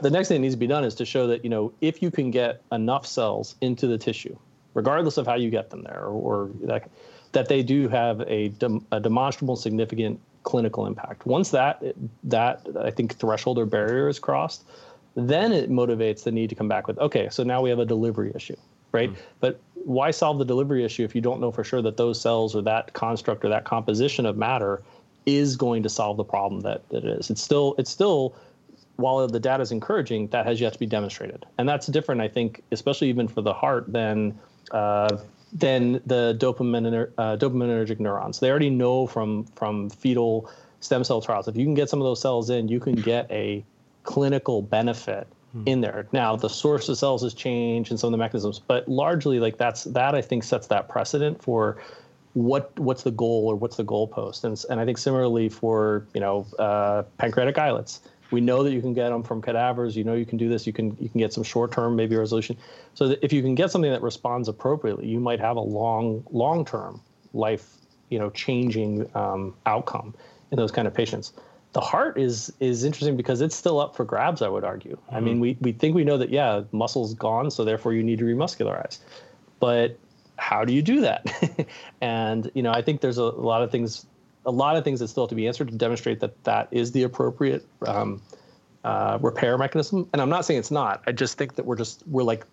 the 0.00 0.10
next 0.10 0.28
thing 0.28 0.36
that 0.36 0.42
needs 0.42 0.54
to 0.54 0.58
be 0.58 0.66
done 0.66 0.84
is 0.84 0.94
to 0.96 1.04
show 1.04 1.26
that 1.26 1.42
you 1.44 1.50
know 1.50 1.72
if 1.80 2.02
you 2.02 2.10
can 2.10 2.30
get 2.30 2.62
enough 2.72 3.06
cells 3.06 3.56
into 3.60 3.86
the 3.86 3.98
tissue, 3.98 4.36
regardless 4.74 5.16
of 5.16 5.26
how 5.26 5.34
you 5.34 5.50
get 5.50 5.70
them 5.70 5.82
there, 5.82 6.04
or, 6.04 6.44
or 6.46 6.50
that, 6.62 6.90
that 7.32 7.48
they 7.48 7.62
do 7.62 7.88
have 7.88 8.20
a, 8.22 8.52
a 8.92 9.00
demonstrable 9.00 9.56
significant 9.56 10.20
clinical 10.46 10.86
impact. 10.86 11.26
Once 11.26 11.50
that 11.50 11.82
that 12.24 12.66
I 12.80 12.90
think 12.90 13.16
threshold 13.16 13.58
or 13.58 13.66
barrier 13.66 14.08
is 14.08 14.18
crossed, 14.18 14.64
then 15.16 15.52
it 15.52 15.68
motivates 15.70 16.22
the 16.22 16.30
need 16.30 16.48
to 16.50 16.54
come 16.54 16.68
back 16.68 16.86
with 16.86 16.98
okay, 16.98 17.28
so 17.30 17.42
now 17.42 17.60
we 17.60 17.68
have 17.68 17.80
a 17.80 17.84
delivery 17.84 18.32
issue, 18.34 18.56
right? 18.92 19.10
Mm. 19.10 19.16
But 19.40 19.60
why 19.74 20.12
solve 20.12 20.38
the 20.38 20.44
delivery 20.44 20.84
issue 20.84 21.04
if 21.04 21.14
you 21.14 21.20
don't 21.20 21.40
know 21.40 21.50
for 21.50 21.64
sure 21.64 21.82
that 21.82 21.96
those 21.96 22.20
cells 22.20 22.56
or 22.56 22.62
that 22.62 22.92
construct 22.92 23.44
or 23.44 23.48
that 23.48 23.64
composition 23.64 24.24
of 24.24 24.36
matter 24.36 24.82
is 25.26 25.56
going 25.56 25.82
to 25.82 25.88
solve 25.88 26.16
the 26.16 26.24
problem 26.24 26.60
that, 26.62 26.88
that 26.90 27.04
it 27.04 27.18
is? 27.18 27.28
It's 27.28 27.42
still 27.42 27.74
it's 27.76 27.90
still 27.90 28.36
while 28.96 29.26
the 29.26 29.40
data 29.40 29.62
is 29.62 29.72
encouraging, 29.72 30.28
that 30.28 30.46
has 30.46 30.58
yet 30.58 30.72
to 30.72 30.78
be 30.78 30.86
demonstrated, 30.86 31.44
and 31.58 31.68
that's 31.68 31.86
different, 31.88 32.20
I 32.22 32.28
think, 32.28 32.62
especially 32.70 33.08
even 33.08 33.28
for 33.28 33.42
the 33.42 33.52
heart 33.52 33.92
than 33.92 34.38
uh, 34.70 35.18
than 35.58 36.00
the 36.04 36.36
dopamine 36.38 37.10
uh, 37.16 37.36
dopaminergic 37.36 37.98
neurons. 37.98 38.40
They 38.40 38.50
already 38.50 38.70
know 38.70 39.06
from 39.06 39.44
from 39.56 39.90
fetal 39.90 40.50
stem 40.80 41.02
cell 41.02 41.20
trials 41.20 41.48
if 41.48 41.56
you 41.56 41.64
can 41.64 41.74
get 41.74 41.88
some 41.88 42.00
of 42.00 42.04
those 42.04 42.20
cells 42.20 42.50
in, 42.50 42.68
you 42.68 42.78
can 42.78 42.94
get 42.94 43.30
a 43.30 43.64
clinical 44.02 44.62
benefit 44.62 45.26
hmm. 45.52 45.62
in 45.66 45.80
there. 45.80 46.06
Now 46.12 46.36
the 46.36 46.48
source 46.48 46.88
of 46.88 46.98
cells 46.98 47.22
has 47.22 47.34
changed 47.34 47.90
and 47.90 47.98
some 47.98 48.08
of 48.08 48.12
the 48.12 48.18
mechanisms, 48.18 48.58
but 48.58 48.88
largely 48.88 49.40
like 49.40 49.56
that's 49.56 49.84
that 49.84 50.14
I 50.14 50.20
think 50.20 50.44
sets 50.44 50.66
that 50.68 50.88
precedent 50.88 51.42
for 51.42 51.78
what 52.34 52.78
what's 52.78 53.02
the 53.02 53.10
goal 53.10 53.46
or 53.46 53.56
what's 53.56 53.76
the 53.76 53.84
goalpost. 53.84 54.44
And 54.44 54.62
and 54.70 54.78
I 54.80 54.84
think 54.84 54.98
similarly 54.98 55.48
for 55.48 56.06
you 56.12 56.20
know 56.20 56.46
uh, 56.58 57.04
pancreatic 57.18 57.56
islets 57.56 58.00
we 58.30 58.40
know 58.40 58.62
that 58.62 58.72
you 58.72 58.80
can 58.80 58.94
get 58.94 59.10
them 59.10 59.22
from 59.22 59.40
cadavers. 59.40 59.96
You 59.96 60.04
know 60.04 60.14
you 60.14 60.26
can 60.26 60.38
do 60.38 60.48
this. 60.48 60.66
You 60.66 60.72
can 60.72 60.96
you 61.00 61.08
can 61.08 61.18
get 61.18 61.32
some 61.32 61.42
short 61.42 61.72
term 61.72 61.96
maybe 61.96 62.16
resolution. 62.16 62.56
So 62.94 63.08
that 63.08 63.24
if 63.24 63.32
you 63.32 63.42
can 63.42 63.54
get 63.54 63.70
something 63.70 63.90
that 63.90 64.02
responds 64.02 64.48
appropriately, 64.48 65.06
you 65.06 65.20
might 65.20 65.40
have 65.40 65.56
a 65.56 65.60
long 65.60 66.24
long 66.30 66.64
term 66.64 67.00
life 67.32 67.76
you 68.08 68.18
know 68.18 68.30
changing 68.30 69.08
um, 69.14 69.54
outcome 69.66 70.14
in 70.50 70.56
those 70.56 70.70
kind 70.70 70.86
of 70.86 70.94
patients. 70.94 71.32
The 71.72 71.80
heart 71.80 72.18
is 72.18 72.52
is 72.60 72.84
interesting 72.84 73.16
because 73.16 73.40
it's 73.40 73.54
still 73.54 73.80
up 73.80 73.96
for 73.96 74.04
grabs. 74.04 74.42
I 74.42 74.48
would 74.48 74.64
argue. 74.64 74.96
Mm-hmm. 74.96 75.14
I 75.14 75.20
mean, 75.20 75.34
mm-hmm. 75.34 75.42
we 75.42 75.58
we 75.60 75.72
think 75.72 75.94
we 75.94 76.04
know 76.04 76.18
that 76.18 76.30
yeah, 76.30 76.62
muscle's 76.72 77.14
gone, 77.14 77.50
so 77.50 77.64
therefore 77.64 77.92
you 77.92 78.02
need 78.02 78.18
to 78.18 78.24
remuscularize, 78.24 78.98
but 79.60 79.98
how 80.38 80.64
do 80.64 80.72
you 80.72 80.82
do 80.82 81.00
that? 81.00 81.66
and 82.00 82.50
you 82.54 82.62
know, 82.62 82.72
I 82.72 82.82
think 82.82 83.00
there's 83.00 83.18
a, 83.18 83.22
a 83.22 83.24
lot 83.24 83.62
of 83.62 83.70
things 83.70 84.06
a 84.46 84.50
lot 84.50 84.76
of 84.76 84.84
things 84.84 85.00
that 85.00 85.08
still 85.08 85.24
have 85.24 85.30
to 85.30 85.34
be 85.34 85.46
answered 85.46 85.68
to 85.68 85.74
demonstrate 85.74 86.20
that 86.20 86.42
that 86.44 86.68
is 86.70 86.92
the 86.92 87.02
appropriate 87.02 87.66
um, 87.86 88.22
uh, 88.84 89.18
repair 89.20 89.58
mechanism. 89.58 90.08
And 90.12 90.22
I'm 90.22 90.30
not 90.30 90.44
saying 90.44 90.60
it's 90.60 90.70
not. 90.70 91.02
I 91.06 91.12
just 91.12 91.36
think 91.36 91.56
that 91.56 91.66
we're 91.66 91.76
just 91.76 92.04
we're 92.06 92.22
like 92.22 92.46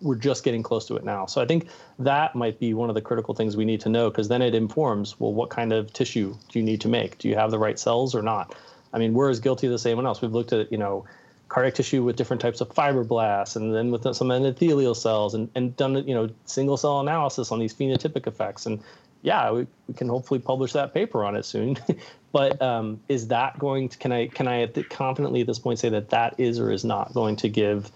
we're 0.00 0.14
just 0.14 0.44
getting 0.44 0.62
close 0.62 0.86
to 0.86 0.96
it 0.96 1.04
now. 1.04 1.26
So 1.26 1.40
I 1.40 1.46
think 1.46 1.68
that 1.98 2.36
might 2.36 2.60
be 2.60 2.72
one 2.74 2.88
of 2.88 2.94
the 2.94 3.00
critical 3.00 3.34
things 3.34 3.56
we 3.56 3.64
need 3.64 3.80
to 3.80 3.88
know 3.88 4.10
because 4.10 4.28
then 4.28 4.42
it 4.42 4.54
informs 4.54 5.18
well 5.18 5.32
what 5.32 5.50
kind 5.50 5.72
of 5.72 5.92
tissue 5.92 6.36
do 6.50 6.58
you 6.58 6.64
need 6.64 6.80
to 6.82 6.88
make? 6.88 7.18
Do 7.18 7.28
you 7.28 7.34
have 7.34 7.50
the 7.50 7.58
right 7.58 7.78
cells 7.78 8.14
or 8.14 8.22
not? 8.22 8.54
I 8.92 8.98
mean, 8.98 9.14
we're 9.14 9.30
as 9.30 9.40
guilty 9.40 9.66
as 9.66 9.84
anyone 9.84 10.06
else. 10.06 10.20
We've 10.20 10.32
looked 10.32 10.52
at 10.52 10.70
you 10.70 10.78
know 10.78 11.06
cardiac 11.48 11.74
tissue 11.74 12.04
with 12.04 12.16
different 12.16 12.42
types 12.42 12.60
of 12.60 12.68
fibroblasts 12.68 13.56
and 13.56 13.74
then 13.74 13.90
with 13.90 14.02
some 14.14 14.28
endothelial 14.28 14.94
cells 14.94 15.32
and, 15.34 15.48
and 15.54 15.74
done 15.76 16.06
you 16.06 16.14
know 16.14 16.28
single 16.44 16.76
cell 16.76 17.00
analysis 17.00 17.50
on 17.50 17.58
these 17.58 17.74
phenotypic 17.74 18.26
effects 18.26 18.66
and 18.66 18.82
yeah, 19.22 19.50
we, 19.50 19.66
we 19.86 19.94
can 19.94 20.08
hopefully 20.08 20.40
publish 20.40 20.72
that 20.72 20.94
paper 20.94 21.24
on 21.24 21.34
it 21.36 21.44
soon. 21.44 21.76
but 22.32 22.60
um, 22.62 23.00
is 23.08 23.28
that 23.28 23.58
going 23.58 23.88
to, 23.88 23.98
can 23.98 24.12
I, 24.12 24.28
can 24.28 24.46
I 24.46 24.66
confidently 24.66 25.40
at 25.40 25.46
this 25.46 25.58
point 25.58 25.78
say 25.78 25.88
that 25.88 26.10
that 26.10 26.38
is 26.38 26.58
or 26.58 26.70
is 26.70 26.84
not 26.84 27.12
going 27.14 27.36
to 27.36 27.48
give, 27.48 27.90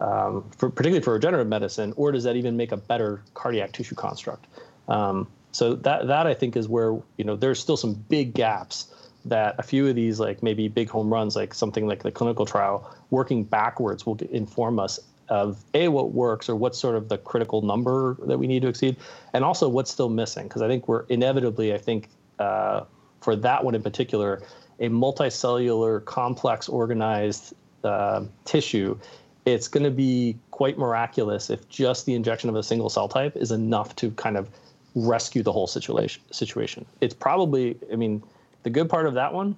um, 0.00 0.48
for, 0.56 0.70
particularly 0.70 1.02
for 1.02 1.14
regenerative 1.14 1.48
medicine, 1.48 1.92
or 1.96 2.12
does 2.12 2.24
that 2.24 2.36
even 2.36 2.56
make 2.56 2.72
a 2.72 2.76
better 2.76 3.22
cardiac 3.34 3.72
tissue 3.72 3.94
construct? 3.94 4.46
Um, 4.88 5.26
so 5.52 5.74
that, 5.74 6.06
that 6.06 6.26
I 6.26 6.34
think 6.34 6.56
is 6.56 6.68
where, 6.68 6.92
you 7.16 7.24
know, 7.24 7.34
there's 7.34 7.58
still 7.58 7.76
some 7.76 7.94
big 7.94 8.34
gaps 8.34 8.94
that 9.24 9.56
a 9.58 9.62
few 9.62 9.86
of 9.88 9.94
these, 9.94 10.20
like 10.20 10.42
maybe 10.42 10.68
big 10.68 10.88
home 10.88 11.12
runs, 11.12 11.34
like 11.34 11.52
something 11.52 11.86
like 11.86 12.02
the 12.02 12.12
clinical 12.12 12.46
trial, 12.46 12.94
working 13.10 13.44
backwards 13.44 14.06
will 14.06 14.18
inform 14.30 14.78
us 14.78 15.00
of 15.28 15.62
a 15.74 15.88
what 15.88 16.12
works 16.12 16.48
or 16.48 16.56
what's 16.56 16.78
sort 16.78 16.96
of 16.96 17.08
the 17.08 17.18
critical 17.18 17.62
number 17.62 18.16
that 18.26 18.38
we 18.38 18.46
need 18.46 18.62
to 18.62 18.68
exceed, 18.68 18.96
and 19.32 19.44
also 19.44 19.68
what's 19.68 19.90
still 19.90 20.08
missing. 20.08 20.48
Because 20.48 20.62
I 20.62 20.68
think 20.68 20.88
we're 20.88 21.04
inevitably, 21.08 21.74
I 21.74 21.78
think 21.78 22.08
uh, 22.38 22.84
for 23.20 23.36
that 23.36 23.64
one 23.64 23.74
in 23.74 23.82
particular, 23.82 24.42
a 24.80 24.88
multicellular, 24.88 26.04
complex, 26.04 26.68
organized 26.68 27.54
uh, 27.84 28.24
tissue. 28.44 28.98
It's 29.44 29.68
going 29.68 29.84
to 29.84 29.90
be 29.90 30.36
quite 30.50 30.76
miraculous 30.76 31.48
if 31.48 31.68
just 31.68 32.04
the 32.04 32.14
injection 32.14 32.50
of 32.50 32.56
a 32.56 32.62
single 32.62 32.90
cell 32.90 33.08
type 33.08 33.34
is 33.36 33.50
enough 33.50 33.96
to 33.96 34.10
kind 34.12 34.36
of 34.36 34.50
rescue 34.94 35.42
the 35.42 35.52
whole 35.52 35.66
situation. 35.66 36.22
Situation. 36.30 36.84
It's 37.00 37.14
probably, 37.14 37.78
I 37.90 37.96
mean, 37.96 38.22
the 38.62 38.70
good 38.70 38.90
part 38.90 39.06
of 39.06 39.14
that 39.14 39.32
one, 39.32 39.56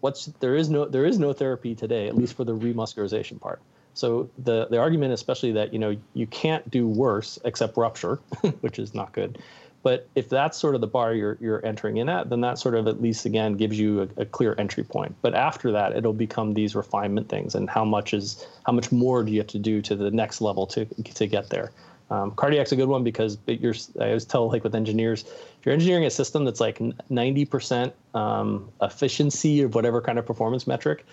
what's 0.00 0.26
there 0.40 0.54
is 0.54 0.68
no 0.68 0.84
there 0.84 1.04
is 1.04 1.18
no 1.18 1.32
therapy 1.32 1.74
today, 1.74 2.06
at 2.06 2.16
least 2.16 2.36
for 2.36 2.44
the 2.44 2.54
remuscularization 2.54 3.40
part. 3.40 3.60
So 3.94 4.28
the 4.38 4.66
the 4.66 4.78
argument, 4.78 5.12
especially 5.12 5.52
that 5.52 5.72
you 5.72 5.78
know 5.78 5.96
you 6.14 6.26
can't 6.26 6.68
do 6.70 6.86
worse 6.86 7.38
except 7.44 7.76
rupture, 7.76 8.16
which 8.60 8.78
is 8.78 8.94
not 8.94 9.12
good. 9.12 9.38
But 9.84 10.08
if 10.14 10.30
that's 10.30 10.56
sort 10.56 10.74
of 10.74 10.80
the 10.80 10.86
bar 10.86 11.14
you're 11.14 11.36
you're 11.40 11.64
entering 11.64 11.98
in 11.98 12.08
at, 12.08 12.30
then 12.30 12.40
that 12.40 12.58
sort 12.58 12.74
of 12.74 12.88
at 12.88 13.02
least 13.02 13.26
again 13.26 13.52
gives 13.52 13.78
you 13.78 14.02
a, 14.02 14.22
a, 14.22 14.24
clear 14.24 14.54
entry 14.58 14.82
point. 14.82 15.14
But 15.20 15.34
after 15.34 15.70
that, 15.72 15.94
it'll 15.94 16.14
become 16.14 16.54
these 16.54 16.74
refinement 16.74 17.28
things, 17.28 17.54
and 17.54 17.68
how 17.68 17.84
much 17.84 18.14
is 18.14 18.46
how 18.66 18.72
much 18.72 18.90
more 18.90 19.22
do 19.22 19.30
you 19.30 19.38
have 19.38 19.48
to 19.48 19.58
do 19.58 19.82
to 19.82 19.94
the 19.94 20.10
next 20.10 20.40
level 20.40 20.66
to 20.68 20.86
to 20.86 21.26
get 21.26 21.50
there. 21.50 21.70
Um, 22.10 22.32
cardiac's 22.32 22.72
a 22.72 22.76
good 22.76 22.88
one 22.88 23.04
because 23.04 23.36
you're. 23.46 23.74
I 24.00 24.06
always 24.06 24.24
tell 24.24 24.48
like 24.48 24.64
with 24.64 24.74
engineers, 24.74 25.24
if 25.24 25.66
you're 25.66 25.74
engineering 25.74 26.06
a 26.06 26.10
system 26.10 26.44
that's 26.44 26.60
like 26.60 26.78
90% 26.78 27.92
um, 28.14 28.70
efficiency 28.80 29.64
or 29.64 29.68
whatever 29.68 30.00
kind 30.00 30.18
of 30.18 30.26
performance 30.26 30.66
metric, 30.66 31.04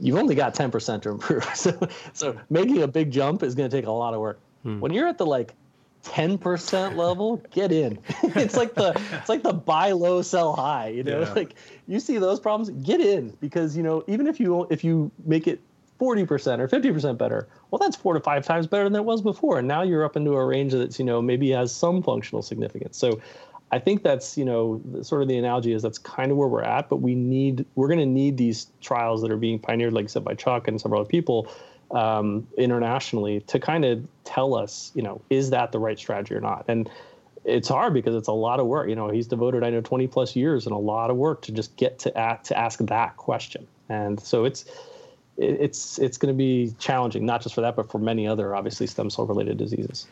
you've 0.00 0.18
only 0.18 0.34
got 0.34 0.54
10% 0.54 1.02
to 1.02 1.10
improve. 1.10 1.46
So, 1.56 1.88
so 2.12 2.36
making 2.50 2.82
a 2.82 2.88
big 2.88 3.10
jump 3.10 3.42
is 3.42 3.54
going 3.54 3.70
to 3.70 3.76
take 3.76 3.86
a 3.86 3.92
lot 3.92 4.14
of 4.14 4.20
work. 4.20 4.40
Hmm. 4.62 4.80
When 4.80 4.92
you're 4.92 5.08
at 5.08 5.18
the 5.18 5.26
like 5.26 5.54
10% 6.04 6.96
level, 6.96 7.42
get 7.50 7.72
in. 7.72 7.98
it's 8.22 8.56
like 8.56 8.74
the 8.74 9.00
it's 9.12 9.28
like 9.28 9.42
the 9.42 9.52
buy 9.52 9.92
low, 9.92 10.22
sell 10.22 10.54
high. 10.54 10.88
You 10.88 11.02
know, 11.02 11.20
yeah. 11.20 11.32
like 11.32 11.54
you 11.86 12.00
see 12.00 12.18
those 12.18 12.40
problems, 12.40 12.70
get 12.84 13.00
in 13.00 13.30
because 13.40 13.76
you 13.76 13.82
know 13.82 14.04
even 14.06 14.26
if 14.26 14.38
you 14.38 14.66
if 14.70 14.84
you 14.84 15.10
make 15.24 15.46
it 15.46 15.60
40% 15.98 16.58
or 16.58 16.68
50% 16.68 17.16
better, 17.16 17.48
well, 17.70 17.78
that's 17.78 17.96
four 17.96 18.12
to 18.14 18.20
five 18.20 18.44
times 18.44 18.66
better 18.66 18.84
than 18.84 18.96
it 18.96 19.04
was 19.04 19.22
before. 19.22 19.58
And 19.58 19.66
now 19.66 19.82
you're 19.82 20.04
up 20.04 20.14
into 20.14 20.32
a 20.32 20.44
range 20.44 20.72
that's 20.72 20.98
you 20.98 21.04
know 21.04 21.20
maybe 21.20 21.50
has 21.50 21.74
some 21.74 22.02
functional 22.02 22.42
significance. 22.42 22.96
So 22.96 23.20
I 23.72 23.78
think 23.78 24.02
that's 24.02 24.38
you 24.38 24.44
know 24.44 24.80
sort 25.02 25.22
of 25.22 25.28
the 25.28 25.36
analogy 25.36 25.72
is 25.72 25.82
that's 25.82 25.98
kind 25.98 26.30
of 26.30 26.36
where 26.36 26.48
we're 26.48 26.62
at, 26.62 26.88
but 26.88 26.96
we 26.96 27.14
need 27.14 27.66
we're 27.74 27.88
going 27.88 28.00
to 28.00 28.06
need 28.06 28.36
these 28.36 28.68
trials 28.80 29.22
that 29.22 29.30
are 29.30 29.36
being 29.36 29.58
pioneered, 29.58 29.92
like 29.92 30.08
said, 30.08 30.24
by 30.24 30.34
Chuck 30.34 30.68
and 30.68 30.80
several 30.80 31.00
other 31.00 31.08
people 31.08 31.48
um, 31.90 32.46
internationally 32.56 33.40
to 33.42 33.58
kind 33.58 33.84
of 33.84 34.06
tell 34.24 34.54
us, 34.54 34.92
you 34.94 35.02
know, 35.02 35.20
is 35.30 35.50
that 35.50 35.72
the 35.72 35.78
right 35.78 35.98
strategy 35.98 36.34
or 36.34 36.40
not? 36.40 36.64
And 36.68 36.88
it's 37.44 37.68
hard 37.68 37.94
because 37.94 38.14
it's 38.14 38.28
a 38.28 38.32
lot 38.32 38.60
of 38.60 38.66
work. 38.66 38.88
You 38.88 38.96
know, 38.96 39.08
he's 39.08 39.26
devoted 39.26 39.62
I 39.62 39.70
know 39.70 39.80
20 39.80 40.06
plus 40.08 40.36
years 40.36 40.66
and 40.66 40.74
a 40.74 40.78
lot 40.78 41.10
of 41.10 41.16
work 41.16 41.42
to 41.42 41.52
just 41.52 41.76
get 41.76 41.98
to 42.00 42.10
to 42.10 42.58
ask 42.58 42.78
that 42.80 43.16
question, 43.16 43.66
and 43.88 44.20
so 44.20 44.44
it's 44.44 44.64
it's 45.36 45.98
it's 45.98 46.18
going 46.18 46.32
to 46.32 46.36
be 46.36 46.74
challenging, 46.78 47.26
not 47.26 47.42
just 47.42 47.54
for 47.54 47.60
that, 47.60 47.76
but 47.76 47.90
for 47.90 47.98
many 47.98 48.26
other 48.26 48.54
obviously 48.54 48.86
stem 48.86 49.10
cell 49.10 49.26
related 49.26 49.58
diseases. 49.58 50.06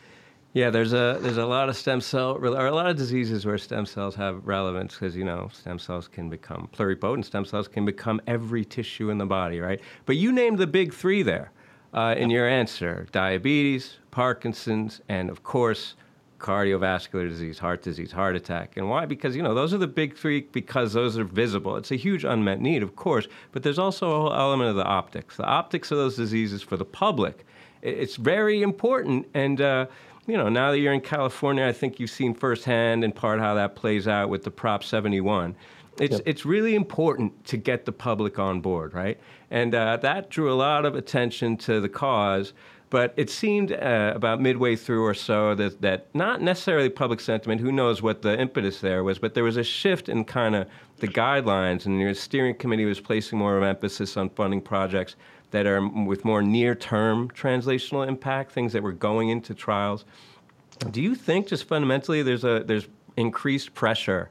Yeah, 0.54 0.70
there's 0.70 0.92
a 0.92 1.18
there's 1.20 1.36
a 1.36 1.46
lot 1.46 1.68
of 1.68 1.76
stem 1.76 2.00
cell 2.00 2.38
or 2.40 2.66
a 2.66 2.70
lot 2.72 2.86
of 2.86 2.96
diseases 2.96 3.44
where 3.44 3.58
stem 3.58 3.84
cells 3.86 4.14
have 4.14 4.46
relevance 4.46 4.94
because 4.94 5.16
you 5.16 5.24
know 5.24 5.50
stem 5.52 5.80
cells 5.80 6.06
can 6.06 6.30
become 6.30 6.68
pluripotent. 6.72 7.24
Stem 7.24 7.44
cells 7.44 7.66
can 7.66 7.84
become 7.84 8.20
every 8.28 8.64
tissue 8.64 9.10
in 9.10 9.18
the 9.18 9.26
body, 9.26 9.58
right? 9.58 9.80
But 10.06 10.14
you 10.14 10.30
named 10.30 10.58
the 10.58 10.68
big 10.68 10.94
three 10.94 11.24
there 11.24 11.50
uh, 11.92 12.14
in 12.16 12.30
your 12.30 12.48
answer: 12.48 13.08
diabetes, 13.10 13.96
Parkinson's, 14.12 15.00
and 15.08 15.28
of 15.28 15.42
course 15.42 15.96
cardiovascular 16.38 17.28
disease, 17.28 17.58
heart 17.58 17.82
disease, 17.82 18.12
heart 18.12 18.36
attack. 18.36 18.76
And 18.76 18.88
why? 18.88 19.06
Because, 19.06 19.34
you 19.34 19.42
know, 19.42 19.54
those 19.54 19.72
are 19.72 19.78
the 19.78 19.86
big 19.86 20.14
three 20.14 20.42
because 20.52 20.92
those 20.92 21.16
are 21.16 21.24
visible. 21.24 21.76
It's 21.76 21.90
a 21.90 21.96
huge 21.96 22.22
unmet 22.22 22.60
need, 22.60 22.82
of 22.82 22.94
course, 22.96 23.26
but 23.52 23.62
there's 23.62 23.78
also 23.78 24.10
a 24.10 24.20
whole 24.20 24.34
element 24.34 24.68
of 24.68 24.76
the 24.76 24.84
optics. 24.84 25.38
The 25.38 25.46
optics 25.46 25.90
of 25.90 25.96
those 25.96 26.16
diseases 26.16 26.62
for 26.62 26.76
the 26.76 26.84
public, 26.84 27.46
it's 27.80 28.16
very 28.16 28.62
important. 28.62 29.26
And, 29.32 29.60
uh, 29.60 29.86
you 30.26 30.36
know, 30.36 30.48
now 30.48 30.70
that 30.70 30.78
you're 30.78 30.92
in 30.92 31.00
California, 31.00 31.66
I 31.66 31.72
think 31.72 32.00
you've 32.00 32.10
seen 32.10 32.34
firsthand 32.34 33.04
in 33.04 33.12
part 33.12 33.40
how 33.40 33.54
that 33.54 33.76
plays 33.76 34.08
out 34.08 34.28
with 34.28 34.44
the 34.44 34.50
Prop 34.50 34.82
71. 34.82 35.54
It's, 36.00 36.12
yep. 36.12 36.22
it's 36.26 36.44
really 36.44 36.74
important 36.74 37.44
to 37.46 37.56
get 37.56 37.84
the 37.84 37.92
public 37.92 38.38
on 38.38 38.60
board, 38.60 38.94
right? 38.94 39.18
And 39.50 39.74
uh, 39.74 39.98
that 39.98 40.30
drew 40.30 40.52
a 40.52 40.54
lot 40.54 40.84
of 40.84 40.94
attention 40.96 41.56
to 41.58 41.80
the 41.80 41.88
cause. 41.88 42.52
But 42.90 43.12
it 43.16 43.28
seemed 43.28 43.72
uh, 43.72 44.12
about 44.14 44.40
midway 44.40 44.76
through 44.76 45.04
or 45.04 45.14
so 45.14 45.54
that, 45.56 45.80
that 45.80 46.06
not 46.14 46.40
necessarily 46.40 46.88
public 46.88 47.18
sentiment, 47.18 47.60
who 47.60 47.72
knows 47.72 48.02
what 48.02 48.22
the 48.22 48.38
impetus 48.38 48.80
there 48.80 49.02
was, 49.02 49.18
but 49.18 49.34
there 49.34 49.42
was 49.42 49.56
a 49.56 49.64
shift 49.64 50.08
in 50.08 50.24
kind 50.24 50.54
of 50.54 50.68
the 50.98 51.08
guidelines, 51.08 51.86
and 51.86 51.98
your 51.98 52.14
steering 52.14 52.54
committee 52.54 52.84
was 52.84 53.00
placing 53.00 53.36
more 53.36 53.56
of 53.56 53.64
emphasis 53.64 54.16
on 54.16 54.30
funding 54.30 54.60
projects 54.60 55.16
that 55.50 55.66
are 55.66 55.86
with 55.86 56.24
more 56.24 56.42
near 56.42 56.74
term 56.74 57.28
translational 57.30 58.06
impact, 58.06 58.52
things 58.52 58.72
that 58.72 58.82
were 58.82 58.92
going 58.92 59.28
into 59.28 59.54
trials. 59.54 60.04
Do 60.90 61.00
you 61.00 61.14
think 61.14 61.46
just 61.46 61.64
fundamentally 61.64 62.22
there's 62.22 62.44
a 62.44 62.64
there's 62.64 62.88
increased 63.16 63.74
pressure 63.74 64.30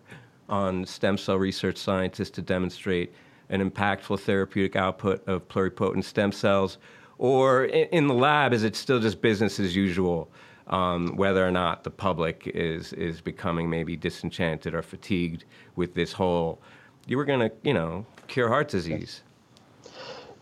on 0.50 0.86
stem 0.86 1.18
cell 1.18 1.38
research 1.38 1.78
scientists 1.78 2.30
to 2.32 2.42
demonstrate 2.42 3.14
an 3.50 3.70
impactful 3.70 4.20
therapeutic 4.20 4.76
output 4.76 5.26
of 5.28 5.48
pluripotent 5.48 6.04
stem 6.04 6.32
cells? 6.32 6.78
Or 7.18 7.66
in 7.66 8.08
the 8.08 8.14
lab, 8.14 8.54
is 8.54 8.64
it 8.64 8.76
still 8.76 9.00
just 9.00 9.22
business 9.22 9.60
as 9.60 9.76
usual? 9.76 10.30
Um, 10.68 11.16
whether 11.18 11.46
or 11.46 11.52
not 11.52 11.84
the 11.84 11.92
public 11.92 12.48
is 12.48 12.94
is 12.94 13.20
becoming 13.22 13.70
maybe 13.70 13.96
disenchanted 13.98 14.74
or 14.74 14.82
fatigued 14.82 15.44
with 15.76 15.94
this 15.94 16.14
whole, 16.14 16.62
you 17.06 17.18
were 17.18 17.26
going 17.26 17.42
to, 17.42 17.52
you 17.64 17.74
know, 17.74 18.06
cure 18.28 18.48
heart 18.48 18.70
disease. 18.70 19.24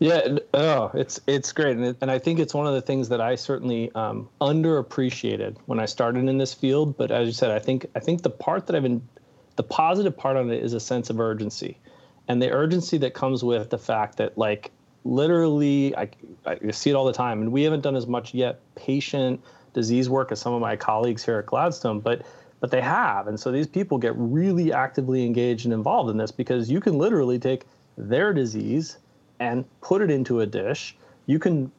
Yeah, 0.02 0.38
oh, 0.52 0.90
it's 0.94 1.20
it's 1.28 1.52
great, 1.52 1.76
and, 1.76 1.86
it, 1.86 1.96
and 2.00 2.10
I 2.10 2.18
think 2.18 2.40
it's 2.40 2.52
one 2.52 2.66
of 2.66 2.74
the 2.74 2.80
things 2.80 3.08
that 3.10 3.20
I 3.20 3.36
certainly 3.36 3.92
um, 3.94 4.28
underappreciated 4.40 5.58
when 5.66 5.78
I 5.78 5.84
started 5.84 6.28
in 6.28 6.38
this 6.38 6.52
field. 6.52 6.96
But 6.96 7.12
as 7.12 7.28
you 7.28 7.32
said, 7.32 7.52
I 7.52 7.60
think 7.60 7.86
I 7.94 8.00
think 8.00 8.22
the 8.22 8.30
part 8.30 8.66
that 8.66 8.74
I've 8.74 8.82
been, 8.82 9.06
the 9.54 9.62
positive 9.62 10.16
part 10.16 10.36
on 10.36 10.50
it 10.50 10.60
is 10.60 10.72
a 10.72 10.80
sense 10.80 11.08
of 11.08 11.20
urgency, 11.20 11.78
and 12.26 12.42
the 12.42 12.50
urgency 12.50 12.98
that 12.98 13.14
comes 13.14 13.44
with 13.44 13.70
the 13.70 13.78
fact 13.78 14.16
that 14.16 14.36
like 14.36 14.72
literally, 15.04 15.96
I, 15.96 16.08
I 16.46 16.72
see 16.72 16.90
it 16.90 16.94
all 16.94 17.04
the 17.04 17.12
time, 17.12 17.40
and 17.40 17.52
we 17.52 17.62
haven't 17.62 17.82
done 17.82 17.94
as 17.94 18.08
much 18.08 18.34
yet 18.34 18.58
patient 18.74 19.40
disease 19.72 20.10
work 20.10 20.32
as 20.32 20.40
some 20.40 20.52
of 20.52 20.60
my 20.60 20.74
colleagues 20.74 21.24
here 21.24 21.38
at 21.38 21.46
Gladstone, 21.46 22.00
but 22.00 22.22
but 22.58 22.72
they 22.72 22.80
have, 22.80 23.28
and 23.28 23.38
so 23.38 23.52
these 23.52 23.68
people 23.68 23.98
get 23.98 24.14
really 24.16 24.72
actively 24.72 25.24
engaged 25.24 25.64
and 25.64 25.72
involved 25.72 26.10
in 26.10 26.16
this 26.16 26.32
because 26.32 26.68
you 26.68 26.80
can 26.80 26.98
literally 26.98 27.38
take 27.38 27.66
their 27.96 28.32
disease 28.32 28.98
and 29.42 29.64
put 29.80 30.00
it 30.00 30.10
into 30.10 30.40
a 30.40 30.46
dish. 30.46 30.96
You 31.26 31.40
can 31.40 31.72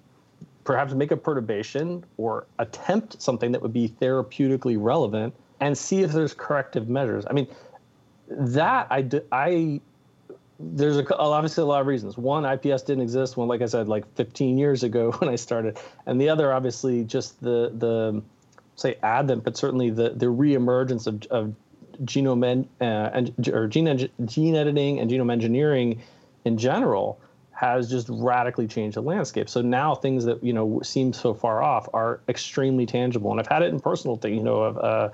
perhaps 0.65 0.93
make 0.93 1.11
a 1.11 1.17
perturbation 1.17 2.03
or 2.17 2.45
attempt 2.59 3.21
something 3.21 3.53
that 3.53 3.61
would 3.61 3.71
be 3.71 3.87
therapeutically 3.87 4.75
relevant 4.77 5.33
and 5.61 5.77
see 5.77 6.01
if 6.03 6.11
there's 6.11 6.33
corrective 6.33 6.89
measures. 6.89 7.23
I 7.29 7.31
mean, 7.31 7.47
that 8.27 8.87
I, 8.91 9.09
I 9.31 9.79
there's 10.59 10.97
a, 10.97 11.17
obviously 11.17 11.61
a 11.61 11.65
lot 11.65 11.79
of 11.79 11.87
reasons. 11.87 12.17
One, 12.17 12.45
IPS 12.45 12.83
didn't 12.83 13.01
exist 13.01 13.37
when, 13.37 13.47
like 13.47 13.61
I 13.61 13.65
said, 13.65 13.87
like 13.87 14.13
15 14.15 14.57
years 14.57 14.83
ago 14.83 15.11
when 15.19 15.29
I 15.29 15.37
started, 15.37 15.79
and 16.05 16.19
the 16.19 16.27
other, 16.27 16.51
obviously, 16.51 17.05
just 17.05 17.41
the 17.41 17.71
the 17.73 18.21
say 18.75 18.97
advent, 19.03 19.45
but 19.45 19.55
certainly 19.55 19.89
the 19.89 20.09
the 20.09 20.25
reemergence 20.25 21.07
of, 21.07 21.23
of 21.31 21.55
genome 22.03 22.67
uh, 22.81 22.83
and 22.83 23.49
or 23.49 23.67
gene 23.67 24.09
gene 24.25 24.55
editing 24.55 24.99
and 24.99 25.09
genome 25.09 25.31
engineering 25.31 26.01
in 26.43 26.57
general 26.57 27.19
has 27.63 27.89
just 27.89 28.07
radically 28.09 28.67
changed 28.67 28.97
the 28.97 29.01
landscape. 29.01 29.49
So 29.49 29.61
now 29.61 29.95
things 29.95 30.25
that 30.25 30.43
you 30.43 30.53
know 30.53 30.81
seem 30.83 31.13
so 31.13 31.33
far 31.33 31.63
off 31.63 31.87
are 31.93 32.19
extremely 32.27 32.85
tangible, 32.85 33.31
and 33.31 33.39
I've 33.39 33.47
had 33.47 33.61
it 33.61 33.73
in 33.73 33.79
personal 33.79 34.17
thing. 34.17 34.35
You 34.35 34.43
know, 34.43 34.61
of 34.61 34.77
uh, 34.77 35.09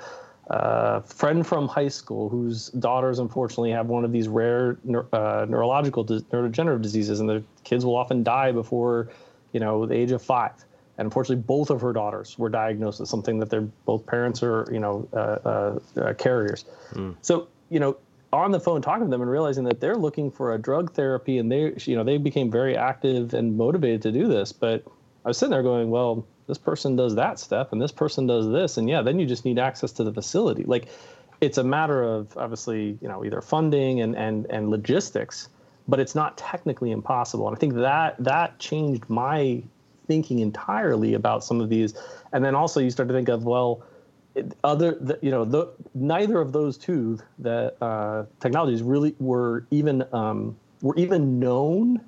a 0.49 1.01
friend 1.03 1.45
from 1.45 1.67
high 1.67 1.89
school 1.89 2.27
whose 2.27 2.69
daughters 2.69 3.19
unfortunately 3.19 3.71
have 3.71 3.87
one 3.87 4.03
of 4.03 4.11
these 4.11 4.27
rare 4.27 4.77
uh, 5.13 5.45
neurological 5.47 6.03
neurodegenerative 6.05 6.81
diseases, 6.81 7.19
and 7.19 7.29
the 7.29 7.43
kids 7.63 7.85
will 7.85 7.95
often 7.95 8.23
die 8.23 8.51
before, 8.51 9.09
you 9.51 9.59
know, 9.59 9.85
the 9.85 9.93
age 9.93 10.11
of 10.11 10.21
five. 10.21 10.53
And 10.97 11.05
unfortunately, 11.05 11.43
both 11.43 11.69
of 11.69 11.79
her 11.81 11.93
daughters 11.93 12.37
were 12.37 12.49
diagnosed 12.49 12.99
with 12.99 13.07
something 13.07 13.39
that 13.39 13.49
their 13.49 13.61
both 13.61 14.05
parents 14.05 14.43
are, 14.43 14.67
you 14.71 14.79
know, 14.79 15.07
uh, 15.13 15.17
uh, 15.17 15.79
uh, 16.01 16.13
carriers. 16.15 16.65
Mm. 16.93 17.15
So, 17.21 17.47
you 17.69 17.79
know, 17.79 17.95
on 18.31 18.51
the 18.51 18.59
phone 18.59 18.81
talking 18.81 19.05
to 19.05 19.09
them 19.09 19.21
and 19.21 19.29
realizing 19.29 19.63
that 19.65 19.79
they're 19.79 19.97
looking 19.97 20.29
for 20.29 20.53
a 20.53 20.57
drug 20.57 20.93
therapy, 20.93 21.37
and 21.37 21.51
they, 21.51 21.73
you 21.85 21.95
know, 21.95 22.03
they 22.03 22.17
became 22.17 22.51
very 22.51 22.77
active 22.77 23.33
and 23.33 23.57
motivated 23.57 24.01
to 24.03 24.11
do 24.11 24.27
this. 24.27 24.51
But 24.51 24.85
I 25.25 25.29
was 25.29 25.37
sitting 25.37 25.51
there 25.51 25.63
going, 25.63 25.89
well, 25.89 26.25
this 26.49 26.57
person 26.57 26.95
does 26.95 27.13
that 27.15 27.39
step 27.39 27.71
and 27.71 27.79
this 27.79 27.91
person 27.91 28.25
does 28.25 28.49
this. 28.49 28.75
And 28.75 28.89
yeah 28.89 29.03
then 29.03 29.19
you 29.19 29.25
just 29.27 29.45
need 29.45 29.59
access 29.59 29.91
to 29.93 30.03
the 30.03 30.11
facility. 30.11 30.63
Like 30.63 30.87
it's 31.39 31.57
a 31.57 31.63
matter 31.63 32.03
of 32.03 32.35
obviously 32.35 32.97
you 33.01 33.07
know 33.07 33.23
either 33.23 33.39
funding 33.39 34.01
and 34.01 34.17
and 34.17 34.47
and 34.49 34.69
logistics 34.69 35.47
but 35.87 35.99
it's 35.99 36.15
not 36.15 36.37
technically 36.37 36.91
impossible. 36.91 37.47
And 37.47 37.55
i 37.55 37.59
think 37.59 37.75
that 37.75 38.15
that 38.21 38.59
changed 38.59 39.03
my 39.07 39.63
thinking 40.07 40.39
entirely 40.39 41.13
about 41.13 41.43
some 41.43 41.61
of 41.61 41.69
these. 41.69 41.93
And 42.33 42.43
then 42.43 42.55
also 42.55 42.79
you 42.79 42.89
start 42.89 43.07
to 43.09 43.13
think 43.13 43.29
of 43.29 43.43
well 43.43 43.83
other 44.63 44.97
the, 44.99 45.19
you 45.21 45.31
know 45.31 45.45
the, 45.45 45.67
neither 45.93 46.39
of 46.39 46.51
those 46.51 46.77
two 46.77 47.19
the 47.39 47.73
uh, 47.83 48.25
technologies 48.39 48.81
really 48.81 49.15
were 49.19 49.65
even 49.71 50.03
um, 50.13 50.55
were 50.81 50.95
even 50.97 51.39
known 51.39 52.01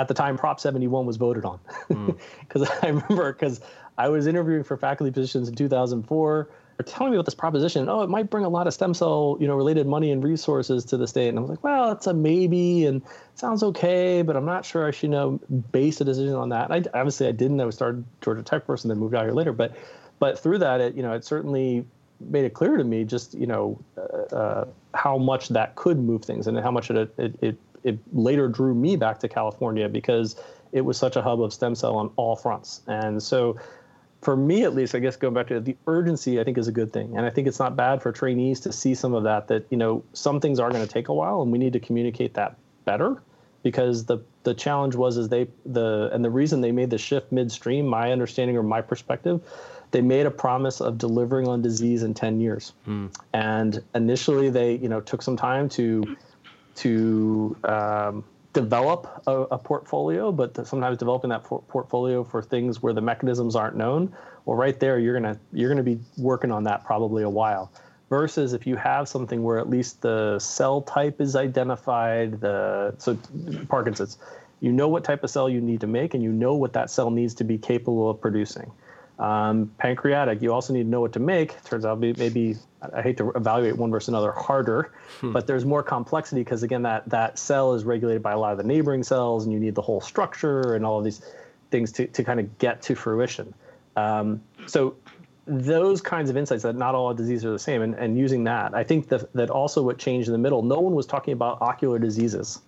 at 0.00 0.08
the 0.08 0.14
time 0.14 0.36
Prop 0.36 0.58
71 0.58 1.06
was 1.06 1.16
voted 1.16 1.44
on. 1.44 1.60
Because 2.40 2.68
mm. 2.68 2.84
I 2.84 2.86
remember, 2.88 3.32
because 3.32 3.60
I 3.98 4.08
was 4.08 4.26
interviewing 4.26 4.64
for 4.64 4.76
faculty 4.76 5.12
positions 5.12 5.48
in 5.48 5.54
2004. 5.54 6.48
They're 6.76 6.84
telling 6.84 7.12
me 7.12 7.18
about 7.18 7.26
this 7.26 7.34
proposition. 7.34 7.90
Oh, 7.90 8.02
it 8.02 8.08
might 8.08 8.30
bring 8.30 8.46
a 8.46 8.48
lot 8.48 8.66
of 8.66 8.72
stem 8.72 8.94
cell, 8.94 9.36
you 9.38 9.46
know, 9.46 9.54
related 9.54 9.86
money 9.86 10.10
and 10.10 10.24
resources 10.24 10.86
to 10.86 10.96
the 10.96 11.06
state. 11.06 11.28
And 11.28 11.38
I 11.38 11.42
was 11.42 11.50
like, 11.50 11.62
well, 11.62 11.92
it's 11.92 12.06
a 12.06 12.14
maybe, 12.14 12.86
and 12.86 13.02
sounds 13.34 13.62
okay, 13.62 14.22
but 14.22 14.36
I'm 14.36 14.46
not 14.46 14.64
sure 14.64 14.88
I 14.88 14.90
should 14.90 15.02
you 15.02 15.08
know 15.10 15.40
base 15.72 16.00
a 16.00 16.04
decision 16.04 16.34
on 16.34 16.48
that. 16.48 16.70
And 16.70 16.88
I, 16.88 16.98
obviously, 16.98 17.28
I 17.28 17.32
didn't. 17.32 17.60
I 17.60 17.66
was 17.66 17.74
started 17.74 18.02
Georgia 18.22 18.42
Tech 18.42 18.64
first, 18.64 18.84
and 18.84 18.90
then 18.90 18.98
moved 18.98 19.14
out 19.14 19.24
here 19.24 19.34
later. 19.34 19.52
But, 19.52 19.76
but 20.20 20.38
through 20.38 20.58
that, 20.58 20.80
it 20.80 20.94
you 20.94 21.02
know, 21.02 21.12
it 21.12 21.24
certainly 21.24 21.84
made 22.20 22.44
it 22.44 22.54
clear 22.54 22.76
to 22.76 22.84
me 22.84 23.02
just 23.02 23.34
you 23.34 23.46
know 23.46 23.82
uh, 23.96 24.36
uh, 24.36 24.64
how 24.94 25.18
much 25.18 25.48
that 25.48 25.74
could 25.74 25.98
move 25.98 26.22
things 26.22 26.46
and 26.46 26.58
how 26.60 26.70
much 26.70 26.90
it, 26.90 27.12
it, 27.18 27.34
it 27.42 27.58
it 27.82 27.98
later 28.12 28.46
drew 28.46 28.74
me 28.74 28.94
back 28.94 29.18
to 29.20 29.28
California 29.28 29.88
because 29.88 30.36
it 30.72 30.82
was 30.82 30.96
such 30.98 31.16
a 31.16 31.22
hub 31.22 31.42
of 31.42 31.52
stem 31.52 31.74
cell 31.74 31.96
on 31.96 32.10
all 32.16 32.36
fronts. 32.36 32.82
And 32.86 33.22
so, 33.22 33.58
for 34.20 34.36
me 34.36 34.64
at 34.64 34.74
least, 34.74 34.94
I 34.94 34.98
guess 34.98 35.16
going 35.16 35.34
back 35.34 35.48
to 35.48 35.60
the 35.60 35.76
urgency, 35.86 36.38
I 36.38 36.44
think 36.44 36.58
is 36.58 36.68
a 36.68 36.72
good 36.72 36.92
thing, 36.92 37.16
and 37.16 37.24
I 37.24 37.30
think 37.30 37.48
it's 37.48 37.58
not 37.58 37.74
bad 37.74 38.02
for 38.02 38.12
trainees 38.12 38.60
to 38.60 38.72
see 38.72 38.94
some 38.94 39.14
of 39.14 39.24
that. 39.24 39.48
That 39.48 39.66
you 39.70 39.78
know, 39.78 40.04
some 40.12 40.40
things 40.40 40.60
are 40.60 40.70
going 40.70 40.86
to 40.86 40.92
take 40.92 41.08
a 41.08 41.14
while, 41.14 41.40
and 41.42 41.50
we 41.50 41.58
need 41.58 41.72
to 41.72 41.80
communicate 41.80 42.34
that 42.34 42.56
better 42.84 43.22
because 43.62 44.04
the 44.04 44.18
the 44.42 44.54
challenge 44.54 44.94
was 44.94 45.16
is 45.16 45.28
they 45.28 45.48
the 45.64 46.10
and 46.12 46.24
the 46.24 46.30
reason 46.30 46.60
they 46.60 46.72
made 46.72 46.90
the 46.90 46.98
shift 46.98 47.32
midstream, 47.32 47.86
my 47.86 48.12
understanding 48.12 48.56
or 48.56 48.62
my 48.62 48.80
perspective, 48.80 49.40
they 49.90 50.00
made 50.00 50.26
a 50.26 50.30
promise 50.30 50.80
of 50.80 50.98
delivering 50.98 51.48
on 51.48 51.62
disease 51.62 52.02
in 52.02 52.14
10 52.14 52.40
years. 52.40 52.72
Mm. 52.86 53.12
And 53.32 53.82
initially 53.94 54.50
they, 54.50 54.74
you 54.74 54.88
know, 54.88 55.00
took 55.00 55.22
some 55.22 55.36
time 55.36 55.68
to 55.70 56.16
to 56.76 57.56
um, 57.64 58.24
develop 58.52 59.22
a, 59.26 59.42
a, 59.42 59.58
portfolio, 59.58 60.32
but 60.32 60.66
sometimes 60.66 60.96
developing 60.96 61.30
that 61.30 61.44
por- 61.44 61.62
portfolio 61.62 62.24
for 62.24 62.42
things 62.42 62.82
where 62.82 62.92
the 62.92 63.00
mechanisms 63.00 63.54
aren't 63.56 63.76
known. 63.76 64.14
Well, 64.44 64.56
right 64.56 64.78
there, 64.78 64.98
you're 64.98 65.14
gonna 65.14 65.38
you're 65.52 65.68
gonna 65.68 65.82
be 65.82 65.98
working 66.16 66.50
on 66.50 66.64
that 66.64 66.84
probably 66.84 67.22
a 67.22 67.28
while. 67.28 67.70
Versus 68.08 68.54
if 68.54 68.66
you 68.66 68.74
have 68.76 69.08
something 69.08 69.42
where 69.42 69.58
at 69.58 69.70
least 69.70 70.00
the 70.00 70.38
cell 70.40 70.82
type 70.82 71.20
is 71.20 71.36
identified, 71.36 72.40
the 72.40 72.94
so 72.98 73.16
Parkinson's, 73.68 74.18
you 74.60 74.72
know 74.72 74.88
what 74.88 75.04
type 75.04 75.22
of 75.22 75.30
cell 75.30 75.48
you 75.48 75.60
need 75.60 75.80
to 75.80 75.86
make, 75.86 76.14
and 76.14 76.22
you 76.22 76.32
know 76.32 76.54
what 76.54 76.72
that 76.72 76.90
cell 76.90 77.10
needs 77.10 77.34
to 77.34 77.44
be 77.44 77.58
capable 77.58 78.10
of 78.10 78.20
producing. 78.20 78.70
Um, 79.20 79.70
pancreatic, 79.76 80.40
you 80.40 80.50
also 80.50 80.72
need 80.72 80.84
to 80.84 80.88
know 80.88 81.02
what 81.02 81.12
to 81.12 81.20
make. 81.20 81.62
Turns 81.64 81.84
out 81.84 82.00
maybe 82.00 82.56
I 82.94 83.02
hate 83.02 83.18
to 83.18 83.30
evaluate 83.32 83.76
one 83.76 83.90
versus 83.90 84.08
another 84.08 84.32
harder, 84.32 84.92
hmm. 85.20 85.32
but 85.32 85.46
there's 85.46 85.66
more 85.66 85.82
complexity 85.82 86.40
because 86.40 86.62
again 86.62 86.82
that 86.82 87.06
that 87.10 87.38
cell 87.38 87.74
is 87.74 87.84
regulated 87.84 88.22
by 88.22 88.32
a 88.32 88.38
lot 88.38 88.52
of 88.52 88.58
the 88.58 88.64
neighboring 88.64 89.02
cells, 89.02 89.44
and 89.44 89.52
you 89.52 89.60
need 89.60 89.74
the 89.74 89.82
whole 89.82 90.00
structure 90.00 90.74
and 90.74 90.86
all 90.86 90.98
of 90.98 91.04
these 91.04 91.20
things 91.70 91.92
to 91.92 92.06
to 92.06 92.24
kind 92.24 92.40
of 92.40 92.58
get 92.58 92.80
to 92.82 92.94
fruition. 92.94 93.52
Um, 93.94 94.40
so 94.64 94.96
those 95.46 96.00
kinds 96.00 96.30
of 96.30 96.36
insights 96.36 96.62
that 96.62 96.76
not 96.76 96.94
all 96.94 97.12
diseases 97.12 97.44
are 97.44 97.50
the 97.50 97.58
same 97.58 97.82
and, 97.82 97.94
and 97.94 98.16
using 98.16 98.44
that 98.44 98.72
i 98.74 98.84
think 98.84 99.08
that, 99.08 99.32
that 99.32 99.50
also 99.50 99.82
what 99.82 99.98
changed 99.98 100.28
in 100.28 100.32
the 100.32 100.38
middle 100.38 100.62
no 100.62 100.78
one 100.78 100.94
was 100.94 101.06
talking 101.06 101.32
about 101.32 101.60
ocular 101.60 101.98
diseases 101.98 102.60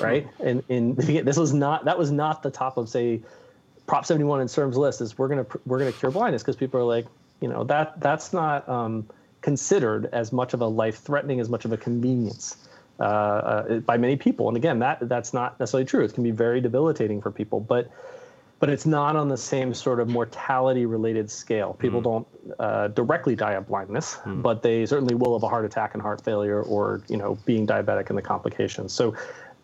right 0.00 0.26
and 0.40 0.64
in 0.68 0.94
this 1.24 1.36
was 1.36 1.52
not 1.52 1.84
that 1.84 1.96
was 1.96 2.10
not 2.10 2.42
the 2.42 2.50
top 2.50 2.76
of 2.76 2.88
say 2.88 3.20
prop 3.86 4.06
71 4.06 4.40
in 4.40 4.48
CIRM's 4.48 4.76
list 4.76 5.00
is 5.00 5.18
we're 5.18 5.28
going 5.28 5.44
to 5.44 5.60
we're 5.66 5.78
going 5.78 5.92
to 5.92 5.98
cure 5.98 6.10
blindness 6.10 6.42
because 6.42 6.56
people 6.56 6.80
are 6.80 6.84
like 6.84 7.06
you 7.40 7.48
know 7.48 7.64
that 7.64 8.00
that's 8.00 8.32
not 8.32 8.68
um, 8.68 9.06
considered 9.40 10.06
as 10.12 10.32
much 10.32 10.54
of 10.54 10.60
a 10.60 10.66
life 10.66 10.98
threatening 10.98 11.40
as 11.40 11.48
much 11.48 11.64
of 11.64 11.72
a 11.72 11.76
convenience 11.76 12.56
uh, 13.00 13.02
uh, 13.02 13.78
by 13.80 13.96
many 13.96 14.16
people 14.16 14.48
and 14.48 14.56
again 14.56 14.78
that 14.78 14.98
that's 15.08 15.34
not 15.34 15.58
necessarily 15.60 15.84
true 15.84 16.04
it 16.04 16.14
can 16.14 16.22
be 16.22 16.30
very 16.30 16.60
debilitating 16.60 17.20
for 17.20 17.30
people 17.30 17.60
but 17.60 17.90
but 18.64 18.70
it's 18.70 18.86
not 18.86 19.14
on 19.14 19.28
the 19.28 19.36
same 19.36 19.74
sort 19.74 20.00
of 20.00 20.08
mortality 20.08 20.86
related 20.86 21.30
scale. 21.30 21.74
People 21.74 22.00
mm. 22.00 22.04
don't 22.04 22.26
uh, 22.58 22.88
directly 22.88 23.36
die 23.36 23.52
of 23.52 23.66
blindness, 23.66 24.16
mm. 24.24 24.40
but 24.40 24.62
they 24.62 24.86
certainly 24.86 25.14
will 25.14 25.34
of 25.34 25.42
a 25.42 25.48
heart 25.48 25.66
attack 25.66 25.92
and 25.92 26.00
heart 26.00 26.24
failure 26.24 26.62
or, 26.62 27.02
you 27.08 27.18
know, 27.18 27.36
being 27.44 27.66
diabetic 27.66 28.08
and 28.08 28.16
the 28.16 28.22
complications. 28.22 28.92
So, 28.94 29.14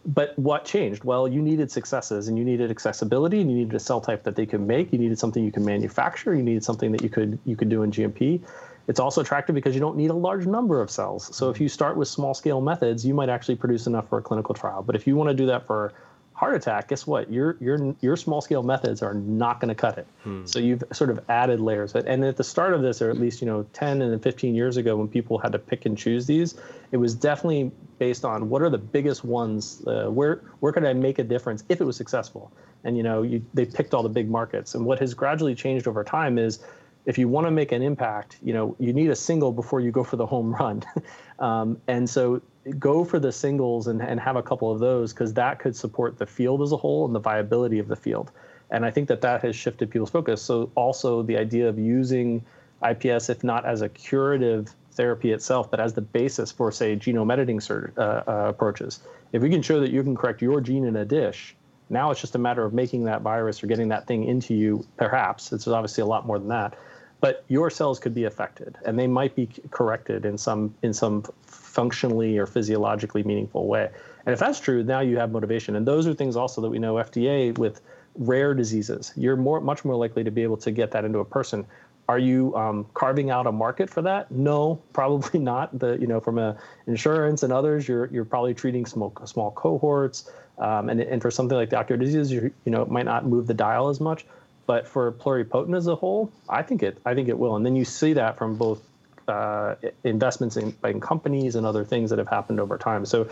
but 0.07 0.39
what 0.39 0.65
changed? 0.65 1.05
Well, 1.05 1.29
you 1.29 1.43
needed 1.43 1.71
successes 1.71 2.29
and 2.29 2.39
you 2.39 2.45
needed 2.45 2.71
accessibility 2.71 3.41
and 3.41 3.51
you 3.51 3.59
needed 3.59 3.75
a 3.75 3.79
cell 3.79 4.01
type 4.01 4.23
that 4.25 4.35
they 4.35 4.47
could 4.47 4.61
make. 4.61 4.93
You 4.93 4.99
needed 4.99 5.19
something 5.19 5.45
you 5.45 5.53
could 5.53 5.63
manufacture. 5.63 6.35
You 6.35 6.43
needed 6.43 6.65
something 6.65 6.91
that 6.93 7.03
you 7.03 7.11
could 7.11 7.39
you 7.45 7.57
could 7.57 7.69
do 7.69 7.83
in 7.83 7.91
GMP. 7.91 8.43
It's 8.89 8.99
also 8.99 9.21
attractive 9.21 9.55
because 9.55 9.75
you 9.75 9.81
don't 9.81 9.97
need 9.97 10.11
a 10.11 10.15
large 10.15 10.47
number 10.47 10.81
of 10.81 10.91
cells. 10.91 11.35
So 11.37 11.51
if 11.51 11.61
you 11.61 11.69
start 11.69 11.97
with 11.97 12.09
small 12.09 12.35
scale 12.35 12.61
methods, 12.61 13.05
you 13.05 13.15
might 13.15 13.29
actually 13.29 13.57
produce 13.57 13.87
enough 13.87 14.09
for 14.09 14.19
a 14.19 14.23
clinical 14.23 14.55
trial. 14.55 14.83
But 14.83 14.97
if 14.97 15.07
you 15.07 15.17
want 15.17 15.29
to 15.29 15.35
do 15.35 15.47
that 15.47 15.67
for 15.67 15.93
heart 16.41 16.57
attack, 16.57 16.89
guess 16.89 17.07
what? 17.07 17.31
Your 17.31 17.59
your 17.61 17.95
your 18.01 18.17
small 18.17 18.41
scale 18.41 18.63
methods 18.63 19.03
are 19.03 19.13
not 19.13 19.61
going 19.61 19.69
to 19.69 19.75
cut 19.75 19.99
it. 19.99 20.07
Hmm. 20.25 20.47
So 20.47 20.59
you've 20.59 20.83
sort 20.91 21.11
of 21.11 21.21
added 21.29 21.61
layers. 21.61 21.95
And 21.95 22.25
at 22.25 22.39
the 22.39 22.45
start 22.45 22.73
of 22.73 22.81
this, 22.81 23.03
or 23.03 23.11
at 23.11 23.19
least 23.19 23.43
you 23.43 23.47
know 23.47 23.67
10 23.75 24.01
and 24.01 24.23
15 24.23 24.55
years 24.55 24.79
ago, 24.79 24.97
when 24.97 25.07
people 25.07 25.37
had 25.37 25.53
to 25.53 25.59
pick 25.59 25.85
and 25.85 25.99
choose 25.99 26.25
these, 26.25 26.59
it 26.93 26.97
was 26.97 27.15
definitely 27.15 27.71
based 27.99 28.25
on 28.25 28.49
what 28.49 28.63
are 28.63 28.71
the 28.71 28.79
biggest 28.79 29.23
ones. 29.23 29.83
Uh, 29.87 30.07
where 30.07 30.37
where 30.61 30.73
could 30.73 30.87
I 30.87 30.95
make 30.95 31.19
a 31.19 31.25
difference 31.25 31.63
if 31.69 31.79
it 31.79 31.85
was 31.85 31.99
successful? 31.99 32.51
And 32.85 32.97
you 32.97 33.03
know 33.03 33.21
you, 33.21 33.45
they 33.53 33.67
picked 33.67 33.93
all 33.93 34.03
the 34.03 34.09
big 34.09 34.31
markets. 34.31 34.75
And 34.75 34.87
what 34.87 34.99
has 35.01 35.13
gradually 35.13 35.55
changed 35.55 35.87
over 35.87 36.03
time 36.03 36.39
is 36.39 36.61
if 37.05 37.19
you 37.19 37.29
want 37.29 37.47
to 37.47 37.51
make 37.51 37.73
an 37.73 37.83
impact, 37.83 38.39
you 38.43 38.55
know, 38.55 38.77
you 38.79 38.93
need 38.95 39.11
a 39.11 39.17
single 39.17 39.53
before 39.53 39.81
you 39.81 39.91
go 39.91 40.05
for 40.05 40.17
the 40.17 40.27
home 40.27 40.55
run. 40.55 40.83
um, 41.39 41.81
and 41.87 42.09
so 42.09 42.41
go 42.79 43.05
for 43.05 43.19
the 43.19 43.33
singles 43.33 43.87
and, 43.87 44.03
and 44.03 44.21
have 44.21 44.37
a 44.37 44.43
couple 44.43 44.71
of 44.71 44.81
those 44.81 45.13
because 45.13 45.33
that 45.35 45.59
could 45.59 45.75
support 45.75 46.19
the 46.19 46.27
field 46.27 46.63
as 46.63 46.73
a 46.73 46.77
whole 46.77 47.07
and 47.07 47.15
the 47.15 47.21
viability 47.21 47.79
of 47.79 47.89
the 47.89 47.97
field. 47.97 48.31
And 48.71 48.85
I 48.85 48.91
think 48.91 49.09
that 49.09 49.21
that 49.23 49.43
has 49.43 49.57
shifted 49.57 49.91
people's 49.91 50.11
focus. 50.11 50.43
So 50.43 50.71
also 50.75 51.23
the 51.23 51.37
idea 51.37 51.69
of 51.69 51.79
using 51.79 52.45
IPS, 52.89 53.29
if 53.29 53.43
not 53.43 53.65
as 53.65 53.83
a 53.83 53.89
curative 53.89 54.75
therapy 54.93 55.33
itself, 55.33 55.71
but 55.71 55.81
as 55.81 55.95
the 55.95 56.01
basis 56.01 56.53
for, 56.53 56.71
say, 56.71 56.97
genome 56.97 57.33
editing 57.33 57.61
uh, 57.71 58.01
uh, 58.01 58.23
approaches. 58.49 59.01
If 59.33 59.43
we 59.43 59.51
can 59.51 59.63
show 59.63 59.81
that 59.81 59.91
you 59.91 60.03
can 60.03 60.15
correct 60.15 60.43
your 60.43 60.61
gene 60.61 60.85
in 60.85 60.97
a 60.97 61.05
dish, 61.05 61.57
now 61.89 62.11
it's 62.11 62.21
just 62.21 62.35
a 62.35 62.39
matter 62.39 62.65
of 62.65 62.73
making 62.73 63.05
that 63.05 63.23
virus 63.23 63.63
or 63.63 63.67
getting 63.67 63.89
that 63.89 64.07
thing 64.07 64.25
into 64.25 64.55
you, 64.55 64.87
perhaps. 64.97 65.53
It's 65.53 65.67
obviously 65.67 66.03
a 66.03 66.07
lot 66.07 66.27
more 66.27 66.39
than 66.39 66.49
that 66.49 66.77
but 67.21 67.45
your 67.49 67.71
cells 67.71 67.99
could 67.99 68.15
be 68.15 68.25
affected 68.25 68.77
and 68.85 68.99
they 68.99 69.07
might 69.07 69.35
be 69.35 69.49
corrected 69.71 70.25
in 70.25 70.39
some 70.39 70.75
in 70.83 70.93
some 70.93 71.23
functionally 71.47 72.39
or 72.39 72.47
physiologically 72.47 73.23
meaningful 73.23 73.67
way. 73.67 73.91
And 74.27 74.33
if 74.33 74.39
that's 74.39 74.61
true 74.61 74.83
now 74.83 75.01
you 75.01 75.19
have 75.19 75.31
motivation. 75.31 75.77
And 75.77 75.87
those 75.87 76.07
are 76.07 76.15
things 76.15 76.37
also 76.37 76.61
that 76.63 76.71
we 76.71 76.79
know 76.79 76.95
fda 76.95 77.57
with 77.59 77.81
rare 78.17 78.55
diseases 78.55 79.13
you're 79.17 79.37
more 79.37 79.61
much 79.61 79.85
more 79.85 79.95
likely 79.95 80.25
to 80.25 80.31
be 80.31 80.43
able 80.43 80.57
to 80.59 80.71
get 80.71 80.91
that 80.93 81.05
into 81.05 81.19
a 81.19 81.25
person. 81.25 81.67
Are 82.09 82.19
you 82.19 82.57
um, 82.57 82.87
carving 82.95 83.31
out 83.31 83.47
a 83.47 83.53
market 83.53 83.89
for 83.89 84.03
that? 84.03 84.33
No 84.33 84.83
probably 84.93 85.39
not. 85.39 85.79
The 85.79 85.99
you 85.99 86.07
know 86.07 86.21
from 86.21 86.39
a 86.39 86.57
insurance 86.87 87.43
and 87.43 87.53
others 87.53 87.87
you're 87.87 88.07
you're 88.07 88.25
probably 88.25 88.55
treating 88.55 88.87
small 88.87 89.13
small 89.25 89.51
cohorts 89.53 90.31
um, 90.59 90.89
and, 90.89 91.01
and 91.01 91.23
for 91.23 91.31
something 91.31 91.57
like 91.57 91.71
the 91.71 91.79
ocular 91.79 91.99
disease 91.99 92.33
you 92.33 92.51
you 92.65 92.73
know 92.73 92.83
it 92.83 92.91
might 92.91 93.07
not 93.07 93.27
move 93.27 93.47
the 93.47 93.55
dial 93.55 93.89
as 93.89 94.01
much 94.01 94.27
but 94.71 94.87
for 94.87 95.11
pluripotent 95.11 95.77
as 95.77 95.89
a 95.89 95.97
whole, 95.97 96.31
I 96.49 96.63
think 96.63 96.85
it 96.85 96.97
I 97.05 97.15
think 97.17 97.29
it 97.29 97.37
will. 97.37 97.57
And 97.57 97.67
then 97.67 97.75
you 97.75 97.85
see 97.85 98.13
that 98.13 98.39
from 98.39 98.55
both 98.55 98.81
uh, 99.27 99.75
investments 100.05 100.57
in, 100.57 100.77
in 100.85 101.01
companies 101.01 101.57
and 101.57 101.67
other 101.67 101.85
things 101.85 102.11
that 102.11 102.21
have 102.21 102.29
happened 102.29 102.61
over 102.61 102.79
time. 102.79 103.05
So 103.05 103.29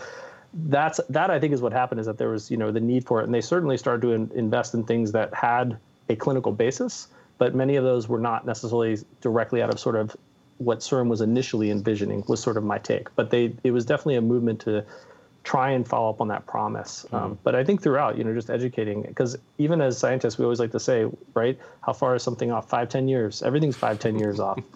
that's 0.53 0.99
that 1.07 1.31
I 1.31 1.39
think 1.39 1.53
is 1.53 1.61
what 1.61 1.71
happened 1.71 2.01
is 2.01 2.07
that 2.07 2.17
there 2.17 2.27
was 2.27 2.51
you 2.51 2.57
know 2.57 2.71
the 2.71 2.81
need 2.81 3.05
for 3.05 3.21
it, 3.21 3.23
and 3.23 3.33
they 3.33 3.39
certainly 3.39 3.77
started 3.77 4.01
to 4.01 4.11
in, 4.11 4.29
invest 4.35 4.73
in 4.73 4.83
things 4.83 5.13
that 5.13 5.33
had 5.33 5.77
a 6.09 6.17
clinical 6.17 6.51
basis, 6.51 7.07
but 7.37 7.55
many 7.55 7.77
of 7.77 7.85
those 7.85 8.09
were 8.09 8.19
not 8.19 8.45
necessarily 8.45 8.97
directly 9.21 9.61
out 9.61 9.69
of 9.69 9.79
sort 9.79 9.95
of 9.95 10.13
what 10.57 10.79
CIRM 10.79 11.07
was 11.07 11.21
initially 11.21 11.71
envisioning 11.71 12.21
was 12.27 12.41
sort 12.41 12.57
of 12.57 12.65
my 12.65 12.79
take. 12.79 13.15
But 13.15 13.29
they 13.29 13.53
it 13.63 13.71
was 13.71 13.85
definitely 13.85 14.17
a 14.17 14.21
movement 14.21 14.59
to 14.65 14.83
try 15.43 15.71
and 15.71 15.87
follow 15.87 16.09
up 16.09 16.21
on 16.21 16.27
that 16.27 16.45
promise. 16.45 17.05
Um, 17.05 17.09
mm-hmm. 17.09 17.25
Um, 17.31 17.39
but 17.43 17.55
I 17.55 17.63
think 17.63 17.81
throughout, 17.81 18.17
you 18.17 18.23
know, 18.23 18.33
just 18.33 18.49
educating, 18.49 19.01
because 19.03 19.37
even 19.57 19.81
as 19.81 19.97
scientists, 19.97 20.37
we 20.37 20.43
always 20.43 20.59
like 20.59 20.71
to 20.71 20.79
say, 20.79 21.05
right, 21.33 21.59
how 21.81 21.93
far 21.93 22.15
is 22.15 22.23
something 22.23 22.51
off? 22.51 22.69
Five, 22.69 22.89
ten 22.89 23.07
years. 23.07 23.41
Everything's 23.41 23.75
five, 23.75 23.99
ten 23.99 24.17
years 24.17 24.39
off. 24.39 24.59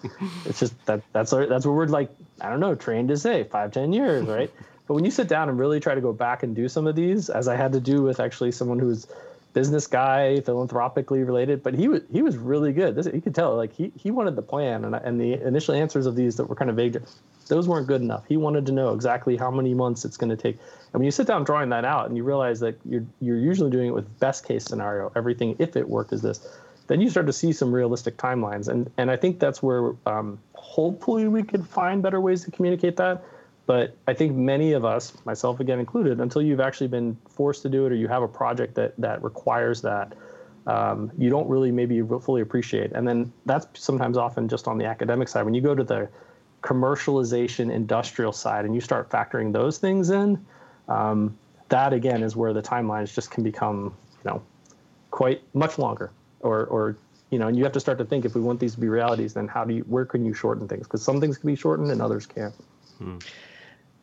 It's 0.46 0.60
just 0.60 0.86
that 0.86 1.02
that's 1.12 1.32
our, 1.32 1.46
that's 1.46 1.66
what 1.66 1.74
we're 1.74 1.86
like. 1.86 2.10
I 2.40 2.48
don't 2.50 2.60
know, 2.60 2.74
trained 2.74 3.08
to 3.08 3.16
say 3.16 3.44
five, 3.44 3.72
ten 3.72 3.92
years, 3.92 4.26
right? 4.26 4.50
but 4.86 4.94
when 4.94 5.04
you 5.04 5.10
sit 5.10 5.28
down 5.28 5.48
and 5.48 5.58
really 5.58 5.80
try 5.80 5.94
to 5.94 6.00
go 6.00 6.12
back 6.12 6.42
and 6.42 6.54
do 6.54 6.68
some 6.68 6.86
of 6.86 6.96
these, 6.96 7.30
as 7.30 7.48
I 7.48 7.56
had 7.56 7.72
to 7.72 7.80
do 7.80 8.02
with 8.02 8.20
actually 8.20 8.52
someone 8.52 8.78
who's 8.78 9.06
business 9.54 9.86
guy, 9.86 10.40
philanthropically 10.40 11.22
related, 11.22 11.62
but 11.62 11.74
he 11.74 11.88
was 11.88 12.02
he 12.12 12.20
was 12.20 12.36
really 12.36 12.72
good. 12.72 12.94
This, 12.94 13.06
you 13.06 13.22
could 13.22 13.34
tell, 13.34 13.56
like 13.56 13.72
he 13.72 13.90
he 13.96 14.10
wanted 14.10 14.36
the 14.36 14.42
plan, 14.42 14.84
and 14.84 14.94
and 14.94 15.18
the 15.18 15.34
initial 15.46 15.74
answers 15.74 16.04
of 16.04 16.16
these 16.16 16.36
that 16.36 16.44
were 16.44 16.56
kind 16.56 16.68
of 16.68 16.76
vague 16.76 17.00
those 17.48 17.68
weren't 17.68 17.86
good 17.86 18.00
enough. 18.00 18.24
He 18.26 18.36
wanted 18.36 18.66
to 18.66 18.72
know 18.72 18.94
exactly 18.94 19.36
how 19.36 19.50
many 19.50 19.74
months 19.74 20.04
it's 20.04 20.16
going 20.16 20.30
to 20.30 20.36
take. 20.36 20.56
And 20.56 21.00
when 21.00 21.04
you 21.04 21.10
sit 21.10 21.26
down 21.26 21.44
drawing 21.44 21.68
that 21.70 21.84
out 21.84 22.08
and 22.08 22.16
you 22.16 22.24
realize 22.24 22.60
that 22.60 22.76
you're 22.84 23.04
you're 23.20 23.38
usually 23.38 23.70
doing 23.70 23.88
it 23.88 23.94
with 23.94 24.18
best 24.20 24.46
case 24.46 24.64
scenario, 24.64 25.12
everything 25.16 25.56
if 25.58 25.76
it 25.76 25.88
worked 25.88 26.12
is 26.12 26.22
this, 26.22 26.46
then 26.86 27.00
you 27.00 27.08
start 27.10 27.26
to 27.26 27.32
see 27.32 27.52
some 27.52 27.72
realistic 27.72 28.16
timelines. 28.16 28.68
And 28.68 28.90
and 28.98 29.10
I 29.10 29.16
think 29.16 29.38
that's 29.38 29.62
where 29.62 29.92
um, 30.06 30.38
hopefully 30.54 31.28
we 31.28 31.42
could 31.42 31.66
find 31.66 32.02
better 32.02 32.20
ways 32.20 32.44
to 32.44 32.50
communicate 32.50 32.96
that. 32.96 33.22
But 33.66 33.96
I 34.06 34.12
think 34.12 34.34
many 34.34 34.72
of 34.72 34.84
us, 34.84 35.12
myself 35.24 35.60
again 35.60 35.78
included, 35.78 36.20
until 36.20 36.42
you've 36.42 36.60
actually 36.60 36.88
been 36.88 37.16
forced 37.28 37.62
to 37.62 37.68
do 37.68 37.86
it 37.86 37.92
or 37.92 37.94
you 37.94 38.08
have 38.08 38.22
a 38.22 38.28
project 38.28 38.74
that 38.74 38.94
that 38.98 39.22
requires 39.22 39.80
that, 39.82 40.14
um, 40.66 41.10
you 41.16 41.30
don't 41.30 41.48
really 41.48 41.72
maybe 41.72 42.02
fully 42.02 42.42
appreciate. 42.42 42.92
And 42.92 43.08
then 43.08 43.32
that's 43.46 43.66
sometimes 43.80 44.18
often 44.18 44.48
just 44.48 44.68
on 44.68 44.76
the 44.76 44.84
academic 44.84 45.28
side. 45.28 45.44
When 45.44 45.54
you 45.54 45.62
go 45.62 45.74
to 45.74 45.84
the 45.84 46.08
commercialization 46.64 47.70
industrial 47.70 48.32
side 48.32 48.64
and 48.64 48.74
you 48.74 48.80
start 48.80 49.10
factoring 49.10 49.52
those 49.52 49.76
things 49.76 50.08
in 50.08 50.42
um, 50.88 51.36
that 51.68 51.92
again 51.92 52.22
is 52.22 52.34
where 52.36 52.54
the 52.54 52.62
timelines 52.62 53.14
just 53.14 53.30
can 53.30 53.44
become 53.44 53.94
you 54.24 54.30
know 54.30 54.42
quite 55.10 55.42
much 55.54 55.78
longer 55.78 56.10
or 56.40 56.64
or 56.66 56.96
you 57.30 57.38
know 57.38 57.48
and 57.48 57.56
you 57.56 57.62
have 57.64 57.72
to 57.72 57.80
start 57.80 57.98
to 57.98 58.04
think 58.04 58.24
if 58.24 58.34
we 58.34 58.40
want 58.40 58.58
these 58.58 58.74
to 58.74 58.80
be 58.80 58.88
realities 58.88 59.34
then 59.34 59.46
how 59.46 59.62
do 59.62 59.74
you 59.74 59.82
where 59.82 60.06
can 60.06 60.24
you 60.24 60.32
shorten 60.32 60.66
things 60.66 60.86
because 60.86 61.02
some 61.02 61.20
things 61.20 61.36
can 61.36 61.46
be 61.46 61.54
shortened 61.54 61.90
and 61.90 62.00
others 62.00 62.24
can't 62.24 62.54
hmm. 62.98 63.18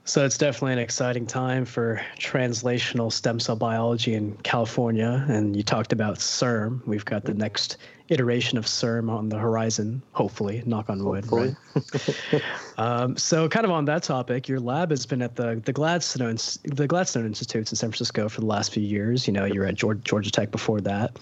So 0.03 0.25
it's 0.25 0.37
definitely 0.37 0.73
an 0.73 0.79
exciting 0.79 1.27
time 1.27 1.63
for 1.63 2.01
translational 2.17 3.11
stem 3.11 3.39
cell 3.39 3.55
biology 3.55 4.15
in 4.15 4.35
California. 4.37 5.25
And 5.29 5.55
you 5.55 5.61
talked 5.63 5.93
about 5.93 6.17
CIRM. 6.17 6.85
We've 6.87 7.05
got 7.05 7.23
the 7.23 7.31
mm-hmm. 7.31 7.41
next 7.41 7.77
iteration 8.11 8.57
of 8.57 8.65
CIRM 8.65 9.09
on 9.09 9.29
the 9.29 9.37
horizon, 9.37 10.01
hopefully, 10.11 10.61
knock 10.65 10.89
on 10.89 11.03
wood. 11.03 11.25
Hopefully. 11.25 11.55
Right? 12.31 12.43
um, 12.77 13.17
so, 13.17 13.47
kind 13.47 13.65
of 13.65 13.71
on 13.71 13.85
that 13.85 14.03
topic, 14.03 14.47
your 14.47 14.59
lab 14.59 14.91
has 14.91 15.05
been 15.05 15.21
at 15.21 15.35
the 15.35 15.61
the 15.65 15.73
Gladstone 15.73 16.37
the 16.65 16.87
Gladstone 16.87 17.25
Institutes 17.25 17.71
in 17.71 17.77
San 17.77 17.89
Francisco 17.89 18.29
for 18.29 18.41
the 18.41 18.47
last 18.47 18.73
few 18.73 18.83
years. 18.83 19.25
You 19.25 19.33
know, 19.33 19.45
you 19.45 19.61
were 19.61 19.65
at 19.65 19.75
Georgia, 19.75 20.01
Georgia 20.03 20.29
Tech 20.29 20.51
before 20.51 20.81
that, 20.81 21.17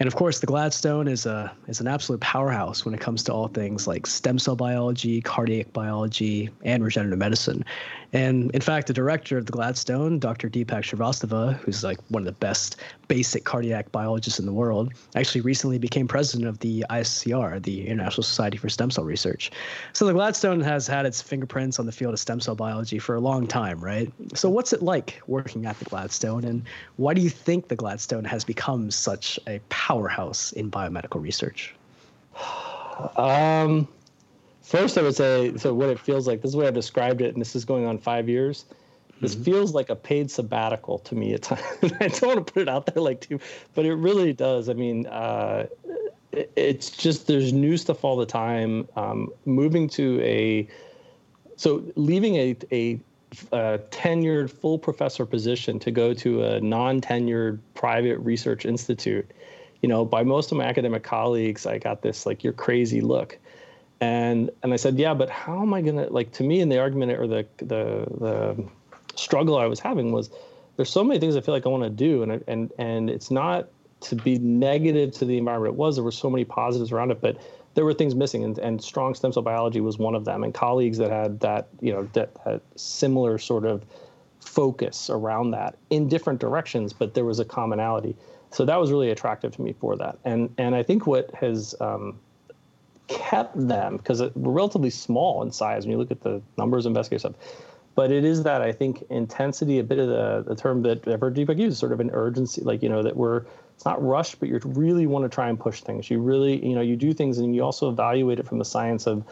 and 0.00 0.06
of 0.06 0.16
course, 0.16 0.40
the 0.40 0.46
Gladstone 0.46 1.06
is 1.06 1.26
a 1.26 1.52
is 1.68 1.78
an 1.78 1.86
absolute 1.86 2.22
powerhouse 2.22 2.86
when 2.86 2.94
it 2.94 3.00
comes 3.00 3.22
to 3.24 3.34
all 3.34 3.48
things 3.48 3.86
like 3.86 4.06
stem 4.06 4.38
cell 4.38 4.56
biology, 4.56 5.20
cardiac 5.20 5.74
biology, 5.74 6.48
and 6.64 6.82
regenerative 6.82 7.18
medicine. 7.18 7.66
And 8.14 8.50
in 8.52 8.62
fact, 8.62 8.86
the 8.86 8.94
director 8.94 9.36
of 9.36 9.44
the 9.44 9.52
Gladstone, 9.52 10.18
Dr. 10.18 10.48
Deepak 10.48 10.84
Srivastava, 10.84 11.56
who's 11.58 11.84
like 11.84 11.98
one 12.08 12.22
of 12.22 12.26
the 12.26 12.32
best 12.32 12.76
basic 13.08 13.44
cardiac 13.44 13.92
biologists 13.92 14.40
in 14.40 14.46
the 14.46 14.54
world, 14.54 14.92
actually 15.14 15.42
recently 15.42 15.78
became 15.78 16.08
president 16.08 16.29
of 16.34 16.58
the 16.60 16.84
ISSCR, 16.90 17.62
the 17.62 17.86
International 17.86 18.22
Society 18.22 18.56
for 18.56 18.68
Stem 18.68 18.90
Cell 18.90 19.04
Research. 19.04 19.50
So 19.92 20.06
the 20.06 20.12
Gladstone 20.12 20.60
has 20.60 20.86
had 20.86 21.06
its 21.06 21.20
fingerprints 21.22 21.78
on 21.78 21.86
the 21.86 21.92
field 21.92 22.14
of 22.14 22.20
stem 22.20 22.40
cell 22.40 22.54
biology 22.54 22.98
for 22.98 23.14
a 23.14 23.20
long 23.20 23.46
time, 23.46 23.80
right? 23.80 24.12
So 24.34 24.48
what's 24.48 24.72
it 24.72 24.82
like 24.82 25.20
working 25.26 25.66
at 25.66 25.78
the 25.78 25.84
Gladstone, 25.84 26.44
and 26.44 26.62
why 26.96 27.14
do 27.14 27.20
you 27.20 27.30
think 27.30 27.68
the 27.68 27.76
Gladstone 27.76 28.24
has 28.24 28.44
become 28.44 28.90
such 28.90 29.38
a 29.46 29.60
powerhouse 29.68 30.52
in 30.52 30.70
biomedical 30.70 31.20
research? 31.20 31.74
Um, 33.16 33.88
first, 34.62 34.98
I 34.98 35.02
would 35.02 35.16
say 35.16 35.56
so. 35.56 35.74
What 35.74 35.88
it 35.88 35.98
feels 35.98 36.26
like. 36.26 36.42
This 36.42 36.50
is 36.50 36.52
the 36.52 36.58
way 36.58 36.66
I've 36.66 36.74
described 36.74 37.20
it, 37.20 37.32
and 37.32 37.40
this 37.40 37.56
is 37.56 37.64
going 37.64 37.86
on 37.86 37.98
five 37.98 38.28
years. 38.28 38.64
This 39.20 39.34
mm-hmm. 39.34 39.44
feels 39.44 39.74
like 39.74 39.90
a 39.90 39.96
paid 39.96 40.30
sabbatical 40.30 40.98
to 41.00 41.14
me 41.14 41.34
at 41.34 41.42
times. 41.42 41.62
I 41.82 42.08
don't 42.08 42.22
want 42.22 42.46
to 42.46 42.52
put 42.52 42.62
it 42.62 42.68
out 42.68 42.86
there 42.86 43.02
like 43.02 43.20
too, 43.20 43.38
but 43.74 43.84
it 43.84 43.94
really 43.94 44.32
does. 44.32 44.68
I 44.68 44.74
mean, 44.74 45.06
uh, 45.06 45.66
it's 46.32 46.90
just 46.90 47.26
there's 47.26 47.52
new 47.52 47.76
stuff 47.76 48.04
all 48.04 48.16
the 48.16 48.26
time. 48.26 48.88
Um, 48.96 49.32
moving 49.44 49.88
to 49.90 50.20
a 50.22 50.68
so 51.56 51.84
leaving 51.96 52.36
a, 52.36 52.56
a, 52.72 53.00
a 53.52 53.78
tenured 53.90 54.50
full 54.50 54.78
professor 54.78 55.26
position 55.26 55.78
to 55.80 55.90
go 55.90 56.14
to 56.14 56.42
a 56.42 56.60
non-tenured 56.60 57.58
private 57.74 58.16
research 58.18 58.64
institute, 58.64 59.30
you 59.82 59.88
know, 59.88 60.04
by 60.04 60.22
most 60.22 60.52
of 60.52 60.58
my 60.58 60.64
academic 60.64 61.02
colleagues, 61.02 61.66
I 61.66 61.78
got 61.78 62.02
this 62.02 62.24
like 62.24 62.42
you're 62.42 62.52
crazy 62.52 63.00
look, 63.00 63.38
and 64.00 64.50
and 64.62 64.72
I 64.72 64.76
said, 64.76 64.98
yeah, 64.98 65.14
but 65.14 65.28
how 65.28 65.60
am 65.60 65.74
I 65.74 65.82
gonna 65.82 66.08
like 66.08 66.32
to 66.32 66.44
me 66.44 66.60
in 66.60 66.68
the 66.68 66.78
argument 66.78 67.12
or 67.12 67.26
the 67.26 67.46
the 67.58 68.06
the 68.18 68.64
struggle 69.16 69.58
I 69.58 69.66
was 69.66 69.80
having 69.80 70.12
was 70.12 70.30
there's 70.76 70.90
so 70.90 71.04
many 71.04 71.20
things 71.20 71.36
I 71.36 71.40
feel 71.40 71.52
like 71.52 71.66
I 71.66 71.68
want 71.68 71.82
to 71.82 71.90
do, 71.90 72.22
and 72.22 72.42
and 72.46 72.72
and 72.78 73.10
it's 73.10 73.30
not 73.30 73.68
to 74.00 74.16
be 74.16 74.38
negative 74.38 75.12
to 75.12 75.24
the 75.24 75.38
environment 75.38 75.74
it 75.74 75.78
was. 75.78 75.96
There 75.96 76.04
were 76.04 76.12
so 76.12 76.30
many 76.30 76.44
positives 76.44 76.92
around 76.92 77.10
it, 77.10 77.20
but 77.20 77.36
there 77.74 77.84
were 77.84 77.94
things 77.94 78.14
missing, 78.14 78.44
and, 78.44 78.58
and 78.58 78.82
strong 78.82 79.14
stem 79.14 79.32
cell 79.32 79.42
biology 79.42 79.80
was 79.80 79.98
one 79.98 80.14
of 80.14 80.24
them. 80.24 80.42
And 80.42 80.52
colleagues 80.52 80.98
that 80.98 81.10
had 81.10 81.40
that, 81.40 81.68
you 81.80 81.92
know, 81.92 82.08
that 82.14 82.30
had 82.44 82.60
similar 82.76 83.38
sort 83.38 83.64
of 83.64 83.84
focus 84.40 85.10
around 85.10 85.52
that 85.52 85.76
in 85.90 86.08
different 86.08 86.40
directions, 86.40 86.92
but 86.92 87.14
there 87.14 87.24
was 87.24 87.38
a 87.38 87.44
commonality. 87.44 88.16
So 88.50 88.64
that 88.64 88.80
was 88.80 88.90
really 88.90 89.10
attractive 89.10 89.54
to 89.56 89.62
me 89.62 89.74
for 89.74 89.96
that. 89.96 90.18
And 90.24 90.52
and 90.58 90.74
I 90.74 90.82
think 90.82 91.06
what 91.06 91.32
has 91.34 91.74
um, 91.80 92.18
kept 93.06 93.68
them 93.68 93.96
because 93.96 94.22
we're 94.34 94.52
relatively 94.52 94.90
small 94.90 95.42
in 95.42 95.50
size 95.50 95.84
when 95.84 95.92
you 95.92 95.98
look 95.98 96.10
at 96.10 96.22
the 96.22 96.40
numbers 96.56 96.86
of 96.86 96.90
investigators 96.90 97.22
stuff. 97.22 97.34
But 97.96 98.12
it 98.12 98.24
is 98.24 98.44
that 98.44 98.62
I 98.62 98.72
think 98.72 99.04
intensity, 99.10 99.78
a 99.78 99.84
bit 99.84 99.98
of 99.98 100.08
the, 100.08 100.44
the 100.46 100.54
term 100.54 100.82
that 100.82 101.06
I've 101.06 101.20
heard 101.20 101.34
Deepak 101.34 101.58
use, 101.58 101.76
sort 101.76 101.92
of 101.92 102.00
an 102.00 102.10
urgency, 102.12 102.62
like 102.62 102.82
you 102.82 102.88
know 102.88 103.02
that 103.02 103.16
we're 103.16 103.44
it's 103.80 103.86
not 103.86 104.04
rushed, 104.04 104.38
but 104.40 104.50
you 104.50 104.60
really 104.62 105.06
want 105.06 105.24
to 105.24 105.34
try 105.34 105.48
and 105.48 105.58
push 105.58 105.80
things. 105.80 106.10
You 106.10 106.20
really, 106.20 106.62
you 106.62 106.74
know, 106.74 106.82
you 106.82 106.96
do 106.96 107.14
things 107.14 107.38
and 107.38 107.56
you 107.56 107.64
also 107.64 107.88
evaluate 107.88 108.38
it 108.38 108.46
from 108.46 108.58
the 108.58 108.64
science 108.66 109.06
of. 109.06 109.24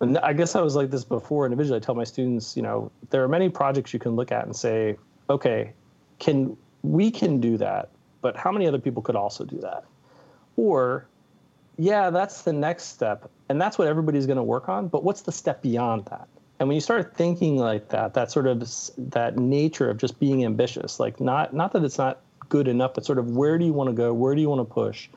And 0.00 0.18
I 0.18 0.34
guess 0.34 0.54
I 0.54 0.60
was 0.60 0.76
like 0.76 0.90
this 0.90 1.02
before 1.02 1.46
individually. 1.46 1.78
I 1.78 1.80
tell 1.80 1.94
my 1.94 2.04
students, 2.04 2.58
you 2.58 2.62
know, 2.62 2.92
there 3.08 3.24
are 3.24 3.28
many 3.28 3.48
projects 3.48 3.94
you 3.94 3.98
can 3.98 4.14
look 4.14 4.30
at 4.30 4.44
and 4.44 4.54
say, 4.54 4.98
okay, 5.30 5.72
can 6.18 6.58
we 6.82 7.10
can 7.10 7.40
do 7.40 7.56
that, 7.56 7.88
but 8.20 8.36
how 8.36 8.52
many 8.52 8.66
other 8.66 8.78
people 8.78 9.00
could 9.00 9.16
also 9.16 9.46
do 9.46 9.58
that? 9.62 9.84
Or, 10.58 11.06
yeah, 11.78 12.10
that's 12.10 12.42
the 12.42 12.52
next 12.52 12.88
step, 12.88 13.30
and 13.48 13.58
that's 13.58 13.78
what 13.78 13.88
everybody's 13.88 14.26
going 14.26 14.36
to 14.36 14.42
work 14.42 14.68
on. 14.68 14.88
But 14.88 15.04
what's 15.04 15.22
the 15.22 15.32
step 15.32 15.62
beyond 15.62 16.04
that? 16.10 16.28
And 16.60 16.68
when 16.68 16.74
you 16.74 16.82
start 16.82 17.16
thinking 17.16 17.56
like 17.56 17.88
that, 17.88 18.12
that 18.12 18.30
sort 18.30 18.46
of 18.46 18.62
that 19.10 19.38
nature 19.38 19.88
of 19.88 19.96
just 19.96 20.20
being 20.20 20.44
ambitious, 20.44 21.00
like 21.00 21.18
not 21.18 21.54
not 21.54 21.72
that 21.72 21.82
it's 21.82 21.96
not 21.96 22.20
good 22.48 22.68
enough, 22.68 22.94
but 22.94 23.04
sort 23.04 23.18
of 23.18 23.36
where 23.36 23.58
do 23.58 23.64
you 23.64 23.72
want 23.72 23.88
to 23.88 23.94
go? 23.94 24.12
Where 24.12 24.34
do 24.34 24.40
you 24.40 24.48
want 24.48 24.60
to 24.60 24.72
push? 24.72 25.08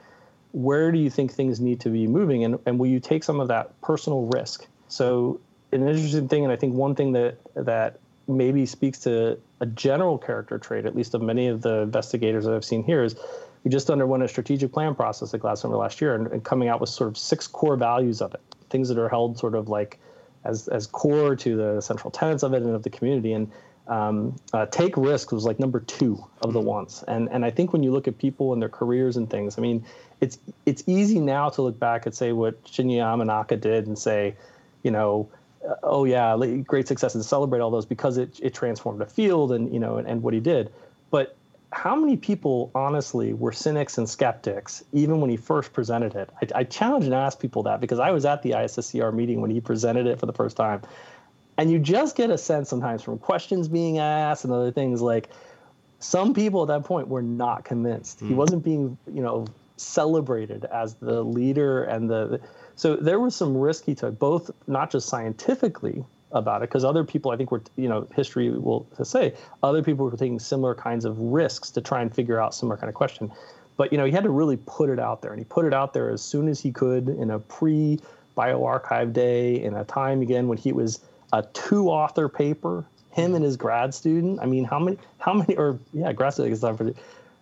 Where 0.52 0.92
do 0.92 0.98
you 0.98 1.10
think 1.10 1.32
things 1.32 1.60
need 1.60 1.80
to 1.82 1.90
be 1.90 2.08
moving? 2.08 2.44
And, 2.44 2.60
and 2.66 2.80
will 2.80 2.88
you 2.88 3.00
take 3.00 3.24
some 3.24 3.40
of 3.40 3.48
that 3.50 3.80
personal 3.82 4.24
risk? 4.34 4.68
So 4.88 5.40
an 5.72 5.88
interesting 5.88 6.28
thing, 6.28 6.44
and 6.44 6.52
I 6.52 6.56
think 6.56 6.74
one 6.74 6.96
thing 6.96 7.14
that 7.14 7.38
that 7.56 8.00
maybe 8.28 8.66
speaks 8.66 9.00
to 9.00 9.40
a 9.60 9.66
general 9.66 10.18
character 10.18 10.58
trait, 10.58 10.86
at 10.86 10.96
least 10.96 11.14
of 11.14 11.22
many 11.22 11.48
of 11.48 11.62
the 11.62 11.80
investigators 11.80 12.46
that 12.46 12.54
I've 12.54 12.66
seen 12.66 12.84
here, 12.84 13.04
is 13.04 13.16
we 13.64 13.72
just 13.72 13.90
underwent 13.90 14.24
a 14.24 14.28
strategic 14.28 14.72
plan 14.72 14.96
process 14.96 15.34
at 15.34 15.42
Gladstone 15.42 15.72
last 15.72 16.00
year 16.00 16.16
and, 16.16 16.28
and, 16.28 16.44
coming 16.44 16.70
out 16.70 16.80
with 16.80 16.90
sort 16.90 17.10
of 17.10 17.18
six 17.18 17.48
core 17.48 17.76
values 17.76 18.22
of 18.22 18.34
it, 18.34 18.42
things 18.70 18.88
that 18.90 18.98
are 18.98 19.10
held 19.10 19.38
sort 19.38 19.56
of 19.56 19.68
like 19.68 20.00
as 20.46 20.68
as 20.70 20.88
core 20.88 21.36
to 21.36 21.58
the 21.58 21.82
central 21.82 22.12
tenets 22.12 22.44
of 22.44 22.54
it 22.54 22.64
and 22.64 22.74
of 22.74 22.84
the 22.84 22.90
community. 22.90 23.34
And 23.34 23.52
um, 23.90 24.36
uh, 24.54 24.68
take 24.68 24.96
risks 24.96 25.34
was 25.34 25.46
like 25.46 25.60
number 25.60 25.80
two 25.80 26.24
of 26.44 26.54
the 26.54 26.62
mm-hmm. 26.62 27.10
And 27.10 27.28
and 27.32 27.44
I 27.44 27.50
think 27.50 27.74
when 27.74 27.84
you 27.84 27.92
look 27.92 28.08
at 28.08 28.18
people 28.18 28.54
and 28.54 28.62
their 28.62 28.70
careers 28.70 29.18
and 29.18 29.30
things, 29.30 29.58
I 29.58 29.62
mean, 29.62 29.84
it's 30.22 30.38
it's 30.66 30.84
easy 30.86 31.20
now 31.20 31.50
to 31.50 31.62
look 31.64 31.80
back 31.80 32.06
and 32.06 32.16
say 32.16 32.32
what 32.32 32.64
Shinya 32.66 32.98
Yamanaka 32.98 33.60
did 33.60 33.88
and 33.88 33.98
say, 33.98 34.36
you 34.84 34.92
know, 34.92 35.28
uh, 35.68 35.74
oh 35.84 36.06
yeah, 36.06 36.38
great 36.66 36.88
success 36.88 37.16
and 37.16 37.26
celebrate 37.26 37.60
all 37.60 37.72
those 37.72 37.88
because 37.88 38.18
it 38.18 38.40
it 38.42 38.54
transformed 38.54 39.02
a 39.02 39.08
field 39.08 39.52
and 39.52 39.74
you 39.74 39.80
know 39.80 39.98
and, 39.98 40.08
and 40.08 40.22
what 40.22 40.36
he 40.36 40.40
did. 40.40 40.72
But 41.10 41.36
how 41.72 41.96
many 41.96 42.16
people 42.18 42.72
honestly 42.76 43.34
were 43.34 43.52
cynics 43.52 43.98
and 43.98 44.10
skeptics 44.10 44.84
even 44.92 45.20
when 45.20 45.32
he 45.32 45.38
first 45.38 45.74
presented 45.74 46.16
it? 46.16 46.30
I, 46.42 46.60
I 46.60 46.64
challenge 46.64 47.06
and 47.06 47.14
ask 47.14 47.40
people 47.40 47.64
that 47.64 47.82
because 47.82 48.00
I 48.00 48.12
was 48.12 48.26
at 48.26 48.44
the 48.44 48.52
ISSCR 48.52 49.14
meeting 49.14 49.42
when 49.42 49.50
he 49.50 49.62
presented 49.62 50.06
it 50.06 50.20
for 50.20 50.28
the 50.28 50.34
first 50.34 50.58
time 50.58 50.82
and 51.60 51.70
you 51.70 51.78
just 51.78 52.16
get 52.16 52.30
a 52.30 52.38
sense 52.38 52.70
sometimes 52.70 53.02
from 53.02 53.18
questions 53.18 53.68
being 53.68 53.98
asked 53.98 54.46
and 54.46 54.54
other 54.54 54.72
things 54.72 55.02
like 55.02 55.28
some 56.00 56.34
people 56.34 56.62
at 56.62 56.70
that 56.70 56.88
point 56.88 57.10
were 57.10 57.22
not 57.22 57.66
convinced. 57.66 58.20
Mm. 58.20 58.22
He 58.22 58.28
hmm. 58.30 58.38
wasn't 58.38 58.64
being, 58.64 58.98
you 59.14 59.22
know, 59.22 59.46
celebrated 59.76 60.64
as 60.66 60.96
the 60.96 61.22
leader 61.22 61.84
and 61.84 62.10
the 62.10 62.40
so 62.78 62.96
there 62.96 63.20
was 63.20 63.36
some 63.36 63.58
risk 63.58 63.84
he 63.84 63.94
took, 63.94 64.18
both 64.18 64.50
not 64.68 64.90
just 64.90 65.10
scientifically 65.10 66.06
about 66.32 66.62
it, 66.62 66.70
because 66.70 66.86
other 66.86 67.04
people 67.04 67.30
I 67.32 67.36
think 67.36 67.52
were, 67.52 67.62
you 67.76 67.90
know, 67.90 68.08
history 68.16 68.52
will 68.52 68.88
say 69.04 69.34
other 69.62 69.84
people 69.84 70.06
were 70.06 70.16
taking 70.16 70.40
similar 70.40 70.74
kinds 70.74 71.04
of 71.04 71.20
risks 71.20 71.72
to 71.72 71.82
try 71.82 72.02
and 72.02 72.14
figure 72.14 72.40
out 72.40 72.56
similar 72.56 72.78
kind 72.78 72.88
of 72.88 72.96
question. 72.96 73.34
But 73.76 73.92
you 73.92 73.98
know, 73.98 74.06
he 74.06 74.14
had 74.14 74.24
to 74.24 74.30
really 74.30 74.58
put 74.66 74.90
it 74.90 74.98
out 74.98 75.22
there, 75.22 75.32
and 75.32 75.40
he 75.40 75.46
put 75.46 75.66
it 75.66 75.74
out 75.74 75.94
there 75.94 76.10
as 76.10 76.22
soon 76.22 76.48
as 76.48 76.62
he 76.62 76.72
could 76.72 77.10
in 77.10 77.32
a 77.32 77.40
pre 77.40 78.00
bioRxiv 78.38 79.12
day, 79.12 79.62
in 79.62 79.76
a 79.76 79.84
time 79.84 80.22
again 80.22 80.48
when 80.48 80.58
he 80.58 80.72
was 80.72 81.02
a 81.34 81.44
two 81.54 81.90
author 81.90 82.30
paper, 82.30 82.86
him 83.12 83.36
and 83.36 83.44
his 83.44 83.58
grad 83.58 83.94
student. 83.94 84.40
I 84.42 84.46
mean, 84.46 84.64
how 84.64 84.80
many, 84.80 84.98
how 85.18 85.34
many, 85.34 85.56
or 85.56 85.80
yeah, 85.94 86.14
grad 86.14 86.34
student 86.34 86.54
is 86.54 86.62
time 86.62 86.78
for 86.78 86.86
the 86.86 86.92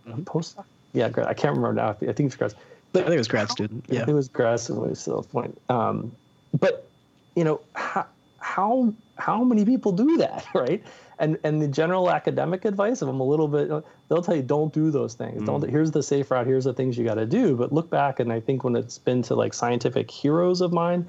mm-hmm. 0.07 0.23
postdoc. 0.23 0.65
Yeah, 0.93 1.07
I 1.07 1.33
can't 1.33 1.55
remember 1.55 1.73
now. 1.73 1.89
I 1.89 1.93
think 1.93 2.19
it's 2.21 2.35
grad. 2.35 2.53
But 2.93 3.01
I 3.01 3.03
think 3.03 3.15
it 3.15 3.19
was 3.19 3.27
grad 3.27 3.49
student. 3.49 3.85
Yeah, 3.89 4.05
it 4.07 4.13
was 4.13 4.29
grad 4.29 4.59
student. 4.59 4.89
Was 4.89 4.99
Still 4.99 5.23
point. 5.23 5.59
Um, 5.69 6.11
but 6.57 6.87
you 7.35 7.43
know 7.43 7.61
how 7.73 8.07
how 8.39 8.93
how 9.17 9.43
many 9.43 9.65
people 9.65 9.91
do 9.91 10.17
that, 10.17 10.45
right? 10.53 10.83
And 11.19 11.37
and 11.43 11.61
the 11.61 11.67
general 11.67 12.09
academic 12.09 12.65
advice 12.65 13.01
of 13.01 13.07
them 13.07 13.19
a 13.19 13.23
little 13.23 13.47
bit, 13.47 13.69
they'll 14.07 14.21
tell 14.21 14.35
you 14.35 14.43
don't 14.43 14.73
do 14.73 14.91
those 14.91 15.13
things. 15.13 15.41
Mm. 15.41 15.45
Don't. 15.45 15.69
Here's 15.69 15.91
the 15.91 16.03
safe 16.03 16.31
route. 16.31 16.47
Here's 16.47 16.63
the 16.63 16.73
things 16.73 16.97
you 16.97 17.03
got 17.03 17.15
to 17.15 17.25
do. 17.25 17.55
But 17.55 17.73
look 17.73 17.89
back, 17.89 18.19
and 18.19 18.31
I 18.31 18.39
think 18.39 18.63
when 18.63 18.75
it's 18.75 18.97
been 18.97 19.21
to 19.23 19.35
like 19.35 19.53
scientific 19.53 20.09
heroes 20.09 20.61
of 20.61 20.71
mine, 20.71 21.07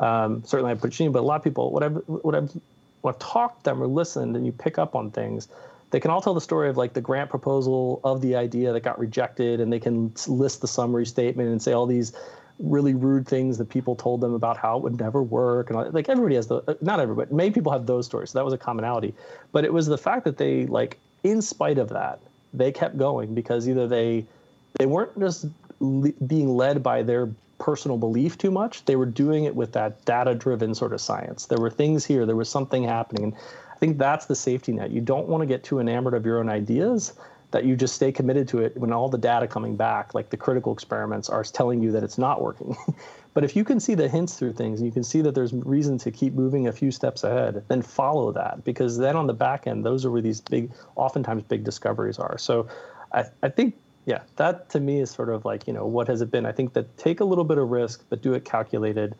um, 0.00 0.42
certainly 0.44 0.72
at 0.72 0.80
Puccini, 0.80 1.10
but 1.10 1.20
a 1.20 1.22
lot 1.22 1.36
of 1.36 1.44
people, 1.44 1.70
what 1.70 1.82
I've, 1.82 1.96
what 2.06 2.34
I've, 2.34 2.50
what 3.02 3.14
I've 3.14 3.20
talked 3.20 3.64
to 3.64 3.70
them 3.70 3.82
or 3.82 3.86
listened, 3.86 4.34
and 4.34 4.44
you 4.44 4.52
pick 4.52 4.78
up 4.78 4.94
on 4.94 5.10
things, 5.10 5.48
they 5.90 6.00
can 6.00 6.10
all 6.10 6.20
tell 6.20 6.34
the 6.34 6.40
story 6.40 6.68
of 6.68 6.76
like 6.76 6.92
the 6.92 7.00
grant 7.00 7.30
proposal 7.30 8.00
of 8.02 8.20
the 8.20 8.34
idea 8.36 8.72
that 8.72 8.80
got 8.80 8.98
rejected, 8.98 9.60
and 9.60 9.72
they 9.72 9.80
can 9.80 10.12
list 10.26 10.60
the 10.60 10.68
summary 10.68 11.06
statement 11.06 11.48
and 11.48 11.62
say 11.62 11.72
all 11.72 11.86
these 11.86 12.12
really 12.58 12.94
rude 12.94 13.26
things 13.26 13.56
that 13.58 13.68
people 13.70 13.96
told 13.96 14.20
them 14.20 14.34
about 14.34 14.56
how 14.56 14.76
it 14.76 14.82
would 14.82 14.98
never 15.00 15.22
work, 15.22 15.70
and 15.70 15.94
like 15.94 16.08
everybody 16.08 16.34
has 16.34 16.46
the 16.46 16.56
uh, 16.68 16.74
not 16.80 17.00
everybody, 17.00 17.34
many 17.34 17.50
people 17.50 17.72
have 17.72 17.86
those 17.86 18.06
stories. 18.06 18.30
So 18.30 18.38
that 18.38 18.44
was 18.44 18.54
a 18.54 18.58
commonality, 18.58 19.14
but 19.52 19.64
it 19.64 19.72
was 19.72 19.86
the 19.86 19.98
fact 19.98 20.24
that 20.24 20.36
they 20.36 20.66
like, 20.66 20.98
in 21.24 21.42
spite 21.42 21.78
of 21.78 21.88
that, 21.90 22.20
they 22.52 22.70
kept 22.70 22.96
going 22.98 23.34
because 23.34 23.68
either 23.68 23.88
they 23.88 24.24
they 24.78 24.86
weren't 24.86 25.18
just 25.18 25.46
le- 25.80 26.12
being 26.26 26.48
led 26.54 26.82
by 26.82 27.02
their 27.02 27.28
personal 27.60 27.96
belief 27.96 28.36
too 28.36 28.50
much. 28.50 28.84
They 28.86 28.96
were 28.96 29.06
doing 29.06 29.44
it 29.44 29.54
with 29.54 29.72
that 29.74 30.04
data 30.04 30.34
driven 30.34 30.74
sort 30.74 30.92
of 30.92 31.00
science. 31.00 31.46
There 31.46 31.58
were 31.58 31.70
things 31.70 32.04
here, 32.04 32.26
there 32.26 32.34
was 32.34 32.48
something 32.48 32.82
happening. 32.82 33.24
And 33.24 33.34
I 33.34 33.76
think 33.76 33.98
that's 33.98 34.26
the 34.26 34.34
safety 34.34 34.72
net. 34.72 34.90
You 34.90 35.00
don't 35.00 35.28
want 35.28 35.42
to 35.42 35.46
get 35.46 35.62
too 35.62 35.78
enamored 35.78 36.14
of 36.14 36.26
your 36.26 36.40
own 36.40 36.48
ideas 36.48 37.12
that 37.52 37.64
you 37.64 37.76
just 37.76 37.94
stay 37.94 38.12
committed 38.12 38.46
to 38.48 38.60
it 38.60 38.76
when 38.76 38.92
all 38.92 39.08
the 39.08 39.18
data 39.18 39.46
coming 39.46 39.76
back, 39.76 40.14
like 40.14 40.30
the 40.30 40.36
critical 40.36 40.72
experiments, 40.72 41.28
are 41.28 41.42
telling 41.42 41.82
you 41.82 41.90
that 41.92 42.02
it's 42.02 42.18
not 42.18 42.40
working. 42.40 42.76
but 43.34 43.44
if 43.44 43.56
you 43.56 43.64
can 43.64 43.80
see 43.80 43.94
the 43.94 44.08
hints 44.08 44.38
through 44.38 44.52
things 44.52 44.80
and 44.80 44.86
you 44.86 44.92
can 44.92 45.02
see 45.02 45.20
that 45.20 45.34
there's 45.34 45.52
reason 45.52 45.98
to 45.98 46.10
keep 46.10 46.32
moving 46.32 46.68
a 46.68 46.72
few 46.72 46.90
steps 46.90 47.24
ahead, 47.24 47.64
then 47.68 47.82
follow 47.82 48.32
that 48.32 48.64
because 48.64 48.98
then 48.98 49.16
on 49.16 49.26
the 49.26 49.34
back 49.34 49.66
end, 49.66 49.84
those 49.84 50.04
are 50.04 50.10
where 50.10 50.22
these 50.22 50.40
big, 50.40 50.70
oftentimes 50.94 51.42
big 51.42 51.64
discoveries 51.64 52.18
are. 52.18 52.38
So 52.38 52.68
I, 53.12 53.24
I 53.42 53.48
think 53.48 53.74
yeah, 54.10 54.22
that 54.36 54.68
to 54.70 54.80
me 54.80 54.98
is 54.98 55.08
sort 55.08 55.28
of 55.28 55.44
like, 55.44 55.68
you 55.68 55.72
know, 55.72 55.86
what 55.86 56.08
has 56.08 56.20
it 56.20 56.32
been? 56.32 56.44
I 56.44 56.50
think 56.50 56.72
that 56.72 56.98
take 56.98 57.20
a 57.20 57.24
little 57.24 57.44
bit 57.44 57.58
of 57.58 57.70
risk, 57.70 58.04
but 58.08 58.20
do 58.20 58.34
it 58.34 58.44
calculated. 58.44 59.14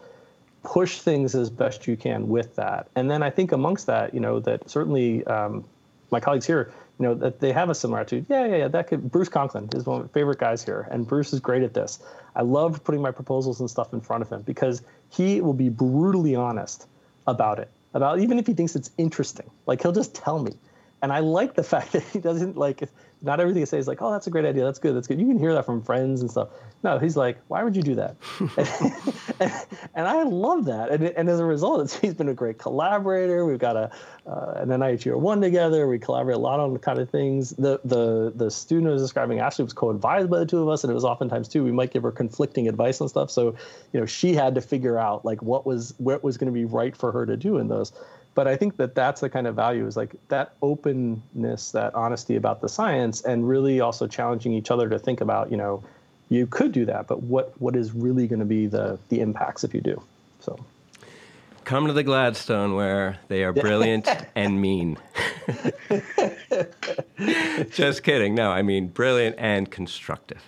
Push 0.64 0.98
things 0.98 1.36
as 1.36 1.48
best 1.48 1.86
you 1.86 1.96
can 1.96 2.28
with 2.28 2.56
that. 2.56 2.88
And 2.96 3.08
then 3.08 3.22
I 3.22 3.30
think 3.30 3.52
amongst 3.52 3.86
that, 3.86 4.12
you 4.12 4.18
know, 4.18 4.40
that 4.40 4.68
certainly 4.68 5.24
um, 5.26 5.64
my 6.10 6.18
colleagues 6.18 6.44
here, 6.44 6.72
you 6.98 7.06
know, 7.06 7.14
that 7.14 7.38
they 7.38 7.52
have 7.52 7.70
a 7.70 7.74
similar 7.74 8.00
attitude. 8.00 8.26
Yeah, 8.28 8.46
yeah, 8.46 8.56
yeah. 8.56 8.68
That 8.68 8.88
could 8.88 9.12
Bruce 9.12 9.28
Conklin 9.28 9.68
is 9.74 9.86
one 9.86 10.00
of 10.00 10.06
my 10.08 10.12
favorite 10.12 10.40
guys 10.40 10.64
here. 10.64 10.88
And 10.90 11.06
Bruce 11.06 11.32
is 11.32 11.38
great 11.38 11.62
at 11.62 11.72
this. 11.72 12.00
I 12.34 12.42
love 12.42 12.82
putting 12.82 13.00
my 13.00 13.12
proposals 13.12 13.60
and 13.60 13.70
stuff 13.70 13.92
in 13.92 14.00
front 14.00 14.22
of 14.22 14.28
him 14.28 14.42
because 14.42 14.82
he 15.08 15.40
will 15.40 15.54
be 15.54 15.68
brutally 15.68 16.34
honest 16.34 16.88
about 17.28 17.60
it. 17.60 17.70
About 17.94 18.18
even 18.18 18.40
if 18.40 18.46
he 18.48 18.54
thinks 18.54 18.74
it's 18.74 18.90
interesting. 18.98 19.48
Like 19.66 19.82
he'll 19.82 19.92
just 19.92 20.16
tell 20.16 20.40
me. 20.42 20.54
And 21.00 21.12
I 21.12 21.20
like 21.20 21.54
the 21.54 21.62
fact 21.74 21.92
that 21.92 22.02
he 22.02 22.18
doesn't 22.18 22.56
like 22.56 22.82
not 23.22 23.40
everything 23.40 23.60
he 23.60 23.66
says 23.66 23.80
is 23.80 23.88
like, 23.88 24.00
oh, 24.00 24.10
that's 24.10 24.26
a 24.26 24.30
great 24.30 24.44
idea. 24.44 24.64
That's 24.64 24.78
good. 24.78 24.96
That's 24.96 25.06
good. 25.06 25.20
You 25.20 25.26
can 25.26 25.38
hear 25.38 25.52
that 25.52 25.66
from 25.66 25.82
friends 25.82 26.20
and 26.22 26.30
stuff. 26.30 26.48
No, 26.82 26.98
he's 26.98 27.16
like, 27.16 27.38
why 27.48 27.62
would 27.62 27.76
you 27.76 27.82
do 27.82 27.94
that? 27.96 28.16
and, 29.38 29.52
and, 29.94 30.08
I 30.08 30.22
love 30.22 30.64
that. 30.64 30.90
And, 30.90 31.04
and 31.04 31.28
as 31.28 31.38
a 31.38 31.44
result, 31.44 31.98
he's 32.00 32.14
been 32.14 32.28
a 32.28 32.34
great 32.34 32.58
collaborator. 32.58 33.44
We've 33.44 33.58
got 33.58 33.76
a 33.76 33.90
uh, 34.26 34.52
an 34.56 34.68
NIH 34.68 35.12
R01 35.12 35.40
together. 35.40 35.88
We 35.88 35.98
collaborate 35.98 36.36
a 36.36 36.40
lot 36.40 36.60
on 36.60 36.72
the 36.72 36.78
kind 36.78 36.98
of 36.98 37.10
things. 37.10 37.50
The 37.50 37.80
the 37.84 38.32
the 38.34 38.50
student 38.50 38.88
I 38.88 38.92
was 38.92 39.02
describing 39.02 39.40
Ashley 39.40 39.64
was 39.64 39.72
co-advised 39.72 40.30
by 40.30 40.38
the 40.38 40.46
two 40.46 40.62
of 40.62 40.68
us, 40.68 40.84
and 40.84 40.90
it 40.90 40.94
was 40.94 41.04
oftentimes 41.04 41.48
too 41.48 41.64
we 41.64 41.72
might 41.72 41.90
give 41.90 42.02
her 42.02 42.12
conflicting 42.12 42.68
advice 42.68 43.00
and 43.00 43.10
stuff. 43.10 43.30
So, 43.30 43.56
you 43.92 44.00
know, 44.00 44.06
she 44.06 44.34
had 44.34 44.54
to 44.54 44.60
figure 44.60 44.98
out 44.98 45.24
like 45.24 45.42
what 45.42 45.66
was 45.66 45.94
what 45.98 46.22
was 46.22 46.36
going 46.36 46.52
to 46.52 46.58
be 46.58 46.64
right 46.64 46.96
for 46.96 47.12
her 47.12 47.26
to 47.26 47.36
do 47.36 47.58
in 47.58 47.68
those 47.68 47.92
but 48.34 48.46
I 48.46 48.56
think 48.56 48.76
that 48.76 48.94
that's 48.94 49.20
the 49.20 49.28
kind 49.28 49.46
of 49.46 49.56
value 49.56 49.86
is 49.86 49.96
like 49.96 50.14
that 50.28 50.54
openness, 50.62 51.72
that 51.72 51.94
honesty 51.94 52.36
about 52.36 52.60
the 52.60 52.68
science, 52.68 53.22
and 53.22 53.48
really 53.48 53.80
also 53.80 54.06
challenging 54.06 54.52
each 54.52 54.70
other 54.70 54.88
to 54.88 54.98
think 54.98 55.20
about, 55.20 55.50
you 55.50 55.56
know, 55.56 55.82
you 56.28 56.46
could 56.46 56.72
do 56.72 56.84
that, 56.86 57.08
but 57.08 57.22
what 57.22 57.60
what 57.60 57.74
is 57.74 57.92
really 57.92 58.26
going 58.28 58.38
to 58.38 58.44
be 58.44 58.66
the 58.66 58.98
the 59.08 59.20
impacts 59.20 59.64
if 59.64 59.74
you 59.74 59.80
do? 59.80 60.00
So. 60.40 60.58
Come 61.64 61.86
to 61.86 61.92
the 61.92 62.02
Gladstone 62.02 62.74
where 62.74 63.18
they 63.28 63.44
are 63.44 63.52
brilliant 63.52 64.08
and 64.34 64.60
mean. 64.60 64.96
Just 67.70 68.02
kidding. 68.02 68.34
No, 68.34 68.50
I 68.50 68.62
mean 68.62 68.88
brilliant 68.88 69.36
and 69.38 69.70
constructive. 69.70 70.42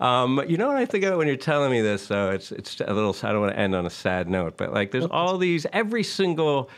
Um, 0.00 0.42
you 0.46 0.56
know 0.56 0.68
what 0.68 0.76
I 0.76 0.86
think 0.86 1.04
of 1.04 1.18
when 1.18 1.26
you're 1.26 1.36
telling 1.36 1.70
me 1.70 1.80
this, 1.80 2.06
though? 2.06 2.30
It's, 2.30 2.52
it's 2.52 2.80
a 2.80 2.92
little, 2.92 3.16
I 3.22 3.32
don't 3.32 3.40
want 3.40 3.54
to 3.54 3.58
end 3.58 3.74
on 3.74 3.86
a 3.86 3.90
sad 3.90 4.28
note, 4.28 4.56
but 4.56 4.72
like 4.72 4.92
there's 4.92 5.06
all 5.06 5.38
these, 5.38 5.66
every 5.72 6.04
single 6.04 6.70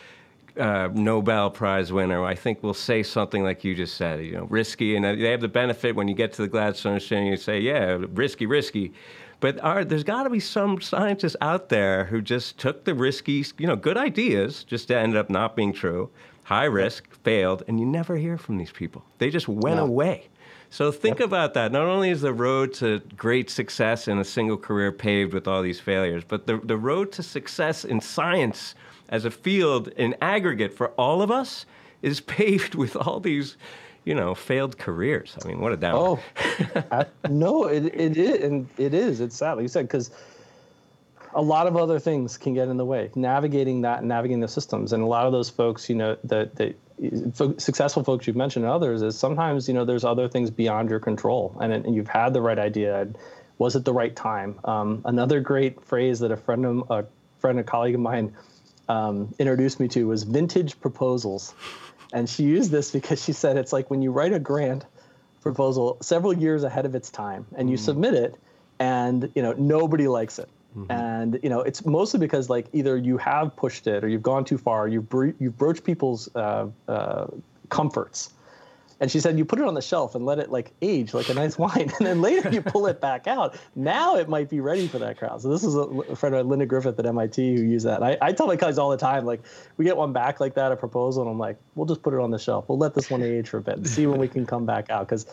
uh, 0.56 0.88
Nobel 0.92 1.50
Prize 1.50 1.92
winner, 1.92 2.24
I 2.24 2.34
think 2.34 2.62
will 2.62 2.74
say 2.74 3.02
something 3.02 3.42
like 3.42 3.64
you 3.64 3.74
just 3.74 3.96
said, 3.96 4.24
you 4.24 4.32
know, 4.32 4.44
risky. 4.44 4.96
And 4.96 5.04
they 5.04 5.30
have 5.30 5.40
the 5.40 5.48
benefit 5.48 5.96
when 5.96 6.08
you 6.08 6.14
get 6.14 6.32
to 6.34 6.42
the 6.42 6.48
Gladstone 6.48 6.96
Exchange, 6.96 7.30
you 7.30 7.36
say, 7.36 7.60
yeah, 7.60 7.98
risky, 8.12 8.46
risky. 8.46 8.92
But 9.40 9.58
are, 9.60 9.84
there's 9.84 10.04
got 10.04 10.24
to 10.24 10.30
be 10.30 10.40
some 10.40 10.80
scientists 10.80 11.36
out 11.40 11.70
there 11.70 12.04
who 12.04 12.20
just 12.20 12.58
took 12.58 12.84
the 12.84 12.94
risky, 12.94 13.44
you 13.58 13.66
know, 13.66 13.76
good 13.76 13.96
ideas, 13.96 14.64
just 14.64 14.90
ended 14.90 15.16
up 15.16 15.30
not 15.30 15.56
being 15.56 15.72
true, 15.72 16.10
high 16.44 16.64
risk, 16.64 17.10
failed, 17.22 17.62
and 17.66 17.80
you 17.80 17.86
never 17.86 18.16
hear 18.16 18.36
from 18.36 18.58
these 18.58 18.72
people. 18.72 19.04
They 19.18 19.30
just 19.30 19.48
went 19.48 19.76
yeah. 19.76 19.82
away. 19.82 20.28
So 20.68 20.92
think 20.92 21.18
yep. 21.18 21.26
about 21.26 21.54
that. 21.54 21.72
Not 21.72 21.82
only 21.82 22.10
is 22.10 22.20
the 22.20 22.32
road 22.32 22.74
to 22.74 23.00
great 23.16 23.50
success 23.50 24.06
in 24.06 24.18
a 24.18 24.24
single 24.24 24.56
career 24.56 24.92
paved 24.92 25.32
with 25.32 25.48
all 25.48 25.62
these 25.62 25.80
failures, 25.80 26.22
but 26.26 26.46
the, 26.46 26.58
the 26.58 26.76
road 26.76 27.10
to 27.12 27.22
success 27.22 27.84
in 27.84 28.00
science– 28.00 28.74
as 29.10 29.24
a 29.24 29.30
field 29.30 29.88
in 29.88 30.14
aggregate 30.22 30.72
for 30.72 30.88
all 30.90 31.20
of 31.20 31.30
us 31.30 31.66
is 32.00 32.20
paved 32.36 32.74
with 32.74 32.96
all 32.96 33.20
these 33.20 33.56
you 34.04 34.14
know 34.14 34.34
failed 34.34 34.78
careers. 34.78 35.36
I 35.44 35.48
mean 35.48 35.60
what 35.60 35.72
a 35.72 35.76
down 35.76 35.94
oh 35.94 36.20
I, 36.90 37.04
no 37.28 37.64
it, 37.64 37.86
it 37.86 38.16
is 38.16 38.42
and 38.42 38.68
it 38.78 38.94
is. 38.94 39.20
It's 39.20 39.36
sad 39.36 39.54
like 39.54 39.62
you 39.62 39.68
said 39.68 39.86
because 39.86 40.10
a 41.34 41.42
lot 41.42 41.68
of 41.68 41.76
other 41.76 42.00
things 42.00 42.36
can 42.36 42.54
get 42.54 42.68
in 42.68 42.76
the 42.76 42.84
way. 42.84 43.10
Navigating 43.14 43.82
that 43.82 44.00
and 44.00 44.08
navigating 44.08 44.40
the 44.40 44.48
systems 44.48 44.92
and 44.94 45.02
a 45.02 45.06
lot 45.06 45.26
of 45.26 45.32
those 45.32 45.50
folks 45.50 45.90
you 45.90 45.96
know 45.96 46.16
that 46.24 46.56
the 46.56 46.74
successful 47.58 48.04
folks 48.04 48.26
you've 48.26 48.36
mentioned 48.36 48.64
and 48.64 48.72
others 48.72 49.00
is 49.00 49.18
sometimes 49.18 49.68
you 49.68 49.74
know 49.74 49.84
there's 49.84 50.04
other 50.04 50.28
things 50.28 50.50
beyond 50.50 50.90
your 50.90 51.00
control 51.00 51.56
and, 51.60 51.72
and 51.72 51.94
you've 51.94 52.08
had 52.08 52.32
the 52.32 52.40
right 52.40 52.58
idea 52.58 53.06
was 53.60 53.76
it 53.76 53.84
the 53.84 53.92
right 53.92 54.16
time? 54.16 54.58
Um, 54.64 55.02
another 55.04 55.38
great 55.38 55.84
phrase 55.84 56.18
that 56.20 56.30
a 56.30 56.36
friend 56.36 56.64
of 56.64 56.90
a 56.90 57.04
friend 57.38 57.58
a 57.58 57.62
colleague 57.62 57.94
of 57.94 58.00
mine 58.00 58.34
um, 58.90 59.32
introduced 59.38 59.78
me 59.78 59.86
to 59.88 60.08
was 60.08 60.24
vintage 60.24 60.80
proposals. 60.80 61.54
And 62.12 62.28
she 62.28 62.42
used 62.42 62.72
this 62.72 62.90
because 62.90 63.22
she 63.22 63.32
said 63.32 63.56
it's 63.56 63.72
like 63.72 63.88
when 63.88 64.02
you 64.02 64.10
write 64.10 64.32
a 64.32 64.40
grant 64.40 64.84
proposal 65.42 65.96
several 66.02 66.32
years 66.32 66.64
ahead 66.64 66.84
of 66.84 66.94
its 66.94 67.08
time 67.08 67.46
and 67.56 67.70
you 67.70 67.76
mm. 67.76 67.80
submit 67.80 68.14
it 68.14 68.36
and 68.80 69.30
you 69.34 69.42
know 69.42 69.52
nobody 69.52 70.08
likes 70.08 70.38
it. 70.40 70.48
Mm-hmm. 70.76 70.90
And 70.92 71.40
you 71.42 71.48
know 71.48 71.60
it's 71.60 71.86
mostly 71.86 72.18
because 72.18 72.50
like 72.50 72.66
either 72.72 72.96
you 72.96 73.16
have 73.18 73.54
pushed 73.54 73.86
it 73.86 74.02
or 74.02 74.08
you've 74.08 74.22
gone 74.22 74.44
too 74.44 74.58
far, 74.58 74.88
you've 74.88 75.08
bro- 75.08 75.34
you've 75.38 75.56
broached 75.56 75.84
people's 75.84 76.28
uh, 76.34 76.66
uh, 76.88 77.26
comforts, 77.68 78.32
and 79.00 79.10
she 79.10 79.18
said 79.18 79.38
you 79.38 79.44
put 79.44 79.58
it 79.58 79.64
on 79.64 79.74
the 79.74 79.82
shelf 79.82 80.14
and 80.14 80.26
let 80.26 80.38
it 80.38 80.50
like 80.50 80.72
age 80.82 81.14
like 81.14 81.28
a 81.28 81.34
nice 81.34 81.58
wine, 81.58 81.90
and 81.98 82.06
then 82.06 82.20
later 82.20 82.50
you 82.50 82.60
pull 82.62 82.86
it 82.86 83.00
back 83.00 83.26
out. 83.26 83.56
Now 83.74 84.16
it 84.16 84.28
might 84.28 84.48
be 84.50 84.60
ready 84.60 84.86
for 84.86 84.98
that 84.98 85.18
crowd. 85.18 85.40
So 85.42 85.48
this 85.48 85.64
is 85.64 85.74
a, 85.74 86.16
friend 86.16 86.34
of 86.34 86.46
Linda 86.46 86.66
Griffith 86.66 86.98
at 86.98 87.06
MIT 87.06 87.56
who 87.56 87.62
used 87.62 87.86
that. 87.86 88.02
I, 88.02 88.16
I 88.20 88.32
tell 88.32 88.46
my 88.46 88.56
guys 88.56 88.78
all 88.78 88.90
the 88.90 88.96
time, 88.96 89.24
like 89.24 89.40
we 89.76 89.84
get 89.84 89.96
one 89.96 90.12
back 90.12 90.38
like 90.38 90.54
that, 90.54 90.70
a 90.70 90.76
proposal, 90.76 91.22
and 91.22 91.30
I'm 91.30 91.38
like, 91.38 91.56
we'll 91.74 91.86
just 91.86 92.02
put 92.02 92.14
it 92.14 92.20
on 92.20 92.30
the 92.30 92.38
shelf. 92.38 92.68
We'll 92.68 92.78
let 92.78 92.94
this 92.94 93.10
one 93.10 93.22
age 93.22 93.48
for 93.48 93.58
a 93.58 93.62
bit 93.62 93.76
and 93.76 93.88
see 93.88 94.06
when 94.06 94.20
we 94.20 94.28
can 94.28 94.46
come 94.46 94.66
back 94.66 94.90
out 94.90 95.08
because 95.08 95.26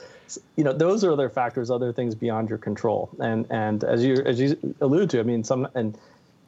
you 0.55 0.63
know 0.63 0.73
those 0.73 1.03
are 1.03 1.11
other 1.11 1.29
factors, 1.29 1.69
other 1.69 1.91
things 1.91 2.15
beyond 2.15 2.49
your 2.49 2.57
control. 2.57 3.09
And 3.19 3.45
and 3.49 3.83
as 3.83 4.03
you 4.03 4.15
as 4.25 4.39
you 4.39 4.75
allude 4.81 5.09
to, 5.11 5.19
I 5.19 5.23
mean 5.23 5.43
some 5.43 5.67
and 5.75 5.97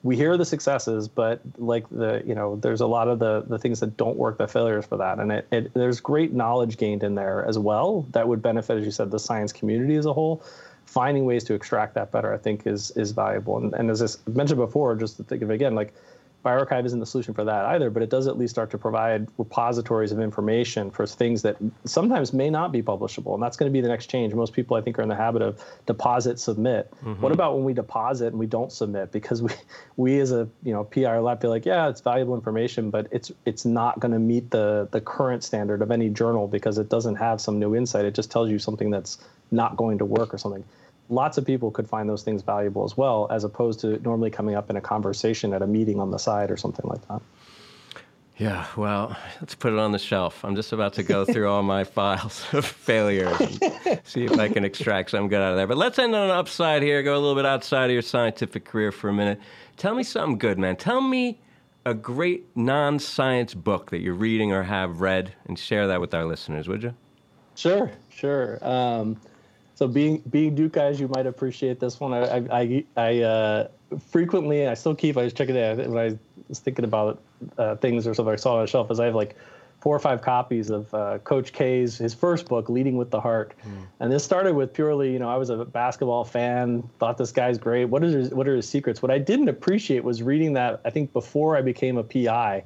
we 0.02 0.16
hear 0.16 0.38
the 0.38 0.46
successes, 0.46 1.08
but 1.08 1.42
like 1.58 1.88
the 1.90 2.24
you 2.26 2.36
know, 2.36 2.56
there's 2.56 2.82
a 2.82 2.88
lot 2.88 3.08
of 3.08 3.20
the 3.20 3.44
the 3.48 3.60
things 3.60 3.80
that 3.82 3.98
don't 3.98 4.18
work, 4.18 4.38
the 4.38 4.48
failures 4.48 4.86
for 4.86 4.98
that, 4.98 5.20
and 5.20 5.32
it, 5.32 5.48
it 5.52 5.74
there's 5.74 6.00
great 6.00 6.34
knowledge 6.34 6.78
gained 6.78 7.04
in 7.04 7.16
there 7.16 7.46
as 7.46 7.58
well 7.60 8.06
that 8.12 8.28
would 8.28 8.42
benefit, 8.42 8.78
as 8.78 8.86
you 8.86 8.92
said, 8.92 9.12
the 9.12 9.20
science 9.20 9.52
community 9.52 9.96
as 9.96 10.06
a 10.06 10.14
whole. 10.14 10.44
Finding 10.86 11.26
ways 11.26 11.44
to 11.44 11.54
extract 11.54 11.94
that 11.94 12.12
better, 12.12 12.34
I 12.34 12.38
think, 12.38 12.66
is 12.66 12.92
is 12.92 13.12
valuable. 13.12 13.58
And, 13.58 13.74
and 13.74 13.92
as 13.92 14.02
I 14.02 14.32
mentioned 14.32 14.60
before, 14.60 14.96
just 14.96 15.18
to 15.18 15.24
think 15.24 15.42
of 15.44 15.52
it 15.52 15.54
again, 15.54 15.76
like 15.76 15.94
bioRxiv 16.44 16.86
isn't 16.86 17.00
the 17.00 17.06
solution 17.06 17.34
for 17.34 17.44
that 17.44 17.66
either, 17.66 17.90
but 17.90 18.02
it 18.02 18.10
does 18.10 18.28
at 18.28 18.38
least 18.38 18.52
start 18.52 18.72
to 18.72 18.78
provide 18.78 19.28
repositories 19.38 20.12
of 20.12 20.20
information 20.20 20.90
for 20.90 21.06
things 21.06 21.42
that 21.42 21.58
sometimes 21.84 22.32
may 22.32 22.50
not 22.50 22.72
be 22.72 22.82
publishable. 22.82 23.34
And 23.34 23.44
that's 23.44 23.58
going 23.58 23.70
to 23.70 23.74
be 23.74 23.82
the 23.82 23.90
next 23.90 24.08
change. 24.10 24.34
Most 24.34 24.54
people, 24.54 24.78
I 24.78 24.82
think, 24.82 24.98
are 24.98 25.02
in 25.02 25.10
the 25.10 25.16
habit 25.16 25.42
of 25.42 25.64
deposit, 25.86 26.40
submit. 26.40 26.92
Mm-hmm. 27.04 27.22
What 27.22 27.32
about 27.32 27.56
when 27.56 27.66
we 27.66 27.74
deposit 27.74 28.28
and 28.28 28.40
we 28.40 28.46
don't 28.46 28.72
submit? 28.72 29.12
Because 29.12 29.42
we, 29.42 29.52
we 29.98 30.20
as 30.20 30.32
a 30.32 30.48
you 30.64 30.74
know 30.74 30.84
PI 30.86 31.20
lab 31.20 31.42
feel 31.42 31.50
like, 31.50 31.66
yeah, 31.66 31.90
it's 31.90 32.02
valuable 32.02 32.36
information, 32.36 32.90
but 32.90 33.08
it's 33.12 33.32
it's 33.46 33.66
not 33.66 34.00
going 34.00 34.14
to 34.14 34.20
meet 34.20 34.52
the 34.52 34.88
the 34.92 35.02
current 35.02 35.44
standard 35.44 35.82
of 35.82 35.92
any 35.92 36.10
journal 36.10 36.48
because 36.48 36.78
it 36.78 36.90
doesn't 36.90 37.16
have 37.16 37.42
some 37.42 37.60
new 37.60 37.76
insight. 37.76 38.06
It 38.06 38.16
just 38.16 38.32
tells 38.32 38.50
you 38.50 38.60
something 38.60 38.90
that's 38.90 39.18
not 39.52 39.76
going 39.76 39.98
to 39.98 40.06
work 40.06 40.34
or 40.34 40.38
something 40.38 40.64
lots 41.10 41.38
of 41.38 41.46
people 41.46 41.72
could 41.72 41.88
find 41.88 42.08
those 42.08 42.24
things 42.24 42.42
valuable 42.42 42.86
as 42.86 42.96
well, 42.96 43.28
as 43.32 43.44
opposed 43.44 43.80
to 43.82 44.00
normally 44.00 44.30
coming 44.30 44.56
up 44.56 44.70
in 44.70 44.78
a 44.78 44.82
conversation 44.82 45.54
at 45.54 45.62
a 45.62 45.68
meeting 45.68 46.00
on 46.00 46.12
the 46.12 46.20
side 46.20 46.52
or 46.52 46.58
something 46.58 46.88
like 46.88 47.06
that. 47.08 47.22
Yeah, 48.38 48.66
well, 48.78 49.18
let's 49.42 49.54
put 49.54 49.74
it 49.74 49.80
on 49.80 49.92
the 49.92 50.00
shelf. 50.00 50.46
I'm 50.46 50.56
just 50.56 50.72
about 50.72 50.94
to 50.94 51.04
go 51.04 51.26
through 51.26 51.50
all 51.50 51.62
my 51.62 51.84
files 51.98 52.46
of 52.54 52.66
failures 52.66 53.60
and 53.62 54.02
see 54.06 54.24
if 54.24 54.40
I 54.40 54.48
can 54.48 54.64
extract 54.64 55.12
some 55.12 55.28
good 55.28 55.42
out 55.42 55.52
of 55.52 55.58
there. 55.58 55.68
But 55.68 55.78
let's 55.78 56.00
end 56.00 56.16
on 56.16 56.30
an 56.30 56.32
upside 56.32 56.82
here, 56.82 57.04
go 57.04 57.16
a 57.16 57.20
little 57.20 57.36
bit 57.36 57.46
outside 57.46 57.86
of 57.86 57.92
your 57.92 58.02
scientific 58.02 58.64
career 58.64 58.94
for 58.94 59.10
a 59.10 59.14
minute. 59.14 59.42
Tell 59.76 59.94
me 59.94 60.04
something 60.04 60.38
good, 60.38 60.58
man. 60.58 60.78
Tell 60.78 61.02
me 61.02 61.42
a 61.86 61.94
great 61.94 62.46
non 62.56 62.98
science 63.00 63.54
book 63.54 63.92
that 63.92 64.00
you're 64.00 64.14
reading 64.14 64.54
or 64.54 64.64
have 64.64 65.02
read 65.02 65.34
and 65.48 65.60
share 65.60 65.88
that 65.88 66.00
with 66.00 66.14
our 66.14 66.26
listeners, 66.26 66.70
would 66.70 66.84
you? 66.84 66.94
Sure, 67.56 67.92
sure. 68.10 68.58
Um, 68.62 69.20
so 69.80 69.88
being 69.88 70.18
being 70.30 70.56
Duke 70.56 70.74
guys, 70.74 71.00
you 71.00 71.08
might 71.08 71.26
appreciate 71.26 71.80
this 71.80 72.02
one. 72.02 72.14
I 72.14 72.44
I 72.52 72.84
I 72.98 73.22
uh, 73.22 73.68
frequently 74.10 74.68
I 74.68 74.74
still 74.74 74.94
keep. 74.94 75.16
I 75.16 75.24
was 75.24 75.32
checking 75.32 75.56
it 75.56 75.90
when 75.90 75.98
I 75.98 76.18
was 76.50 76.60
thinking 76.60 76.84
about 76.84 77.22
uh, 77.58 77.78
things 77.78 78.06
or 78.06 78.14
something 78.14 78.34
I 78.34 78.36
saw 78.36 78.56
on 78.56 78.64
the 78.64 78.68
shelf. 78.68 78.92
Is 78.92 79.00
I 79.00 79.06
have 79.06 79.16
like 79.16 79.38
four 79.80 79.96
or 79.96 80.00
five 80.00 80.22
copies 80.22 80.70
of 80.70 80.94
uh, 80.94 81.20
Coach 81.20 81.54
K's 81.54 81.98
his 81.98 82.14
first 82.14 82.50
book, 82.50 82.68
Leading 82.68 82.98
with 82.98 83.10
the 83.10 83.22
Heart, 83.22 83.54
mm. 83.66 83.86
and 84.02 84.12
this 84.12 84.22
started 84.22 84.54
with 84.54 84.74
purely 84.74 85.14
you 85.14 85.20
know 85.20 85.30
I 85.30 85.38
was 85.38 85.50
a 85.50 85.64
basketball 85.64 86.26
fan, 86.26 86.84
thought 87.00 87.18
this 87.18 87.32
guy's 87.32 87.58
great. 87.58 87.86
What 87.86 88.04
is 88.04 88.14
his, 88.14 88.32
what 88.32 88.50
are 88.50 88.58
his 88.58 88.68
secrets? 88.68 89.02
What 89.02 89.12
I 89.12 89.18
didn't 89.18 89.48
appreciate 89.48 90.04
was 90.04 90.22
reading 90.22 90.52
that 90.56 90.82
I 90.84 90.90
think 90.90 91.14
before 91.14 91.56
I 91.56 91.62
became 91.62 91.98
a 91.98 92.04
PI, 92.04 92.66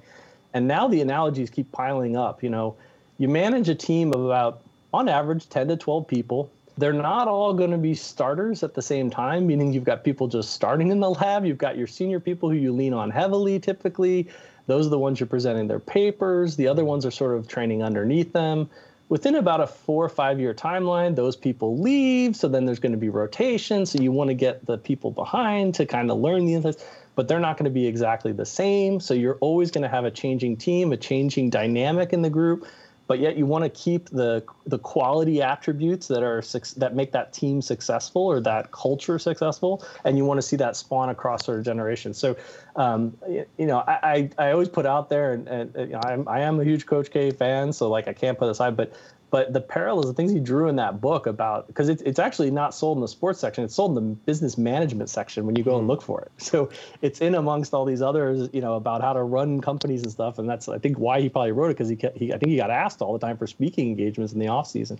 and 0.56 0.68
now 0.68 0.88
the 0.88 0.99
analogies 0.99 1.52
keep 1.52 1.72
piling 1.72 2.18
up. 2.18 2.41
You 2.41 2.49
know, 2.49 2.76
you 3.19 3.27
manage 3.27 3.69
a 3.69 3.76
team 3.76 4.14
of 4.15 4.26
about 4.26 4.61
on 4.91 5.07
average 5.07 5.48
10 5.49 5.68
to 5.68 5.77
12 5.77 6.07
people 6.07 6.52
they're 6.77 6.93
not 6.93 7.27
all 7.27 7.53
going 7.53 7.71
to 7.71 7.77
be 7.77 7.93
starters 7.93 8.63
at 8.63 8.73
the 8.73 8.81
same 8.81 9.09
time, 9.09 9.45
meaning 9.45 9.73
you've 9.73 9.83
got 9.83 10.03
people 10.03 10.27
just 10.27 10.51
starting 10.51 10.89
in 10.89 10.99
the 10.99 11.11
lab. 11.11 11.45
You've 11.45 11.57
got 11.57 11.77
your 11.77 11.87
senior 11.87 12.19
people 12.19 12.49
who 12.49 12.55
you 12.55 12.73
lean 12.73 12.93
on 12.93 13.11
heavily 13.11 13.59
typically. 13.59 14.27
Those 14.65 14.87
are 14.87 14.89
the 14.89 14.99
ones 14.99 15.19
you're 15.19 15.27
presenting 15.27 15.67
their 15.67 15.79
papers. 15.79 16.55
The 16.55 16.67
other 16.67 16.85
ones 16.85 17.05
are 17.05 17.11
sort 17.11 17.37
of 17.37 17.47
training 17.47 17.83
underneath 17.83 18.33
them. 18.33 18.69
Within 19.09 19.35
about 19.35 19.61
a 19.61 19.67
four 19.67 20.03
or 20.03 20.09
five 20.09 20.39
year 20.39 20.53
timeline, 20.53 21.15
those 21.15 21.35
people 21.35 21.77
leave. 21.77 22.35
So 22.35 22.47
then 22.47 22.65
there's 22.65 22.79
going 22.79 22.93
to 22.93 22.97
be 22.97 23.09
rotation. 23.09 23.85
So 23.85 24.01
you 24.01 24.11
want 24.11 24.29
to 24.29 24.33
get 24.33 24.65
the 24.65 24.77
people 24.77 25.11
behind 25.11 25.75
to 25.75 25.85
kind 25.85 26.09
of 26.09 26.17
learn 26.17 26.45
the 26.45 26.55
insights, 26.55 26.83
but 27.15 27.27
they're 27.27 27.39
not 27.39 27.57
going 27.57 27.65
to 27.65 27.71
be 27.71 27.85
exactly 27.85 28.31
the 28.31 28.45
same. 28.45 28.99
So 28.99 29.13
you're 29.13 29.37
always 29.41 29.69
going 29.69 29.83
to 29.83 29.89
have 29.89 30.05
a 30.05 30.11
changing 30.11 30.57
team, 30.57 30.91
a 30.93 30.97
changing 30.97 31.49
dynamic 31.51 32.13
in 32.13 32.21
the 32.23 32.29
group 32.29 32.65
but 33.14 33.19
yet 33.19 33.38
you 33.38 33.45
want 33.45 33.64
to 33.64 33.69
keep 33.69 34.10
the 34.10 34.44
the 34.65 34.80
quality 34.80 35.40
attributes 35.40 36.07
that 36.07 36.23
are 36.23 36.41
that 36.77 36.95
make 36.95 37.11
that 37.11 37.31
team 37.31 37.61
successful 37.61 38.23
or 38.23 38.40
that 38.40 38.72
culture 38.72 39.19
successful 39.19 39.85
and 40.03 40.18
you 40.18 40.26
want 40.26 40.40
to 40.40 40.41
see 40.41 40.56
that 40.56 40.76
spawn 40.76 41.10
across 41.10 41.45
sort 41.45 41.60
of 41.60 41.64
generations. 41.64 42.18
So 42.18 42.35
um, 42.76 43.15
you 43.27 43.68
know, 43.68 43.84
I, 43.85 43.99
I, 44.03 44.30
I, 44.48 44.52
always 44.52 44.68
put 44.68 44.88
out 44.88 45.07
there, 45.07 45.34
and, 45.34 45.48
and 45.48 45.76
you 45.76 45.85
know, 45.90 46.02
I'm, 46.03 46.27
I 46.27 46.40
am 46.40 46.60
a 46.60 46.64
huge 46.64 46.88
Coach 46.88 47.11
K 47.11 47.30
fan, 47.30 47.72
so 47.72 47.88
like 47.88 48.07
I 48.07 48.14
can't 48.14 48.35
put 48.35 48.49
aside, 48.49 48.76
but 48.76 48.94
but 49.34 49.51
the 49.51 49.61
parallels, 49.61 50.05
the 50.05 50.14
things 50.14 50.31
he 50.31 50.39
drew 50.39 50.68
in 50.68 50.76
that 50.76 51.01
book 51.01 51.26
about, 51.26 51.65
because 51.65 51.89
it's, 51.89 52.03
it's 52.03 52.19
actually 52.19 52.51
not 52.51 52.76
sold 52.76 52.97
in 52.97 53.01
the 53.01 53.07
sports 53.07 53.39
section, 53.39 53.64
it's 53.64 53.73
sold 53.73 53.97
in 53.97 54.10
the 54.10 54.15
business 54.15 54.60
management 54.60 55.10
section 55.10 55.47
when 55.47 55.55
you 55.55 55.64
go 55.64 55.72
and 55.72 55.80
mm-hmm. 55.80 55.89
look 55.89 56.03
for 56.03 56.22
it. 56.22 56.31
So 56.38 56.69
it's 57.01 57.19
in 57.19 57.34
amongst 57.34 57.73
all 57.73 57.84
these 57.84 58.03
others, 58.03 58.47
you 58.53 58.61
know, 58.61 58.76
about 58.76 59.01
how 59.01 59.11
to 59.14 59.23
run 59.23 59.60
companies 59.60 60.03
and 60.03 60.11
stuff. 60.11 60.38
And 60.38 60.47
that's, 60.47 60.69
I 60.69 60.77
think, 60.77 60.99
why 60.99 61.19
he 61.19 61.30
probably 61.30 61.51
wrote 61.51 61.72
it, 61.72 61.77
because 61.77 61.89
he, 61.89 61.97
he, 62.15 62.31
I 62.31 62.38
think 62.38 62.51
he 62.51 62.57
got 62.57 62.69
asked 62.69 63.01
all 63.01 63.11
the 63.11 63.18
time 63.18 63.35
for 63.38 63.47
speaking 63.47 63.88
engagements 63.88 64.34
in 64.34 64.39
the 64.39 64.49
off 64.49 64.68
season. 64.68 64.99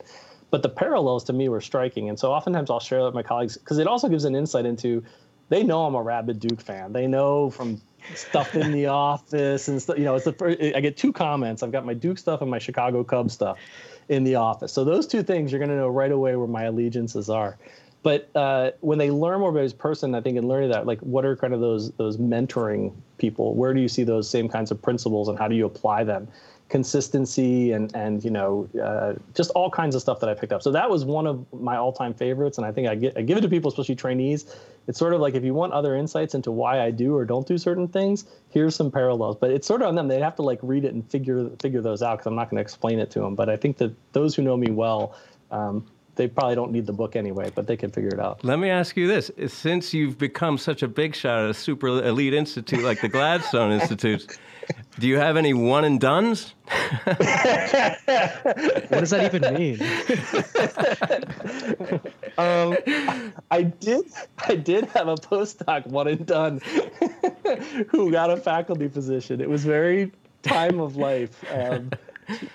But 0.50 0.64
the 0.64 0.70
parallels 0.70 1.26
to 1.26 1.34
me 1.34 1.48
were 1.48 1.62
striking. 1.62 2.10
And 2.10 2.18
so 2.18 2.32
oftentimes 2.32 2.72
I'll 2.72 2.80
share 2.80 3.02
that 3.02 3.06
with 3.06 3.14
my 3.14 3.22
colleagues, 3.22 3.56
because 3.56 3.78
it 3.78 3.86
also 3.86 4.10
gives 4.10 4.26
an 4.26 4.36
insight 4.36 4.66
into, 4.66 5.04
they 5.50 5.62
know 5.62 5.86
I'm 5.86 5.94
a 5.94 6.02
rabid 6.02 6.40
Duke 6.40 6.62
fan. 6.62 6.92
They 6.92 7.06
know 7.06 7.52
from 7.52 7.80
stuff 8.16 8.56
in 8.56 8.72
the 8.72 8.88
office 9.10 9.68
and 9.68 9.80
stuff. 9.80 10.00
You 10.00 10.06
know, 10.06 10.16
it's 10.16 10.26
the 10.26 10.34
first, 10.34 10.60
I 10.60 10.80
get 10.80 10.98
two 10.98 11.14
comments. 11.14 11.62
I've 11.62 11.72
got 11.72 11.86
my 11.86 11.94
Duke 11.94 12.18
stuff 12.18 12.42
and 12.42 12.50
my 12.50 12.58
Chicago 12.58 13.04
Cubs 13.04 13.36
stuff 13.36 13.60
in 14.10 14.24
the 14.24 14.36
office. 14.36 14.72
So 14.72 14.84
those 14.84 15.08
two 15.08 15.24
things 15.24 15.52
you're 15.52 15.60
going 15.60 15.70
to 15.70 15.78
know 15.78 15.88
right 15.88 16.12
away 16.12 16.36
where 16.36 16.48
my 16.48 16.64
allegiances 16.64 17.30
are. 17.30 17.58
But 18.04 18.30
uh, 18.36 18.72
when 18.82 18.98
they 18.98 19.12
learn 19.12 19.40
more 19.40 19.50
about 19.50 19.64
his 19.64 19.74
person, 19.74 20.14
I 20.14 20.20
think 20.20 20.38
in 20.38 20.46
learning 20.46 20.72
that, 20.72 20.86
like, 20.86 21.00
what 21.00 21.24
are 21.24 21.38
kind 21.38 21.54
of 21.54 21.62
those 21.62 21.92
those 21.94 22.18
mentoring 22.18 22.94
people? 23.18 23.56
Where 23.56 23.74
do 23.74 23.80
you 23.80 23.88
see 23.88 24.04
those 24.04 24.30
same 24.30 24.50
kinds 24.50 24.72
of 24.72 24.82
principles, 24.82 25.30
and 25.30 25.40
how 25.40 25.48
do 25.48 25.56
you 25.56 25.66
apply 25.66 26.04
them? 26.04 26.28
Consistency 26.70 27.72
and 27.72 27.96
and 27.96 28.24
you 28.24 28.32
know 28.32 28.68
uh, 28.82 29.14
just 29.36 29.52
all 29.52 29.70
kinds 29.70 29.96
of 29.96 30.02
stuff 30.02 30.20
that 30.20 30.30
I 30.30 30.34
picked 30.34 30.52
up. 30.52 30.64
So 30.64 30.72
that 30.72 30.90
was 30.90 31.06
one 31.06 31.28
of 31.28 31.46
my 31.54 31.78
all-time 31.78 32.14
favorites, 32.14 32.58
and 32.58 32.66
I 32.66 32.72
think 32.72 32.88
I, 32.88 32.96
get, 32.96 33.18
I 33.18 33.22
give 33.22 33.38
it 33.38 33.42
to 33.42 33.50
people, 33.50 33.70
especially 33.70 33.96
trainees. 33.96 34.56
It's 34.88 34.98
sort 34.98 35.14
of 35.14 35.22
like 35.22 35.36
if 35.36 35.44
you 35.44 35.54
want 35.54 35.74
other 35.74 35.96
insights 35.96 36.36
into 36.36 36.52
why 36.52 36.82
I 36.82 36.92
do 36.92 37.16
or 37.16 37.26
don't 37.26 37.48
do 37.48 37.58
certain 37.58 37.88
things, 37.88 38.26
here's 38.50 38.76
some 38.76 38.92
parallels. 38.92 39.38
But 39.40 39.52
it's 39.52 39.68
sort 39.68 39.82
of 39.82 39.88
on 39.88 39.96
them; 39.96 40.08
they 40.08 40.20
have 40.20 40.36
to 40.38 40.42
like 40.42 40.60
read 40.62 40.84
it 40.86 40.94
and 40.94 41.08
figure 41.10 41.50
figure 41.62 41.82
those 41.82 42.02
out 42.02 42.18
because 42.18 42.28
I'm 42.28 42.36
not 42.36 42.50
going 42.50 42.58
to 42.58 42.62
explain 42.62 43.00
it 43.00 43.12
to 43.12 43.20
them. 43.20 43.36
But 43.36 43.50
I 43.50 43.58
think 43.58 43.78
that 43.78 43.94
those 44.14 44.36
who 44.36 44.42
know 44.42 44.58
me 44.58 44.72
well. 44.72 45.16
Um, 45.52 45.86
they 46.16 46.28
probably 46.28 46.54
don't 46.54 46.72
need 46.72 46.86
the 46.86 46.94
book 46.94 47.16
anyway, 47.16 47.52
but 47.56 47.66
they 47.66 47.76
can 47.76 47.90
figure 47.90 48.12
it 48.12 48.20
out. 48.20 48.44
Let 48.44 48.60
me 48.60 48.70
ask 48.70 48.96
you 48.96 49.08
this: 49.08 49.32
Since 49.48 49.94
you've 49.96 50.18
become 50.18 50.60
such 50.60 50.84
a 50.84 50.88
big 50.88 51.16
shot 51.16 51.44
at 51.44 51.50
a 51.50 51.54
super 51.56 51.88
elite 51.88 52.36
institute 52.36 52.84
like 52.84 53.02
the 53.02 53.10
Gladstone 53.10 53.72
Institute, 53.72 54.38
do 55.00 55.08
you 55.08 55.18
have 55.18 55.38
any 55.38 55.54
one 55.54 55.86
and 55.86 56.00
duns? 56.00 56.54
what 57.04 57.18
does 58.90 59.10
that 59.10 59.34
even 59.34 59.54
mean? 59.54 59.82
um, 62.38 62.78
I 63.52 63.64
did. 63.64 64.06
I 64.48 64.56
did 64.56 64.86
have 64.88 65.08
a 65.08 65.16
postdoc 65.16 65.88
one 65.88 66.08
and 66.08 66.26
done 66.26 66.62
who 67.90 68.12
got 68.12 68.30
a 68.30 68.38
faculty 68.38 68.88
position. 68.88 69.42
It 69.42 69.50
was 69.50 69.66
very 69.66 70.12
time 70.44 70.80
of 70.80 70.96
life. 70.96 71.44
Um, 71.52 71.92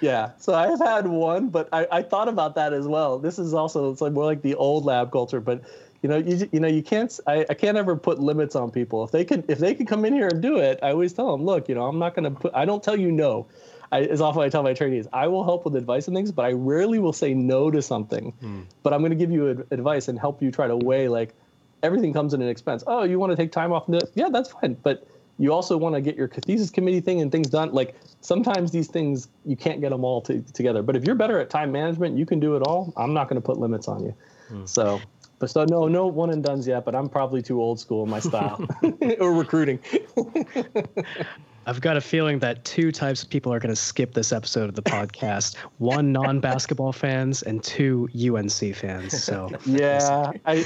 yeah. 0.01 0.31
So 0.39 0.55
I 0.55 0.69
have 0.69 0.81
had 0.81 1.07
one, 1.07 1.49
but 1.49 1.69
I, 1.73 1.87
I 1.91 2.03
thought 2.03 2.29
about 2.29 2.55
that 2.55 2.73
as 2.73 2.87
well. 2.87 3.19
This 3.19 3.39
is 3.39 3.53
also 3.53 3.91
it's 3.91 4.01
like 4.01 4.13
more 4.13 4.25
like 4.25 4.43
the 4.43 4.55
old 4.55 4.85
lab 4.85 5.13
culture, 5.13 5.41
but 5.41 5.63
you 6.03 6.09
know, 6.09 6.19
you, 6.19 6.49
you 6.53 6.61
know, 6.61 6.69
you 6.69 6.83
can't. 6.83 7.19
I, 7.27 7.45
I 7.51 7.55
can't 7.55 7.77
ever 7.77 7.97
put 7.97 8.19
limits 8.21 8.55
on 8.55 8.71
people. 8.71 9.05
If 9.05 9.11
they 9.11 9.25
could, 9.25 9.45
if 9.49 9.59
they 9.59 9.75
could 9.75 9.89
come 9.89 10.05
in 10.05 10.13
here 10.13 10.29
and 10.29 10.41
do 10.41 10.59
it, 10.59 10.79
I 10.83 10.91
always 10.91 11.13
tell 11.13 11.33
them, 11.33 11.45
look, 11.45 11.69
you 11.69 11.75
know, 11.75 11.87
I'm 11.87 11.99
not 11.99 12.15
going 12.15 12.33
to 12.33 12.41
put. 12.41 12.55
I 12.55 12.65
don't 12.65 12.83
tell 12.83 12.97
you 12.97 13.11
no. 13.11 13.47
I, 13.91 14.03
as 14.03 14.21
often 14.21 14.43
I 14.43 14.49
tell 14.49 14.63
my 14.63 14.75
trainees, 14.75 15.07
I 15.13 15.29
will 15.29 15.45
help 15.45 15.65
with 15.65 15.75
advice 15.75 16.09
and 16.09 16.17
things, 16.17 16.31
but 16.31 16.45
I 16.45 16.53
rarely 16.53 16.99
will 16.99 17.13
say 17.13 17.33
no 17.35 17.71
to 17.71 17.81
something. 17.81 18.33
Hmm. 18.41 18.63
But 18.83 18.93
I'm 18.93 19.01
going 19.01 19.11
to 19.11 19.17
give 19.17 19.31
you 19.31 19.51
ad- 19.51 19.67
advice 19.71 20.09
and 20.09 20.19
help 20.19 20.43
you 20.43 20.51
try 20.51 20.67
to 20.67 20.77
weigh 20.77 21.09
like 21.09 21.35
everything 21.83 22.13
comes 22.13 22.35
at 22.35 22.41
an 22.41 22.49
expense. 22.49 22.85
Oh, 22.87 23.05
you 23.05 23.19
want 23.19 23.33
to 23.33 23.37
take 23.37 23.51
time 23.51 23.73
off? 23.73 23.89
Yeah, 24.15 24.29
that's 24.31 24.51
fine. 24.51 24.75
But 24.75 25.07
you 25.39 25.53
also 25.53 25.77
want 25.77 25.95
to 25.95 26.01
get 26.01 26.17
your 26.17 26.29
thesis 26.29 26.71
committee 26.71 27.01
thing 27.01 27.21
and 27.21 27.33
things 27.33 27.49
done. 27.49 27.73
Like 27.73 27.97
sometimes 28.21 28.73
these 28.73 28.89
things 28.89 29.29
you 29.47 29.57
can't 29.57 29.81
get 29.81 29.91
them 29.91 30.05
all 30.05 30.21
to, 30.23 30.43
together. 30.53 30.83
But 30.83 30.97
if 30.97 31.05
you're 31.05 31.15
better 31.15 31.39
at 31.39 31.49
time 31.49 31.73
management, 31.73 32.19
you 32.19 32.27
can 32.27 32.41
do 32.41 32.57
it 32.57 32.63
all. 32.63 32.93
I'm 32.97 33.15
not 33.15 33.29
going 33.29 33.41
to 33.41 33.45
put 33.45 33.59
limits 33.59 33.89
on 33.89 34.05
you. 34.05 34.15
Hmm. 34.49 34.67
So 34.67 35.01
but 35.39 35.51
so 35.51 35.65
no, 35.65 35.89
no 35.89 36.07
one 36.07 36.31
and 36.31 36.43
duns 36.43 36.67
yet. 36.67 36.85
But 36.85 36.95
I'm 36.95 37.09
probably 37.09 37.43
too 37.43 37.61
old 37.61 37.81
school 37.81 38.05
in 38.05 38.11
my 38.11 38.21
style 38.21 38.67
or 39.21 39.33
recruiting. 39.33 39.79
I've 41.69 41.83
got 41.83 41.99
a 41.99 42.01
feeling 42.01 42.39
that 42.39 42.65
two 42.65 42.91
types 42.91 43.23
of 43.23 43.29
people 43.29 43.53
are 43.53 43.59
going 43.59 43.69
to 43.69 43.77
skip 43.77 44.15
this 44.15 44.33
episode 44.33 44.71
of 44.71 44.75
the 44.75 44.83
podcast: 44.83 45.57
one 45.79 46.13
non-basketball 46.13 46.93
fans 46.93 47.43
and 47.43 47.63
two 47.63 48.09
UNC 48.15 48.75
fans. 48.75 49.23
So. 49.23 49.51
Yeah, 49.67 50.33
I, 50.47 50.65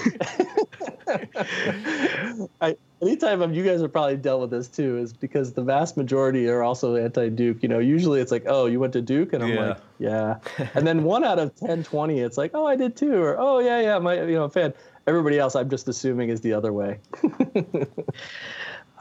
I 2.60 2.76
anytime 3.02 3.52
you 3.52 3.64
guys 3.64 3.80
have 3.80 3.92
probably 3.92 4.16
dealt 4.16 4.42
with 4.42 4.50
this 4.50 4.68
too 4.68 4.96
is 4.98 5.12
because 5.12 5.52
the 5.54 5.62
vast 5.62 5.96
majority 5.96 6.48
are 6.48 6.62
also 6.62 6.94
anti-duke 6.94 7.60
you 7.60 7.68
know 7.68 7.80
usually 7.80 8.20
it's 8.20 8.30
like 8.30 8.44
oh 8.46 8.66
you 8.66 8.78
went 8.78 8.92
to 8.92 9.02
duke? 9.02 9.32
And 9.32 9.42
i'm 9.42 9.50
yeah. 9.50 9.68
like 9.68 9.78
yeah. 9.98 10.38
And 10.74 10.86
then 10.86 11.02
one 11.02 11.24
out 11.24 11.38
of 11.38 11.54
10 11.56 11.82
20 11.82 12.20
it's 12.20 12.38
like 12.38 12.52
oh 12.54 12.66
i 12.66 12.76
did 12.76 12.96
too 12.96 13.14
or 13.14 13.36
oh 13.38 13.58
yeah 13.58 13.80
yeah 13.80 13.98
my 13.98 14.22
you 14.22 14.34
know 14.34 14.48
fan. 14.48 14.72
Everybody 15.06 15.38
else 15.38 15.56
i'm 15.56 15.68
just 15.68 15.88
assuming 15.88 16.28
is 16.28 16.42
the 16.42 16.52
other 16.52 16.72
way 16.72 17.00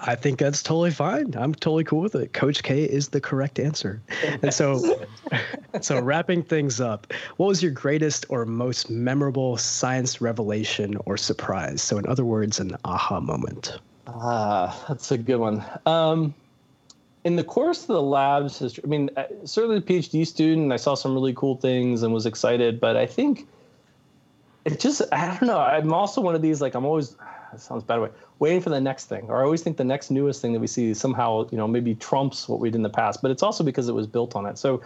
I 0.03 0.15
think 0.15 0.39
that's 0.39 0.63
totally 0.63 0.91
fine. 0.91 1.33
I'm 1.37 1.53
totally 1.53 1.83
cool 1.83 2.01
with 2.01 2.15
it. 2.15 2.33
Coach 2.33 2.63
K 2.63 2.83
is 2.83 3.09
the 3.09 3.21
correct 3.21 3.59
answer. 3.59 4.01
And 4.41 4.53
so, 4.53 5.05
so 5.81 5.99
wrapping 6.01 6.43
things 6.43 6.81
up, 6.81 7.11
what 7.37 7.47
was 7.47 7.61
your 7.61 7.71
greatest 7.71 8.25
or 8.29 8.45
most 8.45 8.89
memorable 8.89 9.57
science 9.57 10.21
revelation 10.21 10.97
or 11.05 11.17
surprise? 11.17 11.81
So, 11.81 11.97
in 11.97 12.07
other 12.07 12.25
words, 12.25 12.59
an 12.59 12.75
aha 12.85 13.19
moment. 13.19 13.77
Ah, 14.07 14.83
that's 14.87 15.11
a 15.11 15.17
good 15.17 15.37
one. 15.37 15.63
Um, 15.85 16.33
in 17.23 17.35
the 17.35 17.43
course 17.43 17.81
of 17.81 17.87
the 17.87 18.01
labs, 18.01 18.57
history, 18.57 18.83
I 18.83 18.87
mean, 18.87 19.09
uh, 19.15 19.23
certainly 19.43 19.77
a 19.77 19.81
PhD 19.81 20.25
student, 20.25 20.71
I 20.71 20.77
saw 20.77 20.95
some 20.95 21.13
really 21.13 21.33
cool 21.33 21.55
things 21.55 22.01
and 22.03 22.13
was 22.13 22.25
excited, 22.25 22.79
but 22.79 22.97
I 22.97 23.05
think 23.05 23.47
it 24.65 24.79
just, 24.79 25.01
I 25.11 25.27
don't 25.27 25.43
know. 25.43 25.59
I'm 25.59 25.93
also 25.93 26.21
one 26.21 26.35
of 26.35 26.41
these, 26.41 26.61
like, 26.61 26.73
I'm 26.73 26.85
always, 26.85 27.15
sounds 27.59 27.83
bad 27.83 27.99
way, 27.99 28.09
waiting 28.39 28.61
for 28.61 28.69
the 28.69 28.79
next 28.79 29.05
thing. 29.05 29.25
Or 29.29 29.41
I 29.41 29.43
always 29.43 29.61
think 29.61 29.77
the 29.77 29.83
next 29.83 30.11
newest 30.11 30.41
thing 30.41 30.53
that 30.53 30.59
we 30.59 30.67
see 30.67 30.93
somehow, 30.93 31.47
you 31.51 31.57
know, 31.57 31.67
maybe 31.67 31.95
trumps 31.95 32.47
what 32.47 32.59
we 32.59 32.69
did 32.69 32.77
in 32.77 32.83
the 32.83 32.89
past, 32.89 33.21
but 33.21 33.31
it's 33.31 33.43
also 33.43 33.63
because 33.63 33.89
it 33.89 33.95
was 33.95 34.07
built 34.07 34.35
on 34.35 34.45
it. 34.45 34.57
So 34.57 34.81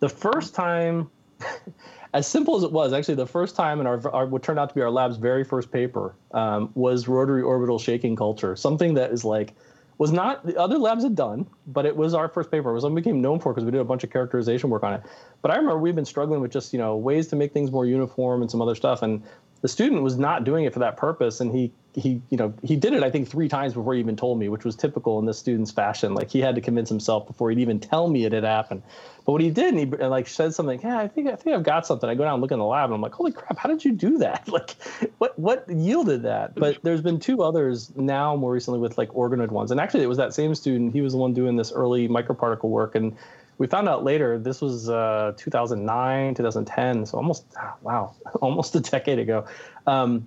the 0.00 0.08
first 0.08 0.54
time, 0.54 1.10
as 2.14 2.26
simple 2.26 2.56
as 2.56 2.62
it 2.62 2.72
was, 2.72 2.92
actually, 2.92 3.14
the 3.14 3.26
first 3.26 3.56
time 3.56 3.80
in 3.80 3.86
our, 3.86 4.08
our 4.14 4.26
what 4.26 4.42
turned 4.42 4.58
out 4.58 4.68
to 4.68 4.74
be 4.74 4.80
our 4.82 4.90
lab's 4.90 5.16
very 5.16 5.44
first 5.44 5.70
paper 5.70 6.14
um, 6.32 6.70
was 6.74 7.08
rotary 7.08 7.42
orbital 7.42 7.78
shaking 7.78 8.16
culture, 8.16 8.56
something 8.56 8.94
that 8.94 9.10
is 9.10 9.24
like 9.24 9.54
was 9.98 10.12
not 10.12 10.44
the 10.44 10.56
other 10.58 10.78
labs 10.78 11.02
had 11.02 11.14
done, 11.14 11.46
but 11.66 11.86
it 11.86 11.96
was 11.96 12.12
our 12.12 12.28
first 12.28 12.50
paper. 12.50 12.70
It 12.70 12.74
was 12.74 12.82
something 12.82 12.94
we 12.94 13.00
became 13.00 13.22
known 13.22 13.40
for 13.40 13.52
because 13.52 13.64
we 13.64 13.70
did 13.70 13.80
a 13.80 13.84
bunch 13.84 14.04
of 14.04 14.10
characterization 14.10 14.68
work 14.68 14.82
on 14.82 14.92
it. 14.92 15.02
But 15.40 15.50
I 15.50 15.56
remember 15.56 15.78
we've 15.78 15.94
been 15.94 16.04
struggling 16.04 16.40
with 16.40 16.52
just 16.52 16.72
you 16.72 16.78
know 16.78 16.96
ways 16.96 17.28
to 17.28 17.36
make 17.36 17.52
things 17.52 17.70
more 17.70 17.86
uniform 17.86 18.42
and 18.42 18.50
some 18.50 18.60
other 18.60 18.74
stuff, 18.74 19.02
and 19.02 19.22
the 19.62 19.68
student 19.68 20.02
was 20.02 20.18
not 20.18 20.44
doing 20.44 20.64
it 20.64 20.72
for 20.72 20.80
that 20.80 20.96
purpose. 20.96 21.40
And 21.40 21.54
he 21.54 21.72
he 21.94 22.20
you 22.28 22.36
know 22.36 22.52
he 22.62 22.76
did 22.76 22.92
it 22.92 23.02
i 23.02 23.10
think 23.10 23.26
three 23.26 23.48
times 23.48 23.72
before 23.72 23.94
he 23.94 24.00
even 24.00 24.16
told 24.16 24.38
me 24.38 24.50
which 24.50 24.66
was 24.66 24.76
typical 24.76 25.18
in 25.18 25.24
this 25.24 25.38
student's 25.38 25.70
fashion. 25.70 26.14
Like 26.14 26.30
he 26.30 26.40
had 26.40 26.54
to 26.56 26.60
convince 26.60 26.90
himself 26.90 27.26
before 27.26 27.48
he'd 27.50 27.58
even 27.58 27.80
tell 27.80 28.08
me 28.08 28.24
it 28.24 28.32
had 28.32 28.44
happened. 28.44 28.82
But 29.24 29.32
what 29.32 29.40
he 29.40 29.50
did 29.50 29.74
and 29.74 29.78
he 29.78 29.86
like 30.04 30.28
said 30.28 30.54
something 30.54 30.80
yeah 30.82 30.98
i 30.98 31.08
think 31.08 31.28
i 31.28 31.36
think 31.36 31.56
i've 31.56 31.62
got 31.62 31.86
something. 31.86 32.08
I 32.08 32.14
go 32.14 32.24
down 32.24 32.34
and 32.34 32.42
look 32.42 32.52
in 32.52 32.58
the 32.58 32.64
lab 32.64 32.90
and 32.90 32.94
i'm 32.94 33.00
like 33.00 33.14
holy 33.14 33.32
crap 33.32 33.58
how 33.58 33.68
did 33.68 33.84
you 33.84 33.92
do 33.92 34.18
that? 34.18 34.46
Like 34.56 34.76
what 35.18 35.38
what 35.38 35.64
yielded 35.68 36.22
that? 36.22 36.54
But 36.54 36.82
there's 36.82 37.02
been 37.02 37.18
two 37.18 37.42
others 37.42 37.90
now 37.96 38.36
more 38.36 38.52
recently 38.52 38.80
with 38.80 38.98
like 38.98 39.10
organoid 39.10 39.48
ones. 39.48 39.70
And 39.70 39.80
actually 39.80 40.02
it 40.02 40.08
was 40.08 40.18
that 40.18 40.34
same 40.34 40.54
student. 40.54 40.92
He 40.92 41.00
was 41.00 41.12
the 41.12 41.18
one 41.18 41.32
doing 41.34 41.56
this 41.56 41.72
early 41.72 42.08
microparticle 42.08 42.68
work 42.68 42.94
and 42.94 43.16
we 43.58 43.66
found 43.66 43.88
out 43.88 44.04
later 44.04 44.38
this 44.38 44.60
was 44.60 44.88
uh, 44.88 45.32
2009 45.36 46.34
2010 46.34 47.06
so 47.06 47.16
almost 47.16 47.44
wow 47.82 48.14
almost 48.40 48.74
a 48.74 48.80
decade 48.80 49.18
ago 49.18 49.46
um, 49.86 50.26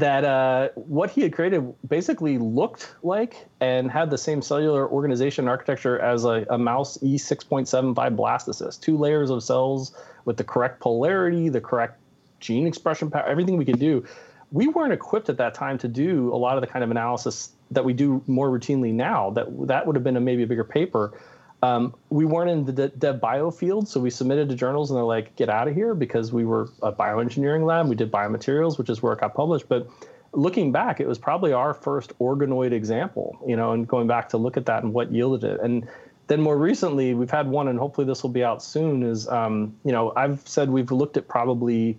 that 0.00 0.24
uh, 0.24 0.68
what 0.74 1.10
he 1.10 1.20
had 1.20 1.32
created 1.32 1.72
basically 1.88 2.38
looked 2.38 2.94
like 3.02 3.46
and 3.60 3.90
had 3.90 4.10
the 4.10 4.18
same 4.18 4.42
cellular 4.42 4.88
organization 4.88 5.46
architecture 5.46 5.98
as 5.98 6.24
a, 6.24 6.46
a 6.50 6.58
mouse 6.58 6.96
e6.75 6.98 7.94
blastocyst. 8.16 8.80
Two 8.80 8.96
layers 8.96 9.30
of 9.30 9.42
cells 9.42 9.94
with 10.24 10.36
the 10.36 10.44
correct 10.44 10.80
polarity 10.80 11.48
the 11.48 11.60
correct 11.60 11.98
gene 12.40 12.66
expression 12.66 13.10
power 13.10 13.26
everything 13.26 13.56
we 13.56 13.64
could 13.64 13.78
do. 13.78 14.04
We 14.52 14.66
weren't 14.66 14.92
equipped 14.92 15.28
at 15.28 15.36
that 15.36 15.54
time 15.54 15.78
to 15.78 15.88
do 15.88 16.34
a 16.34 16.36
lot 16.36 16.56
of 16.56 16.62
the 16.62 16.66
kind 16.66 16.82
of 16.82 16.90
analysis 16.90 17.50
that 17.70 17.84
we 17.84 17.92
do 17.92 18.22
more 18.26 18.48
routinely 18.48 18.92
now 18.92 19.30
that 19.30 19.46
that 19.68 19.86
would 19.86 19.94
have 19.94 20.02
been 20.02 20.16
a 20.16 20.20
maybe 20.20 20.42
a 20.42 20.46
bigger 20.46 20.64
paper 20.64 21.12
um, 21.62 21.94
we 22.08 22.24
weren't 22.24 22.50
in 22.50 22.64
the 22.64 22.88
dev 22.88 23.20
bio 23.20 23.50
field, 23.50 23.86
so 23.88 24.00
we 24.00 24.10
submitted 24.10 24.48
to 24.48 24.54
journals 24.54 24.90
and 24.90 24.96
they're 24.96 25.04
like, 25.04 25.36
get 25.36 25.50
out 25.50 25.68
of 25.68 25.74
here 25.74 25.94
because 25.94 26.32
we 26.32 26.44
were 26.44 26.70
a 26.82 26.92
bioengineering 26.92 27.66
lab. 27.66 27.88
We 27.88 27.96
did 27.96 28.10
biomaterials, 28.10 28.78
which 28.78 28.88
is 28.88 29.02
where 29.02 29.12
it 29.12 29.20
got 29.20 29.34
published. 29.34 29.68
But 29.68 29.88
looking 30.32 30.72
back, 30.72 31.00
it 31.00 31.08
was 31.08 31.18
probably 31.18 31.52
our 31.52 31.74
first 31.74 32.18
organoid 32.18 32.72
example, 32.72 33.38
you 33.46 33.56
know, 33.56 33.72
and 33.72 33.86
going 33.86 34.06
back 34.06 34.28
to 34.30 34.38
look 34.38 34.56
at 34.56 34.66
that 34.66 34.82
and 34.82 34.94
what 34.94 35.12
yielded 35.12 35.44
it. 35.44 35.60
And 35.60 35.86
then 36.28 36.40
more 36.40 36.56
recently, 36.56 37.12
we've 37.12 37.30
had 37.30 37.48
one, 37.48 37.68
and 37.68 37.78
hopefully 37.78 38.06
this 38.06 38.22
will 38.22 38.30
be 38.30 38.44
out 38.44 38.62
soon. 38.62 39.02
Is 39.02 39.28
um, 39.28 39.76
you 39.84 39.92
know, 39.92 40.12
I've 40.16 40.46
said 40.48 40.70
we've 40.70 40.90
looked 40.90 41.16
at 41.16 41.28
probably 41.28 41.98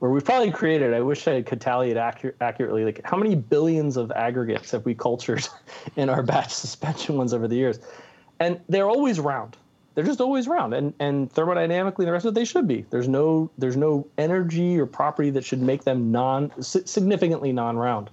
where 0.00 0.10
we've 0.10 0.24
probably 0.24 0.50
created. 0.50 0.92
I 0.92 1.00
wish 1.00 1.28
I 1.28 1.40
could 1.42 1.60
tally 1.60 1.90
it 1.90 1.96
accurate, 1.96 2.36
accurately. 2.40 2.84
Like 2.84 3.00
how 3.04 3.16
many 3.16 3.34
billions 3.34 3.96
of 3.96 4.10
aggregates 4.10 4.72
have 4.72 4.84
we 4.84 4.94
cultured 4.94 5.46
in 5.96 6.08
our 6.10 6.22
batch 6.22 6.52
suspension 6.54 7.16
ones 7.16 7.32
over 7.32 7.46
the 7.46 7.56
years? 7.56 7.78
And 8.40 8.60
they're 8.68 8.88
always 8.88 9.20
round. 9.20 9.56
They're 9.94 10.04
just 10.04 10.20
always 10.20 10.48
round, 10.48 10.72
and 10.72 10.94
and 10.98 11.32
thermodynamically, 11.32 12.04
the 12.04 12.12
rest 12.12 12.24
of 12.24 12.32
it, 12.32 12.34
they 12.34 12.44
should 12.44 12.66
be. 12.66 12.86
There's 12.90 13.08
no 13.08 13.50
there's 13.58 13.76
no 13.76 14.06
energy 14.18 14.78
or 14.78 14.86
property 14.86 15.30
that 15.30 15.44
should 15.44 15.60
make 15.60 15.84
them 15.84 16.10
non 16.10 16.50
significantly 16.62 17.52
non-round. 17.52 18.08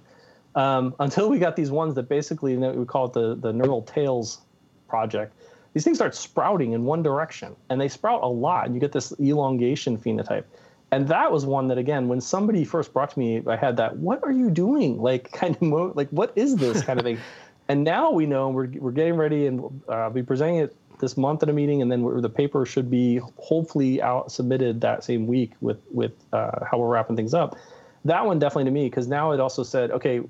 Um, 0.54 0.94
until 0.98 1.30
we 1.30 1.38
got 1.38 1.56
these 1.56 1.70
ones 1.70 1.94
that 1.94 2.08
basically 2.08 2.52
you 2.52 2.58
know, 2.58 2.72
we 2.72 2.84
call 2.84 3.06
it 3.06 3.12
the 3.12 3.36
the 3.36 3.52
neural 3.52 3.82
tails 3.82 4.40
project. 4.88 5.34
These 5.72 5.84
things 5.84 5.98
start 5.98 6.14
sprouting 6.14 6.72
in 6.72 6.84
one 6.84 7.02
direction, 7.02 7.54
and 7.70 7.80
they 7.80 7.88
sprout 7.88 8.22
a 8.22 8.28
lot, 8.28 8.66
and 8.66 8.74
you 8.74 8.80
get 8.80 8.92
this 8.92 9.12
elongation 9.20 9.96
phenotype 9.96 10.44
and 10.90 11.08
that 11.08 11.30
was 11.30 11.44
one 11.44 11.68
that 11.68 11.78
again 11.78 12.08
when 12.08 12.20
somebody 12.20 12.64
first 12.64 12.92
brought 12.92 13.10
to 13.10 13.18
me 13.18 13.42
i 13.46 13.56
had 13.56 13.76
that 13.76 13.96
what 13.96 14.22
are 14.22 14.32
you 14.32 14.50
doing 14.50 15.00
like 15.00 15.30
kind 15.32 15.54
of 15.56 15.62
mo- 15.62 15.92
like 15.94 16.08
what 16.10 16.32
is 16.36 16.56
this 16.56 16.82
kind 16.82 16.98
of 16.98 17.04
thing 17.04 17.18
and 17.68 17.84
now 17.84 18.10
we 18.10 18.26
know 18.26 18.48
we're, 18.48 18.68
we're 18.78 18.92
getting 18.92 19.14
ready 19.14 19.46
and 19.46 19.60
uh, 19.88 19.92
i'll 19.92 20.10
be 20.10 20.22
presenting 20.22 20.56
it 20.56 20.76
this 21.00 21.16
month 21.16 21.42
at 21.42 21.48
a 21.48 21.52
meeting 21.52 21.80
and 21.80 21.92
then 21.92 22.20
the 22.20 22.28
paper 22.28 22.66
should 22.66 22.90
be 22.90 23.20
hopefully 23.36 24.02
out 24.02 24.32
submitted 24.32 24.80
that 24.80 25.04
same 25.04 25.26
week 25.26 25.52
with 25.60 25.78
with 25.90 26.12
uh, 26.32 26.64
how 26.68 26.78
we're 26.78 26.88
wrapping 26.88 27.16
things 27.16 27.34
up 27.34 27.56
that 28.04 28.24
one 28.24 28.38
definitely 28.38 28.64
to 28.64 28.70
me 28.70 28.86
because 28.86 29.06
now 29.06 29.32
it 29.32 29.40
also 29.40 29.62
said 29.62 29.90
okay 29.90 30.22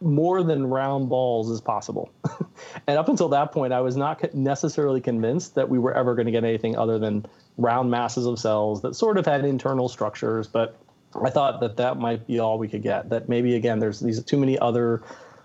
more 0.00 0.42
than 0.42 0.66
round 0.66 1.08
balls 1.08 1.50
is 1.50 1.60
possible. 1.60 2.10
and 2.86 2.98
up 2.98 3.08
until 3.08 3.28
that 3.30 3.52
point, 3.52 3.72
I 3.72 3.80
was 3.80 3.96
not 3.96 4.34
necessarily 4.34 5.00
convinced 5.00 5.54
that 5.54 5.68
we 5.68 5.78
were 5.78 5.94
ever 5.94 6.14
going 6.14 6.26
to 6.26 6.32
get 6.32 6.44
anything 6.44 6.76
other 6.76 6.98
than 6.98 7.26
round 7.58 7.90
masses 7.90 8.26
of 8.26 8.38
cells 8.38 8.82
that 8.82 8.94
sort 8.94 9.18
of 9.18 9.26
had 9.26 9.44
internal 9.44 9.88
structures. 9.88 10.46
But 10.46 10.76
I 11.22 11.30
thought 11.30 11.60
that 11.60 11.76
that 11.76 11.98
might 11.98 12.26
be 12.26 12.38
all 12.38 12.58
we 12.58 12.68
could 12.68 12.82
get. 12.82 13.10
That 13.10 13.28
maybe 13.28 13.54
again, 13.54 13.78
there's 13.78 14.00
these 14.00 14.22
too 14.22 14.38
many 14.38 14.58
other 14.58 15.02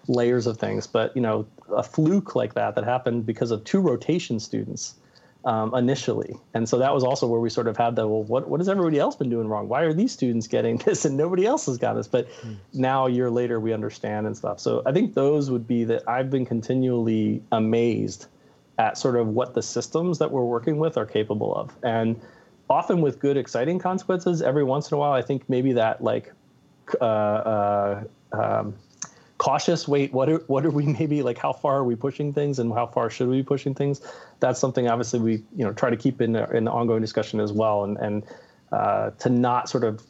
layers 0.07 0.47
of 0.47 0.57
things. 0.57 0.87
But 0.87 1.15
you 1.15 1.21
know, 1.21 1.45
a 1.75 1.83
fluke 1.83 2.35
like 2.35 2.53
that 2.53 2.75
that 2.75 2.83
happened 2.83 3.25
because 3.25 3.51
of 3.51 3.63
two 3.63 3.79
rotation 3.79 4.39
students 4.39 4.95
um, 5.45 5.73
initially. 5.73 6.35
And 6.53 6.67
so 6.67 6.77
that 6.79 6.93
was 6.93 7.03
also 7.03 7.25
where 7.25 7.39
we 7.39 7.49
sort 7.49 7.67
of 7.67 7.77
had 7.77 7.95
the 7.95 8.07
well, 8.07 8.23
what 8.23 8.49
what 8.49 8.59
has 8.59 8.67
everybody 8.67 8.99
else 8.99 9.15
been 9.15 9.29
doing 9.29 9.47
wrong? 9.47 9.69
Why 9.69 9.81
are 9.81 9.93
these 9.93 10.11
students 10.11 10.47
getting 10.47 10.77
this 10.85 11.05
and 11.05 11.15
nobody 11.15 11.45
else 11.45 11.65
has 11.67 11.77
got 11.77 11.93
this? 11.93 12.07
But 12.07 12.29
mm. 12.41 12.57
now 12.73 13.07
a 13.07 13.09
year 13.09 13.29
later 13.29 13.59
we 13.59 13.73
understand 13.73 14.27
and 14.27 14.35
stuff. 14.35 14.59
So 14.59 14.83
I 14.85 14.91
think 14.91 15.13
those 15.13 15.49
would 15.49 15.65
be 15.65 15.83
that 15.85 16.07
I've 16.07 16.29
been 16.29 16.45
continually 16.45 17.41
amazed 17.51 18.27
at 18.77 18.97
sort 18.97 19.15
of 19.15 19.29
what 19.29 19.55
the 19.55 19.61
systems 19.61 20.19
that 20.19 20.31
we're 20.31 20.43
working 20.43 20.77
with 20.77 20.97
are 20.97 21.05
capable 21.05 21.55
of. 21.55 21.75
And 21.81 22.19
often 22.69 23.01
with 23.01 23.19
good 23.19 23.37
exciting 23.37 23.79
consequences, 23.79 24.41
every 24.41 24.63
once 24.63 24.91
in 24.91 24.95
a 24.95 24.99
while 24.99 25.13
I 25.13 25.21
think 25.21 25.49
maybe 25.49 25.73
that 25.73 26.03
like 26.03 26.31
uh, 27.01 27.05
uh, 27.05 28.03
um, 28.33 28.75
cautious 29.37 29.87
wait 29.87 30.11
what 30.13 30.29
are 30.29 30.39
what 30.47 30.65
are 30.65 30.71
we 30.71 30.85
maybe 30.99 31.21
like 31.21 31.37
how 31.37 31.53
far 31.53 31.77
are 31.77 31.83
we 31.83 31.95
pushing 31.95 32.33
things 32.33 32.59
and 32.59 32.73
how 32.73 32.87
far 32.87 33.09
should 33.09 33.27
we 33.27 33.37
be 33.37 33.43
pushing 33.43 33.73
things? 33.73 34.01
That's 34.39 34.59
something 34.59 34.87
obviously 34.87 35.19
we 35.19 35.31
you 35.55 35.65
know 35.65 35.73
try 35.73 35.89
to 35.89 35.97
keep 35.97 36.21
in 36.21 36.35
in 36.35 36.65
the 36.65 36.71
ongoing 36.71 37.01
discussion 37.01 37.39
as 37.39 37.51
well 37.51 37.83
and 37.83 37.97
and 37.97 38.23
uh, 38.71 39.11
to 39.11 39.29
not 39.29 39.69
sort 39.69 39.83
of 39.83 40.01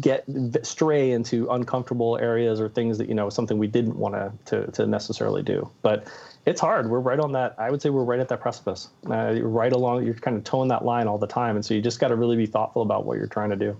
get 0.00 0.24
stray 0.62 1.12
into 1.12 1.48
uncomfortable 1.50 2.18
areas 2.18 2.60
or 2.60 2.68
things 2.68 2.98
that 2.98 3.08
you 3.08 3.14
know 3.14 3.30
something 3.30 3.58
we 3.58 3.68
didn't 3.68 3.96
want 3.96 4.14
to 4.46 4.66
to 4.72 4.86
necessarily 4.86 5.42
do. 5.42 5.70
But 5.82 6.06
it's 6.44 6.60
hard. 6.60 6.88
We're 6.90 7.00
right 7.00 7.18
on 7.18 7.32
that 7.32 7.56
i 7.58 7.70
would 7.70 7.82
say 7.82 7.90
we're 7.90 8.04
right 8.04 8.20
at 8.20 8.28
that 8.28 8.40
precipice. 8.40 8.88
Uh, 9.08 9.30
you're 9.30 9.48
right 9.48 9.72
along 9.72 10.04
you're 10.04 10.14
kind 10.14 10.36
of 10.36 10.44
toeing 10.44 10.68
that 10.68 10.84
line 10.84 11.06
all 11.06 11.18
the 11.18 11.26
time. 11.26 11.56
And 11.56 11.64
so 11.64 11.74
you 11.74 11.80
just 11.80 12.00
got 12.00 12.08
to 12.08 12.16
really 12.16 12.36
be 12.36 12.46
thoughtful 12.46 12.82
about 12.82 13.04
what 13.04 13.18
you're 13.18 13.26
trying 13.26 13.50
to 13.50 13.56
do. 13.56 13.76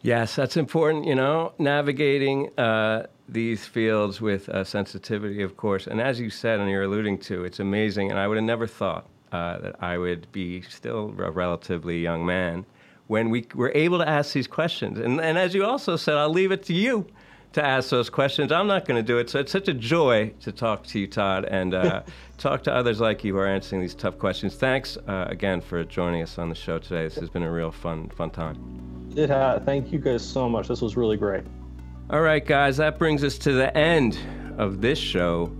Yes 0.00 0.36
that's 0.36 0.56
important 0.56 1.06
you 1.06 1.14
know 1.14 1.52
navigating 1.58 2.50
uh, 2.58 3.06
these 3.28 3.64
fields 3.66 4.20
with 4.20 4.48
uh, 4.48 4.64
sensitivity, 4.64 5.42
of 5.42 5.56
course. 5.56 5.86
And 5.86 6.00
as 6.00 6.18
you 6.18 6.30
said, 6.30 6.60
and 6.60 6.70
you're 6.70 6.84
alluding 6.84 7.18
to, 7.18 7.44
it's 7.44 7.60
amazing. 7.60 8.10
And 8.10 8.18
I 8.18 8.26
would 8.26 8.36
have 8.36 8.44
never 8.44 8.66
thought 8.66 9.06
uh, 9.32 9.58
that 9.58 9.82
I 9.82 9.98
would 9.98 10.30
be 10.32 10.62
still 10.62 11.14
a 11.18 11.30
relatively 11.30 12.00
young 12.00 12.24
man 12.24 12.64
when 13.06 13.30
we 13.30 13.46
were 13.54 13.72
able 13.74 13.98
to 13.98 14.08
ask 14.08 14.32
these 14.32 14.46
questions. 14.46 14.98
And, 14.98 15.20
and 15.20 15.36
as 15.38 15.54
you 15.54 15.64
also 15.64 15.96
said, 15.96 16.16
I'll 16.16 16.30
leave 16.30 16.52
it 16.52 16.62
to 16.64 16.74
you 16.74 17.06
to 17.52 17.64
ask 17.64 17.90
those 17.90 18.10
questions. 18.10 18.52
I'm 18.52 18.66
not 18.66 18.84
going 18.84 19.02
to 19.02 19.06
do 19.06 19.18
it. 19.18 19.30
So 19.30 19.40
it's 19.40 19.52
such 19.52 19.68
a 19.68 19.74
joy 19.74 20.32
to 20.40 20.52
talk 20.52 20.86
to 20.88 20.98
you, 20.98 21.06
Todd, 21.06 21.46
and 21.46 21.74
uh, 21.74 22.02
talk 22.38 22.62
to 22.64 22.74
others 22.74 23.00
like 23.00 23.24
you 23.24 23.34
who 23.34 23.38
are 23.40 23.46
answering 23.46 23.80
these 23.80 23.94
tough 23.94 24.18
questions. 24.18 24.54
Thanks 24.56 24.96
uh, 25.08 25.26
again 25.28 25.60
for 25.60 25.82
joining 25.84 26.22
us 26.22 26.38
on 26.38 26.48
the 26.48 26.54
show 26.54 26.78
today. 26.78 27.04
This 27.04 27.16
has 27.16 27.30
been 27.30 27.42
a 27.42 27.50
real 27.50 27.72
fun, 27.72 28.08
fun 28.10 28.30
time. 28.30 29.12
It 29.16 29.30
has. 29.30 29.62
Thank 29.64 29.92
you 29.92 29.98
guys 29.98 30.26
so 30.26 30.48
much. 30.48 30.68
This 30.68 30.82
was 30.82 30.96
really 30.96 31.16
great. 31.16 31.44
All 32.10 32.22
right, 32.22 32.44
guys, 32.44 32.78
that 32.78 32.98
brings 32.98 33.22
us 33.22 33.36
to 33.38 33.52
the 33.52 33.76
end 33.76 34.18
of 34.56 34.80
this 34.80 34.98
show. 34.98 35.52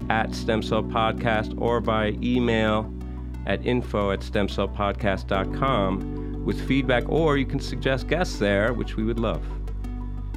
at 0.09 0.32
Stem 0.32 0.62
Cell 0.62 0.85
Podcast 0.85 1.61
or 1.61 1.81
by 1.81 2.11
email 2.23 2.94
at 3.47 3.66
info 3.66 4.12
at 4.12 4.20
stemcellpodcast.com 4.20 6.44
with 6.44 6.65
feedback, 6.69 7.09
or 7.09 7.39
you 7.39 7.47
can 7.47 7.59
suggest 7.59 8.07
guests 8.07 8.39
there, 8.39 8.73
which 8.73 8.94
we 8.94 9.02
would 9.02 9.19
love. 9.19 9.44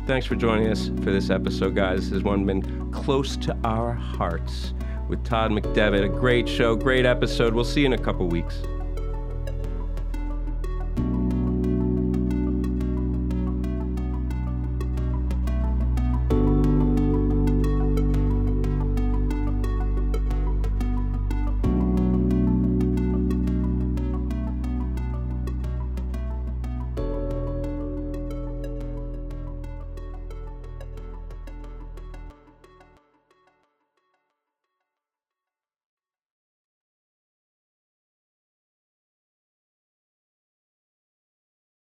Thanks 0.05 0.25
for 0.25 0.35
joining 0.35 0.69
us 0.69 0.89
for 1.01 1.11
this 1.11 1.29
episode, 1.29 1.75
guys. 1.75 2.01
This 2.01 2.09
has 2.09 2.23
one 2.23 2.45
been 2.45 2.91
close 2.91 3.37
to 3.37 3.57
our 3.63 3.93
hearts 3.93 4.73
with 5.07 5.23
Todd 5.23 5.51
McDevitt. 5.51 6.03
A 6.03 6.09
great 6.09 6.47
show, 6.47 6.75
great 6.75 7.05
episode. 7.05 7.53
We'll 7.53 7.63
see 7.63 7.81
you 7.81 7.85
in 7.85 7.93
a 7.93 7.97
couple 7.97 8.27
weeks. 8.27 8.61